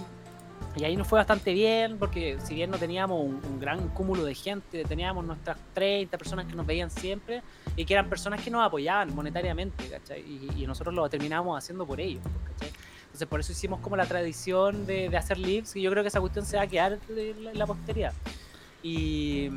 y 0.74 0.84
ahí 0.84 0.96
nos 0.96 1.06
fue 1.06 1.18
bastante 1.18 1.52
bien, 1.52 1.98
porque 1.98 2.38
si 2.42 2.54
bien 2.54 2.70
no 2.70 2.78
teníamos 2.78 3.20
un, 3.20 3.40
un 3.44 3.60
gran 3.60 3.88
cúmulo 3.90 4.24
de 4.24 4.34
gente, 4.34 4.84
teníamos 4.84 5.24
nuestras 5.24 5.58
30 5.74 6.18
personas 6.18 6.46
que 6.46 6.54
nos 6.54 6.66
veían 6.66 6.90
siempre 6.90 7.42
y 7.76 7.84
que 7.84 7.94
eran 7.94 8.08
personas 8.08 8.40
que 8.42 8.50
nos 8.50 8.66
apoyaban 8.66 9.14
monetariamente, 9.14 9.86
¿cachai? 9.88 10.20
Y, 10.22 10.62
y 10.62 10.66
nosotros 10.66 10.94
lo 10.94 11.08
terminamos 11.08 11.56
haciendo 11.56 11.86
por 11.86 12.00
ellos, 12.00 12.22
¿cachai? 12.52 12.72
Entonces 13.12 13.28
por 13.28 13.40
eso 13.40 13.52
hicimos 13.52 13.80
como 13.80 13.94
la 13.94 14.06
tradición 14.06 14.86
de, 14.86 15.14
hacer 15.14 15.36
lives 15.36 15.76
y 15.76 15.82
yo 15.82 15.90
creo 15.90 16.02
que 16.02 16.08
esa 16.08 16.20
cuestión 16.20 16.46
se 16.46 16.56
va 16.56 16.62
a 16.62 16.66
quedar 16.66 16.98
en 17.10 17.44
la, 17.44 17.50
en 17.50 17.66
posteridad. 17.66 18.14
Y 18.82 19.50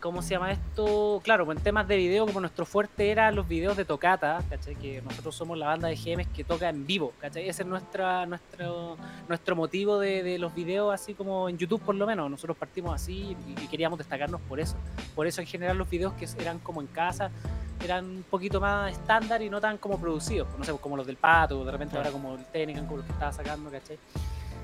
¿cómo 0.00 0.22
se 0.22 0.30
llama 0.30 0.52
esto? 0.52 1.20
Claro, 1.22 1.44
pues 1.44 1.58
en 1.58 1.64
temas 1.64 1.86
de 1.86 1.96
video, 1.96 2.26
como 2.26 2.40
nuestro 2.40 2.64
fuerte 2.64 3.10
era 3.10 3.30
los 3.30 3.46
videos 3.46 3.76
de 3.76 3.84
tocata, 3.84 4.42
¿cachai? 4.48 4.74
Que 4.76 5.02
nosotros 5.02 5.34
somos 5.34 5.58
la 5.58 5.66
banda 5.66 5.88
de 5.88 5.96
GMs 5.96 6.28
que 6.28 6.44
toca 6.44 6.68
en 6.68 6.86
vivo, 6.86 7.12
¿cachai? 7.20 7.48
Ese 7.48 7.62
es 7.62 7.68
nuestra, 7.68 8.26
nuestro, 8.26 8.96
nuestro 9.28 9.56
motivo 9.56 9.98
de, 9.98 10.22
de 10.22 10.38
los 10.38 10.54
videos, 10.54 10.92
así 10.92 11.14
como 11.14 11.48
en 11.48 11.58
YouTube 11.58 11.82
por 11.82 11.94
lo 11.94 12.06
menos. 12.06 12.30
Nosotros 12.30 12.56
partimos 12.56 12.94
así 12.94 13.36
y, 13.46 13.62
y 13.62 13.66
queríamos 13.68 13.98
destacarnos 13.98 14.40
por 14.42 14.58
eso. 14.60 14.76
Por 15.14 15.26
eso 15.26 15.40
en 15.40 15.46
general 15.46 15.78
los 15.78 15.88
videos 15.88 16.14
que 16.14 16.26
eran 16.40 16.58
como 16.58 16.80
en 16.80 16.86
casa 16.86 17.30
eran 17.84 18.04
un 18.04 18.24
poquito 18.24 18.60
más 18.60 18.92
estándar 18.92 19.42
y 19.42 19.50
no 19.50 19.60
tan 19.60 19.78
como 19.78 19.98
producidos, 19.98 20.48
no 20.58 20.64
sé, 20.64 20.72
como 20.74 20.96
los 20.96 21.06
del 21.06 21.16
Pato, 21.16 21.64
de 21.64 21.72
repente 21.72 21.96
ahora 21.96 22.10
como 22.10 22.34
el 22.34 22.44
Técnica, 22.46 22.80
como 22.80 22.98
los 22.98 23.06
que 23.06 23.12
estaba 23.12 23.32
sacando, 23.32 23.70
¿cachai? 23.70 23.98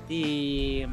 Y, 0.09 0.85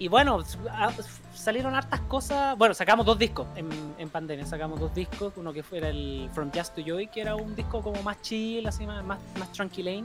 y 0.00 0.08
bueno, 0.08 0.42
a- 0.72 0.92
salieron 1.32 1.76
hartas 1.76 2.00
cosas. 2.00 2.58
Bueno, 2.58 2.74
sacamos 2.74 3.06
dos 3.06 3.18
discos 3.18 3.46
en, 3.54 3.68
en 3.98 4.08
pandemia. 4.08 4.44
Sacamos 4.46 4.80
dos 4.80 4.92
discos. 4.92 5.32
Uno 5.36 5.52
que 5.52 5.62
fuera 5.62 5.88
el 5.90 6.28
From 6.34 6.50
Just 6.52 6.74
to 6.74 6.82
Joy, 6.84 7.06
que 7.06 7.20
era 7.20 7.36
un 7.36 7.54
disco 7.54 7.80
como 7.80 8.02
más 8.02 8.20
chill, 8.22 8.66
así 8.66 8.84
más, 8.86 9.04
más, 9.04 9.20
más 9.38 9.52
tranquilane. 9.52 10.04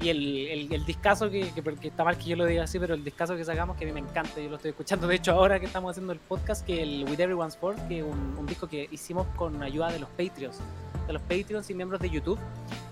Y 0.00 0.08
el, 0.10 0.46
el, 0.48 0.72
el 0.74 0.84
discazo 0.84 1.30
que, 1.30 1.50
que, 1.52 1.62
que 1.62 1.88
está 1.88 2.04
mal 2.04 2.18
que 2.18 2.24
yo 2.24 2.36
lo 2.36 2.44
diga 2.44 2.64
así, 2.64 2.78
pero 2.78 2.94
el 2.94 3.02
discazo 3.02 3.36
que 3.36 3.44
sacamos 3.44 3.76
que 3.76 3.84
a 3.84 3.86
mí 3.86 3.92
me 3.94 4.00
encanta, 4.00 4.38
yo 4.40 4.50
lo 4.50 4.56
estoy 4.56 4.70
escuchando 4.72 5.06
de 5.06 5.14
hecho 5.14 5.32
ahora 5.32 5.58
que 5.58 5.66
estamos 5.66 5.92
haciendo 5.92 6.12
el 6.12 6.18
podcast, 6.18 6.66
que 6.66 6.82
el 6.82 7.04
With 7.08 7.20
Everyone's 7.20 7.56
Fault, 7.56 7.78
que 7.88 7.98
es 8.00 8.04
un, 8.04 8.36
un 8.38 8.44
disco 8.44 8.66
que 8.68 8.88
hicimos 8.90 9.26
con 9.36 9.62
ayuda 9.62 9.90
de 9.92 10.00
los 10.00 10.08
Patreons, 10.10 10.58
de 11.06 11.12
los 11.12 11.22
Patreons 11.22 11.68
y 11.70 11.74
miembros 11.74 12.00
de 12.00 12.10
YouTube. 12.10 12.38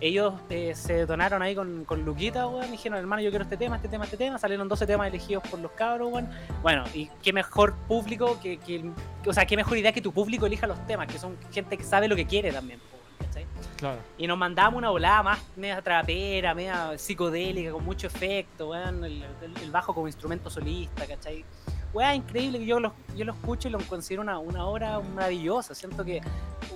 Ellos 0.01 0.35
eh, 0.51 0.75
se 0.75 1.07
donaron 1.07 1.43
ahí 1.43 1.55
con, 1.55 1.85
con 1.85 2.05
Luquita, 2.05 2.47
weón, 2.47 2.69
y 2.69 2.73
dijeron, 2.73 2.99
hermano, 2.99 3.23
yo 3.23 3.31
quiero 3.31 3.45
este 3.45 3.57
tema, 3.57 3.77
este 3.77 3.89
tema, 3.89 4.05
este 4.05 4.17
tema. 4.17 4.39
Salieron 4.39 4.69
12 4.69 4.87
temas 4.87 5.07
elegidos 5.09 5.43
por 5.49 5.59
los 5.61 5.71
cabros, 5.73 6.13
weón. 6.13 6.29
Bueno, 6.63 6.85
y 6.95 7.09
qué 7.23 7.33
mejor 7.33 7.75
público 7.89 8.39
que, 8.43 8.59
que, 8.59 8.91
o 9.27 9.33
sea, 9.33 9.47
qué 9.47 9.57
mejor 9.57 9.79
idea 9.79 9.93
que 9.93 10.01
tu 10.01 10.13
público 10.13 10.47
elija 10.47 10.67
los 10.67 10.85
temas, 10.87 11.07
que 11.07 11.19
son 11.19 11.37
gente 11.53 11.77
que 11.77 11.85
sabe 11.85 12.09
lo 12.09 12.17
que 12.17 12.27
quiere 12.27 12.53
también, 12.53 12.81
¿cachai? 13.19 13.47
Claro. 13.77 13.99
Y 14.19 14.27
nos 14.27 14.37
mandamos 14.39 14.79
una 14.79 14.91
volada 14.91 15.23
más 15.23 15.39
media 15.57 15.81
trapera, 15.83 16.55
media 16.55 16.99
psicodélica, 16.99 17.73
con 17.73 17.85
mucho 17.85 18.07
efecto, 18.09 18.71
weón, 18.71 19.05
el, 19.05 19.23
el- 19.43 19.57
el 19.63 19.71
bajo 19.71 19.95
como 19.95 20.07
instrumento 20.09 20.51
solista, 20.51 21.07
¿cachai? 21.07 21.45
Weón, 21.93 22.15
increíble 22.17 22.59
que 22.59 22.67
yo 22.67 22.81
lo, 22.81 22.93
yo 23.17 23.25
lo 23.25 23.33
escucho 23.33 23.69
y 23.69 23.71
lo 23.71 23.79
considero 23.81 24.23
una, 24.23 24.39
una 24.39 24.65
obra 24.65 25.01
maravillosa. 25.01 25.75
Siento 25.75 26.05
que 26.05 26.23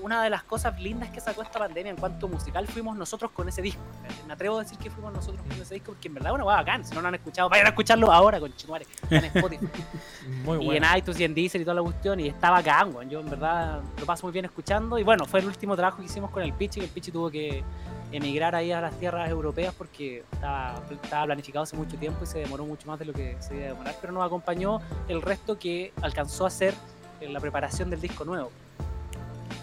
una 0.03 0.23
de 0.23 0.31
las 0.31 0.43
cosas 0.43 0.79
lindas 0.81 1.11
que 1.11 1.21
sacó 1.21 1.43
esta 1.43 1.59
pandemia 1.59 1.91
en 1.91 1.97
cuanto 1.97 2.29
musical 2.29 2.67
fuimos 2.67 2.97
nosotros 2.97 3.31
con 3.31 3.49
ese 3.49 3.63
disco. 3.63 3.81
Me 4.27 4.33
atrevo 4.33 4.59
a 4.59 4.63
decir 4.63 4.79
que 4.79 4.91
fuimos 4.91 5.13
nosotros 5.13 5.41
con 5.43 5.53
ese 5.61 5.75
disco 5.75 5.93
porque 5.93 6.09
en 6.09 6.15
verdad 6.15 6.33
es 6.33 6.35
una 6.35 6.45
hueá 6.45 6.57
bacán. 6.57 6.85
Si 6.85 6.95
no 6.95 7.01
lo 7.01 7.09
han 7.09 7.15
escuchado, 7.15 7.49
vayan 7.49 7.67
a 7.67 7.71
escucharlo 7.71 8.13
ahora 8.13 8.39
con 8.39 8.55
Chinuare, 8.55 8.87
en 9.11 9.25
Spotify. 9.35 9.67
Muy 10.45 10.59
y 10.63 10.67
bueno. 10.67 10.87
en 10.87 10.99
iTunes 10.99 11.21
y 11.21 11.25
en 11.25 11.35
Deezer 11.35 11.61
y 11.61 11.65
toda 11.65 11.75
la 11.75 11.83
cuestión 11.83 12.21
y 12.21 12.29
está 12.29 12.51
bacán, 12.51 12.95
weón. 12.95 13.09
Yo 13.09 13.21
en 13.21 13.31
verdad 13.31 13.81
lo 13.99 14.07
paso 14.07 14.27
muy 14.27 14.33
bien 14.33 14.45
escuchando 14.45 14.99
y 14.99 15.03
bueno, 15.03 15.25
fue 15.25 15.41
el 15.41 15.47
último 15.47 15.75
trabajo 15.77 15.99
que 15.99 16.05
hicimos 16.05 16.31
con 16.31 16.43
el 16.43 16.53
Pichi, 16.53 16.81
que 16.81 16.87
el 16.87 16.93
Pichi 16.93 17.11
tuvo 17.11 17.31
que 17.31 17.65
emigrar 18.13 18.55
ahí 18.55 18.71
a 18.73 18.81
las 18.81 18.99
tierras 18.99 19.29
europeas 19.31 19.75
porque 19.77 20.23
estaba, 20.33 20.81
estaba 20.91 21.25
planificado 21.27 21.65
hace 21.65 21.77
mucho 21.77 21.97
tiempo 21.97 22.21
y 22.23 22.27
se 22.27 22.39
demoró 22.39 22.65
mucho 22.65 22.87
más 22.89 22.99
de 22.99 23.05
lo 23.05 23.13
que 23.13 23.37
se 23.41 23.57
iba 23.57 23.65
a 23.65 23.69
demorar, 23.69 23.95
pero 24.01 24.13
nos 24.13 24.25
acompañó 24.25 24.81
el 25.09 25.21
resto 25.23 25.59
que 25.59 25.93
alcanzó 26.03 26.45
a 26.45 26.49
hacer 26.49 26.73
en 27.21 27.33
la 27.33 27.41
preparación 27.41 27.91
del 27.91 28.01
disco 28.01 28.25
nuevo. 28.25 28.51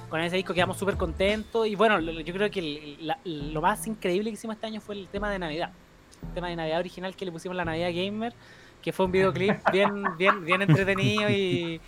Con 0.09 0.19
ese 0.21 0.35
disco 0.35 0.53
quedamos 0.53 0.77
súper 0.77 0.95
contentos 0.97 1.65
y 1.67 1.75
bueno, 1.75 1.99
yo 1.99 2.33
creo 2.33 2.51
que 2.51 2.59
el- 2.59 3.07
la- 3.07 3.17
lo 3.23 3.61
más 3.61 3.87
increíble 3.87 4.29
que 4.29 4.35
hicimos 4.35 4.55
este 4.57 4.67
año 4.67 4.81
fue 4.81 4.95
el 4.95 5.07
tema 5.07 5.31
de 5.31 5.39
Navidad. 5.39 5.71
El 6.27 6.33
tema 6.33 6.49
de 6.49 6.55
Navidad 6.55 6.79
original 6.79 7.15
que 7.15 7.25
le 7.25 7.31
pusimos 7.31 7.55
la 7.57 7.65
Navidad 7.65 7.89
Gamer 7.93 8.33
que 8.81 8.91
fue 8.91 9.05
un 9.05 9.11
videoclip 9.13 9.55
bien, 9.71 10.03
bien, 10.17 10.43
bien 10.45 10.61
entretenido 10.61 11.29
y, 11.29 11.79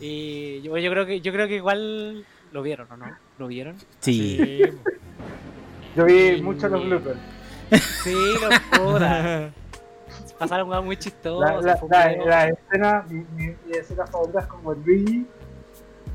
y 0.00 0.60
yo, 0.62 0.76
yo 0.76 0.90
creo 0.90 1.06
que 1.06 1.20
yo 1.20 1.32
creo 1.32 1.46
que 1.46 1.54
igual 1.56 2.26
lo 2.50 2.62
vieron, 2.62 2.90
¿o 2.90 2.96
no? 2.96 3.06
¿Lo 3.38 3.46
vieron? 3.46 3.76
Sí. 4.00 4.36
Sí. 4.38 4.62
Yo 5.96 6.04
vi 6.04 6.36
Sí. 6.36 6.42
muchos 6.42 6.70
los 6.70 6.84
bloopers. 6.84 7.18
Sí, 8.02 8.14
los 8.40 8.60
puta. 8.78 9.50
Pasaron 10.38 10.68
cosas 10.68 10.84
muy 10.84 10.96
chistosas. 10.96 11.64
La, 12.24 12.48
escena, 12.48 13.04
mi, 13.08 13.24
mi, 13.36 13.54
mi 13.66 13.72
escena 13.76 14.06
favorita 14.06 14.40
es 14.40 14.46
como 14.46 14.72
el 14.72 14.82
Luigi. 14.84 15.26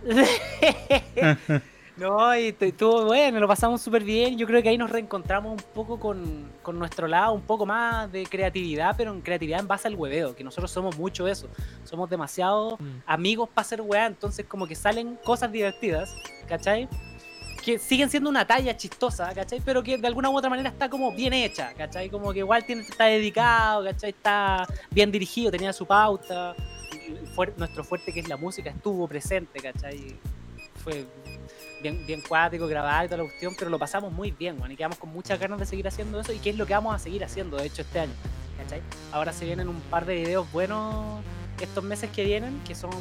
No, 1.98 2.38
y 2.38 2.56
estuvo 2.60 3.06
bueno, 3.06 3.40
lo 3.40 3.48
pasamos 3.48 3.82
súper 3.82 4.04
bien. 4.04 4.38
Yo 4.38 4.46
creo 4.46 4.62
que 4.62 4.70
ahí 4.70 4.78
nos 4.78 4.92
reencontramos 4.92 5.54
un 5.54 5.68
poco 5.74 6.00
con, 6.00 6.48
con 6.62 6.78
nuestro 6.78 7.08
lado, 7.08 7.34
un 7.34 7.42
poco 7.42 7.66
más 7.66 8.12
de 8.12 8.28
creatividad, 8.28 8.94
pero 8.96 9.12
en 9.12 9.22
creatividad 9.22 9.62
en 9.62 9.68
base 9.68 9.88
al 9.88 9.96
hueveo, 9.96 10.36
que 10.36 10.44
nosotros 10.44 10.70
somos 10.70 10.96
mucho 10.96 11.28
eso. 11.28 11.48
Somos 11.86 12.08
demasiado 12.08 12.78
Mm. 12.80 13.00
amigos 13.08 13.50
para 13.50 13.66
hacer 13.66 13.82
weá, 13.82 14.06
entonces 14.06 14.46
como 14.46 14.68
que 14.68 14.76
salen 14.76 15.18
cosas 15.24 15.52
divertidas, 15.52 16.16
¿cachai? 16.48 16.88
Que 17.68 17.80
siguen 17.80 18.10
siendo 18.10 18.30
una 18.30 18.48
talla 18.48 18.78
chistosa, 18.78 19.34
¿cachai? 19.34 19.60
Pero 19.60 19.84
que 19.84 19.98
de 19.98 20.08
alguna 20.08 20.30
u 20.30 20.38
otra 20.38 20.50
manera 20.50 20.70
está 20.70 20.90
como 20.90 21.12
bien 21.12 21.34
hecha, 21.34 21.74
¿cachai? 21.74 22.10
Como 22.10 22.32
que 22.32 22.40
igual 22.40 22.64
tiene, 22.66 22.84
está 22.84 23.08
dedicado, 23.08 23.84
¿cachai? 23.84 24.12
Está 24.12 24.66
bien 24.90 25.12
dirigido, 25.12 25.52
tenía 25.52 25.74
su 25.74 25.86
pauta. 25.86 26.56
Fuer- 27.36 27.54
nuestro 27.58 27.84
fuerte 27.84 28.14
que 28.14 28.22
es 28.22 28.30
la 28.30 28.38
música 28.38 28.70
estuvo 28.70 29.06
presente, 29.06 29.60
¿cachai? 29.60 30.16
Fue 30.82 31.06
bien, 31.82 32.06
bien 32.08 32.22
cuático, 32.22 32.68
grabado 32.68 33.04
y 33.04 33.08
toda 33.10 33.18
la 33.18 33.24
cuestión, 33.26 33.54
pero 33.60 33.70
lo 33.70 33.78
pasamos 33.78 34.14
muy 34.14 34.32
bien, 34.32 34.56
weón, 34.58 34.72
y 34.72 34.78
quedamos 34.78 34.98
con 34.98 35.10
muchas 35.10 35.38
ganas 35.38 35.60
de 35.60 35.66
seguir 35.66 35.90
haciendo 35.90 36.22
eso 36.22 36.32
y 36.32 36.40
que 36.40 36.52
es 36.52 36.56
lo 36.56 36.66
que 36.66 36.74
vamos 36.74 36.96
a 36.96 37.00
seguir 37.00 37.26
haciendo, 37.26 37.58
de 37.58 37.66
hecho, 37.66 37.82
este 37.82 38.00
año, 38.00 38.14
¿cachai? 38.64 38.82
Ahora 39.12 39.34
se 39.34 39.44
vienen 39.44 39.68
un 39.68 39.82
par 39.82 40.06
de 40.06 40.16
videos 40.16 40.50
buenos 40.54 41.22
estos 41.60 41.84
meses 41.84 42.10
que 42.12 42.24
vienen, 42.24 42.62
que 42.66 42.76
son... 42.76 42.92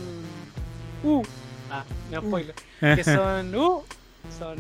Uh, 1.05 1.23
ah, 1.71 1.85
no 2.11 2.21
spoiler 2.21 2.55
que 2.81 3.05
son 3.05 3.55
uh, 3.55 3.85
son 4.39 4.57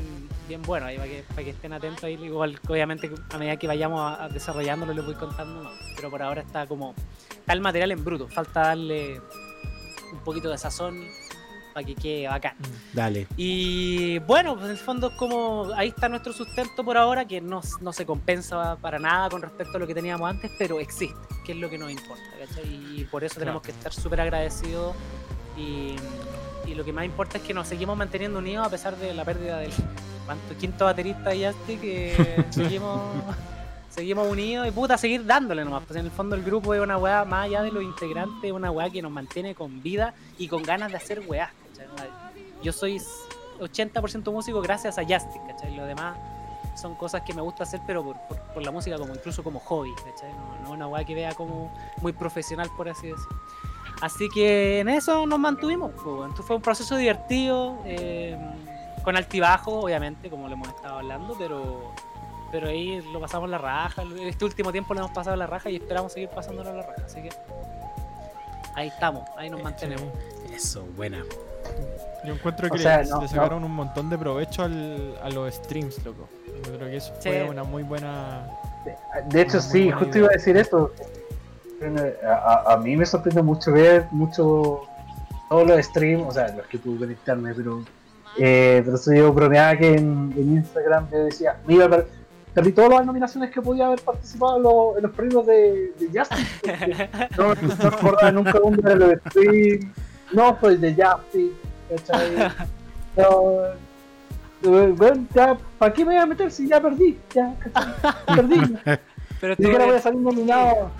bien 0.48 0.62
buenos 0.62 0.88
ahí 0.88 0.96
para 0.96 1.08
que, 1.08 1.24
para 1.28 1.44
que 1.44 1.50
estén 1.50 1.72
atentos 1.72 2.04
ahí 2.04 2.14
igual 2.14 2.58
obviamente 2.68 3.10
a 3.30 3.38
medida 3.38 3.56
que 3.56 3.66
vayamos 3.66 4.00
a, 4.00 4.24
a 4.24 4.28
desarrollándolo 4.28 4.92
les 4.92 5.04
voy 5.04 5.14
contando 5.14 5.64
más 5.64 5.72
pero 5.94 6.10
por 6.10 6.22
ahora 6.22 6.42
está 6.42 6.66
como 6.66 6.94
está 7.30 7.52
el 7.52 7.60
material 7.60 7.92
en 7.92 8.04
bruto 8.04 8.28
falta 8.28 8.60
darle 8.60 9.20
un 10.12 10.18
poquito 10.24 10.50
de 10.50 10.58
sazón 10.58 11.06
para 11.76 11.84
que 11.86 11.94
quede 11.94 12.26
bacán 12.26 12.56
Dale. 12.94 13.26
y 13.36 14.18
bueno, 14.20 14.54
pues 14.54 14.64
en 14.64 14.70
el 14.70 14.78
fondo 14.78 15.08
es 15.08 15.14
como 15.16 15.70
ahí 15.76 15.88
está 15.88 16.08
nuestro 16.08 16.32
sustento 16.32 16.82
por 16.82 16.96
ahora, 16.96 17.26
que 17.26 17.42
no, 17.42 17.60
no 17.82 17.92
se 17.92 18.06
compensa 18.06 18.76
para 18.76 18.98
nada 18.98 19.28
con 19.28 19.42
respecto 19.42 19.76
a 19.76 19.80
lo 19.80 19.86
que 19.86 19.94
teníamos 19.94 20.26
antes, 20.26 20.50
pero 20.58 20.80
existe, 20.80 21.14
que 21.44 21.52
es 21.52 21.58
lo 21.58 21.68
que 21.68 21.76
nos 21.76 21.90
importa, 21.90 22.24
¿cachai? 22.40 22.64
Y 22.96 23.04
por 23.04 23.24
eso 23.24 23.38
tenemos 23.38 23.60
que 23.60 23.72
estar 23.72 23.92
súper 23.92 24.22
agradecidos 24.22 24.96
y, 25.54 25.96
y 26.66 26.74
lo 26.74 26.84
que 26.84 26.92
más 26.92 27.04
importa 27.04 27.38
es 27.38 27.44
que 27.44 27.54
nos 27.54 27.68
seguimos 27.68 27.96
manteniendo 27.96 28.38
unidos 28.38 28.66
a 28.66 28.70
pesar 28.70 28.96
de 28.96 29.14
la 29.14 29.24
pérdida 29.24 29.58
del 29.58 29.70
quinto 30.58 30.84
baterista 30.84 31.34
y 31.34 31.44
este 31.44 31.78
que 31.78 32.44
seguimos 32.50 33.00
seguimos 33.90 34.26
unidos 34.28 34.66
y 34.66 34.70
puta 34.72 34.98
seguir 34.98 35.24
dándole 35.24 35.64
nomás 35.64 35.82
pues 35.86 35.98
en 35.98 36.04
el 36.06 36.10
fondo 36.10 36.34
el 36.36 36.42
grupo 36.42 36.74
es 36.74 36.80
una 36.80 36.98
weá 36.98 37.24
más 37.24 37.44
allá 37.46 37.62
de 37.62 37.70
los 37.70 37.82
integrantes 37.82 38.44
es 38.44 38.52
una 38.52 38.70
weá 38.70 38.90
que 38.90 39.00
nos 39.00 39.10
mantiene 39.12 39.54
con 39.54 39.82
vida 39.82 40.12
y 40.38 40.48
con 40.48 40.62
ganas 40.62 40.90
de 40.90 40.96
hacer 40.98 41.22
weás 41.26 41.50
¿cachai? 41.76 42.10
yo 42.62 42.72
soy 42.72 43.00
80% 43.60 44.32
músico 44.32 44.60
gracias 44.60 44.98
a 44.98 45.02
Justin, 45.02 45.40
¿cachai? 45.48 45.74
Lo 45.74 45.86
demás 45.86 46.18
son 46.74 46.94
cosas 46.94 47.22
que 47.22 47.32
me 47.32 47.40
gusta 47.40 47.62
hacer, 47.62 47.80
pero 47.86 48.04
por, 48.04 48.16
por- 48.28 48.38
por 48.52 48.62
la 48.62 48.70
música, 48.70 48.98
como 48.98 49.14
incluso 49.14 49.42
como 49.42 49.58
hobby, 49.60 49.94
¿cachai? 49.94 50.30
No, 50.32 50.58
no 50.64 50.70
una 50.72 50.86
weá 50.88 51.04
que 51.04 51.14
vea 51.14 51.32
como 51.32 51.72
muy 52.02 52.12
profesional, 52.12 52.68
por 52.76 52.86
así 52.90 53.06
decir. 53.06 53.26
Así 54.02 54.28
que 54.28 54.80
en 54.80 54.88
eso 54.88 55.26
nos 55.26 55.38
mantuvimos. 55.38 55.92
pues. 55.92 56.04
Entonces 56.22 56.46
fue 56.46 56.56
un 56.56 56.62
proceso 56.62 56.96
divertido, 56.96 57.78
eh, 57.84 58.36
con 59.02 59.16
altibajo, 59.16 59.80
obviamente, 59.80 60.28
como 60.30 60.48
lo 60.48 60.54
hemos 60.54 60.68
estado 60.68 60.98
hablando, 60.98 61.34
pero 61.38 61.92
pero 62.52 62.68
ahí 62.68 63.02
lo 63.12 63.20
pasamos 63.20 63.50
la 63.50 63.58
raja. 63.58 64.02
Este 64.20 64.44
último 64.44 64.70
tiempo 64.70 64.94
lo 64.94 65.00
hemos 65.00 65.10
pasado 65.12 65.34
la 65.36 65.46
raja 65.46 65.68
y 65.68 65.76
esperamos 65.76 66.12
seguir 66.12 66.28
pasándolo 66.28 66.72
la 66.74 66.82
raja. 66.82 67.02
Así 67.04 67.20
que 67.22 67.30
ahí 68.74 68.88
estamos, 68.88 69.22
ahí 69.36 69.50
nos 69.50 69.62
mantenemos. 69.62 70.06
Eso, 70.54 70.84
buena. 70.96 71.22
Yo 72.24 72.34
encuentro 72.34 72.68
que 72.68 72.76
O 72.76 72.78
sea, 72.78 73.02
le, 73.02 73.08
no- 73.10 73.20
le 73.22 73.28
sacaron 73.28 73.64
un 73.64 73.72
montón 73.72 74.08
de 74.10 74.16
provecho 74.18 74.62
al, 74.62 75.18
a 75.22 75.28
los 75.30 75.54
streams, 75.54 76.04
loco. 76.04 76.28
Yo 76.64 76.76
creo 76.76 76.88
que 76.90 76.96
eso 76.96 77.12
Sí. 77.20 77.28
fue 77.28 77.48
una 77.50 77.64
muy 77.64 77.82
buena. 77.82 78.48
De 79.26 79.42
hecho, 79.42 79.60
sí, 79.60 79.90
justo 79.90 80.06
idea. 80.10 80.18
iba 80.20 80.28
a 80.28 80.32
decir 80.32 80.56
eso. 80.56 80.92
A, 82.26 82.32
a- 82.32 82.74
a 82.74 82.76
mí 82.78 82.96
me 82.96 83.04
sorprende 83.06 83.42
mucho 83.42 83.72
ver 83.72 84.06
mucho 84.10 84.82
todos 85.48 85.66
los 85.66 85.84
streams, 85.84 86.24
o 86.26 86.30
sea, 86.32 86.48
los 86.48 86.66
que 86.66 86.78
pude 86.78 86.98
conectarme, 87.00 87.54
pero 87.54 87.82
eh, 88.38 88.82
pero 88.84 88.96
eso 88.96 89.12
yo 89.14 89.32
bromeaba 89.32 89.76
que 89.76 89.94
en, 89.94 90.32
en 90.36 90.54
Instagram 90.56 91.06
me 91.10 91.18
decía, 91.18 91.56
mira, 91.66 91.88
per- 91.88 92.06
perdí 92.54 92.72
todas 92.72 92.90
las 92.90 93.06
nominaciones 93.06 93.50
que 93.50 93.60
podía 93.62 93.86
haber 93.86 94.00
participado 94.00 94.56
en 94.56 94.62
los, 94.62 94.96
en 94.96 95.02
los 95.02 95.12
premios 95.12 95.46
de, 95.46 95.92
de 95.98 96.18
Justin. 96.18 96.46
porque 96.60 97.28
No, 97.36 97.54
no 97.54 97.76
me 97.76 97.84
acordaba 97.96 98.32
nunca 98.32 98.58
uno 98.62 98.82
de 98.82 98.96
los 98.96 99.12
streams, 99.30 99.86
no 100.32 100.58
soy 100.60 100.76
de 100.76 100.94
Justin, 100.94 101.52
¿cachai? 101.90 102.52
No, 103.16 103.62
eh, 104.62 104.92
bueno, 104.96 105.26
ya, 105.34 105.56
¿para 105.78 105.92
qué 105.94 106.04
me 106.04 106.12
voy 106.14 106.22
a 106.22 106.26
meter 106.26 106.50
si 106.50 106.68
ya 106.68 106.80
perdí? 106.80 107.18
Ya, 107.34 107.54
¿cachai? 107.60 107.94
Perdí. 108.36 108.76
Pero 109.40 109.54
siquiera 109.56 109.86
voy 109.86 109.96
a 109.96 110.00
salir 110.00 110.20
nominado. 110.20 110.90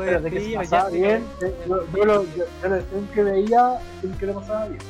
Pero 0.00 0.20
de 0.20 0.30
que 0.30 0.40
se 0.40 0.46
divertido, 0.46 0.60
pasaba 0.60 0.82
Justin, 0.84 1.02
bien, 1.02 1.24
eh, 1.42 1.54
yo, 1.68 1.86
yo 1.94 2.04
lo, 2.04 2.22
yo, 2.24 2.44
yo 2.62 2.68
lo 2.68 2.80
stream 2.80 3.06
que 3.08 3.22
veía, 3.22 3.78
el 4.02 4.10
que 4.16 4.26
lo 4.26 4.34
pasaba 4.34 4.68
bien. 4.68 4.80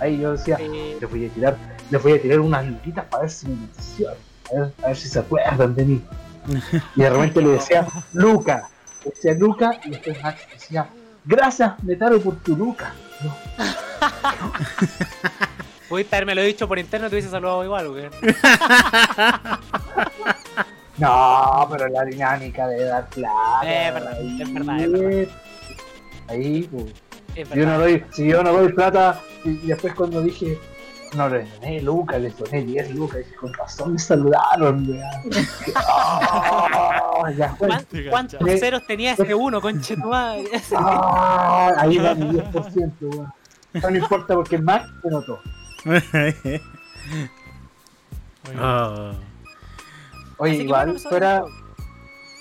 Ahí 0.00 0.20
yo 0.20 0.32
decía, 0.32 0.56
eh, 0.60 0.96
les 1.00 1.10
voy 1.10 1.26
a 1.26 1.28
tirar, 1.30 1.56
les 1.90 2.02
voy 2.02 2.12
a 2.12 2.22
tirar 2.22 2.40
unas 2.40 2.66
luquitas 2.66 3.04
para 3.06 3.22
ver 3.22 3.30
si 3.30 3.48
me 3.48 3.56
a 3.56 4.60
ver, 4.60 4.72
a 4.82 4.86
ver 4.88 4.96
si 4.96 5.08
se 5.08 5.18
acuerdan 5.18 5.74
de 5.74 5.84
mí. 5.84 6.02
Y 6.96 7.02
de 7.02 7.10
repente 7.10 7.40
le 7.40 7.50
decía, 7.50 7.86
Luca, 8.12 8.68
le 9.04 9.10
decía 9.10 9.34
Luca, 9.34 9.80
y 9.84 9.90
después 9.90 10.22
Max 10.22 10.40
decía, 10.52 10.88
gracias 11.24 11.82
Metaro 11.82 12.20
por 12.20 12.36
tu 12.36 12.56
Luca. 12.56 12.94
No, 13.22 13.34
Pudiste 15.88 16.16
haberme 16.16 16.34
lo 16.34 16.42
dicho 16.42 16.66
por 16.66 16.78
interno, 16.78 17.08
te 17.08 17.14
hubiese 17.14 17.30
saludado 17.30 17.64
igual, 17.64 17.88
weón. 17.88 18.10
no, 20.98 21.66
pero 21.70 21.88
la 21.88 22.04
dinámica 22.04 22.66
de 22.68 22.84
dar 22.84 23.06
plata. 23.08 23.60
Eh, 23.64 23.88
es 23.88 23.94
verdad, 23.94 24.12
ahí, 24.18 24.42
es 24.42 24.52
verdad, 24.54 24.80
es 24.80 24.92
verdad. 24.92 25.28
Ahí, 26.28 26.62
pues. 26.70 26.84
Es 27.34 27.48
Si 27.48 27.58
yo 27.58 27.66
no 27.66 27.78
doy, 27.78 28.04
si 28.12 28.26
yo 28.28 28.42
no 28.44 28.52
doy 28.52 28.72
plata, 28.72 29.20
y, 29.44 29.48
y 29.50 29.66
después 29.66 29.92
cuando 29.94 30.20
dije, 30.22 30.58
no 31.16 31.28
le 31.28 31.44
doné 31.44 31.80
Lucas, 31.82 32.20
les 32.20 32.36
doné 32.38 32.62
10 32.62 32.94
Lucas, 32.94 33.18
dije, 33.18 33.34
con 33.36 33.52
razón 33.54 33.92
me 33.94 33.98
saludaron, 33.98 34.88
weón. 34.88 35.02
Ah, 35.76 37.30
ya 37.36 37.54
fue. 37.54 37.68
¿Cuán- 37.68 37.84
Te 37.86 38.10
¿Cuántos 38.10 38.38
cachai. 38.40 38.58
ceros 38.58 38.86
tenía 38.86 39.12
ese 39.12 39.34
uno, 39.34 39.60
conche 39.60 39.96
tu 39.96 40.08
madre? 40.08 40.44
Ah, 40.76 41.72
ahí 41.78 41.98
va 41.98 42.14
mi 42.14 42.26
10%, 42.30 42.92
weón. 43.00 43.32
No 43.74 43.90
me 43.90 43.98
importa 43.98 44.34
porque 44.34 44.58
Max 44.58 44.88
se 45.02 45.10
notó. 45.10 45.40
Ah. 48.56 49.12
Oye, 50.38 50.52
Así 50.52 50.62
igual, 50.62 50.98
fuera. 50.98 51.44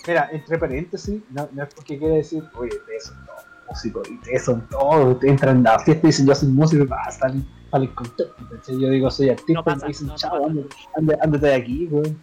Mira, 0.07 0.30
entre 0.34 0.57
paréntesis, 0.57 1.22
no, 1.32 1.48
no 1.53 1.64
es 1.64 1.74
porque 1.74 1.98
quiera 1.98 2.15
decir, 2.15 2.44
oye, 2.56 2.72
ustedes 2.78 3.06
son 3.06 3.26
todos 3.26 3.44
músicos, 3.70 4.10
y 4.10 4.14
ustedes 4.15 4.44
son 4.44 4.68
todos, 4.70 5.14
ustedes 5.14 5.32
entran 5.32 5.65
a 5.68 5.74
la 5.74 5.80
fiesta 5.80 6.07
y 6.07 6.10
dicen, 6.10 6.28
yo 6.28 6.36
soy 6.36 6.49
músico, 6.49 6.84
y 6.84 6.88
ah, 6.91 7.11
salen, 7.11 7.48
salen 7.72 7.88
contentos, 7.95 8.36
¿cachai? 8.52 8.80
Yo 8.80 8.90
digo, 8.90 9.10
soy 9.10 9.30
artista, 9.30 9.53
No 9.53 9.64
pasa, 9.64 9.78
y 9.78 9.82
me 9.84 9.88
dicen, 9.90 10.07
no, 10.07 10.15
chao, 10.15 10.45
ándate, 10.45 11.20
ándate, 11.22 11.45
de 11.48 11.56
aquí, 11.56 11.88
weón. 11.90 12.22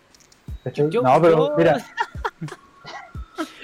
¿Cachai? 0.64 0.90
Yo- 0.90 1.02
no, 1.02 1.22
pero 1.22 1.36
yo- 1.48 1.54
mira, 1.56 1.78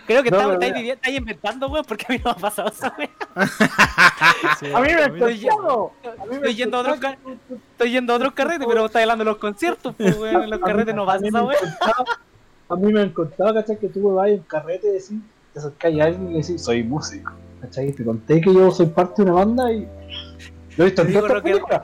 Creo 0.06 0.22
que 0.22 0.30
No, 0.30 0.52
estáis, 0.52 1.16
inventando, 1.18 1.68
weón, 1.68 1.84
porque 1.86 2.04
a 2.08 2.12
mí 2.12 2.18
no 2.24 2.24
me 2.24 2.30
ha 2.30 2.34
pasado 2.36 2.68
eso, 2.68 2.92
weón. 2.96 3.10
Sí, 4.60 4.66
a 4.72 4.80
mí 4.80 4.88
me 4.88 5.08
mí 5.08 5.18
me 5.20 5.26
Estoy 6.36 6.54
yendo 6.54 6.76
a 6.76 6.80
otros. 6.80 6.98
Estoy 7.72 7.90
yendo 7.90 8.12
a 8.12 8.16
otros 8.16 8.32
carretes, 8.32 8.66
pero 8.66 8.86
estáis 8.86 9.02
hablando 9.04 9.24
de 9.24 9.30
los 9.30 9.38
conciertos, 9.38 9.94
pues, 9.96 10.16
weón. 10.18 10.44
En 10.44 10.50
los 10.50 10.60
carretes 10.60 10.94
no 10.94 11.02
a 11.02 11.06
pasa 11.06 11.26
esa, 11.26 11.42
weón. 11.42 11.58
A 12.68 12.76
mí 12.76 12.92
me 12.92 13.02
encantaba, 13.02 13.54
¿cachai? 13.54 13.78
Que 13.78 13.88
tú 13.88 14.00
me 14.00 14.14
vayas 14.14 14.38
a 14.38 14.40
un 14.42 14.46
carrete 14.48 14.88
y 14.88 14.92
decís, 14.92 15.12
te 15.52 15.58
acercáis 15.60 16.00
a 16.00 16.04
alguien 16.04 16.30
y 16.32 16.40
decís, 16.40 16.62
soy 16.62 16.82
músico, 16.82 17.32
¿cachai? 17.60 17.92
Te 17.92 18.04
conté 18.04 18.40
que 18.40 18.52
yo 18.52 18.70
soy 18.70 18.86
parte 18.86 19.22
de 19.24 19.30
una 19.30 19.44
banda 19.44 19.72
y 19.72 19.86
lo 20.76 20.84
he 20.84 20.86
visto 20.86 21.02
en 21.02 21.08
Te 21.08 21.12
digo 21.14 21.28
lo 21.28 21.34
que- 21.42 21.50
películas. 21.50 21.82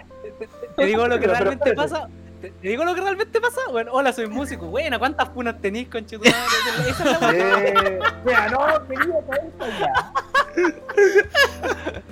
Te 0.77 0.87
digo 0.87 1.07
lo 1.07 1.15
que 1.15 1.21
Pero- 1.21 1.33
pero 1.33 1.45
realmente 1.45 1.73
pasa. 1.75 2.09
Te, 2.43 2.51
te 2.51 2.69
digo 2.71 2.85
lo 2.85 2.93
que 2.93 3.01
realmente 3.01 3.41
pasa, 3.41 3.61
bueno, 3.71 3.93
hola, 3.95 4.13
soy 4.13 4.27
músico. 4.27 4.67
Buena, 4.67 4.99
¿cuántas 4.99 5.29
punas 5.29 5.61
tenéis, 5.61 5.87
conche 5.87 6.19
tu 6.19 6.25
madre? 6.25 6.91
Esa 6.91 7.05
es 7.05 7.21
la 7.21 7.29
weá. 7.29 7.65
Eh, 7.69 8.01
mira, 8.25 8.49
no, 8.49 8.89
quería 8.89 9.27
caer 9.31 9.51
para 9.51 9.77
allá. 9.77 9.93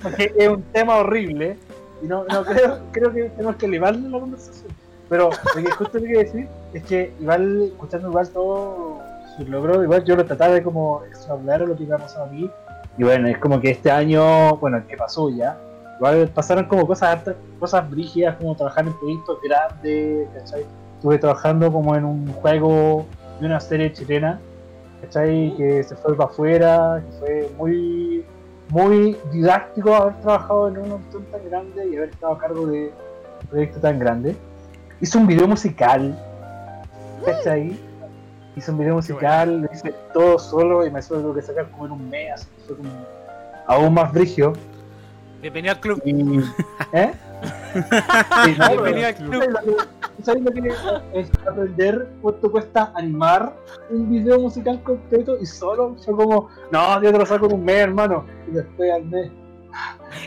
Porque 0.01 0.33
es 0.37 0.47
un 0.47 0.63
tema 0.71 0.95
horrible 0.95 1.57
y 2.01 2.07
no, 2.07 2.23
no 2.23 2.45
creo, 2.45 2.79
creo 2.93 3.11
que 3.11 3.23
tenemos 3.23 3.57
que 3.57 3.65
elevarle 3.65 4.07
la 4.07 4.19
conversación. 4.21 4.73
Pero 5.09 5.31
lo 5.53 5.63
que 5.63 5.71
justo 5.71 5.99
te 5.99 6.05
quiero 6.05 6.19
decir 6.21 6.47
es 6.73 6.83
que 6.83 7.13
igual, 7.19 7.63
escuchando 7.63 8.07
igual 8.07 8.29
todo 8.29 9.01
sus 9.35 9.49
logros, 9.49 9.83
igual 9.83 10.05
yo 10.05 10.15
lo 10.15 10.25
trataba 10.25 10.53
de 10.53 10.63
como 10.63 11.03
extrapolar 11.09 11.61
a 11.61 11.65
lo 11.65 11.75
que 11.75 11.83
me 11.83 11.95
ha 11.95 11.97
pasado 11.97 12.23
a 12.23 12.27
mí. 12.27 12.49
Y 12.97 13.03
bueno, 13.03 13.27
es 13.27 13.37
como 13.37 13.59
que 13.59 13.71
este 13.71 13.91
año, 13.91 14.55
bueno, 14.55 14.77
el 14.77 14.83
que 14.85 14.95
pasó 14.95 15.29
ya, 15.29 15.59
igual 16.01 16.27
pasaron 16.29 16.65
como 16.65 16.87
cosas 16.87 17.09
hartas, 17.09 17.35
cosas 17.59 17.87
brígidas, 17.87 18.35
como 18.37 18.55
trabajar 18.55 18.87
en 18.87 18.93
proyectos 18.93 19.37
grandes, 19.43 20.27
¿cachai? 20.33 20.65
Estuve 20.95 21.19
trabajando 21.19 21.71
como 21.71 21.95
en 21.95 22.05
un 22.05 22.33
juego 22.33 23.05
de 23.39 23.45
una 23.45 23.59
serie 23.59 23.93
chilena, 23.93 24.39
¿cachai? 25.03 25.53
Que 25.55 25.83
se 25.83 25.95
fue 25.95 26.17
para 26.17 26.31
afuera, 26.31 27.03
que 27.05 27.17
fue 27.19 27.51
muy, 27.55 28.25
muy 28.69 29.15
didáctico 29.31 29.93
haber 29.93 30.19
trabajado 30.21 30.69
en 30.69 30.79
una 30.79 30.95
opción 30.95 31.23
tan 31.31 31.47
grande 31.47 31.89
y 31.89 31.95
haber 31.95 32.09
estado 32.09 32.33
a 32.33 32.37
cargo 32.39 32.65
de 32.65 32.91
un 33.41 33.47
proyecto 33.47 33.79
tan 33.79 33.99
grande. 33.99 34.35
Hice 35.01 35.19
un 35.19 35.27
video 35.27 35.47
musical, 35.47 36.17
¿cachai? 37.23 37.79
Hice 38.55 38.71
un 38.71 38.79
video 38.79 38.95
musical, 38.95 39.61
lo 39.61 39.71
hice 39.71 39.93
todo 40.15 40.39
solo 40.39 40.83
y 40.83 40.89
me 40.89 40.99
suelo 41.03 41.31
que 41.31 41.43
sacar 41.43 41.69
como 41.69 41.85
en 41.85 41.91
un 41.91 42.09
mes, 42.09 42.47
fue 42.65 42.75
como 42.75 42.89
aún 43.67 43.93
más 43.93 44.11
brigio. 44.11 44.53
Bienvenido 45.41 45.73
al 45.73 45.79
club. 45.79 46.01
Y, 46.05 46.39
¿Eh? 46.93 47.11
Sí, 47.73 47.79
no, 48.59 48.67
pero- 48.67 48.83
Bienvenido 48.83 49.07
al 49.07 49.15
club. 49.15 49.33
lo, 49.49 49.59
que, 49.61 49.71
¿tú 50.17 50.23
sabes 50.23 50.43
lo 50.43 50.51
que 50.51 50.73
es 51.13 51.31
aprender 51.47 52.07
cuánto 52.21 52.51
cuesta 52.51 52.91
animar 52.95 53.53
un 53.89 54.09
video 54.09 54.39
musical 54.39 54.81
completo 54.83 55.37
y 55.41 55.45
solo 55.45 55.95
fue 56.03 56.15
como, 56.15 56.49
no, 56.71 57.01
yo 57.01 57.11
te 57.11 57.17
lo 57.17 57.25
saco 57.25 57.45
en 57.47 57.53
un 57.53 57.63
mes, 57.65 57.77
hermano. 57.77 58.25
Y 58.47 58.51
después 58.51 58.91
al 58.91 59.05
mes, 59.05 59.31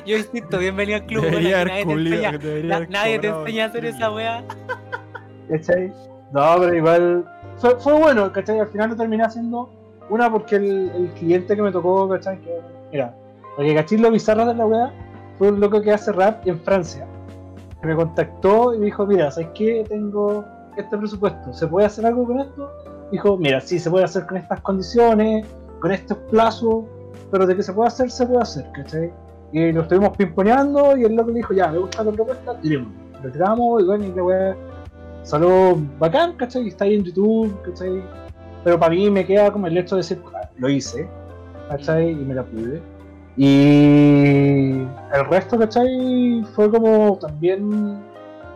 Yo 0.07 0.17
insisto, 0.17 0.59
bienvenido 0.59 0.97
al 0.99 1.07
club. 1.07 1.23
Debería 1.25 1.65
nadie 1.65 1.85
te 1.85 1.85
culiao, 1.93 2.15
enseña, 2.33 2.39
debería 2.39 2.79
na- 2.81 2.87
nadie 2.89 3.19
te 3.19 3.27
enseña 3.29 3.65
a 3.65 3.67
hacer 3.69 3.85
esa 3.85 4.11
weá. 4.11 4.45
¿cachai? 5.51 5.93
No, 6.33 6.57
pero 6.59 6.75
igual 6.75 7.25
fue, 7.59 7.77
fue 7.79 7.93
bueno, 7.93 8.33
¿cachai? 8.33 8.59
Al 8.59 8.69
final 8.69 8.91
lo 8.91 8.97
terminé 8.97 9.23
haciendo 9.23 9.71
una 10.09 10.31
porque 10.33 10.57
el, 10.57 10.91
el 10.97 11.09
cliente 11.19 11.55
que 11.55 11.63
me 11.63 11.71
tocó, 11.71 12.09
¿cachai? 12.09 12.41
Que, 12.41 12.59
mira, 12.91 13.15
porque 13.57 13.75
cachai 13.75 13.99
lo 13.99 14.11
bizarro 14.11 14.47
de 14.47 14.55
la 14.55 14.67
weá 14.67 14.93
fue 15.39 15.51
un 15.51 15.61
loco 15.61 15.81
que 15.81 15.93
hace 15.93 16.13
rap 16.13 16.47
en 16.47 16.59
Francia. 16.61 17.07
Me 17.83 17.95
contactó 17.95 18.75
y 18.75 18.79
me 18.79 18.87
dijo, 18.87 19.07
mira, 19.07 19.31
¿sabes 19.31 19.51
qué? 19.55 19.85
Tengo 19.89 20.45
este 20.77 20.97
presupuesto, 20.97 21.53
¿se 21.53 21.67
puede 21.67 21.87
hacer 21.87 22.07
algo 22.07 22.25
con 22.27 22.41
esto? 22.41 22.71
Dijo, 23.13 23.37
mira, 23.37 23.61
sí, 23.61 23.79
se 23.79 23.91
puede 23.91 24.05
hacer 24.05 24.27
con 24.27 24.39
estas 24.39 24.61
condiciones, 24.61 25.47
con 25.81 25.93
estos 25.93 26.17
plazos, 26.31 26.85
pero 27.31 27.47
de 27.47 27.55
que 27.57 27.63
se 27.63 27.73
puede 27.73 27.89
hacer, 27.89 28.11
se 28.11 28.27
puede 28.27 28.41
hacer, 28.41 28.67
¿cachai? 28.73 29.13
Y 29.53 29.71
lo 29.71 29.83
estuvimos 29.83 30.17
pimponeando 30.17 30.97
y 30.97 31.05
el 31.05 31.15
loco 31.15 31.29
le 31.29 31.37
dijo, 31.37 31.53
ya, 31.55 31.69
me 31.69 31.79
gusta 31.79 32.03
la 32.03 32.11
propuesta, 32.11 32.59
tiremos. 32.61 32.89
Lo 33.23 33.31
tiramos 33.31 33.83
y 33.83 33.85
bueno, 33.87 34.05
y 34.05 34.13
la 34.13 34.25
weá 34.25 34.57
salió 35.23 35.77
bacán, 35.99 36.33
¿cachai? 36.37 36.65
Y 36.65 36.69
Está 36.69 36.85
ahí 36.87 36.95
en 36.95 37.05
YouTube, 37.05 37.55
¿cachai? 37.63 38.03
Pero 38.65 38.79
para 38.79 38.95
mí 38.95 39.11
me 39.11 39.27
queda 39.27 39.53
como 39.53 39.67
el 39.67 39.77
hecho 39.77 39.97
de 39.97 40.01
decir, 40.01 40.23
"Ah, 40.35 40.49
lo 40.57 40.69
hice, 40.69 41.07
¿cachai? 41.69 42.11
Y 42.11 42.15
me 42.17 42.35
la 42.35 42.43
pude. 42.45 42.81
Y 43.37 44.87
el 45.13 45.25
resto, 45.29 45.59
¿cachai? 45.59 46.45
Fue 46.55 46.71
como 46.71 47.19
también, 47.21 48.01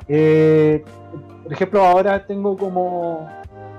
eh, 0.06 0.84
por 1.42 1.52
ejemplo, 1.52 1.84
ahora 1.84 2.24
tengo 2.26 2.56
como, 2.56 3.28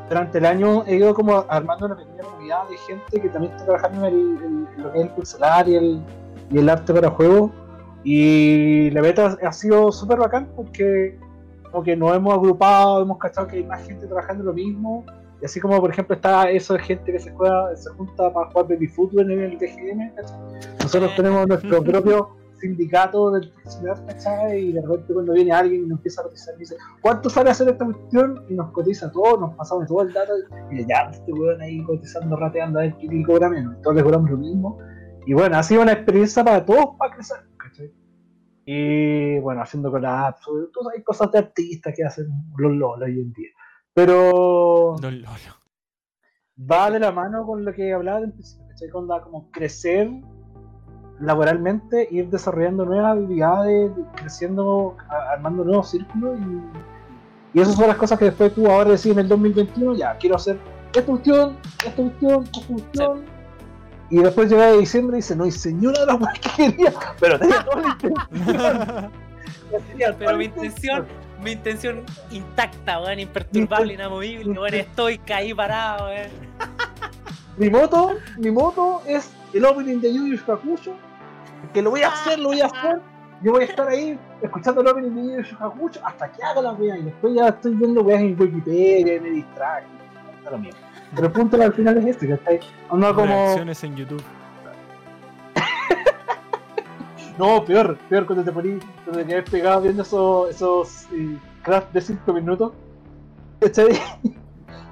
durante 0.10 0.40
el 0.40 0.46
año 0.46 0.84
he 0.86 0.96
ido 0.96 1.14
como 1.14 1.46
armando 1.48 1.86
una 1.86 1.96
pequeña 1.96 2.24
comunidad 2.24 2.68
de 2.70 2.78
gente 2.78 3.22
que 3.22 3.30
también 3.30 3.54
está 3.54 3.66
trabajando 3.66 4.06
en, 4.08 4.14
el- 4.14 4.44
en- 4.44 4.84
lo 4.84 4.92
que 4.92 5.00
es 5.00 5.06
el 5.06 5.10
pixelar 5.12 5.70
y 5.70 5.76
el, 5.76 6.02
y 6.52 6.58
el 6.58 6.70
arte 6.70 6.94
para 6.94 7.10
juegos. 7.10 7.52
Y 8.04 8.90
la 8.92 9.02
beta 9.02 9.38
ha 9.46 9.52
sido 9.52 9.92
súper 9.92 10.20
bacán 10.20 10.48
porque 10.56 11.18
como 11.72 11.84
que 11.84 11.96
nos 11.96 12.16
hemos 12.16 12.34
agrupado, 12.34 13.02
hemos 13.02 13.18
cachado 13.20 13.48
que 13.48 13.58
hay 13.58 13.64
más 13.64 13.86
gente 13.86 14.06
trabajando 14.08 14.42
en 14.44 14.48
lo 14.48 14.54
mismo. 14.54 15.06
Y 15.42 15.46
así 15.46 15.60
como, 15.60 15.80
por 15.80 15.90
ejemplo, 15.90 16.16
está 16.16 16.50
eso 16.50 16.74
de 16.74 16.80
gente 16.80 17.12
que 17.12 17.20
se, 17.20 17.32
juega, 17.32 17.76
se 17.76 17.90
junta 17.92 18.32
para 18.34 18.50
jugar 18.50 18.68
baby 18.68 18.88
fútbol 18.88 19.32
en 19.32 19.40
el 19.40 19.58
TGM, 19.58 20.16
¿cachai? 20.16 20.38
Nosotros 20.82 21.16
tenemos 21.16 21.48
nuestro 21.48 21.82
propio 21.82 22.36
sindicato 22.60 23.32
del 23.32 23.50
pixelar, 23.52 24.06
¿cachai? 24.06 24.60
Y 24.60 24.74
de 24.74 24.82
repente 24.82 25.14
cuando 25.14 25.34
viene 25.34 25.52
alguien 25.52 25.84
y 25.84 25.88
nos 25.88 25.98
empieza 26.00 26.22
a 26.22 26.26
cotizar, 26.26 26.58
dice, 26.58 26.76
¿cuánto 27.02 27.30
sale 27.30 27.50
hacer 27.52 27.70
esta 27.70 27.86
cuestión? 27.86 28.44
Y 28.50 28.54
nos 28.54 28.72
cotiza 28.72 29.10
todo, 29.12 29.40
nos 29.40 29.56
pasamos 29.56 29.88
todo 29.88 30.02
el 30.02 30.12
dato, 30.14 30.34
y 30.72 30.86
ya, 30.86 31.10
este 31.10 31.32
weón 31.32 31.62
ahí 31.62 31.82
cotizando, 31.84 32.36
rateando, 32.36 32.80
a 32.80 32.84
ver 32.84 32.96
quién 32.96 33.24
cobra 33.24 33.50
menos. 33.50 33.76
Les 33.94 34.04
cobramos 34.04 34.30
lo 34.30 34.38
mismo. 34.38 34.78
Y 35.26 35.34
bueno, 35.34 35.58
ha 35.58 35.64
sido 35.64 35.82
una 35.82 35.94
experiencia 35.94 36.44
para 36.44 36.66
todos 36.66 36.98
para 36.98 37.16
crecer, 37.16 37.38
¿cachai? 37.58 37.94
Y 38.66 39.40
bueno, 39.40 39.62
haciendo 39.62 39.90
todo 39.90 40.90
hay 40.94 41.02
cosas 41.04 41.32
de 41.32 41.40
artistas 41.40 41.94
que 41.96 42.04
hacen 42.04 42.28
los 42.58 42.72
lolos 42.74 43.08
hoy 43.08 43.22
en 43.22 43.34
día. 43.34 43.50
Pero 44.00 44.96
No, 45.02 45.12
lolo. 45.12 45.28
va 46.72 46.90
de 46.90 47.00
la 47.00 47.12
mano 47.12 47.46
con 47.46 47.66
lo 47.66 47.74
que 47.74 47.92
hablaba 47.94 48.22
del 48.22 48.32
principio, 48.32 48.66
¿cachai? 48.70 48.90
Con 48.90 49.08
la 49.10 49.22
como 49.22 49.52
crecer 49.52 50.10
laboralmente, 51.20 52.08
ir 52.10 52.30
desarrollando 52.30 52.86
nuevas 52.86 53.12
habilidades, 53.12 53.92
creciendo, 54.16 54.96
armando 55.10 55.66
nuevos 55.66 55.90
círculos 55.90 56.40
y, 56.40 57.58
y 57.58 57.62
esas 57.62 57.76
son 57.76 57.88
las 57.88 57.98
cosas 57.98 58.18
que 58.18 58.26
después 58.26 58.54
tú 58.54 58.68
ahora 58.68 58.92
decís 58.92 59.08
en 59.08 59.20
el 59.20 59.28
2021, 59.28 59.96
ya, 59.96 60.16
quiero 60.18 60.38
hacer 60.38 60.58
esta 60.86 61.04
cuestión, 61.04 61.58
esta 61.80 61.92
cuestión, 61.92 62.44
esta 62.44 62.68
cuestión. 62.68 63.26
Y 64.10 64.20
después 64.20 64.50
llega 64.50 64.68
de 64.68 64.78
diciembre 64.78 65.18
y 65.18 65.20
dice, 65.20 65.36
no 65.36 65.46
hice 65.46 65.74
ni 65.74 65.88
una 65.88 66.00
de 66.00 66.06
las 66.06 66.18
cosas 66.18 66.40
que 66.40 66.50
quería, 66.56 66.94
pero 67.20 67.38
tenía 67.38 67.66
toda 67.66 67.82
la 67.82 67.90
intención. 67.90 69.12
Pero 70.20 70.38
mi 70.38 70.46
intención, 70.46 71.06
mi 71.42 71.52
intención 71.52 72.04
intacta, 72.32 73.02
weón, 73.02 73.20
imperturbable, 73.20 73.94
inamovible, 73.94 74.60
weón, 74.60 74.74
estoy 74.74 75.18
caí 75.20 75.54
parado, 75.54 76.08
weón. 76.08 76.30
Mi 77.58 77.70
moto, 77.70 78.16
mi 78.38 78.52
moto 78.52 79.02
es 79.06 79.32
el 79.54 79.66
opening 79.66 80.00
de 80.00 80.14
Yu 80.14 80.28
Yu 80.28 80.52
Hakusho, 80.52 80.96
que 81.74 81.82
lo 81.82 81.92
voy 81.92 82.04
a 82.04 82.10
hacer, 82.10 82.40
lo 82.40 82.50
voy 82.50 82.62
a 82.62 82.68
hacer. 82.68 83.02
Yo 83.42 83.54
voy 83.54 83.64
a 83.64 83.66
estar 83.68 83.88
ahí 83.88 84.20
escuchando 84.42 84.82
el 84.82 84.88
opening 84.88 85.12
de 85.12 85.38
Yu 85.38 85.44
Yu 85.44 85.58
Hakusho 85.60 86.00
hasta 86.06 86.32
que 86.32 86.44
haga 86.44 86.62
la 86.62 86.72
wea 86.74 86.98
y 86.98 87.04
después 87.04 87.34
ya 87.36 87.50
estoy 87.50 87.76
viendo 87.76 88.02
weas 88.02 88.22
en 88.22 88.40
Wikipedia 88.40 89.16
y 89.16 89.20
me 89.20 89.30
distraigo. 89.32 89.90
Está 90.38 90.52
lo 90.52 90.58
mismo. 90.58 90.80
Pero 91.16 91.28
el 91.28 91.34
punto 91.34 91.62
al 91.62 91.74
final 91.74 91.98
es 91.98 92.06
este, 92.06 92.28
que 92.28 92.34
está 92.34 92.52
Anda 92.90 93.14
como. 93.14 93.26
Reacciones 93.26 93.84
en 93.84 93.96
YouTube. 93.96 94.24
No, 97.40 97.64
peor, 97.64 97.98
peor 98.10 98.26
cuando 98.26 98.44
te 98.44 98.52
poní, 98.52 98.80
cuando 99.06 99.22
te 99.22 99.28
quedas 99.28 99.50
pegado 99.50 99.82
viendo 99.82 100.04
esos, 100.04 100.50
esos 100.50 101.04
eh, 101.14 101.38
craft 101.64 101.94
de 101.94 102.02
5 102.02 102.34
minutos. 102.34 102.74
¿Cachai? 103.62 103.88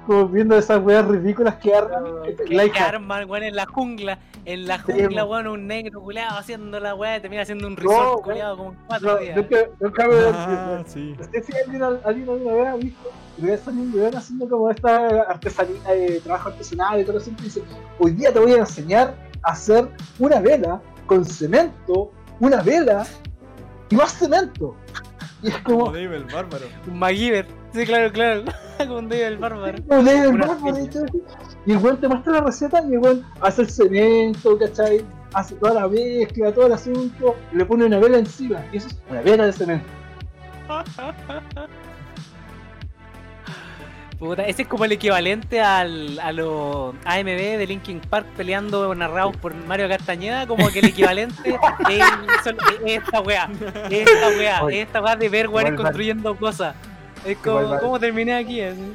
Como 0.06 0.26
viendo 0.28 0.56
esas 0.56 0.82
weas 0.82 1.06
ridículas 1.06 1.56
que 1.56 1.74
arman. 1.74 2.02
Que 2.38 2.54
like 2.54 2.78
arman, 2.78 3.28
weón, 3.28 3.42
en 3.44 3.54
la 3.54 3.66
jungla, 3.66 4.18
en 4.46 4.66
la 4.66 4.78
jungla, 4.78 5.26
weón, 5.26 5.46
un 5.48 5.66
negro 5.66 6.00
culeado 6.00 6.38
haciendo 6.38 6.80
la 6.80 6.94
weá 6.94 7.18
y 7.18 7.20
termina 7.20 7.42
haciendo 7.42 7.66
un 7.66 7.74
No, 7.74 7.80
resort 7.82 8.00
weón. 8.06 8.22
culeado 8.22 8.56
como 8.56 8.74
cuatro 8.86 9.12
No, 9.12 9.18
días. 9.18 9.36
nunca, 9.36 9.56
nunca 9.78 10.08
me 10.08 10.14
Ah, 10.32 10.82
sí. 10.86 11.14
No 11.18 11.24
sé 11.24 11.42
si 11.42 11.52
alguien, 11.62 11.82
alguien 11.82 12.28
alguna 12.30 12.52
vez 12.54 12.66
ha 12.68 12.76
visto, 12.76 13.10
pero 13.38 13.52
es 13.52 13.66
un 13.66 13.92
weón 13.94 14.16
haciendo 14.16 14.48
como 14.48 14.70
esta 14.70 15.06
artesanía, 15.28 15.76
eh, 15.90 16.18
trabajo 16.24 16.48
artesanal 16.48 16.98
y 17.02 17.04
todo 17.04 17.18
eso, 17.18 17.28
y 17.28 17.42
dice, 17.42 17.62
hoy 17.98 18.12
día 18.12 18.32
te 18.32 18.38
voy 18.38 18.52
a 18.52 18.58
enseñar 18.60 19.14
a 19.42 19.50
hacer 19.52 19.86
una 20.18 20.40
vela 20.40 20.80
con 21.04 21.22
cemento, 21.26 22.10
una 22.40 22.62
vela 22.62 23.06
y 23.90 23.96
más 23.96 24.12
cemento. 24.12 24.76
Y 25.42 25.48
es 25.48 25.58
Como 25.58 25.78
como, 25.80 25.92
Dave 25.92 26.16
el 26.16 26.24
bárbaro. 26.24 26.66
Un 26.86 26.98
MacGyver. 26.98 27.46
Sí, 27.72 27.84
claro, 27.84 28.12
claro. 28.12 28.44
Como 28.78 28.98
un 28.98 29.08
David 29.08 29.22
el 29.24 29.38
bárbaro. 29.38 29.78
como 29.88 30.02
lee 30.02 30.10
el 30.10 30.38
bárbaro, 30.38 30.78
y 31.66 31.72
el 31.72 31.78
weón 31.78 32.00
te 32.00 32.08
muestra 32.08 32.32
la 32.34 32.40
receta 32.42 32.80
y 32.88 32.92
el 32.94 32.98
weón 32.98 33.24
hace 33.40 33.62
el 33.62 33.70
cemento, 33.70 34.56
¿cachai? 34.56 35.04
Hace 35.34 35.56
toda 35.56 35.74
la 35.74 35.88
mezcla, 35.88 36.52
todo 36.52 36.66
el 36.66 36.72
asunto, 36.72 37.34
y 37.52 37.56
le 37.56 37.66
pone 37.66 37.84
una 37.84 37.98
vela 37.98 38.18
encima, 38.18 38.64
y 38.72 38.76
eso 38.78 38.88
es 38.88 38.98
una 39.10 39.20
vela 39.20 39.46
de 39.46 39.52
cemento. 39.52 39.86
Puta, 44.18 44.42
ese 44.46 44.62
es 44.62 44.68
como 44.68 44.84
el 44.84 44.90
equivalente 44.90 45.60
al, 45.60 46.18
a 46.18 46.32
los 46.32 46.92
AMB 47.04 47.24
de 47.26 47.66
Linkin 47.68 48.00
Park 48.00 48.26
peleando 48.36 48.92
narrados 48.92 49.36
por 49.36 49.54
Mario 49.54 49.88
Castañeda, 49.88 50.44
como 50.48 50.68
que 50.70 50.80
el 50.80 50.86
equivalente 50.86 51.36
es, 51.88 52.02
esta 52.84 53.20
weá, 53.20 53.48
es 53.88 54.08
esta 54.08 54.28
weá, 54.30 54.60
esta 54.72 55.00
weá 55.02 55.14
de 55.16 55.28
ver 55.28 55.48
weones 55.48 55.74
construyendo 55.80 56.34
cosas. 56.36 56.74
Es 57.24 57.36
como, 57.38 57.78
¿cómo 57.78 58.00
terminé 58.00 58.34
aquí? 58.34 58.60
Así. 58.60 58.92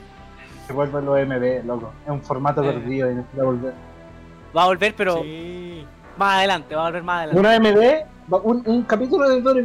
Se 0.68 0.74
vuelven 0.74 1.06
los 1.06 1.18
MB, 1.26 1.66
loco. 1.68 1.94
Es 2.06 2.12
un 2.12 2.22
formato 2.22 2.62
Eh. 2.62 2.74
perdido 2.74 3.10
y 3.10 3.16
necesita 3.16 3.44
volver. 3.44 3.74
Va 4.56 4.64
a 4.64 4.66
volver, 4.66 4.94
pero 4.95 5.22
Sí. 5.24 5.86
más 6.18 6.38
adelante, 6.40 6.76
va 6.76 6.82
a 6.82 6.86
volver 6.88 7.04
más 7.04 7.18
adelante. 7.28 7.40
Una 7.40 7.60
MB, 7.60 8.06
va- 8.34 8.41
un, 8.44 8.62
un 8.66 8.84
capítulo 8.84 9.30
de 9.30 9.40
Dore 9.41 9.62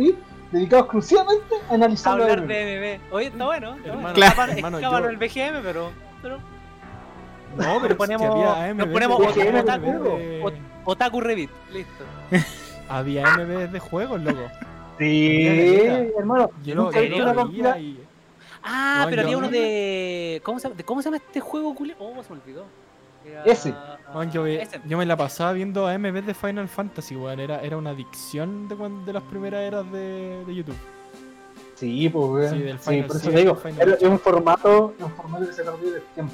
Beat 0.50 0.60
dedicado 0.60 0.82
exclusivamente 0.82 1.54
a 1.68 1.70
A 1.70 1.74
analizar 1.74 2.12
hablar 2.20 2.40
MB. 2.42 2.46
de 2.48 3.00
MB. 3.00 3.14
Oye, 3.14 3.26
está 3.26 3.44
bueno. 3.44 3.74
Está 3.76 3.88
Hermano, 3.88 4.02
bueno. 4.02 4.14
Claro. 4.14 4.32
Escapa- 4.32 4.56
hermano, 4.56 4.78
escapa 4.78 5.00
yo- 5.00 5.08
el 5.08 5.16
BGM, 5.16 5.62
pero, 5.62 5.90
pero 6.22 6.38
No, 7.56 7.78
pero 7.82 7.96
ponemos- 7.98 8.30
había 8.34 8.64
AMV 8.64 8.76
nos 8.78 8.88
ponemos 8.88 9.18
de- 9.34 9.62
otaku- 10.42 10.52
otaku- 10.84 11.20
Revit. 11.20 11.50
Listo. 11.72 12.04
Había 12.90 13.22
MV 13.36 13.68
de 13.70 13.80
juegos, 13.80 14.22
loco. 14.22 14.48
Sí, 14.98 15.46
hermano. 16.18 16.50
Yo 16.64 16.74
lo, 16.74 16.84
Nunca 16.84 16.98
he 17.00 17.02
¿en 17.04 17.08
visto 17.10 17.18
yo 17.18 17.24
una 17.24 17.34
lo 17.34 17.40
compila- 17.42 17.78
y... 17.78 18.00
Ah, 18.62 19.02
No, 19.04 19.10
pero 19.10 19.22
había 19.22 19.38
uno 19.38 19.48
de. 19.48 20.40
¿Cómo 20.44 20.58
se, 20.58 20.64
llama- 20.68 20.76
de 20.76 20.84
¿Cómo 20.84 21.00
se 21.02 21.06
llama 21.06 21.16
este 21.18 21.38
juego, 21.40 21.74
culé? 21.74 21.94
Oh, 21.98 22.20
se 22.22 22.32
me 22.34 22.40
olvidó. 22.40 22.64
Ese. 23.44 23.74
Man, 24.14 24.30
yo, 24.30 24.42
me 24.96 25.04
la 25.06 25.16
pasaba 25.16 25.52
viendo 25.52 25.86
AMV 25.86 26.24
de 26.24 26.34
Final 26.34 26.68
Fantasy, 26.68 27.14
weón. 27.16 27.40
Era, 27.40 27.60
era 27.60 27.76
una 27.76 27.90
adicción 27.90 28.66
de, 28.68 28.76
de 29.04 29.12
las 29.12 29.22
primeras 29.24 29.60
eras 29.60 29.90
de, 29.92 30.44
de 30.46 30.54
YouTube. 30.54 30.76
Sí, 31.74 32.08
pues, 32.08 32.24
weón. 32.28 32.50
Sí, 32.50 32.58
del 32.62 32.78
Sí, 32.78 32.84
Final 32.90 33.06
por 33.06 33.16
eso 33.16 33.30
siete, 33.30 33.36
te 33.36 33.40
digo. 33.42 33.58
era-. 33.82 33.94
Es 33.94 34.02
un 34.02 34.18
formato, 34.18 34.94
es 34.98 35.04
un 35.04 35.12
formato 35.12 35.46
que 35.46 35.52
se 35.52 35.62
perdió 35.62 35.90
del 35.92 36.02
tiempo. 36.14 36.32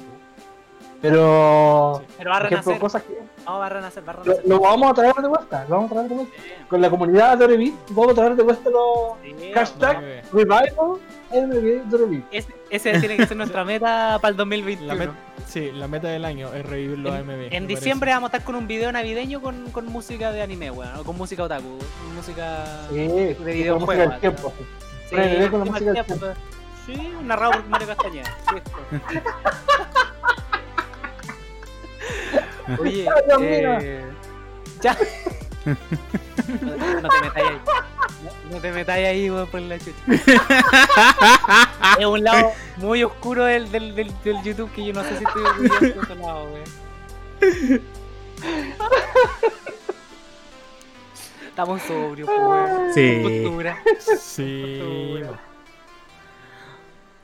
Pero, 1.01 2.01
Sí. 2.01 2.13
Pero 2.17 2.29
va 2.31 2.37
a 2.37 2.39
renacer. 2.39 2.79
cosas 2.79 3.03
que. 3.03 3.19
No, 3.45 3.59
va 3.59 3.65
a 3.65 3.69
renacer, 3.69 4.07
va 4.07 4.13
a 4.13 4.15
Lo, 4.15 4.23
renacer. 4.23 4.47
lo 4.47 4.59
vamos 4.59 4.89
a 4.89 4.93
traer 4.95 5.15
de 5.15 5.27
vuelta, 5.27 5.65
lo 5.69 5.75
vamos 5.75 5.91
a 5.91 5.93
traer 5.93 6.09
de 6.09 6.15
vuelta. 6.15 6.33
Sí, 6.35 6.49
Con 6.67 6.81
la 6.81 6.89
comunidad 6.89 7.31
de 7.31 7.37
Dore 7.45 7.57
Beat, 7.57 7.73
vamos 7.91 8.11
a 8.11 8.15
traer 8.15 8.35
de 8.35 8.43
vuelta 8.43 8.69
los 8.69 8.89
sí, 9.21 9.51
hashtag. 9.53 10.23
Revival 10.31 10.99
Beat. 12.09 12.23
Ese, 12.31 12.53
ese 12.75 12.99
tiene 12.99 13.17
que 13.17 13.25
ser 13.27 13.37
nuestra 13.37 13.63
meta 13.65 14.19
para 14.21 14.29
el 14.31 14.35
La 14.35 14.43
2021. 14.43 14.95
met- 14.95 15.11
sí, 15.47 15.71
la 15.73 15.87
meta 15.87 16.07
del 16.09 16.25
año 16.25 16.53
es 16.53 16.65
revivir 16.65 16.99
los 16.99 17.25
me 17.25 17.47
En 17.55 17.67
diciembre 17.67 18.11
vamos 18.11 18.31
a 18.33 18.37
estar 18.37 18.45
con 18.45 18.55
un 18.55 18.67
video 18.67 18.91
navideño 18.91 19.41
con, 19.41 19.71
con 19.71 19.85
música 19.87 20.31
de 20.31 20.41
anime, 20.41 20.71
weón. 20.71 20.95
O 20.97 21.03
con 21.03 21.15
música 21.17 21.43
otaku. 21.43 21.77
con 21.79 22.15
Música 22.15 22.65
Sí, 22.89 22.95
de 22.95 23.35
la 23.39 23.45
videojuegos. 23.51 24.05
música 24.07 24.19
tiempo. 24.19 24.53
Sí, 25.09 25.15
con 25.49 25.59
la 25.59 25.65
música 25.65 25.91
del 25.91 26.05
tiempo. 26.05 26.25
Sí, 26.85 26.93
un 27.19 27.27
narrado 27.27 27.51
por 27.53 27.65
Mario 27.67 27.87
Castañeda. 27.87 28.37
Oye, 32.79 33.07
eh, 33.41 34.03
ya. 34.81 34.97
No, 35.65 37.01
no 37.01 37.09
te 37.09 37.21
metáis 37.21 37.47
ahí. 37.47 37.61
No, 38.23 38.31
no 38.51 38.61
te 38.61 38.71
metáis 38.71 39.07
ahí, 39.07 39.29
weón, 39.29 39.47
por 39.47 39.61
la 39.61 39.79
chucha. 39.79 39.97
es 41.99 42.05
un 42.05 42.23
lado 42.23 42.51
muy 42.77 43.03
oscuro 43.03 43.45
del, 43.45 43.71
del, 43.71 43.95
del, 43.95 44.11
del 44.23 44.43
YouTube 44.43 44.71
que 44.71 44.85
yo 44.85 44.93
no 44.93 45.03
sé 45.03 45.17
si 45.17 45.23
estoy 45.23 45.43
orgulloso 45.43 45.79
de 45.79 45.89
ese 45.89 46.15
lado, 46.15 46.45
weón. 46.45 46.63
Estamos 51.47 51.81
sobrios, 51.83 52.29
pues, 52.29 52.39
weón. 52.39 52.93
Sí. 52.93 53.19
Postura. 53.23 53.83
Sí. 54.19 55.21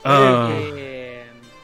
Ah. 0.04 0.48
Eh, 0.50 0.91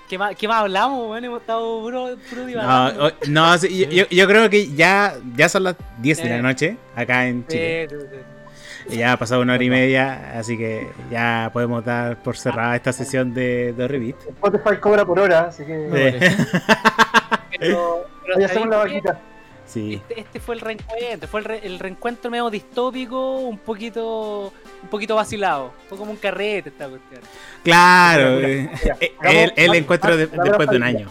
¿qué, 0.08 0.18
más, 0.18 0.34
¿Qué 0.36 0.48
más 0.48 0.62
hablamos, 0.62 1.10
weón? 1.10 1.24
Hemos 1.24 1.40
estado 1.40 1.80
puro, 1.80 2.16
puro 2.28 2.40
No, 2.42 2.46
divagando. 2.46 3.06
o- 3.06 3.10
no, 3.28 3.58
sí, 3.58 3.86
yo, 3.90 4.04
yo- 4.10 4.26
creo 4.26 4.48
que 4.50 4.68
ya, 4.74 5.14
ya 5.36 5.48
son 5.48 5.64
las 5.64 5.76
10 5.98 6.18
de 6.22 6.28
la 6.28 6.36
Eh. 6.38 6.42
noche 6.42 6.76
acá 6.96 7.26
en 7.26 7.46
Chile. 7.46 7.86
Sí, 7.90 7.96
sí, 7.98 8.06
sí. 8.10 8.96
Ya 8.98 9.12
ha 9.12 9.16
pasado 9.18 9.42
una 9.42 9.52
hora 9.54 9.62
y 9.64 9.68
media, 9.68 10.32
así 10.38 10.56
que 10.56 10.88
ya 11.10 11.50
podemos 11.52 11.84
dar 11.84 12.22
por 12.22 12.38
cerrada 12.38 12.74
esta 12.74 12.92
sesión 12.92 13.34
de, 13.34 13.74
de 13.74 13.86
Revit. 13.86 14.16
Spotify 14.28 14.76
cobra 14.80 15.04
por 15.04 15.18
hora, 15.18 15.40
así 15.48 15.62
que. 15.64 16.20
Sí. 16.20 16.36
Pero, 17.60 18.06
pero 18.22 18.36
Ahí 18.36 18.42
¿sabéis 18.42 18.50
hacemos 18.50 18.68
la 18.68 18.76
vaquita. 18.78 19.20
Sí. 19.68 19.94
Este, 20.08 20.20
este 20.20 20.40
fue 20.40 20.54
el 20.54 20.62
reencuentro, 20.62 21.28
fue 21.28 21.40
el, 21.40 21.44
re- 21.44 21.60
el 21.66 21.78
reencuentro 21.78 22.30
medio 22.30 22.48
distópico, 22.48 23.36
un 23.36 23.58
poquito 23.58 24.52
un 24.82 24.88
poquito 24.88 25.14
vacilado. 25.14 25.72
Fue 25.88 25.98
como 25.98 26.10
un 26.10 26.16
carrete 26.16 26.70
esta 26.70 26.88
cuestión. 26.88 27.20
Claro, 27.62 28.36
Mira, 28.36 28.48
eh, 28.48 28.70
mira, 28.82 28.96
eh, 29.00 29.14
el, 29.22 29.52
el 29.56 29.74
encuentro 29.74 30.16
de- 30.16 30.26
después 30.26 30.68
de 30.70 30.76
un 30.76 30.82
año. 30.82 31.08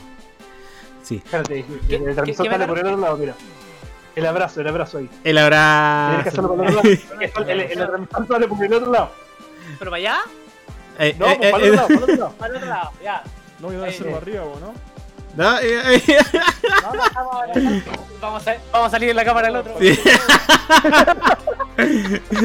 Sí, 1.03 1.21
Espérate, 1.23 1.65
¿Qué- 1.87 1.95
el 1.97 2.15
transmisor 2.15 2.47
sale 2.49 2.67
por 2.67 2.79
el 2.79 2.85
otro 2.87 2.97
lado, 2.97 3.17
mira. 3.17 3.35
El 4.15 4.25
abrazo, 4.25 4.61
el 4.61 4.67
abrazo 4.67 4.97
ahí. 4.97 5.03
el 5.03 5.09
Tienes 5.21 5.33
que 5.35 5.39
abrazo. 5.39 6.39
el 6.41 6.45
otro 6.45 6.55
lado. 6.63 6.81
El, 7.47 7.49
el, 7.49 7.61
el 7.61 7.77
transmisor 7.77 8.27
sale 8.27 8.47
por 8.47 8.65
el 8.65 8.73
otro 8.73 8.91
lado. 8.91 9.11
Pero 9.77 9.91
para 9.91 9.97
allá, 9.97 10.17
Eh, 10.97 11.15
No, 11.19 11.27
eh, 11.27 11.37
pues, 11.37 11.51
para 11.51 11.63
eh, 11.63 11.67
el 11.67 11.73
otro 11.79 11.85
lado, 11.85 11.87
para 11.87 11.97
el 11.97 12.03
otro 12.03 12.15
lado. 12.17 12.33
para 12.37 12.49
el 12.51 12.55
otro 12.57 12.69
lado, 12.69 12.91
ya. 13.03 13.23
No, 13.59 13.71
yo 13.71 13.77
voy 13.79 13.87
a 13.87 13.91
hacerlo 13.91 14.17
arriba, 14.17 14.43
¿o 14.43 14.59
¿no? 14.59 14.73
No, 15.37 15.59
eh, 15.59 16.01
eh, 16.07 16.17
No, 16.83 16.93
no, 16.93 17.01
vamos, 17.13 17.35
a- 17.35 17.47
vamos, 18.21 18.47
a, 18.47 18.55
vamos 18.71 18.87
a 18.87 18.89
salir 18.89 19.09
en 19.11 19.15
la 19.15 19.25
cámara 19.25 19.47
del 19.47 19.55
otro. 19.57 19.75
Sí. 19.79 19.97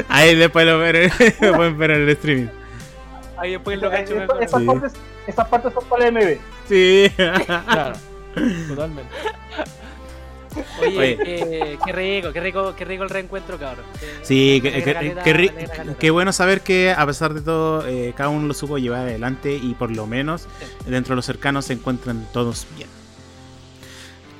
Ahí 0.08 0.34
después 0.36 0.66
lo, 0.66 0.78
ver- 0.78 1.10
lo 1.40 1.54
pueden 1.56 1.78
ver 1.78 1.90
en 1.92 2.02
el 2.02 2.08
streaming. 2.10 2.48
Ahí 3.38 3.52
después 3.52 3.80
lo 3.80 3.90
cacho. 3.90 4.14
Esas- 4.22 4.40
Esas 4.40 4.60
Sí. 4.60 4.66
partes, 4.66 4.92
esas 5.26 5.48
partes 5.48 5.72
son 5.74 5.84
para 5.88 6.08
el 6.08 6.14
MB. 6.14 6.38
Sí. 6.68 7.10
Claro. 7.16 7.94
Totalmente. 8.68 9.10
Oye, 10.80 10.98
Oye. 10.98 11.18
eh, 11.24 11.78
qué 11.84 11.92
rico, 11.92 12.32
qué 12.32 12.40
rico, 12.40 12.74
qué 12.76 12.84
rico 12.84 13.02
el 13.04 13.10
reencuentro, 13.10 13.58
cabrón. 13.58 13.84
Sí, 14.22 14.60
caleta, 14.62 15.22
caleta. 15.22 15.94
qué 15.98 16.10
bueno 16.10 16.32
saber 16.32 16.60
que 16.60 16.92
a 16.96 17.06
pesar 17.06 17.34
de 17.34 17.40
todo 17.40 17.86
eh, 17.86 18.12
cada 18.16 18.28
uno 18.30 18.46
lo 18.46 18.54
supo 18.54 18.78
llevar 18.78 19.00
adelante 19.00 19.54
y 19.54 19.74
por 19.74 19.94
lo 19.94 20.06
menos 20.06 20.46
dentro 20.86 21.12
de 21.12 21.16
los 21.16 21.26
cercanos 21.26 21.64
se 21.66 21.72
encuentran 21.74 22.26
todos 22.32 22.66
bien. 22.76 22.88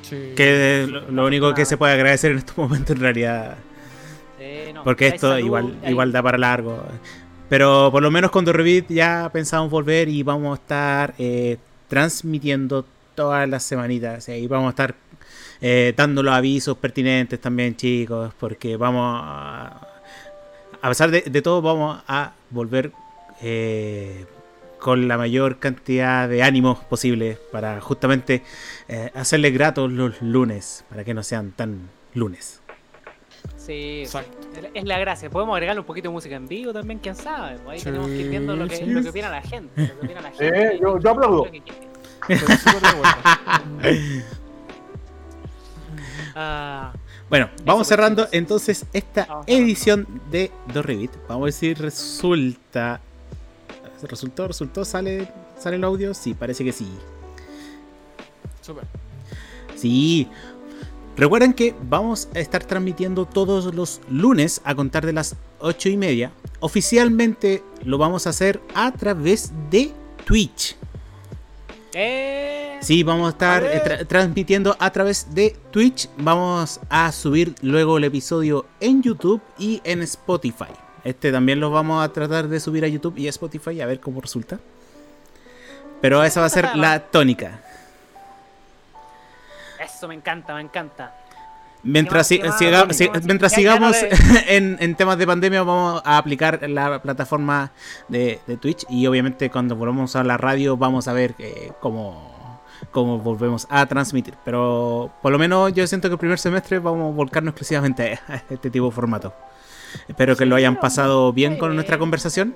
Sí. 0.03 0.33
Que 0.37 0.87
lo, 0.89 1.11
lo 1.11 1.27
único 1.27 1.55
que 1.55 1.65
se 1.65 1.77
puede 1.77 1.93
agradecer 1.95 2.33
en 2.33 2.39
estos 2.45 2.57
momentos 2.59 2.91
en 2.97 3.01
realidad, 3.03 3.57
Sí, 4.39 4.73
no, 4.73 4.83
porque 4.85 5.07
esto 5.09 5.31
salud, 5.31 5.45
igual 5.45 5.79
hay- 5.83 5.91
igual 5.93 6.13
da 6.13 6.23
para 6.23 6.39
largo. 6.39 6.83
Pero 7.49 7.91
por 7.93 8.03
lo 8.03 8.11
menos 8.11 8.31
con 8.31 8.45
The 8.45 8.53
Revit 8.53 8.87
ya 8.91 9.29
pensamos 9.33 9.71
volver 9.71 10.09
y 10.09 10.23
vamos 10.23 10.59
a 10.59 10.61
estar 10.63 11.15
eh, 11.19 11.59
transmitiendo 11.87 12.85
todas 13.15 13.47
las 13.49 13.63
semanitas. 13.63 14.29
Y 14.31 14.47
vamos 14.49 14.69
a 14.69 14.71
estar 14.71 14.95
eh, 15.63 15.95
dando 15.97 16.23
los 16.23 16.35
avisos 16.35 16.77
pertinentes 16.77 17.41
también, 17.41 17.75
chicos, 17.77 18.35
porque 18.39 18.77
vamos 18.77 19.21
a... 19.25 19.89
A 20.83 20.89
pesar 20.89 21.11
de, 21.13 21.23
de 21.23 21.43
todo, 21.43 21.63
vamos 21.63 22.03
a 22.09 22.33
volver 22.51 22.91
eh, 23.41 24.27
con 24.81 25.07
la 25.07 25.17
mayor 25.17 25.61
cantidad 25.61 26.29
de 26.29 26.43
ánimos 26.43 26.81
posible 26.81 27.39
para 27.53 27.81
justamente 27.81 28.43
eh, 28.89 29.11
hacerles 29.15 29.55
gratos 29.55 29.93
los 29.93 30.21
lunes, 30.21 30.85
para 30.91 31.05
que 31.05 31.15
no 31.15 31.23
sean 31.23 31.53
tan 31.53 31.89
lunes. 32.15 32.61
Sí, 33.57 34.01
Exacto. 34.03 34.37
es- 34.75 34.85
la 34.85 34.99
gracia. 34.99 35.31
Podemos 35.31 35.55
agregarle 35.55 35.81
un 35.81 35.87
poquito 35.87 36.09
de 36.09 36.13
música 36.15 36.35
en 36.35 36.49
vivo 36.49 36.73
también, 36.73 36.99
quién 36.99 37.15
sabe. 37.15 37.59
Ahí 37.69 37.79
Sí, 37.79 37.85
tenemos 37.85 38.09
que 38.09 38.17
ir 38.17 38.29
viendo 38.29 38.57
lo 38.57 38.67
que, 38.67 38.77
sí. 38.77 38.85
lo 38.87 39.03
que 39.03 39.11
opina 39.11 39.31
la 39.31 39.43
gente. 39.43 39.83
Lo 39.83 40.01
que 40.01 40.07
opina 40.07 40.21
la 40.21 40.31
gente. 40.33 40.75
Eh, 40.75 40.79
yo- 40.83 40.99
yo 40.99 41.11
aplaudo. 41.11 41.45
Lo 41.45 41.51
que 41.53 41.63
Ah, 46.35 46.93
Bueno, 47.29 47.51
vamos 47.65 47.87
cerrando 47.87 48.27
entonces 48.33 48.87
esta 48.93 49.27
Vamos 49.27 49.45
edición 49.49 50.07
de 50.31 50.51
The 50.73 50.83
Revit. 50.83 51.13
Vamos 51.29 51.43
a 51.43 51.45
ver 51.45 51.53
si 51.53 51.75
resulta. 51.75 53.01
¿Resultó? 54.03 54.49
¿Resultó? 54.49 54.85
¿Sale, 54.85 55.29
¿Sale 55.59 55.77
el 55.77 55.85
audio? 55.85 56.13
Sí, 56.15 56.35
parece 56.35 56.65
que 56.65 56.73
sí. 56.73 56.89
Súper. 58.61 58.85
Sí. 59.77 60.29
Recuerden 61.17 61.53
que 61.53 61.75
vamos 61.89 62.29
a 62.35 62.39
estar 62.39 62.65
transmitiendo 62.65 63.27
todos 63.27 63.75
los 63.75 64.01
lunes 64.09 64.61
a 64.65 64.75
contar 64.75 65.05
de 65.05 65.13
las 65.13 65.37
8 65.61 65.91
y 65.91 65.97
media. 65.97 66.33
Oficialmente 66.61 67.63
lo 67.85 67.99
vamos 67.99 68.27
a 68.27 68.31
hacer 68.31 68.61
a 68.75 68.91
través 68.93 69.53
de 69.71 69.93
Twitch. 70.25 70.77
Eh, 71.95 72.79
Sí, 72.81 73.03
vamos 73.03 73.27
a 73.27 73.31
estar 73.31 73.63
eh, 73.65 73.83
tra- 73.85 74.07
transmitiendo 74.07 74.77
a 74.79 74.91
través 74.91 75.35
de 75.35 75.57
Twitch. 75.71 76.09
Vamos 76.17 76.81
a 76.89 77.13
subir 77.13 77.55
luego 77.63 77.99
el 77.99 78.05
episodio 78.05 78.67
en 78.81 79.03
YouTube 79.03 79.41
y 79.59 79.81
en 79.85 80.03
Spotify. 80.03 80.73
Este 81.05 81.31
también 81.33 81.61
lo 81.61 81.71
vamos 81.71 82.05
a 82.05 82.13
tratar 82.13 82.49
de 82.49 82.59
subir 82.61 82.85
a 82.85 82.89
YouTube 82.89 83.19
y 83.19 83.27
a 83.27 83.31
Spotify 83.31 83.81
a 83.81 83.87
ver 83.87 84.01
cómo 84.01 84.21
resulta. 84.21 84.59
Pero 86.01 86.23
esa 86.25 86.41
va 86.41 86.47
a 86.47 86.51
ser 86.51 86.71
la 86.77 86.99
tónica. 87.01 87.61
Eso 89.81 90.09
me 90.09 90.15
encanta, 90.15 90.55
me 90.55 90.61
encanta. 90.63 91.15
Mientras, 91.85 92.31
siga- 92.31 92.87
mientras 93.25 93.53
sigamos 93.53 93.97
en, 94.47 94.77
en 94.81 94.95
temas 94.95 95.19
de 95.19 95.27
pandemia, 95.27 95.63
vamos 95.65 96.01
a 96.05 96.17
aplicar 96.19 96.61
la 96.71 97.03
plataforma 97.03 97.73
de, 98.09 98.39
de 98.47 98.57
Twitch. 98.57 98.85
Y 98.89 99.07
obviamente, 99.07 99.51
cuando 99.51 99.75
volvamos 99.75 100.15
a 100.15 100.23
la 100.23 100.37
radio, 100.37 100.77
vamos 100.77 101.09
a 101.09 101.13
ver 101.13 101.35
eh, 101.41 101.73
cómo, 101.81 102.61
cómo 102.93 103.19
volvemos 103.19 103.67
a 103.69 103.85
transmitir. 103.87 104.35
Pero 104.45 105.11
por 105.23 105.33
lo 105.33 105.39
menos, 105.39 105.73
yo 105.73 105.85
siento 105.89 106.09
que 106.09 106.13
el 106.15 106.19
primer 106.21 106.39
semestre 106.39 106.79
vamos 106.79 107.13
a 107.13 107.17
volcarnos 107.17 107.53
exclusivamente 107.53 108.19
a 108.29 108.37
este 108.49 108.71
tipo 108.71 108.87
de 108.87 108.93
formato. 108.93 109.35
Espero 110.09 110.37
que 110.37 110.47
lo 110.47 110.55
hayan 110.57 110.79
pasado 110.79 111.33
bien 111.33 111.59
con 111.59 111.75
nuestra 111.75 111.99
conversación. 111.99 112.55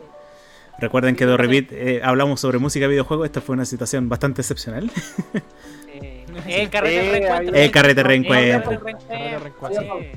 Recuerden 0.78 1.16
que 1.16 1.26
de 1.26 1.36
Revit 1.36 1.72
eh, 1.72 2.00
hablamos 2.04 2.38
sobre 2.40 2.58
música 2.58 2.84
y 2.86 2.90
videojuegos. 2.90 3.26
Esta 3.26 3.40
fue 3.40 3.54
una 3.54 3.64
situación 3.64 4.08
bastante 4.08 4.42
excepcional. 4.42 4.90
El 6.46 6.70
carrete 6.70 7.02
de 7.02 7.10
reencuentro. 7.10 7.56
El 7.56 7.70
carrete 7.70 8.02
reencuentro. 8.02 8.72
Sí. 10.00 10.08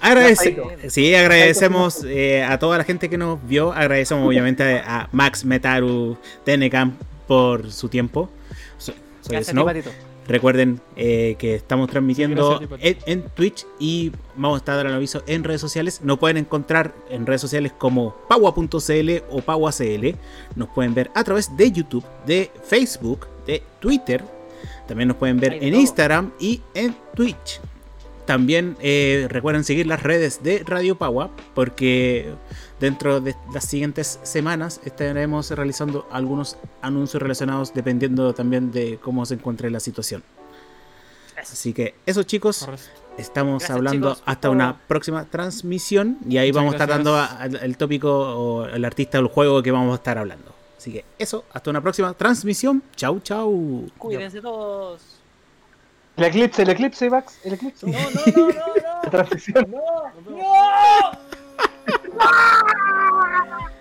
Agradece- 0.00 0.90
sí, 0.90 1.14
agradecemos 1.14 2.04
eh, 2.04 2.42
a 2.44 2.58
toda 2.58 2.78
la 2.78 2.84
gente 2.84 3.08
que 3.08 3.16
nos 3.18 3.38
vio. 3.46 3.72
Agradecemos 3.72 4.26
obviamente 4.26 4.78
a 4.84 5.08
Max 5.12 5.44
Metaru 5.44 6.18
Tenecam 6.44 6.92
por 7.26 7.70
su 7.72 7.88
tiempo. 7.88 8.28
So- 8.78 8.92
soy 9.22 9.32
Gracias, 9.36 9.48
Snow. 9.52 9.66
Recuerden 10.28 10.80
eh, 10.96 11.36
que 11.38 11.54
estamos 11.54 11.88
transmitiendo 11.88 12.58
Sí, 12.58 12.66
en, 12.80 12.98
en 13.06 13.22
Twitch 13.30 13.64
y 13.78 14.10
vamos 14.34 14.56
a 14.56 14.58
estar 14.58 14.76
dando 14.76 14.94
aviso 14.96 15.22
en 15.28 15.44
redes 15.44 15.60
sociales. 15.60 16.00
Nos 16.02 16.18
pueden 16.18 16.36
encontrar 16.36 16.92
en 17.10 17.26
redes 17.26 17.40
sociales 17.40 17.72
como 17.78 18.12
paua.cl 18.28 19.10
o 19.30 19.40
pauacl. 19.40 20.14
Nos 20.56 20.68
pueden 20.70 20.94
ver 20.94 21.10
a 21.14 21.22
través 21.22 21.56
de 21.56 21.70
YouTube, 21.70 22.04
de 22.26 22.50
Facebook, 22.64 23.28
de 23.46 23.62
Twitter. 23.78 24.24
También 24.86 25.08
nos 25.08 25.16
pueden 25.16 25.38
ver 25.38 25.54
en. 25.54 25.74
Instagram 25.74 26.32
y 26.40 26.62
en 26.74 26.94
Twitch. 27.14 27.60
También 28.24 28.76
eh, 28.80 29.26
recuerden 29.30 29.62
seguir 29.62 29.86
las 29.86 30.02
redes 30.02 30.42
de 30.42 30.64
Radio 30.66 30.96
Paua 30.98 31.30
porque 31.54 32.32
dentro 32.80 33.20
de 33.20 33.36
las 33.54 33.64
siguientes 33.66 34.18
semanas 34.24 34.80
estaremos 34.84 35.50
realizando 35.52 36.08
algunos 36.10 36.56
anuncios 36.82 37.22
relacionados 37.22 37.72
dependiendo 37.72 38.34
también 38.34 38.72
de 38.72 38.98
cómo 39.00 39.24
se 39.26 39.34
encuentre 39.34 39.70
la 39.70 39.78
situación. 39.78 40.24
Así 41.38 41.72
que 41.72 41.94
eso 42.04 42.24
chicos, 42.24 42.66
estamos 43.16 43.60
Gracias, 43.60 43.70
hablando 43.76 44.08
chicos, 44.14 44.22
hasta 44.26 44.50
una 44.50 44.76
próxima 44.88 45.24
transmisión 45.26 46.18
y 46.28 46.38
ahí 46.38 46.48
Muchas 46.50 46.56
vamos 46.64 46.72
a 46.72 46.76
estar 46.76 46.88
dando 46.88 47.14
a- 47.14 47.26
al- 47.26 47.56
el 47.56 47.76
tópico 47.76 48.10
o 48.10 48.66
el 48.66 48.84
artista 48.84 49.18
del 49.18 49.28
juego 49.28 49.62
que 49.62 49.70
vamos 49.70 49.92
a 49.92 49.96
estar 49.96 50.18
hablando. 50.18 50.55
Así 50.86 50.92
que 50.92 51.04
eso, 51.18 51.44
hasta 51.52 51.68
una 51.68 51.80
próxima 51.80 52.14
transmisión. 52.14 52.80
Chau, 52.94 53.18
chau. 53.18 53.88
Cuídense 53.98 54.40
todos. 54.40 55.02
El 56.16 56.22
eclipse, 56.22 56.62
el 56.62 56.68
eclipse, 56.70 57.10
Max. 57.10 57.40
El 57.42 57.54
eclipse. 57.54 57.88
No, 57.88 57.98
no, 57.98 58.08
no, 58.36 58.46
no, 58.46 59.02
La 59.02 59.10
transición. 59.10 59.66
no. 59.68 59.80
No. 60.30 61.10
No. 62.14 63.66